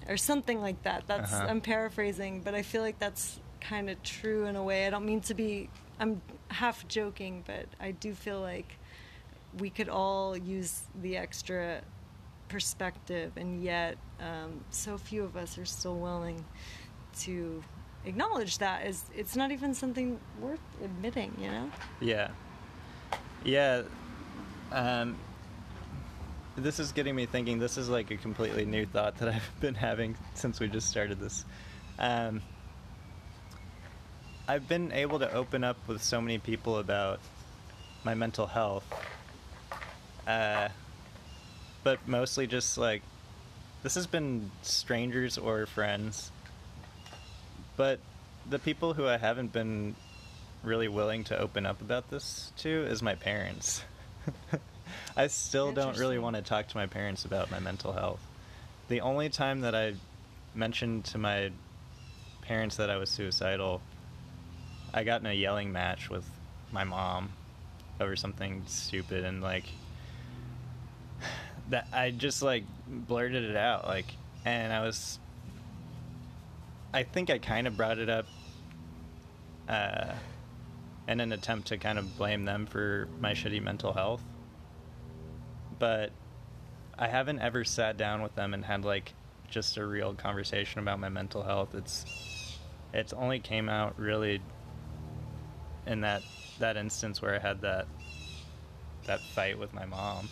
or 0.09 0.17
something 0.17 0.61
like 0.61 0.83
that. 0.85 1.05
That's 1.07 1.33
uh-huh. 1.33 1.47
I'm 1.49 1.61
paraphrasing, 1.61 2.43
but 2.43 2.55
I 2.55 2.63
feel 2.63 2.83
like 2.83 2.99
that's 2.99 3.41
kind 3.61 3.91
of 3.91 4.03
true 4.03 4.47
in 4.47 4.57
a 4.57 4.63
way. 4.63 4.87
I 4.87 4.91
don't 4.91 5.05
mean 5.05 5.21
to 5.23 5.35
be. 5.35 5.69
I'm 5.99 6.21
half 6.49 6.87
joking, 6.89 7.43
but 7.47 7.67
I 7.81 7.93
do 7.93 8.15
feel 8.15 8.41
like 8.41 8.77
we 9.59 9.71
could 9.71 9.89
all 9.89 10.37
use 10.37 10.83
the 11.01 11.17
extra 11.17 11.81
perspective, 12.49 13.33
and 13.37 13.63
yet 13.63 13.97
um, 14.21 14.65
so 14.71 14.99
few 14.99 15.25
of 15.25 15.37
us 15.37 15.59
are 15.59 15.65
still 15.65 15.99
willing 15.99 16.45
to 17.21 17.63
acknowledge 18.05 18.59
that 18.59 18.87
is 18.87 19.05
it's 19.15 19.35
not 19.35 19.51
even 19.51 19.75
something 19.75 20.19
worth 20.41 20.61
admitting 20.85 21.35
you 21.41 21.51
know? 21.51 21.71
Yeah. 22.01 22.29
Yeah 23.45 23.83
um, 24.73 25.17
this 26.57 26.81
is 26.81 26.93
getting 26.93 27.15
me 27.15 27.27
thinking. 27.27 27.59
This 27.59 27.77
is 27.77 27.89
like 27.89 28.11
a 28.11 28.17
completely 28.17 28.65
new 28.65 28.87
thought 28.87 29.17
that 29.19 29.29
i've 29.35 29.61
been 29.61 29.75
having 29.75 30.17
since 30.35 30.61
we 30.61 30.69
just 30.69 30.89
started 30.89 31.21
this. 31.21 31.45
Um, 31.99 32.43
i've 34.49 34.69
been 34.69 34.93
able 34.93 35.19
to 35.19 35.33
open 35.33 35.65
up 35.65 35.77
with 35.89 36.03
so 36.03 36.21
many 36.21 36.39
people 36.39 36.79
about 36.79 37.19
my 38.05 38.15
mental 38.15 38.47
health 38.47 38.85
uh, 40.27 40.69
but 41.87 42.01
mostly 42.09 42.49
just 42.49 42.77
like 42.77 43.01
this 43.85 43.95
has 43.95 44.09
been 44.09 44.51
strangers 44.63 45.39
or 45.39 45.67
friends. 45.67 46.33
But 47.77 48.01
the 48.51 48.59
people 48.59 48.95
who 48.95 49.07
I 49.07 49.19
haven't 49.19 49.53
been 49.53 49.95
really 50.65 50.89
willing 50.89 51.23
to 51.23 51.39
open 51.39 51.65
up 51.65 51.81
about 51.81 52.11
this 52.11 52.51
to 52.57 52.69
is 52.69 53.05
my 53.05 53.15
parents. 53.15 53.85
I 55.17 55.29
still 55.29 55.71
don't 55.71 55.97
really 55.97 56.19
want 56.19 56.35
to 56.35 56.43
talk 56.43 56.67
to 56.67 56.77
my 56.77 56.87
parents 56.87 57.25
about 57.25 57.53
my 57.53 57.61
mental 57.61 57.93
health. 57.93 58.27
The 58.89 59.01
only 59.01 59.29
time 59.29 59.61
that 59.61 59.77
I 59.77 59.95
mentioned 60.57 61.05
to 61.05 61.19
my 61.19 61.53
parents 62.43 62.79
that 62.79 62.91
I 62.91 62.97
was 62.97 63.11
suicidal, 63.11 63.81
I 64.93 65.05
got 65.05 65.21
in 65.21 65.29
a 65.29 65.35
yelling 65.35 65.71
match 65.71 66.11
with 66.11 66.29
my 66.73 66.83
mom 66.83 67.35
over 68.01 68.17
something 68.17 68.65
stupid 68.67 69.25
and 69.25 69.41
like 69.41 69.67
that 71.71 71.89
I 71.93 72.11
just 72.11 72.43
like 72.43 72.65
blurted 72.87 73.45
it 73.45 73.57
out 73.57 73.87
like 73.87 74.07
and 74.45 74.73
I 74.73 74.83
was 74.83 75.19
I 76.95 77.03
think 77.03 77.29
I 77.29 77.39
kind 77.39 77.67
of 77.67 77.77
brought 77.77 77.99
it 77.99 78.09
up 78.09 78.27
uh, 79.69 80.13
in 81.09 81.21
an 81.21 81.33
attempt 81.33 81.69
to 81.69 81.77
kind 81.77 81.99
of 81.99 82.17
blame 82.17 82.45
them 82.45 82.65
for 82.65 83.09
my 83.21 83.33
shitty 83.33 83.63
mental 83.63 83.93
health. 83.93 84.23
But 85.79 86.11
I 86.99 87.09
haven't 87.09 87.41
ever 87.41 87.65
sat 87.65 87.97
down 87.97 88.23
with 88.23 88.35
them 88.35 88.55
and 88.55 88.65
had 88.65 88.85
like 88.85 89.13
just 89.51 89.77
a 89.77 89.85
real 89.85 90.15
conversation 90.15 90.81
about 90.81 90.99
my 90.99 91.09
mental 91.09 91.43
health. 91.43 91.75
It's 91.75 92.07
it's 92.95 93.13
only 93.13 93.41
came 93.41 93.69
out 93.69 93.99
really 93.99 94.41
in 95.87 96.01
that 96.01 96.23
that 96.59 96.77
instance 96.77 97.21
where 97.21 97.35
I 97.35 97.39
had 97.39 97.61
that 97.61 97.87
that 99.05 99.21
fight 99.21 99.59
with 99.59 99.75
my 99.75 99.85
mom. 99.85 100.29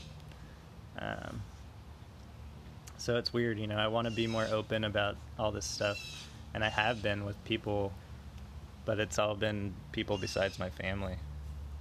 Um, 0.99 1.43
so 2.97 3.17
it's 3.17 3.33
weird, 3.33 3.59
you 3.59 3.67
know. 3.67 3.77
I 3.77 3.89
want 3.89 4.07
to 4.07 4.11
be 4.11 4.27
more 4.27 4.47
open 4.51 4.85
about 4.85 5.17
all 5.39 5.53
this 5.53 5.67
stuff, 5.67 5.99
and 6.55 6.65
I 6.65 6.71
have 6.71 7.03
been 7.03 7.25
with 7.25 7.43
people, 7.45 7.93
but 8.85 8.99
it's 8.99 9.19
all 9.19 9.35
been 9.35 9.75
people 9.93 10.17
besides 10.17 10.59
my 10.59 10.71
family. 10.71 11.17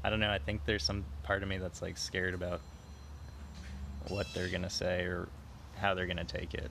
I 0.04 0.10
don't 0.10 0.20
know. 0.20 0.32
I 0.32 0.40
think 0.40 0.66
there's 0.66 0.84
some 0.84 1.06
part 1.24 1.44
of 1.44 1.50
me 1.50 1.58
that's 1.58 1.82
like 1.82 1.98
scared 1.98 2.34
about 2.34 2.62
what 4.08 4.34
they're 4.34 4.50
gonna 4.50 4.70
say 4.70 5.04
or 5.04 5.30
how 5.78 5.94
they're 5.94 6.08
gonna 6.08 6.26
take 6.26 6.54
it. 6.54 6.70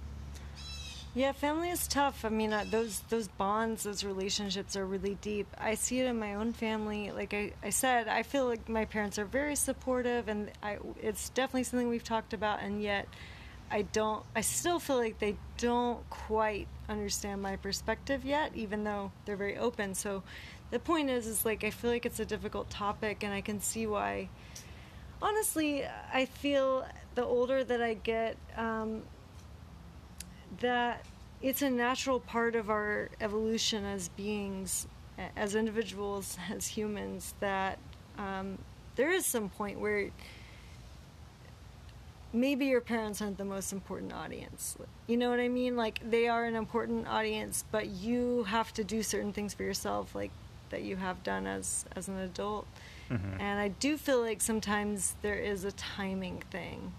Yeah, 1.14 1.32
family 1.32 1.68
is 1.68 1.86
tough. 1.86 2.24
I 2.24 2.30
mean, 2.30 2.55
uh, 2.55 2.64
those 2.70 3.01
those 3.10 3.28
bonds, 3.28 3.82
those 3.82 4.02
relationships 4.02 4.76
are 4.76 4.86
really 4.86 5.18
deep. 5.20 5.47
I 5.59 5.74
see 5.74 6.01
it 6.01 6.06
in 6.06 6.18
my 6.18 6.36
own 6.36 6.55
family. 6.55 7.10
Like 7.10 7.34
I, 7.34 7.52
I 7.62 7.68
said, 7.68 8.09
I 8.09 8.22
feel 8.22 8.47
like 8.47 8.66
my 8.66 8.86
parents 8.86 9.18
are 9.18 9.26
very 9.26 9.55
supportive, 9.55 10.28
and 10.28 10.51
I, 10.62 10.78
it's 11.02 11.28
definitely 11.28 11.64
something 11.64 11.89
we've 11.90 12.02
talked 12.02 12.32
about. 12.32 12.60
And 12.62 12.82
yet, 12.82 13.09
I 13.70 13.82
don't. 13.82 14.24
I 14.34 14.40
still 14.40 14.78
feel 14.78 14.97
like 14.97 15.18
they 15.18 15.36
don't 15.59 16.09
quite 16.09 16.66
understand 16.89 17.43
my 17.43 17.56
perspective 17.56 18.24
yet, 18.24 18.52
even 18.55 18.82
though 18.84 19.12
they're 19.26 19.36
very 19.36 19.59
open. 19.59 19.94
So, 19.94 20.22
the 20.70 20.78
point 20.78 21.10
is, 21.10 21.26
is 21.26 21.44
like 21.44 21.62
I 21.62 21.68
feel 21.70 21.90
like 21.90 22.06
it's 22.06 22.20
a 22.20 22.24
difficult 22.24 22.70
topic, 22.70 23.22
and 23.22 23.34
I 23.34 23.43
can 23.43 23.60
see 23.60 23.86
why. 23.86 24.30
Honestly, 25.20 25.84
I 26.10 26.24
feel 26.24 26.86
the 27.16 27.24
older 27.24 27.62
that 27.64 27.82
I 27.82 27.93
get. 27.93 28.39
Um, 28.56 29.02
that 30.62 31.05
it's 31.40 31.62
a 31.62 31.70
natural 31.70 32.18
part 32.20 32.56
of 32.56 32.70
our 32.70 33.10
evolution 33.20 33.84
as 33.84 34.09
beings 34.09 34.86
as 35.36 35.55
individuals, 35.55 36.39
as 36.51 36.66
humans, 36.66 37.34
that 37.40 37.78
um, 38.18 38.59
there 38.97 39.10
is 39.10 39.26
some 39.26 39.48
point 39.48 39.78
where 39.78 40.10
maybe 42.32 42.66
your 42.66 42.80
parents 42.80 43.20
aren't 43.20 43.39
the 43.39 43.44
most 43.44 43.72
important 43.72 44.12
audience. 44.12 44.76
You 45.06 45.16
know 45.16 45.30
what 45.30 45.40
I 45.40 45.48
mean? 45.48 45.76
Like 45.76 46.01
they 46.09 46.28
are 46.28 46.44
an 46.44 46.55
important 46.56 47.06
audience, 47.06 47.64
but 47.70 47.89
you 47.89 48.44
have 48.44 48.72
to 48.74 48.84
do 48.84 49.02
certain 49.02 49.32
things 49.32 49.55
for 49.55 49.62
yourself, 49.62 50.14
like 50.14 50.30
that 50.70 50.82
you 50.82 50.97
have 50.97 51.22
done 51.22 51.47
as 51.47 51.84
as 51.94 52.09
an 52.09 52.18
adult. 52.18 52.66
Mhm. 53.10 53.40
And 53.40 53.60
I 53.60 53.68
do 53.68 53.98
feel 53.98 54.20
like 54.20 54.40
sometimes 54.40 55.14
there 55.22 55.39
is 55.39 55.64
a 55.64 55.72
timing 55.72 56.43
thing 56.51 56.93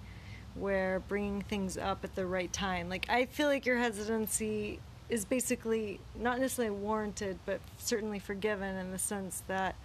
where 0.56 1.00
bringing 1.08 1.42
things 1.42 1.78
up 1.78 2.04
at 2.04 2.16
the 2.16 2.26
right 2.26 2.52
time. 2.54 2.90
Like 2.90 3.06
I 3.10 3.26
feel 3.26 3.48
like 3.48 3.66
your 3.66 3.78
hesitancy 3.78 4.80
is 5.10 5.26
basically 5.26 6.00
not 6.16 6.40
necessarily 6.40 6.74
warranted, 6.76 7.38
but 7.46 7.60
certainly 7.78 8.20
forgiven 8.20 8.76
in 8.78 8.92
the 8.92 9.00
sense 9.00 9.44
that 9.48 9.76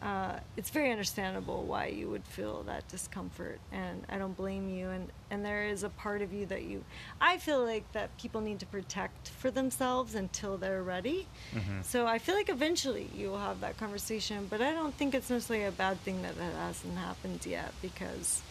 uh, 0.00 0.40
it's 0.56 0.70
very 0.70 0.90
understandable 0.90 1.62
why 1.62 1.86
you 1.86 2.10
would 2.10 2.24
feel 2.24 2.64
that 2.64 2.86
discomfort, 2.88 3.60
and 3.70 4.04
I 4.08 4.18
don't 4.18 4.36
blame 4.36 4.68
you. 4.68 4.88
And 4.88 5.08
and 5.30 5.44
there 5.44 5.64
is 5.66 5.84
a 5.84 5.90
part 5.90 6.22
of 6.22 6.32
you 6.32 6.44
that 6.46 6.64
you, 6.64 6.84
I 7.20 7.38
feel 7.38 7.64
like 7.64 7.90
that 7.92 8.16
people 8.18 8.40
need 8.40 8.58
to 8.60 8.66
protect 8.66 9.28
for 9.28 9.48
themselves 9.52 10.16
until 10.16 10.56
they're 10.56 10.82
ready. 10.82 11.28
Mhm. 11.54 11.84
So 11.84 12.04
I 12.08 12.18
feel 12.18 12.34
like 12.34 12.48
eventually 12.48 13.10
you 13.14 13.28
will 13.30 13.38
have 13.38 13.60
that 13.60 13.78
conversation, 13.78 14.48
but 14.50 14.60
I 14.60 14.72
don't 14.72 14.92
think 14.94 15.14
it's 15.14 15.30
necessarily 15.30 15.66
a 15.66 15.70
bad 15.72 16.00
thing 16.00 16.20
that 16.22 16.32
it 16.36 16.54
hasn't 16.56 16.98
happened 16.98 17.46
yet 17.46 17.72
because, 17.80 18.42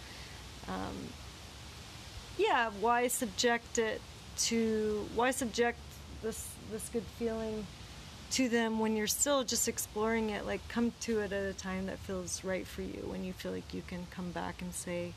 um, 0.70 0.96
yeah, 2.42 2.72
why 2.80 3.08
subject 3.08 3.78
it 3.78 4.02
to 4.38 5.08
why 5.14 5.32
subject 5.32 5.78
this 6.24 6.48
this 6.72 6.90
good 6.90 7.04
feeling 7.20 7.68
to 8.32 8.50
them 8.50 8.80
when 8.80 8.96
you're 8.96 9.08
still 9.08 9.44
just 9.44 9.68
exploring 9.68 10.32
it? 10.32 10.46
Like 10.46 10.68
come 10.68 10.92
to 11.02 11.20
it 11.20 11.32
at 11.32 11.44
a 11.44 11.54
time 11.54 11.86
that 11.86 12.00
feels 12.00 12.44
right 12.44 12.66
for 12.66 12.82
you 12.82 13.04
when 13.06 13.24
you 13.24 13.34
feel 13.34 13.52
like 13.52 13.74
you 13.74 13.84
can 13.88 14.08
come 14.10 14.32
back 14.32 14.62
and 14.62 14.74
say. 14.74 15.14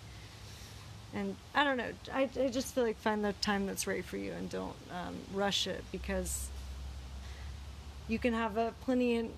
And 1.14 1.36
I 1.55 1.64
don't 1.64 1.76
know. 1.76 1.90
I, 2.12 2.28
I 2.38 2.48
just 2.48 2.74
feel 2.74 2.84
like 2.84 2.98
find 2.98 3.24
the 3.24 3.32
time 3.34 3.66
that's 3.66 3.86
right 3.86 4.05
for 4.05 4.16
you 4.16 4.32
and 4.32 4.51
don't 4.51 4.74
um, 4.90 5.14
rush 5.32 5.66
it 5.68 5.84
because 5.92 6.48
you 8.09 8.18
can 8.18 8.34
have 8.34 8.56
a 8.56 8.74
plenty 8.82 9.18
en- 9.18 9.30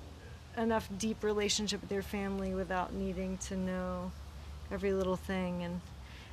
enough 0.56 0.88
deep 0.98 1.22
relationship 1.22 1.82
with 1.82 1.92
your 1.92 2.02
family 2.02 2.54
without 2.54 2.94
needing 2.94 3.36
to 3.38 3.56
know 3.56 4.10
every 4.72 4.94
little 4.94 5.16
thing 5.16 5.62
and 5.62 5.80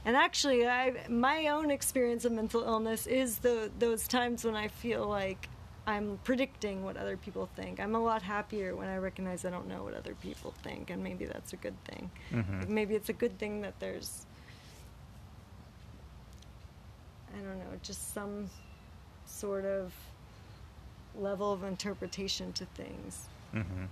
and 0.05 0.15
actually 0.15 0.67
I 0.67 1.07
my 1.09 1.47
own 1.47 1.71
experience 1.71 2.25
of 2.25 2.31
mental 2.31 2.63
illness 2.63 3.07
is 3.07 3.39
the 3.39 3.71
those 3.79 4.07
times 4.07 4.43
when 4.45 4.55
I 4.55 4.67
feel 4.67 5.05
like 5.07 5.49
I'm 5.85 6.17
predicting 6.23 6.83
what 6.85 6.95
other 6.95 7.17
people 7.17 7.49
think. 7.57 7.79
I'm 7.81 7.93
a 7.95 7.99
lot 8.01 8.21
happier 8.21 8.73
when 8.75 8.87
I 8.87 8.97
recognize 8.97 9.43
I 9.43 9.49
don't 9.49 9.67
know 9.67 9.83
what 9.83 9.93
other 9.93 10.15
people 10.15 10.53
think 10.63 10.89
and 10.89 11.03
maybe 11.03 11.25
that's 11.25 11.51
a 11.53 11.57
good 11.57 11.75
thing. 11.83 12.09
Mhm. 12.31 12.59
Like 12.61 12.69
maybe 12.69 12.95
it's 12.95 13.09
a 13.09 13.13
good 13.13 13.37
thing 13.37 13.61
that 13.61 13.79
there's 13.79 14.25
I 17.35 17.37
don't 17.41 17.57
know, 17.59 17.79
just 17.81 18.13
some 18.13 18.49
sort 19.25 19.65
of 19.65 19.91
level 21.15 21.51
of 21.51 21.63
interpretation 21.63 22.53
to 22.53 22.65
things. 22.65 23.25
Mhm. 23.53 23.87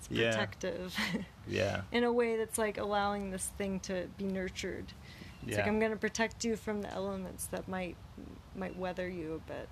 It's 0.00 0.08
protective 0.08 0.96
Yeah. 1.48 1.82
in 1.92 2.04
a 2.04 2.12
way 2.12 2.36
that's 2.36 2.58
like 2.58 2.78
allowing 2.78 3.30
this 3.30 3.46
thing 3.58 3.80
to 3.80 4.08
be 4.16 4.24
nurtured. 4.24 4.92
It's 5.46 5.56
like 5.56 5.66
I'm 5.66 5.78
going 5.78 5.92
to 5.92 5.98
protect 5.98 6.44
you 6.44 6.56
from 6.56 6.82
the 6.82 6.92
elements 6.92 7.46
that 7.46 7.66
might 7.68 7.96
might 8.54 8.76
weather 8.76 9.08
you 9.08 9.34
a 9.34 9.50
bit. 9.50 9.68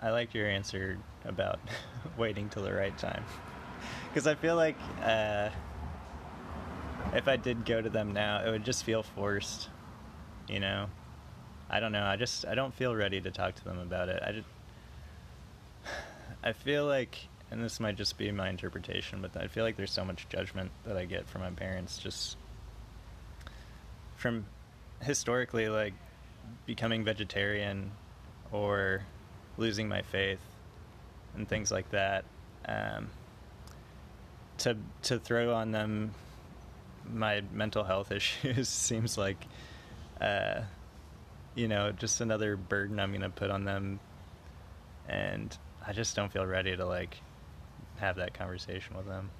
I 0.00 0.10
liked 0.10 0.34
your 0.34 0.48
answer 0.48 0.98
about 1.24 1.58
waiting 2.18 2.48
till 2.48 2.62
the 2.62 2.72
right 2.72 2.96
time. 2.98 3.24
Because 4.08 4.26
I 4.26 4.34
feel 4.34 4.56
like 4.56 4.76
uh, 5.02 5.50
if 7.14 7.28
I 7.28 7.36
did 7.36 7.64
go 7.64 7.80
to 7.80 7.88
them 7.90 8.12
now, 8.12 8.44
it 8.44 8.50
would 8.50 8.64
just 8.64 8.84
feel 8.84 9.02
forced. 9.02 9.68
You 10.48 10.60
know? 10.60 10.86
I 11.70 11.80
don't 11.80 11.92
know. 11.92 12.04
I 12.04 12.16
just, 12.16 12.46
I 12.46 12.54
don't 12.54 12.72
feel 12.74 12.94
ready 12.94 13.20
to 13.20 13.30
talk 13.30 13.54
to 13.56 13.64
them 13.64 13.78
about 13.78 14.08
it. 14.08 14.22
I 14.26 14.32
just, 14.32 14.48
I 16.44 16.52
feel 16.52 16.86
like, 16.86 17.27
and 17.50 17.62
this 17.62 17.80
might 17.80 17.96
just 17.96 18.18
be 18.18 18.30
my 18.30 18.48
interpretation, 18.48 19.20
but 19.22 19.36
I 19.36 19.48
feel 19.48 19.64
like 19.64 19.76
there's 19.76 19.92
so 19.92 20.04
much 20.04 20.28
judgment 20.28 20.70
that 20.84 20.96
I 20.96 21.04
get 21.04 21.28
from 21.28 21.42
my 21.42 21.50
parents 21.50 21.98
just 21.98 22.36
from 24.16 24.44
historically, 25.00 25.68
like, 25.68 25.94
becoming 26.66 27.04
vegetarian 27.04 27.90
or 28.52 29.02
losing 29.56 29.88
my 29.88 30.02
faith 30.02 30.40
and 31.36 31.48
things 31.48 31.70
like 31.70 31.90
that 31.90 32.24
um, 32.66 33.08
to 34.58 34.76
to 35.02 35.18
throw 35.18 35.54
on 35.54 35.72
them 35.72 36.14
my 37.12 37.42
mental 37.52 37.84
health 37.84 38.12
issues 38.12 38.68
seems 38.68 39.16
like 39.16 39.38
uh, 40.20 40.62
you 41.54 41.68
know 41.68 41.92
just 41.92 42.20
another 42.20 42.56
burden 42.56 43.00
I'm 43.00 43.12
gonna 43.12 43.30
put 43.30 43.50
on 43.50 43.64
them. 43.64 44.00
And 45.08 45.56
I 45.86 45.94
just 45.94 46.14
don't 46.14 46.30
feel 46.30 46.44
ready 46.44 46.76
to 46.76 46.84
like 46.84 47.16
have 47.98 48.16
that 48.16 48.34
conversation 48.34 48.96
with 48.96 49.06
them 49.06 49.30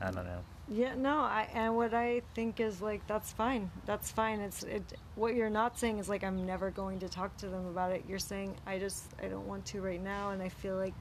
I 0.00 0.10
don't 0.10 0.24
know 0.26 0.42
Yeah, 0.68 0.94
no, 0.94 1.20
I 1.20 1.48
and 1.54 1.76
what 1.76 1.94
I 1.94 2.20
think 2.34 2.60
is 2.60 2.82
like 2.82 3.06
that's 3.06 3.32
fine. 3.32 3.70
That's 3.86 4.10
fine. 4.10 4.40
It's 4.40 4.62
it 4.64 4.82
what 5.14 5.34
you're 5.34 5.48
not 5.50 5.78
saying 5.78 5.98
is 5.98 6.08
like 6.08 6.22
I'm 6.24 6.44
never 6.44 6.70
going 6.70 6.98
to 7.00 7.08
talk 7.08 7.36
to 7.38 7.46
them 7.48 7.66
about 7.66 7.92
it. 7.92 8.04
You're 8.08 8.18
saying 8.18 8.56
I 8.66 8.78
just 8.78 9.04
I 9.22 9.28
don't 9.28 9.46
want 9.46 9.64
to 9.66 9.80
right 9.80 10.02
now 10.02 10.30
and 10.30 10.42
I 10.42 10.48
feel 10.50 10.76
like 10.76 10.94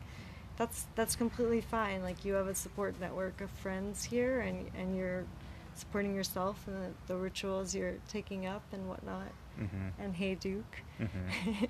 that's 0.55 0.85
that's 0.95 1.15
completely 1.17 1.61
fine. 1.61 2.03
Like 2.03 2.23
you 2.23 2.33
have 2.35 2.47
a 2.47 2.55
support 2.55 2.97
network 3.01 3.41
of 3.41 3.49
friends 3.49 4.03
here 4.05 4.39
and 4.41 4.69
and 4.77 4.95
you're 4.95 5.25
supporting 5.73 6.15
yourself 6.15 6.65
and 6.67 6.75
the, 6.77 6.91
the 7.07 7.15
rituals 7.17 7.75
you're 7.75 7.95
taking 8.07 8.45
up 8.45 8.63
and 8.71 8.87
whatnot. 8.87 9.31
Mhm. 9.59 9.91
And 9.99 10.15
Hayduke. 10.15 10.75
Mhm. 11.01 11.67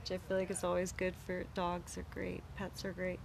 Which 0.00 0.12
I 0.12 0.18
feel 0.28 0.36
like 0.38 0.50
is 0.50 0.64
always 0.64 0.92
good 0.92 1.14
for 1.26 1.44
dogs 1.54 1.98
are 1.98 2.06
great, 2.10 2.42
pets 2.56 2.84
are 2.84 2.92
great. 2.92 3.20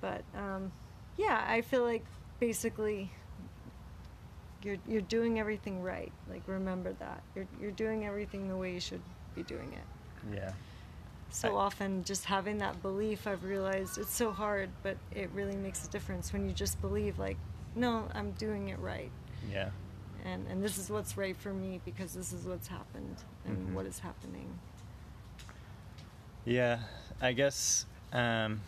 But 0.00 0.22
um, 0.34 0.70
yeah, 1.16 1.44
I 1.48 1.60
feel 1.62 1.82
like 1.82 2.04
basically 2.40 3.10
you're 4.62 4.78
you're 4.88 5.00
doing 5.02 5.38
everything 5.38 5.82
right. 5.82 6.12
Like 6.30 6.42
remember 6.46 6.92
that. 7.00 7.22
You're 7.34 7.46
you're 7.60 7.70
doing 7.72 8.04
everything 8.06 8.48
the 8.48 8.56
way 8.56 8.72
you 8.74 8.80
should 8.80 9.02
be 9.34 9.42
doing 9.42 9.72
it. 9.72 10.34
yeah 10.36 10.52
So 11.30 11.56
I- 11.56 11.60
often 11.66 12.02
just 12.04 12.24
having 12.24 12.58
that 12.58 12.80
belief 12.82 13.26
I've 13.26 13.44
realized 13.44 13.98
it's 13.98 14.14
so 14.14 14.30
hard, 14.32 14.70
but 14.82 14.96
it 15.14 15.30
really 15.34 15.56
makes 15.56 15.84
a 15.86 15.90
difference 15.90 16.32
when 16.32 16.46
you 16.48 16.54
just 16.54 16.80
believe 16.80 17.18
like, 17.18 17.36
no, 17.76 18.08
I'm 18.14 18.32
doing 18.32 18.68
it 18.68 18.78
right. 18.78 19.10
yeah 19.50 19.70
And 20.24 20.46
and 20.50 20.62
this 20.62 20.76
is 20.78 20.90
what's 20.90 21.16
right 21.16 21.36
for 21.36 21.52
me 21.52 21.80
because 21.84 22.12
this 22.14 22.32
is 22.32 22.44
what's 22.44 22.66
happened 22.68 23.16
and 23.44 23.56
Mhm. 23.68 23.72
what 23.74 23.86
is 23.86 23.98
happening. 24.00 24.58
Yeah, 26.44 26.78
I 27.20 27.32
guess. 27.32 27.84
Um, 28.12 28.60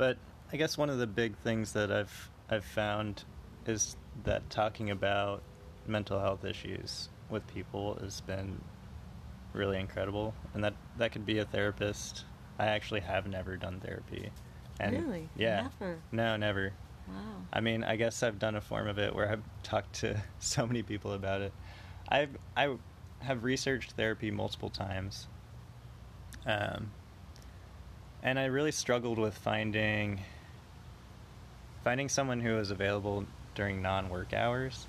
but 0.00 0.16
I 0.50 0.56
guess 0.56 0.78
one 0.78 0.88
of 0.88 0.96
the 0.96 1.06
big 1.06 1.36
things 1.36 1.74
that 1.74 1.92
I've 1.92 2.30
I've 2.48 2.64
found 2.64 3.24
is 3.66 3.98
that 4.24 4.48
talking 4.48 4.90
about 4.90 5.42
mental 5.86 6.18
health 6.18 6.42
issues 6.42 7.10
with 7.28 7.46
people 7.48 7.98
has 8.00 8.22
been 8.22 8.58
really 9.52 9.78
incredible, 9.78 10.34
and 10.54 10.64
that 10.64 10.72
that 10.96 11.12
could 11.12 11.26
be 11.26 11.38
a 11.38 11.44
therapist. 11.44 12.24
I 12.58 12.68
actually 12.68 13.00
have 13.00 13.26
never 13.26 13.58
done 13.58 13.78
therapy. 13.80 14.30
And 14.80 15.04
Really? 15.04 15.28
Yeah. 15.36 15.68
Never? 15.78 15.98
No, 16.12 16.36
never. 16.38 16.72
Wow. 17.06 17.14
I 17.52 17.60
mean, 17.60 17.84
I 17.84 17.96
guess 17.96 18.22
I've 18.22 18.38
done 18.38 18.56
a 18.56 18.60
form 18.62 18.88
of 18.88 18.98
it 18.98 19.14
where 19.14 19.30
I've 19.30 19.42
talked 19.62 19.96
to 19.96 20.18
so 20.38 20.66
many 20.66 20.82
people 20.82 21.12
about 21.12 21.42
it. 21.42 21.52
I've 22.08 22.38
I 22.56 22.74
have 23.18 23.44
researched 23.44 23.92
therapy 23.92 24.30
multiple 24.30 24.70
times, 24.70 25.28
um, 26.46 26.90
and 28.22 28.38
I 28.38 28.46
really 28.46 28.72
struggled 28.72 29.18
with 29.18 29.36
finding 29.36 30.20
finding 31.84 32.08
someone 32.08 32.40
who 32.40 32.56
was 32.56 32.70
available 32.70 33.24
during 33.54 33.80
non-work 33.80 34.34
hours. 34.34 34.86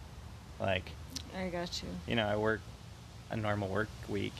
Like, 0.59 0.91
I 1.37 1.47
got 1.47 1.81
you. 1.81 1.89
you 2.07 2.15
know, 2.15 2.27
I 2.27 2.35
work 2.35 2.61
a 3.29 3.37
normal 3.37 3.69
work 3.69 3.89
week. 4.09 4.33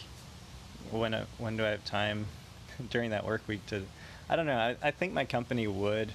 Yeah. 0.91 0.99
When 0.99 1.13
I, 1.13 1.23
when 1.38 1.57
do 1.57 1.65
I 1.65 1.69
have 1.69 1.85
time 1.85 2.26
during 2.89 3.11
that 3.11 3.26
work 3.26 3.41
week 3.47 3.65
to? 3.68 3.84
I 4.30 4.35
don't 4.35 4.45
know. 4.45 4.57
I, 4.57 4.76
I 4.81 4.91
think 4.91 5.13
my 5.13 5.26
company 5.26 5.68
would 5.68 6.11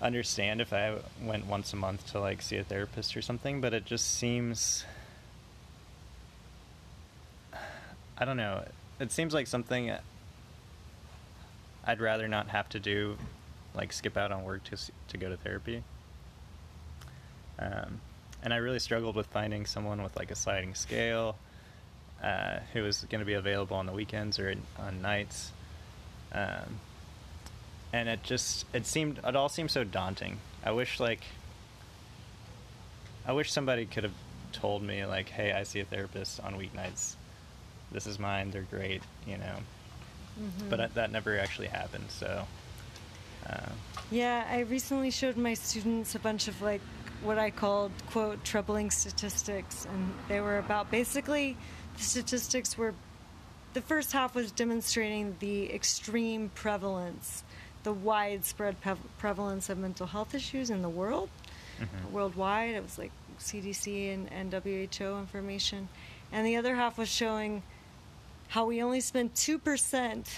understand 0.00 0.60
if 0.60 0.72
I 0.72 0.96
went 1.22 1.46
once 1.46 1.72
a 1.72 1.76
month 1.76 2.10
to 2.12 2.20
like 2.20 2.42
see 2.42 2.56
a 2.56 2.64
therapist 2.64 3.16
or 3.16 3.22
something, 3.22 3.60
but 3.60 3.72
it 3.72 3.84
just 3.84 4.18
seems. 4.18 4.84
I 8.18 8.24
don't 8.24 8.36
know. 8.36 8.64
It 9.00 9.10
seems 9.10 9.34
like 9.34 9.46
something 9.46 9.90
I'd 11.84 12.00
rather 12.00 12.28
not 12.28 12.48
have 12.48 12.68
to 12.70 12.80
do, 12.80 13.16
like 13.74 13.92
skip 13.92 14.16
out 14.16 14.32
on 14.32 14.44
work 14.44 14.64
to 14.64 14.76
to 15.08 15.16
go 15.18 15.28
to 15.28 15.36
therapy. 15.36 15.82
Um, 17.58 18.00
and 18.42 18.52
I 18.52 18.56
really 18.56 18.78
struggled 18.80 19.14
with 19.16 19.26
finding 19.28 19.66
someone 19.66 20.02
with 20.02 20.16
like 20.16 20.30
a 20.30 20.34
sliding 20.36 20.74
scale. 20.74 21.36
uh, 22.22 22.60
who 22.72 22.82
was 22.82 23.04
going 23.10 23.18
to 23.18 23.24
be 23.24 23.32
available 23.34 23.76
on 23.76 23.84
the 23.86 23.92
weekends 23.92 24.38
or 24.38 24.54
on 24.78 25.02
nights. 25.02 25.50
Um, 26.32 26.78
and 27.92 28.08
it 28.08 28.22
just 28.22 28.64
it 28.72 28.86
seemed 28.86 29.18
it 29.24 29.36
all 29.36 29.48
seemed 29.48 29.70
so 29.70 29.84
daunting. 29.84 30.38
I 30.64 30.70
wish 30.70 31.00
like 31.00 31.24
I 33.26 33.32
wish 33.32 33.50
somebody 33.52 33.86
could 33.86 34.04
have 34.04 34.14
told 34.52 34.82
me 34.82 35.04
like, 35.04 35.28
"Hey, 35.30 35.52
I 35.52 35.64
see 35.64 35.80
a 35.80 35.84
therapist 35.84 36.40
on 36.40 36.54
weeknights. 36.54 37.14
This 37.90 38.06
is 38.06 38.18
mine. 38.18 38.50
They're 38.52 38.62
great," 38.62 39.02
you 39.26 39.36
know. 39.36 39.56
Mhm. 40.40 40.70
But 40.70 40.80
I, 40.80 40.86
that 40.88 41.12
never 41.12 41.38
actually 41.38 41.68
happened. 41.68 42.06
So, 42.10 42.46
uh, 43.48 43.70
Yeah, 44.10 44.46
I 44.50 44.60
recently 44.60 45.10
showed 45.10 45.36
my 45.36 45.54
students 45.54 46.14
a 46.14 46.18
bunch 46.18 46.48
of 46.48 46.60
like 46.62 46.80
what 47.22 47.38
I 47.38 47.50
called 47.50 47.92
quote 48.10 48.42
troubling 48.44 48.90
statistics, 48.90 49.84
and 49.86 50.12
they 50.28 50.40
were 50.40 50.58
about 50.58 50.90
basically 50.90 51.56
the 51.96 52.02
statistics 52.02 52.76
were 52.76 52.94
the 53.74 53.80
first 53.80 54.12
half 54.12 54.34
was 54.34 54.52
demonstrating 54.52 55.36
the 55.40 55.72
extreme 55.72 56.50
prevalence, 56.54 57.42
the 57.84 57.92
widespread 57.92 58.80
prev- 58.82 58.98
prevalence 59.18 59.70
of 59.70 59.78
mental 59.78 60.06
health 60.06 60.34
issues 60.34 60.68
in 60.68 60.82
the 60.82 60.90
world, 60.90 61.30
mhm. 61.80 62.10
worldwide. 62.10 62.74
It 62.74 62.82
was 62.82 62.98
like 62.98 63.12
CDC 63.38 64.12
and, 64.12 64.30
and 64.32 64.52
WHO 64.52 65.18
information, 65.18 65.88
and 66.32 66.46
the 66.46 66.56
other 66.56 66.74
half 66.74 66.98
was 66.98 67.08
showing 67.08 67.62
how 68.52 68.66
we 68.66 68.82
only 68.82 69.00
spend 69.00 69.34
two 69.34 69.58
percent 69.58 70.30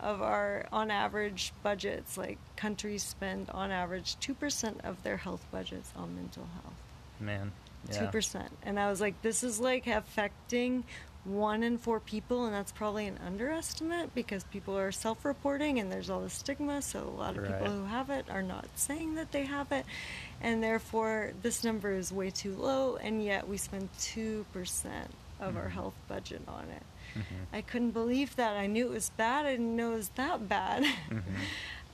of 0.00 0.22
our 0.22 0.66
on 0.72 0.90
average 0.90 1.52
budgets. 1.62 2.16
Like 2.16 2.38
countries 2.56 3.02
spend 3.02 3.50
on 3.50 3.70
average 3.70 4.18
two 4.20 4.32
percent 4.34 4.80
of 4.84 5.02
their 5.02 5.18
health 5.18 5.44
budgets 5.52 5.92
on 5.94 6.14
mental 6.16 6.46
health. 6.62 6.74
man, 7.20 7.52
2% 7.90 8.48
and 8.62 8.78
I 8.80 8.88
was 8.90 9.00
like, 9.00 9.20
this 9.22 9.42
is 9.42 9.60
like 9.60 9.86
affecting 9.86 10.84
one 11.24 11.62
in 11.62 11.76
four 11.76 12.00
people, 12.00 12.46
and 12.46 12.54
that's 12.54 12.72
probably 12.72 13.06
an 13.06 13.18
underestimate 13.26 14.14
because 14.14 14.44
people 14.44 14.78
are 14.78 14.90
self-reporting, 14.92 15.78
and 15.78 15.92
there's 15.92 16.08
all 16.08 16.20
the 16.20 16.30
stigma. 16.30 16.80
So 16.80 17.00
a 17.02 17.16
lot 17.20 17.36
of 17.36 17.44
people 17.44 17.66
who 17.70 17.84
have 17.84 18.08
it 18.08 18.26
are 18.30 18.40
not 18.42 18.66
saying 18.76 19.16
that 19.16 19.30
they 19.32 19.44
have 19.44 19.70
it, 19.72 19.84
and 20.40 20.62
therefore 20.62 21.32
this 21.42 21.64
number 21.64 21.92
is 21.92 22.12
way 22.12 22.30
too 22.30 22.54
low, 22.54 22.96
and 22.96 23.22
yet 23.22 23.46
we 23.46 23.58
spend 23.58 23.90
two 24.00 24.46
percent 24.54 25.10
of 25.38 25.56
our 25.56 25.66
Mhm. 25.68 25.72
health 25.72 25.94
budget 26.08 26.42
on 26.48 26.64
it. 26.70 26.82
Mhm. 27.14 27.22
I 27.52 27.60
couldn't 27.62 27.90
believe 27.92 28.36
that. 28.36 28.56
I 28.56 28.66
knew 28.66 28.86
it 28.86 28.92
was 28.94 29.10
bad. 29.10 29.46
I 29.46 29.52
didn't 29.52 29.76
know 29.76 29.92
it 29.92 29.96
was 29.96 30.08
that 30.10 30.48
bad. 30.48 30.84
Mhm. 31.10 31.22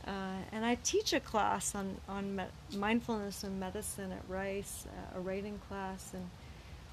Uh, 0.06 0.36
and 0.52 0.66
I 0.66 0.74
teach 0.84 1.14
a 1.14 1.20
class 1.20 1.74
on 1.74 1.96
on 2.06 2.36
me- 2.36 2.44
mindfulness 2.76 3.42
and 3.42 3.58
medicine 3.58 4.12
at 4.12 4.22
Rice, 4.28 4.84
uh, 4.86 5.16
a 5.18 5.20
writing 5.22 5.58
class, 5.66 6.12
and 6.12 6.28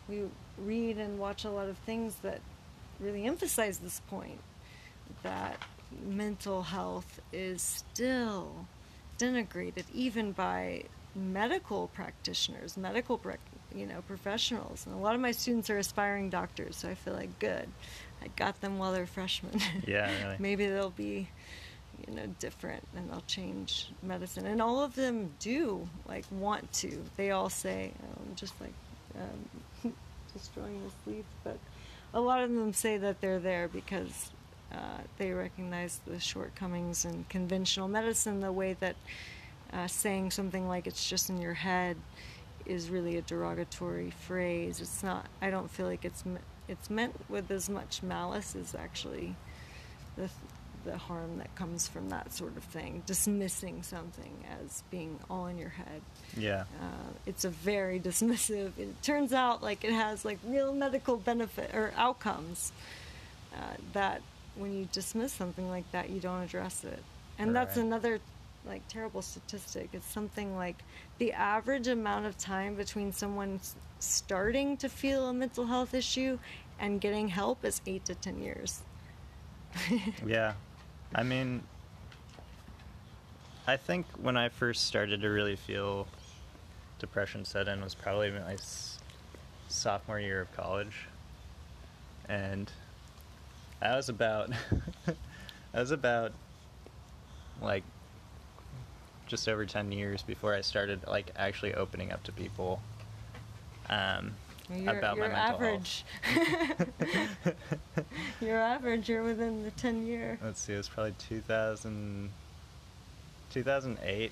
we 0.08 0.30
read 0.58 0.98
and 0.98 1.20
watch 1.20 1.44
a 1.44 1.50
lot 1.50 1.68
of 1.68 1.78
things 1.80 2.16
that 2.22 2.40
really 3.02 3.26
emphasize 3.26 3.80
this 3.80 4.00
point 4.10 4.40
that 5.24 5.62
mental 6.06 6.64
health 6.64 7.20
is 7.34 7.62
still 7.62 8.66
denigrated 9.20 9.84
even 9.94 10.32
by 10.32 10.84
medical 11.14 11.88
practitioners, 11.90 12.78
medical 12.78 13.20
you 13.76 13.86
know 13.86 14.02
professionals, 14.08 14.86
and 14.86 14.96
a 14.96 15.00
lot 15.00 15.16
of 15.16 15.22
my 15.22 15.32
students 15.32 15.70
are 15.70 15.78
aspiring 15.78 16.30
doctors, 16.30 16.78
so 16.78 16.88
I 16.90 16.96
feel 16.96 17.14
like 17.14 17.38
good. 17.40 17.68
I 18.22 18.28
got 18.36 18.62
them 18.62 18.78
while 18.78 18.92
they're 18.94 19.06
freshmen. 19.08 19.60
Yeah, 19.88 20.12
really. 20.24 20.36
Maybe 20.40 20.68
they'll 20.68 20.92
be 20.92 21.28
you 22.08 22.16
know 22.16 22.28
different 22.40 22.84
and 22.96 23.10
they'll 23.10 23.24
change 23.28 23.92
medicine 24.02 24.46
and 24.46 24.62
all 24.62 24.84
of 24.84 24.96
them 24.96 25.32
do 25.40 25.88
like 26.08 26.26
want 26.32 26.72
to 26.74 27.04
they 27.18 27.32
all 27.32 27.50
say 27.50 27.92
um, 28.04 28.36
just 28.36 28.54
like 28.62 28.74
um, 29.16 29.94
destroying 30.34 30.82
the 30.84 30.92
sleep 31.04 31.26
but 31.44 31.58
a 32.14 32.20
lot 32.20 32.42
of 32.42 32.50
them 32.50 32.74
say 32.74 32.98
that 32.98 33.22
they're 33.22 33.40
there 33.40 33.68
because 33.68 34.32
uh, 34.72 35.02
they 35.18 35.32
recognize 35.32 36.00
the 36.08 36.20
shortcomings 36.20 37.06
in 37.06 37.26
conventional 37.30 37.88
medicine 37.88 38.40
the 38.40 38.52
way 38.52 38.76
that 38.80 38.96
uh, 39.74 39.88
saying 39.88 40.32
something 40.32 40.68
like 40.68 40.88
it's 40.88 41.08
just 41.08 41.30
in 41.30 41.40
your 41.40 41.54
head 41.54 41.98
is 42.66 42.90
really 42.90 43.18
a 43.18 43.22
derogatory 43.22 44.12
phrase 44.12 44.80
it's 44.80 45.04
not 45.04 45.26
i 45.42 45.50
don't 45.50 45.70
feel 45.70 45.86
like 45.86 46.06
it's 46.06 46.24
it's 46.72 46.90
meant 46.90 47.14
with 47.30 47.52
as 47.52 47.70
much 47.70 48.02
malice 48.02 48.56
as 48.56 48.74
actually 48.74 49.36
the 50.16 50.30
the 50.84 50.98
harm 50.98 51.38
that 51.38 51.54
comes 51.56 51.88
from 51.88 52.10
that 52.10 52.34
sort 52.34 52.58
of 52.58 52.64
thing, 52.64 53.04
dismissing 53.06 53.84
something 53.84 54.34
as 54.64 54.84
being 54.90 55.20
all 55.30 55.46
in 55.46 55.58
your 55.58 55.70
head. 55.70 56.02
Yeah. 56.36 56.64
Uh, 56.82 57.12
it's 57.28 57.46
a 57.46 57.50
very 57.50 58.00
dismissive. 58.00 58.72
It 58.80 59.02
turns 59.04 59.32
out 59.32 59.62
like 59.62 59.84
it 59.84 59.94
has 59.94 60.26
like 60.26 60.40
real 60.44 60.74
medical 60.74 61.18
benefit 61.18 61.76
or 61.76 61.94
outcomes. 61.98 62.72
Uh, 63.54 63.76
that 63.94 64.22
when 64.56 64.74
you 64.74 64.88
dismiss 64.92 65.34
something 65.34 65.70
like 65.70 65.90
that, 65.92 66.10
you 66.10 66.20
don't 66.20 66.42
address 66.42 66.84
it, 66.84 67.04
and 67.38 67.54
that's 67.54 67.76
another 67.78 68.20
like 68.66 68.88
terrible 68.88 69.22
statistic. 69.22 69.90
It's 69.94 70.06
something 70.08 70.56
like 70.56 70.78
the 71.18 71.34
average 71.34 71.88
amount 71.88 72.26
of 72.26 72.38
time 72.38 72.76
between 72.76 73.12
someone 73.12 73.60
starting 74.00 74.78
to 74.78 74.90
feel 74.90 75.28
a 75.28 75.34
mental 75.34 75.66
health 75.66 75.94
issue 75.94 76.38
and 76.82 77.00
getting 77.00 77.30
help 77.30 77.64
is 77.64 77.80
eight 77.86 78.04
to 78.06 78.16
ten 78.16 78.42
years. 78.42 78.82
Yeah. 80.26 80.54
I 81.14 81.24
mean, 81.24 81.64
I 83.68 83.78
think 83.78 84.06
when 84.22 84.36
I 84.36 84.50
first 84.50 84.86
started 84.86 85.22
to 85.22 85.30
really 85.30 85.56
feel 85.56 86.08
depression 87.00 87.46
set 87.46 87.68
in 87.68 87.82
was 87.82 87.96
probably 87.96 88.32
my 88.32 88.58
sophomore 89.70 90.20
year 90.20 90.42
of 90.42 90.56
college. 90.56 91.08
And 92.28 92.72
I 93.82 93.96
was 93.96 94.10
about, 94.10 94.52
I 95.74 95.80
was 95.80 95.92
about 95.92 96.32
like 97.62 97.84
just 99.28 99.48
over 99.48 99.66
10 99.66 99.92
years 99.92 100.22
before 100.24 100.54
I 100.54 100.62
started 100.62 101.02
like 101.08 101.32
actually 101.36 101.74
opening 101.74 102.12
up 102.12 102.24
to 102.24 102.32
people. 102.32 102.82
Um, 103.90 104.34
You're, 104.70 105.00
about 105.00 105.18
my 105.18 105.26
you're 105.26 105.34
mental 105.34 105.56
average. 105.56 106.06
health. 106.22 107.56
you're 108.42 108.60
average. 108.60 109.10
You're 109.10 109.24
within 109.24 109.64
the 109.64 109.72
10 109.72 110.06
year. 110.06 110.38
Let's 110.44 110.62
see, 110.62 110.74
it 110.74 110.78
was 110.78 110.90
probably 110.90 111.16
2000, 111.20 112.30
2008. 113.52 114.32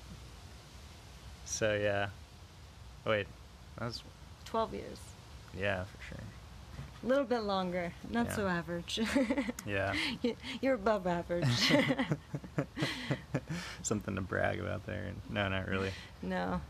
So 1.44 1.74
yeah. 1.74 2.08
Wait, 3.04 3.26
that 3.78 3.86
was 3.86 4.02
12 4.44 4.74
years. 4.74 4.98
yeah 5.58 5.82
for 5.84 6.02
sure. 6.08 6.18
A 7.02 7.06
little 7.06 7.24
bit 7.24 7.40
longer. 7.44 7.92
Not 8.10 8.26
Yeah. 8.26 8.36
so 8.36 8.46
average. 8.46 9.00
Yeah. 9.66 9.94
You're 10.60 10.74
above 10.74 11.06
average. 11.06 11.46
Something 13.82 14.14
to 14.16 14.20
brag 14.20 14.60
about 14.60 14.84
there. 14.86 15.10
No, 15.30 15.48
not 15.48 15.66
really. 15.68 15.92
no. 16.22 16.60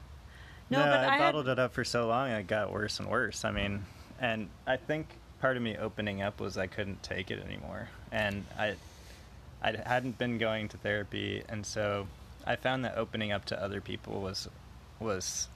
No, 0.71 0.79
No, 0.79 0.85
but 0.87 1.01
I, 1.01 1.07
I, 1.07 1.11
had- 1.11 1.19
bottled 1.19 1.49
it 1.49 1.59
up 1.59 1.73
for 1.75 1.85
so 1.85 2.07
long, 2.07 2.31
it 2.31 2.47
got 2.47 2.73
worse 2.73 3.01
and 3.01 3.09
worse. 3.09 3.45
I 3.45 3.51
mean, 3.51 3.85
and 4.21 4.49
I 4.67 4.77
think 4.77 5.09
part 5.41 5.57
of 5.57 5.63
me 5.63 5.77
opening 5.77 6.23
up 6.23 6.41
was 6.41 6.57
I 6.57 6.67
couldn't 6.69 7.03
take 7.03 7.31
it 7.31 7.43
anymore, 7.45 7.89
and 8.13 8.45
I, 8.59 8.75
I 9.63 9.75
hadn't 9.85 10.17
been 10.19 10.39
going 10.39 10.69
to 10.69 10.77
therapy, 10.77 11.43
and 11.49 11.67
so 11.67 12.07
I 12.47 12.57
found 12.57 12.85
that 12.85 12.97
opening 12.97 13.33
up 13.33 13.45
to 13.47 13.63
other 13.63 13.81
people 13.81 14.21
was, 14.21 14.49
was. 15.01 15.49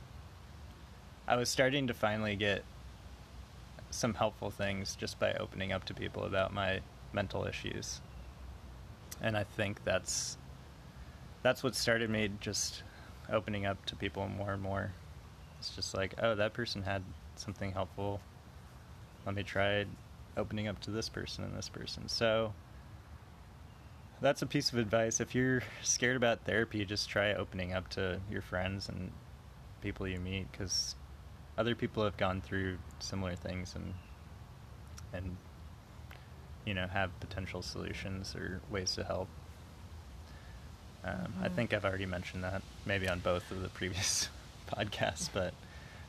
I 1.27 1.37
was 1.37 1.49
starting 1.49 1.87
to 1.87 1.95
finally 1.95 2.37
get 2.37 2.65
some 3.91 4.15
helpful 4.15 4.51
things 4.51 4.97
just 4.97 5.19
by 5.21 5.33
opening 5.35 5.73
up 5.73 5.85
to 5.85 5.95
people 5.95 6.25
about 6.25 6.53
my 6.53 6.81
mental 7.13 7.45
issues, 7.47 8.01
and 9.23 9.37
I 9.37 9.45
think 9.45 9.85
that's, 9.85 10.37
that's 11.43 11.63
what 11.63 11.75
started 11.77 12.11
me 12.11 12.31
just 12.41 12.83
opening 13.33 13.65
up 13.65 13.85
to 13.87 13.97
people 13.97 14.29
more 14.29 14.53
and 14.55 14.63
more. 14.63 14.93
It's 15.67 15.75
just 15.75 15.97
like, 15.97 16.15
oh, 16.23 16.35
that 16.35 16.53
person 16.53 16.83
had 16.83 17.03
something 17.37 17.73
helpful. 17.73 18.21
Let 19.25 19.35
me 19.35 19.43
try 19.43 19.87
opening 20.37 20.69
up 20.69 20.79
to 20.81 20.91
this 20.91 21.09
person 21.09 21.43
and 21.45 21.57
this 21.57 21.69
person. 21.71 22.09
So 22.09 22.53
that's 24.21 24.43
a 24.43 24.47
piece 24.47 24.73
of 24.73 24.79
advice. 24.79 25.21
If 25.21 25.35
you're 25.35 25.63
scared 25.83 26.17
about 26.17 26.41
therapy, 26.45 26.85
just 26.85 27.09
try 27.09 27.33
opening 27.33 27.73
up 27.73 27.89
to 27.91 28.21
your 28.31 28.43
friends 28.43 28.89
and 28.89 29.11
people 29.81 30.07
you 30.07 30.19
meet 30.19 30.51
because 30.53 30.97
other 31.57 31.75
people 31.75 32.05
have 32.05 32.17
gone 32.17 32.41
through 32.41 32.79
similar 32.99 33.35
things 33.37 33.75
and 33.75 33.95
and 35.13 35.37
you 36.65 36.75
know 36.75 36.87
have 36.89 37.19
potential 37.21 37.63
solutions 37.63 38.35
or 38.35 38.61
ways 38.71 38.95
to 38.97 39.05
help. 39.05 39.29
Um, 41.05 41.35
I 41.43 41.49
Mhm. 41.49 41.53
think 41.55 41.73
I've 41.75 41.85
already 41.85 42.07
mentioned 42.07 42.43
that 42.45 42.63
maybe 42.87 43.09
on 43.09 43.21
both 43.21 43.51
of 43.51 43.63
the 43.63 43.69
previous 43.69 44.29
podcasts, 44.67 45.29
but 45.33 45.55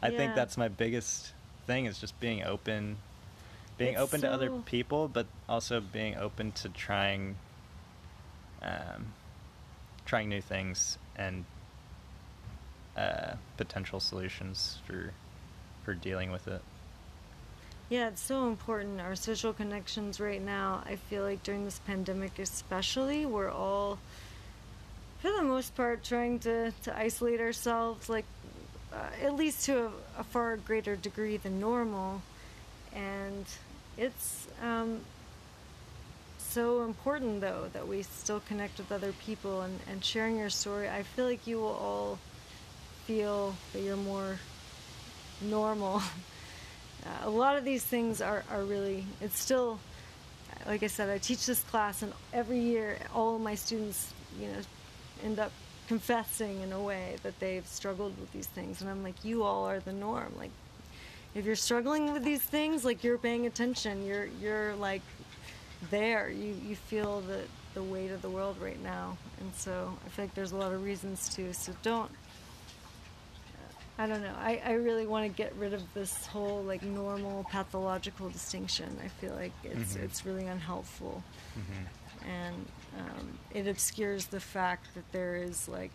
I 0.01 0.09
think 0.09 0.35
that's 0.35 0.57
my 0.57 0.67
biggest 0.67 1.33
thing 1.67 1.85
is 1.85 1.99
just 1.99 2.19
being 2.19 2.43
open, 2.43 2.97
being 3.77 3.93
It's 3.93 4.01
open 4.01 4.21
to 4.21 4.31
other 4.31 4.51
people, 4.65 5.07
but 5.07 5.27
also 5.49 5.81
being 5.81 6.15
open 6.17 6.51
to 6.53 6.69
trying, 6.69 7.35
um, 8.61 9.13
trying 10.05 10.29
new 10.29 10.41
things 10.41 10.97
and 11.15 11.45
uh, 12.95 13.33
potential 13.57 13.99
solutions 13.99 14.79
for 14.85 15.11
for 15.83 15.93
dealing 15.93 16.31
with 16.31 16.47
it. 16.47 16.61
Yeah, 17.89 18.07
it's 18.07 18.21
so 18.21 18.47
important. 18.47 18.99
Our 18.99 19.15
social 19.15 19.53
connections 19.53 20.19
right 20.19 20.41
now, 20.41 20.83
I 20.87 20.95
feel 20.95 21.21
like 21.21 21.43
during 21.43 21.65
this 21.65 21.79
pandemic, 21.85 22.39
especially, 22.39 23.27
we're 23.27 23.51
all, 23.51 23.99
for 25.25 25.31
the 25.31 25.43
most 25.43 25.75
part, 25.75 26.03
trying 26.03 26.37
to, 26.37 26.71
to 26.83 26.95
isolate 26.95 27.39
ourselves, 27.39 28.09
like 28.09 28.25
uh, 28.93 29.25
at 29.25 29.33
least 29.33 29.65
to 29.65 29.85
a, 29.85 29.91
a, 30.19 30.23
far 30.23 30.55
greater 30.57 30.95
degree 30.95 31.35
than 31.37 31.59
normal. 31.59 32.21
And 32.93 33.43
it's 33.97 34.47
um, 34.61 34.99
so 36.37 36.83
important, 36.83 37.41
though, 37.41 37.69
that 37.73 37.87
we 37.87 38.03
still 38.03 38.39
connect 38.41 38.77
with 38.77 38.91
other 38.91 39.13
people 39.25 39.61
and, 39.61 39.79
and 39.89 40.05
sharing 40.05 40.37
your 40.37 40.51
story. 40.51 40.87
I 40.87 41.01
feel 41.01 41.25
like 41.25 41.47
you 41.47 41.57
will 41.57 41.73
all 41.73 42.19
feel 43.05 43.55
that 43.73 43.81
you're 43.81 43.97
more 43.97 44.37
normal. 45.41 46.01
Uh, 47.05 47.27
a 47.27 47.29
lot 47.29 47.55
of 47.55 47.63
these 47.63 47.83
things 47.83 48.19
are, 48.19 48.43
are 48.49 48.63
really, 48.63 49.05
it's 49.21 49.39
still, 49.39 49.77
like 50.65 50.81
I 50.81 50.87
said, 50.87 51.07
I 51.07 51.19
teach 51.19 51.45
this 51.45 51.61
class, 51.61 52.01
and 52.01 52.11
every 52.33 52.57
year 52.57 52.97
all 53.13 53.37
my 53.37 53.53
students, 53.53 54.11
you 54.41 54.47
know, 54.47 54.57
end 55.23 55.39
up 55.39 55.51
confessing 55.87 56.61
in 56.61 56.71
a 56.71 56.81
way 56.81 57.15
that 57.23 57.39
they've 57.39 57.67
struggled 57.67 58.19
with 58.19 58.31
these 58.33 58.47
things. 58.47 58.81
And 58.81 58.89
I'm 58.89 59.03
like, 59.03 59.23
you 59.23 59.43
all 59.43 59.65
are 59.65 59.79
the 59.79 59.93
norm. 59.93 60.33
Like, 60.37 60.51
if 61.33 61.45
you're 61.45 61.55
struggling 61.55 62.13
with 62.13 62.23
these 62.23 62.41
things, 62.41 62.85
like 62.85 63.03
you're 63.03 63.17
paying 63.17 63.45
attention, 63.45 64.05
you're 64.05 64.25
you're 64.41 64.75
like 64.75 65.01
there. 65.91 66.29
You 66.29 66.55
you 66.65 66.75
feel 66.75 67.21
the 67.21 67.41
the 67.73 67.83
weight 67.83 68.11
of 68.11 68.21
the 68.21 68.29
world 68.29 68.55
right 68.61 68.81
now, 68.81 69.17
and 69.41 69.53
so 69.53 69.97
I 70.05 70.09
feel 70.09 70.25
like 70.25 70.33
there's 70.33 70.53
a 70.53 70.57
lot 70.57 70.71
of 70.71 70.83
reasons 70.83 71.27
to. 71.35 71.53
So 71.53 71.73
don't 71.83 72.09
I 73.97 74.07
don't 74.07 74.21
know. 74.21 74.33
I, 74.37 74.61
I 74.65 74.71
really 74.73 75.07
want 75.07 75.25
to 75.25 75.29
get 75.29 75.55
rid 75.55 75.73
of 75.73 75.81
this 75.93 76.25
whole 76.25 76.61
like 76.63 76.83
normal 76.83 77.45
pathological 77.45 78.29
distinction. 78.29 78.97
I 79.03 79.07
feel 79.07 79.33
like 79.35 79.53
it's 79.63 79.93
mm-hmm. 79.93 80.03
it's 80.03 80.25
really 80.25 80.47
unhelpful, 80.47 81.23
mm-hmm. 81.57 82.29
and 82.29 82.65
um, 82.97 83.37
it 83.53 83.67
obscures 83.67 84.27
the 84.27 84.39
fact 84.39 84.93
that 84.95 85.11
there 85.11 85.35
is 85.35 85.67
like 85.67 85.91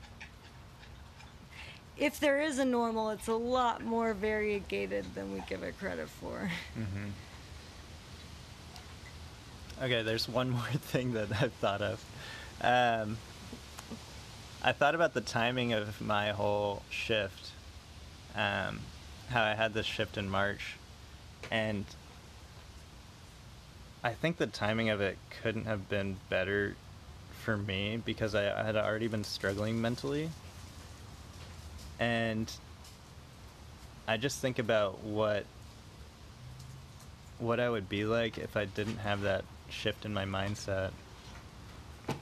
if 1.96 2.18
there 2.18 2.40
is 2.40 2.58
a 2.58 2.64
normal, 2.64 3.10
it's 3.10 3.28
a 3.28 3.34
lot 3.34 3.84
more 3.84 4.14
variegated 4.14 5.04
than 5.14 5.34
we 5.34 5.42
give 5.48 5.62
it 5.62 5.78
credit 5.78 6.08
for. 6.08 6.50
Mm-hmm. 6.78 7.08
Okay, 9.84 10.02
there's 10.02 10.26
one 10.26 10.48
more 10.58 10.62
thing 10.62 11.12
that 11.12 11.28
I've 11.42 11.52
thought 11.54 11.82
of. 11.82 12.02
Um, 12.62 13.18
I 14.62 14.72
thought 14.72 14.94
about 14.94 15.12
the 15.12 15.20
timing 15.20 15.74
of 15.74 16.00
my 16.00 16.30
whole 16.30 16.82
shift 16.88 17.52
um, 18.34 18.80
how 19.30 19.42
I 19.42 19.54
had 19.54 19.74
this 19.74 19.86
shift 19.86 20.16
in 20.16 20.28
March, 20.28 20.76
and 21.50 21.84
I 24.02 24.10
think 24.12 24.38
the 24.38 24.46
timing 24.46 24.90
of 24.90 25.00
it 25.00 25.18
couldn't 25.42 25.64
have 25.64 25.88
been 25.88 26.16
better 26.28 26.76
for 27.40 27.56
me 27.56 28.00
because 28.04 28.34
I, 28.34 28.60
I 28.60 28.62
had 28.62 28.76
already 28.76 29.08
been 29.08 29.24
struggling 29.24 29.80
mentally, 29.80 30.30
and 31.98 32.50
I 34.06 34.16
just 34.16 34.40
think 34.40 34.58
about 34.58 35.02
what 35.02 35.44
what 37.38 37.58
I 37.58 37.68
would 37.68 37.88
be 37.88 38.04
like 38.04 38.38
if 38.38 38.56
I 38.56 38.66
didn't 38.66 38.98
have 38.98 39.22
that 39.22 39.44
shift 39.68 40.04
in 40.04 40.12
my 40.12 40.24
mindset. 40.24 40.90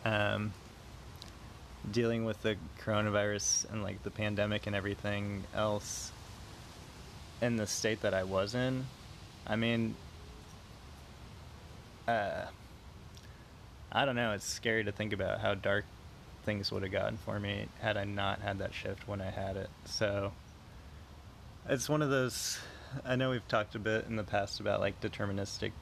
Um, 0.05 0.53
dealing 1.91 2.25
with 2.25 2.43
the 2.43 2.57
coronavirus 2.81 3.71
and 3.71 3.83
like 3.83 4.03
the 4.03 4.11
pandemic 4.11 4.67
and 4.67 4.77
everything 4.77 5.45
else 5.55 6.13
in 7.41 7.57
the 7.57 7.67
state 7.67 8.03
that 8.03 8.15
I 8.15 8.25
was 8.25 8.55
in, 8.55 8.87
I 9.47 9.57
mean, 9.57 9.95
uh, 12.07 12.45
I 13.91 14.05
don't 14.05 14.17
know. 14.17 14.33
It's 14.33 14.47
scary 14.47 14.85
to 14.85 14.93
think 14.93 15.13
about 15.13 15.41
how 15.41 15.55
dark 15.55 15.85
things 16.45 16.71
would 16.73 16.83
have 16.83 16.93
gotten 16.93 17.17
for 17.19 17.39
me 17.41 17.67
had 17.81 17.97
I 17.97 18.05
not 18.05 18.41
had 18.41 18.59
that 18.59 18.75
shift 18.75 19.09
when 19.09 19.21
I 19.21 19.31
had 19.31 19.57
it. 19.57 19.71
So 19.85 20.33
it's 21.69 21.89
one 21.89 22.03
of 22.03 22.11
those. 22.11 22.59
I 23.05 23.17
know 23.17 23.31
we've 23.31 23.47
talked 23.49 23.75
a 23.75 23.79
bit 23.79 24.07
in 24.09 24.17
the 24.17 24.25
past 24.25 24.61
about 24.61 24.81
like 24.81 25.01
deterministic 25.01 25.73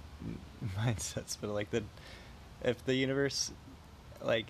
mindsets, 0.78 1.36
but 1.40 1.50
like 1.50 1.70
the 1.70 1.82
if 2.62 2.84
the 2.84 2.94
universe 2.94 3.52
like 4.22 4.46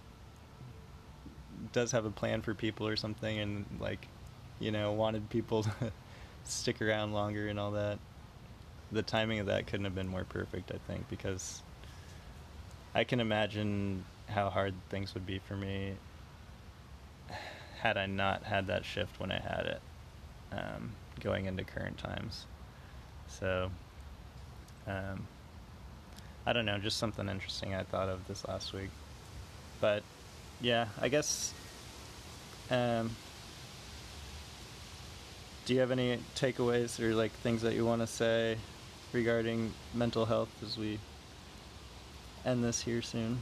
does 1.72 1.92
have 1.92 2.04
a 2.04 2.10
plan 2.10 2.42
for 2.42 2.54
people 2.54 2.86
or 2.86 2.96
something, 2.96 3.38
and 3.38 3.64
like, 3.80 4.08
you 4.58 4.70
know, 4.70 4.92
wanted 4.92 5.28
people 5.30 5.62
to 5.80 5.92
stick 6.44 6.82
around 6.82 7.12
longer 7.12 7.48
and 7.48 7.58
all 7.58 7.72
that. 7.72 7.98
The 8.92 9.02
timing 9.02 9.38
of 9.38 9.46
that 9.46 9.68
couldn't 9.68 9.84
have 9.84 9.94
been 9.94 10.08
more 10.08 10.24
perfect, 10.24 10.72
I 10.72 10.78
think, 10.92 11.08
because 11.08 11.62
I 12.94 13.04
can 13.04 13.20
imagine 13.20 14.04
how 14.28 14.50
hard 14.50 14.74
things 14.88 15.14
would 15.14 15.26
be 15.26 15.38
for 15.38 15.56
me 15.56 15.94
had 17.80 17.96
I 17.96 18.06
not 18.06 18.42
had 18.44 18.66
that 18.66 18.84
shift 18.84 19.18
when 19.18 19.32
I 19.32 19.38
had 19.38 19.66
it, 19.66 19.80
um, 20.52 20.92
going 21.20 21.46
into 21.46 21.64
current 21.64 21.98
times. 21.98 22.46
So, 23.26 23.70
um, 24.86 25.26
I 26.44 26.52
don't 26.52 26.66
know, 26.66 26.78
just 26.78 26.98
something 26.98 27.28
interesting 27.28 27.74
I 27.74 27.84
thought 27.84 28.08
of 28.08 28.26
this 28.26 28.46
last 28.46 28.72
week. 28.72 28.90
But 29.80 30.02
yeah, 30.60 30.88
I 31.00 31.08
guess. 31.08 31.54
Um, 32.70 33.16
do 35.64 35.74
you 35.74 35.80
have 35.80 35.90
any 35.90 36.18
takeaways 36.34 37.00
or 37.00 37.14
like 37.14 37.32
things 37.32 37.62
that 37.62 37.74
you 37.74 37.84
want 37.84 38.00
to 38.00 38.06
say 38.06 38.58
regarding 39.12 39.72
mental 39.94 40.26
health 40.26 40.50
as 40.64 40.76
we 40.76 40.98
end 42.44 42.64
this 42.64 42.82
here 42.82 43.02
soon? 43.02 43.40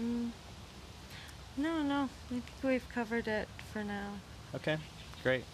Mm. 0.00 0.30
No, 1.56 1.82
no. 1.82 2.04
I 2.04 2.08
think 2.28 2.44
we've 2.62 2.88
covered 2.88 3.28
it 3.28 3.48
for 3.72 3.84
now. 3.84 4.10
Okay, 4.54 4.78
great. 5.22 5.44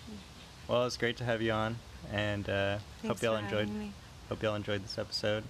Well, 0.69 0.87
it's 0.87 0.97
great 0.97 1.17
to 1.19 1.25
have 1.25 1.43
you 1.43 1.53
on, 1.53 1.77
and 2.13 2.49
uh, 2.49 2.79
hope 3.07 3.23
y'all 3.23 3.37
enjoyed. 3.37 3.69
Me. 3.69 3.93
Hope 4.29 4.43
y'all 4.43 4.55
enjoyed 4.55 4.83
this 4.83 4.99
episode. 4.99 5.45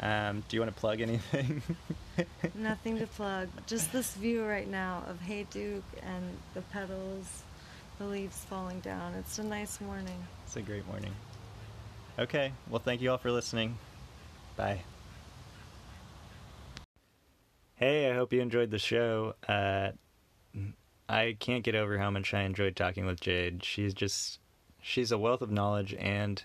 Um, 0.00 0.44
do 0.48 0.56
you 0.56 0.60
want 0.60 0.74
to 0.74 0.80
plug 0.80 1.00
anything? 1.00 1.62
Nothing 2.54 2.98
to 2.98 3.06
plug. 3.06 3.48
Just 3.66 3.92
this 3.92 4.14
view 4.14 4.44
right 4.44 4.68
now 4.68 5.02
of 5.08 5.18
Hayduke 5.20 5.82
and 6.02 6.24
the 6.54 6.62
petals, 6.62 7.42
the 7.98 8.04
leaves 8.04 8.44
falling 8.48 8.80
down. 8.80 9.14
It's 9.14 9.38
a 9.38 9.44
nice 9.44 9.80
morning. 9.80 10.22
It's 10.46 10.56
a 10.56 10.62
great 10.62 10.86
morning. 10.86 11.12
Okay. 12.18 12.52
Well, 12.68 12.80
thank 12.80 13.00
you 13.00 13.10
all 13.10 13.18
for 13.18 13.32
listening. 13.32 13.76
Bye. 14.56 14.82
Hey, 17.78 18.10
I 18.10 18.14
hope 18.14 18.32
you 18.32 18.40
enjoyed 18.40 18.70
the 18.70 18.78
show. 18.78 19.34
Uh, 19.48 19.92
I 21.08 21.36
can't 21.38 21.62
get 21.62 21.76
over 21.76 21.98
how 21.98 22.10
much 22.10 22.34
I 22.34 22.42
enjoyed 22.42 22.74
talking 22.74 23.06
with 23.06 23.20
Jade. 23.20 23.64
She's 23.64 23.94
just, 23.94 24.40
she's 24.82 25.12
a 25.12 25.18
wealth 25.18 25.42
of 25.42 25.50
knowledge 25.50 25.94
and 25.94 26.42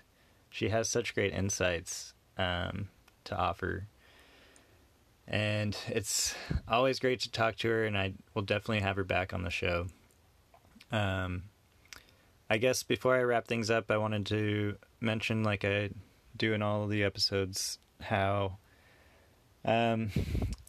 she 0.48 0.68
has 0.68 0.88
such 0.88 1.14
great 1.14 1.32
insights. 1.32 2.14
Um, 2.38 2.88
to 3.24 3.36
offer. 3.36 3.86
And 5.26 5.76
it's 5.88 6.34
always 6.68 6.98
great 6.98 7.20
to 7.20 7.30
talk 7.30 7.56
to 7.56 7.68
her, 7.68 7.84
and 7.84 7.96
I 7.96 8.12
will 8.34 8.42
definitely 8.42 8.80
have 8.80 8.96
her 8.96 9.04
back 9.04 9.32
on 9.32 9.42
the 9.42 9.50
show. 9.50 9.86
Um, 10.92 11.44
I 12.48 12.58
guess 12.58 12.82
before 12.82 13.16
I 13.16 13.22
wrap 13.22 13.46
things 13.46 13.70
up, 13.70 13.90
I 13.90 13.96
wanted 13.96 14.26
to 14.26 14.76
mention, 15.00 15.42
like 15.42 15.64
I 15.64 15.90
do 16.36 16.52
in 16.52 16.62
all 16.62 16.84
of 16.84 16.90
the 16.90 17.02
episodes, 17.02 17.78
how 18.00 18.58
um, 19.64 20.10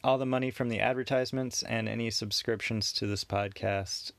all 0.06 0.20
the 0.20 0.26
money 0.26 0.52
from 0.52 0.70
the 0.70 0.80
advertisements 0.80 1.64
and 1.64 1.90
any 1.90 2.12
subscriptions 2.12 2.94
to 2.94 3.08
this 3.08 3.24
podcast, 3.24 4.12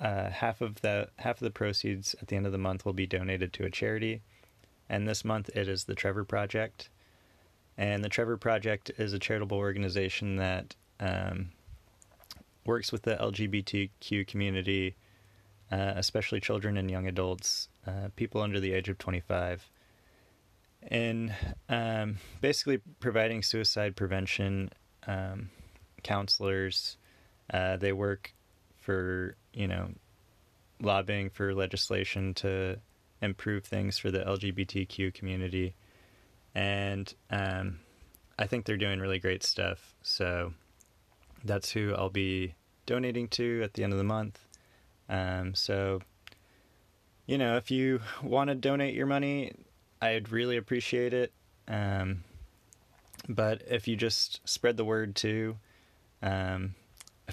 uh, 0.00 0.30
half 0.30 0.60
of 0.60 0.80
the 0.80 1.08
half 1.16 1.36
of 1.36 1.44
the 1.44 1.50
proceeds 1.50 2.16
at 2.20 2.26
the 2.26 2.34
end 2.34 2.44
of 2.44 2.50
the 2.50 2.58
month 2.58 2.84
will 2.84 2.92
be 2.92 3.06
donated 3.06 3.52
to 3.52 3.64
a 3.64 3.70
charity. 3.70 4.20
And 4.88 5.06
this 5.06 5.24
month 5.24 5.48
it 5.54 5.68
is 5.68 5.84
the 5.84 5.94
Trevor 5.94 6.24
Project. 6.24 6.90
And 7.76 8.02
the 8.02 8.08
Trevor 8.08 8.36
Project 8.36 8.90
is 8.98 9.12
a 9.12 9.18
charitable 9.20 9.58
organization 9.58 10.36
that 10.36 10.74
um, 10.98 11.50
works 12.66 12.90
with 12.90 13.02
the 13.02 13.14
LGBTQ 13.14 14.26
community, 14.26 14.96
uh, 15.70 15.92
especially 15.94 16.40
children 16.40 16.76
and 16.76 16.90
young 16.90 17.06
adults, 17.06 17.68
uh, 17.86 18.08
people 18.16 18.42
under 18.42 18.58
the 18.58 18.72
age 18.72 18.88
of 18.88 18.98
25, 18.98 19.70
in 20.90 21.32
um, 21.68 22.16
basically 22.40 22.80
providing 22.98 23.44
suicide 23.44 23.94
prevention 23.94 24.70
um, 25.08 25.50
counselors. 26.04 26.96
Uh, 27.52 27.76
they 27.76 27.92
work 27.92 28.32
for, 28.76 29.34
you 29.52 29.66
know, 29.66 29.88
lobbying 30.80 31.30
for 31.30 31.52
legislation 31.52 32.34
to 32.34 32.78
improve 33.20 33.64
things 33.64 33.98
for 33.98 34.12
the 34.12 34.20
LGBTQ 34.20 35.12
community 35.12 35.74
and 36.54 37.14
um, 37.30 37.78
I 38.38 38.46
think 38.46 38.64
they're 38.64 38.76
doing 38.76 38.98
really 38.98 39.20
great 39.20 39.44
stuff. 39.44 39.94
So 40.02 40.52
that's 41.44 41.70
who 41.70 41.94
I'll 41.94 42.10
be 42.10 42.54
donating 42.84 43.28
to 43.28 43.62
at 43.62 43.74
the 43.74 43.84
end 43.84 43.92
of 43.92 43.98
the 43.98 44.04
month. 44.04 44.40
Um, 45.08 45.54
so, 45.54 46.00
you 47.26 47.38
know, 47.38 47.56
if 47.56 47.70
you 47.70 48.00
want 48.22 48.48
to 48.48 48.54
donate 48.54 48.94
your 48.94 49.06
money, 49.06 49.52
I'd 50.02 50.30
really 50.30 50.56
appreciate 50.56 51.14
it. 51.14 51.32
Um, 51.68 52.24
but 53.28 53.62
if 53.68 53.86
you 53.86 53.96
just 53.96 54.40
spread 54.48 54.76
the 54.76 54.84
word 54.84 55.14
too, 55.14 55.56
um, 56.22 56.74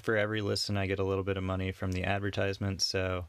for 0.02 0.16
every 0.16 0.42
listen, 0.42 0.76
I 0.76 0.86
get 0.86 0.98
a 0.98 1.04
little 1.04 1.24
bit 1.24 1.36
of 1.36 1.42
money 1.42 1.72
from 1.72 1.92
the 1.92 2.04
advertisement. 2.04 2.82
So 2.82 3.26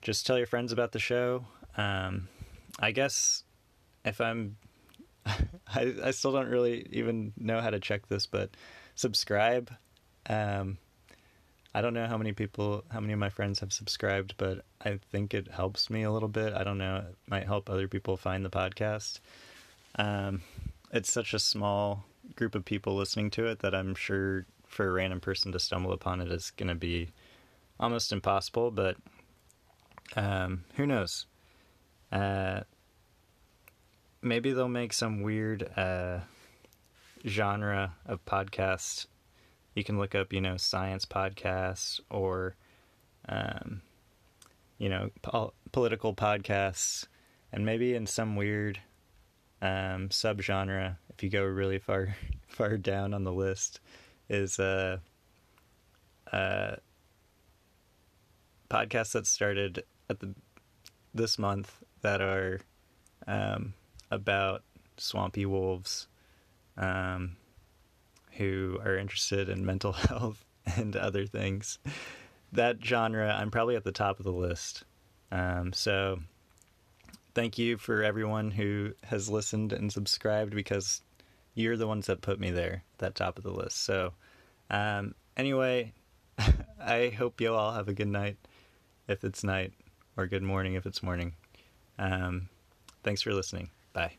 just 0.00 0.26
tell 0.26 0.38
your 0.38 0.46
friends 0.46 0.72
about 0.72 0.92
the 0.92 0.98
show. 0.98 1.44
Um, 1.76 2.28
I 2.78 2.90
guess 2.92 3.44
if 4.04 4.20
I'm, 4.20 4.56
I, 5.26 5.94
I 6.02 6.10
still 6.12 6.32
don't 6.32 6.48
really 6.48 6.86
even 6.90 7.32
know 7.36 7.60
how 7.60 7.70
to 7.70 7.78
check 7.78 8.08
this, 8.08 8.26
but 8.26 8.50
subscribe. 8.94 9.70
Um, 10.28 10.78
I 11.74 11.82
don't 11.82 11.94
know 11.94 12.06
how 12.06 12.16
many 12.16 12.32
people, 12.32 12.84
how 12.88 13.00
many 13.00 13.12
of 13.12 13.18
my 13.18 13.28
friends 13.28 13.60
have 13.60 13.72
subscribed, 13.72 14.34
but 14.38 14.64
I 14.84 14.98
think 15.12 15.34
it 15.34 15.48
helps 15.48 15.90
me 15.90 16.02
a 16.02 16.10
little 16.10 16.28
bit. 16.28 16.54
I 16.54 16.64
don't 16.64 16.78
know. 16.78 17.04
It 17.08 17.16
might 17.28 17.46
help 17.46 17.68
other 17.68 17.86
people 17.86 18.16
find 18.16 18.44
the 18.44 18.50
podcast. 18.50 19.20
Um, 19.96 20.42
it's 20.90 21.12
such 21.12 21.34
a 21.34 21.38
small 21.38 22.04
group 22.36 22.54
of 22.54 22.64
people 22.64 22.96
listening 22.96 23.30
to 23.30 23.46
it 23.46 23.60
that 23.60 23.74
I'm 23.74 23.94
sure 23.94 24.46
for 24.66 24.88
a 24.88 24.92
random 24.92 25.20
person 25.20 25.52
to 25.52 25.58
stumble 25.58 25.92
upon 25.92 26.20
it 26.20 26.30
is 26.30 26.52
going 26.52 26.68
to 26.68 26.74
be 26.74 27.08
almost 27.78 28.12
impossible, 28.12 28.70
but 28.70 28.96
um, 30.16 30.64
who 30.76 30.86
knows? 30.86 31.26
Uh, 32.12 32.60
maybe 34.22 34.52
they'll 34.52 34.68
make 34.68 34.92
some 34.92 35.22
weird 35.22 35.68
uh, 35.76 36.20
genre 37.26 37.94
of 38.06 38.24
podcast 38.26 39.06
you 39.74 39.84
can 39.84 39.98
look 39.98 40.14
up, 40.14 40.32
you 40.32 40.40
know, 40.40 40.56
science 40.56 41.04
podcasts 41.04 42.00
or, 42.10 42.56
um, 43.28 43.82
you 44.78 44.88
know, 44.88 45.10
pol- 45.22 45.54
political 45.72 46.14
podcasts, 46.14 47.06
and 47.52 47.64
maybe 47.64 47.94
in 47.94 48.06
some 48.06 48.36
weird 48.36 48.80
um, 49.62 50.08
subgenre, 50.08 50.96
if 51.10 51.22
you 51.22 51.30
go 51.30 51.44
really 51.44 51.78
far 51.78 52.16
far 52.48 52.76
down 52.76 53.14
on 53.14 53.24
the 53.24 53.32
list, 53.32 53.80
is 54.28 54.58
uh, 54.58 54.98
uh, 56.32 56.76
that 58.68 59.26
started 59.26 59.84
at 60.08 60.20
the 60.20 60.34
this 61.12 61.38
month 61.38 61.82
that 62.02 62.20
are 62.20 62.60
um, 63.26 63.74
about 64.10 64.62
swampy 64.96 65.46
wolves. 65.46 66.06
Um, 66.76 67.36
who 68.32 68.78
are 68.84 68.96
interested 68.96 69.48
in 69.48 69.64
mental 69.64 69.92
health 70.08 70.44
and 70.64 70.96
other 70.96 71.26
things. 71.26 71.78
That 72.52 72.84
genre, 72.84 73.28
I'm 73.28 73.50
probably 73.50 73.76
at 73.76 73.84
the 73.84 73.92
top 73.92 74.18
of 74.18 74.24
the 74.24 74.32
list. 74.32 74.84
Um, 75.30 75.72
so, 75.72 76.20
thank 77.34 77.58
you 77.58 77.76
for 77.76 78.02
everyone 78.02 78.50
who 78.50 78.92
has 79.04 79.28
listened 79.28 79.72
and 79.72 79.92
subscribed 79.92 80.54
because 80.54 81.02
you're 81.54 81.76
the 81.76 81.86
ones 81.86 82.06
that 82.06 82.20
put 82.20 82.40
me 82.40 82.50
there, 82.50 82.84
that 82.98 83.14
top 83.14 83.38
of 83.38 83.44
the 83.44 83.52
list. 83.52 83.82
So, 83.82 84.12
um, 84.70 85.14
anyway, 85.36 85.92
I 86.80 87.08
hope 87.16 87.40
you 87.40 87.54
all 87.54 87.72
have 87.72 87.88
a 87.88 87.94
good 87.94 88.08
night 88.08 88.36
if 89.08 89.24
it's 89.24 89.42
night, 89.42 89.72
or 90.16 90.26
good 90.26 90.42
morning 90.42 90.74
if 90.74 90.86
it's 90.86 91.02
morning. 91.02 91.34
Um, 91.98 92.48
thanks 93.02 93.22
for 93.22 93.34
listening. 93.34 93.70
Bye. 93.92 94.16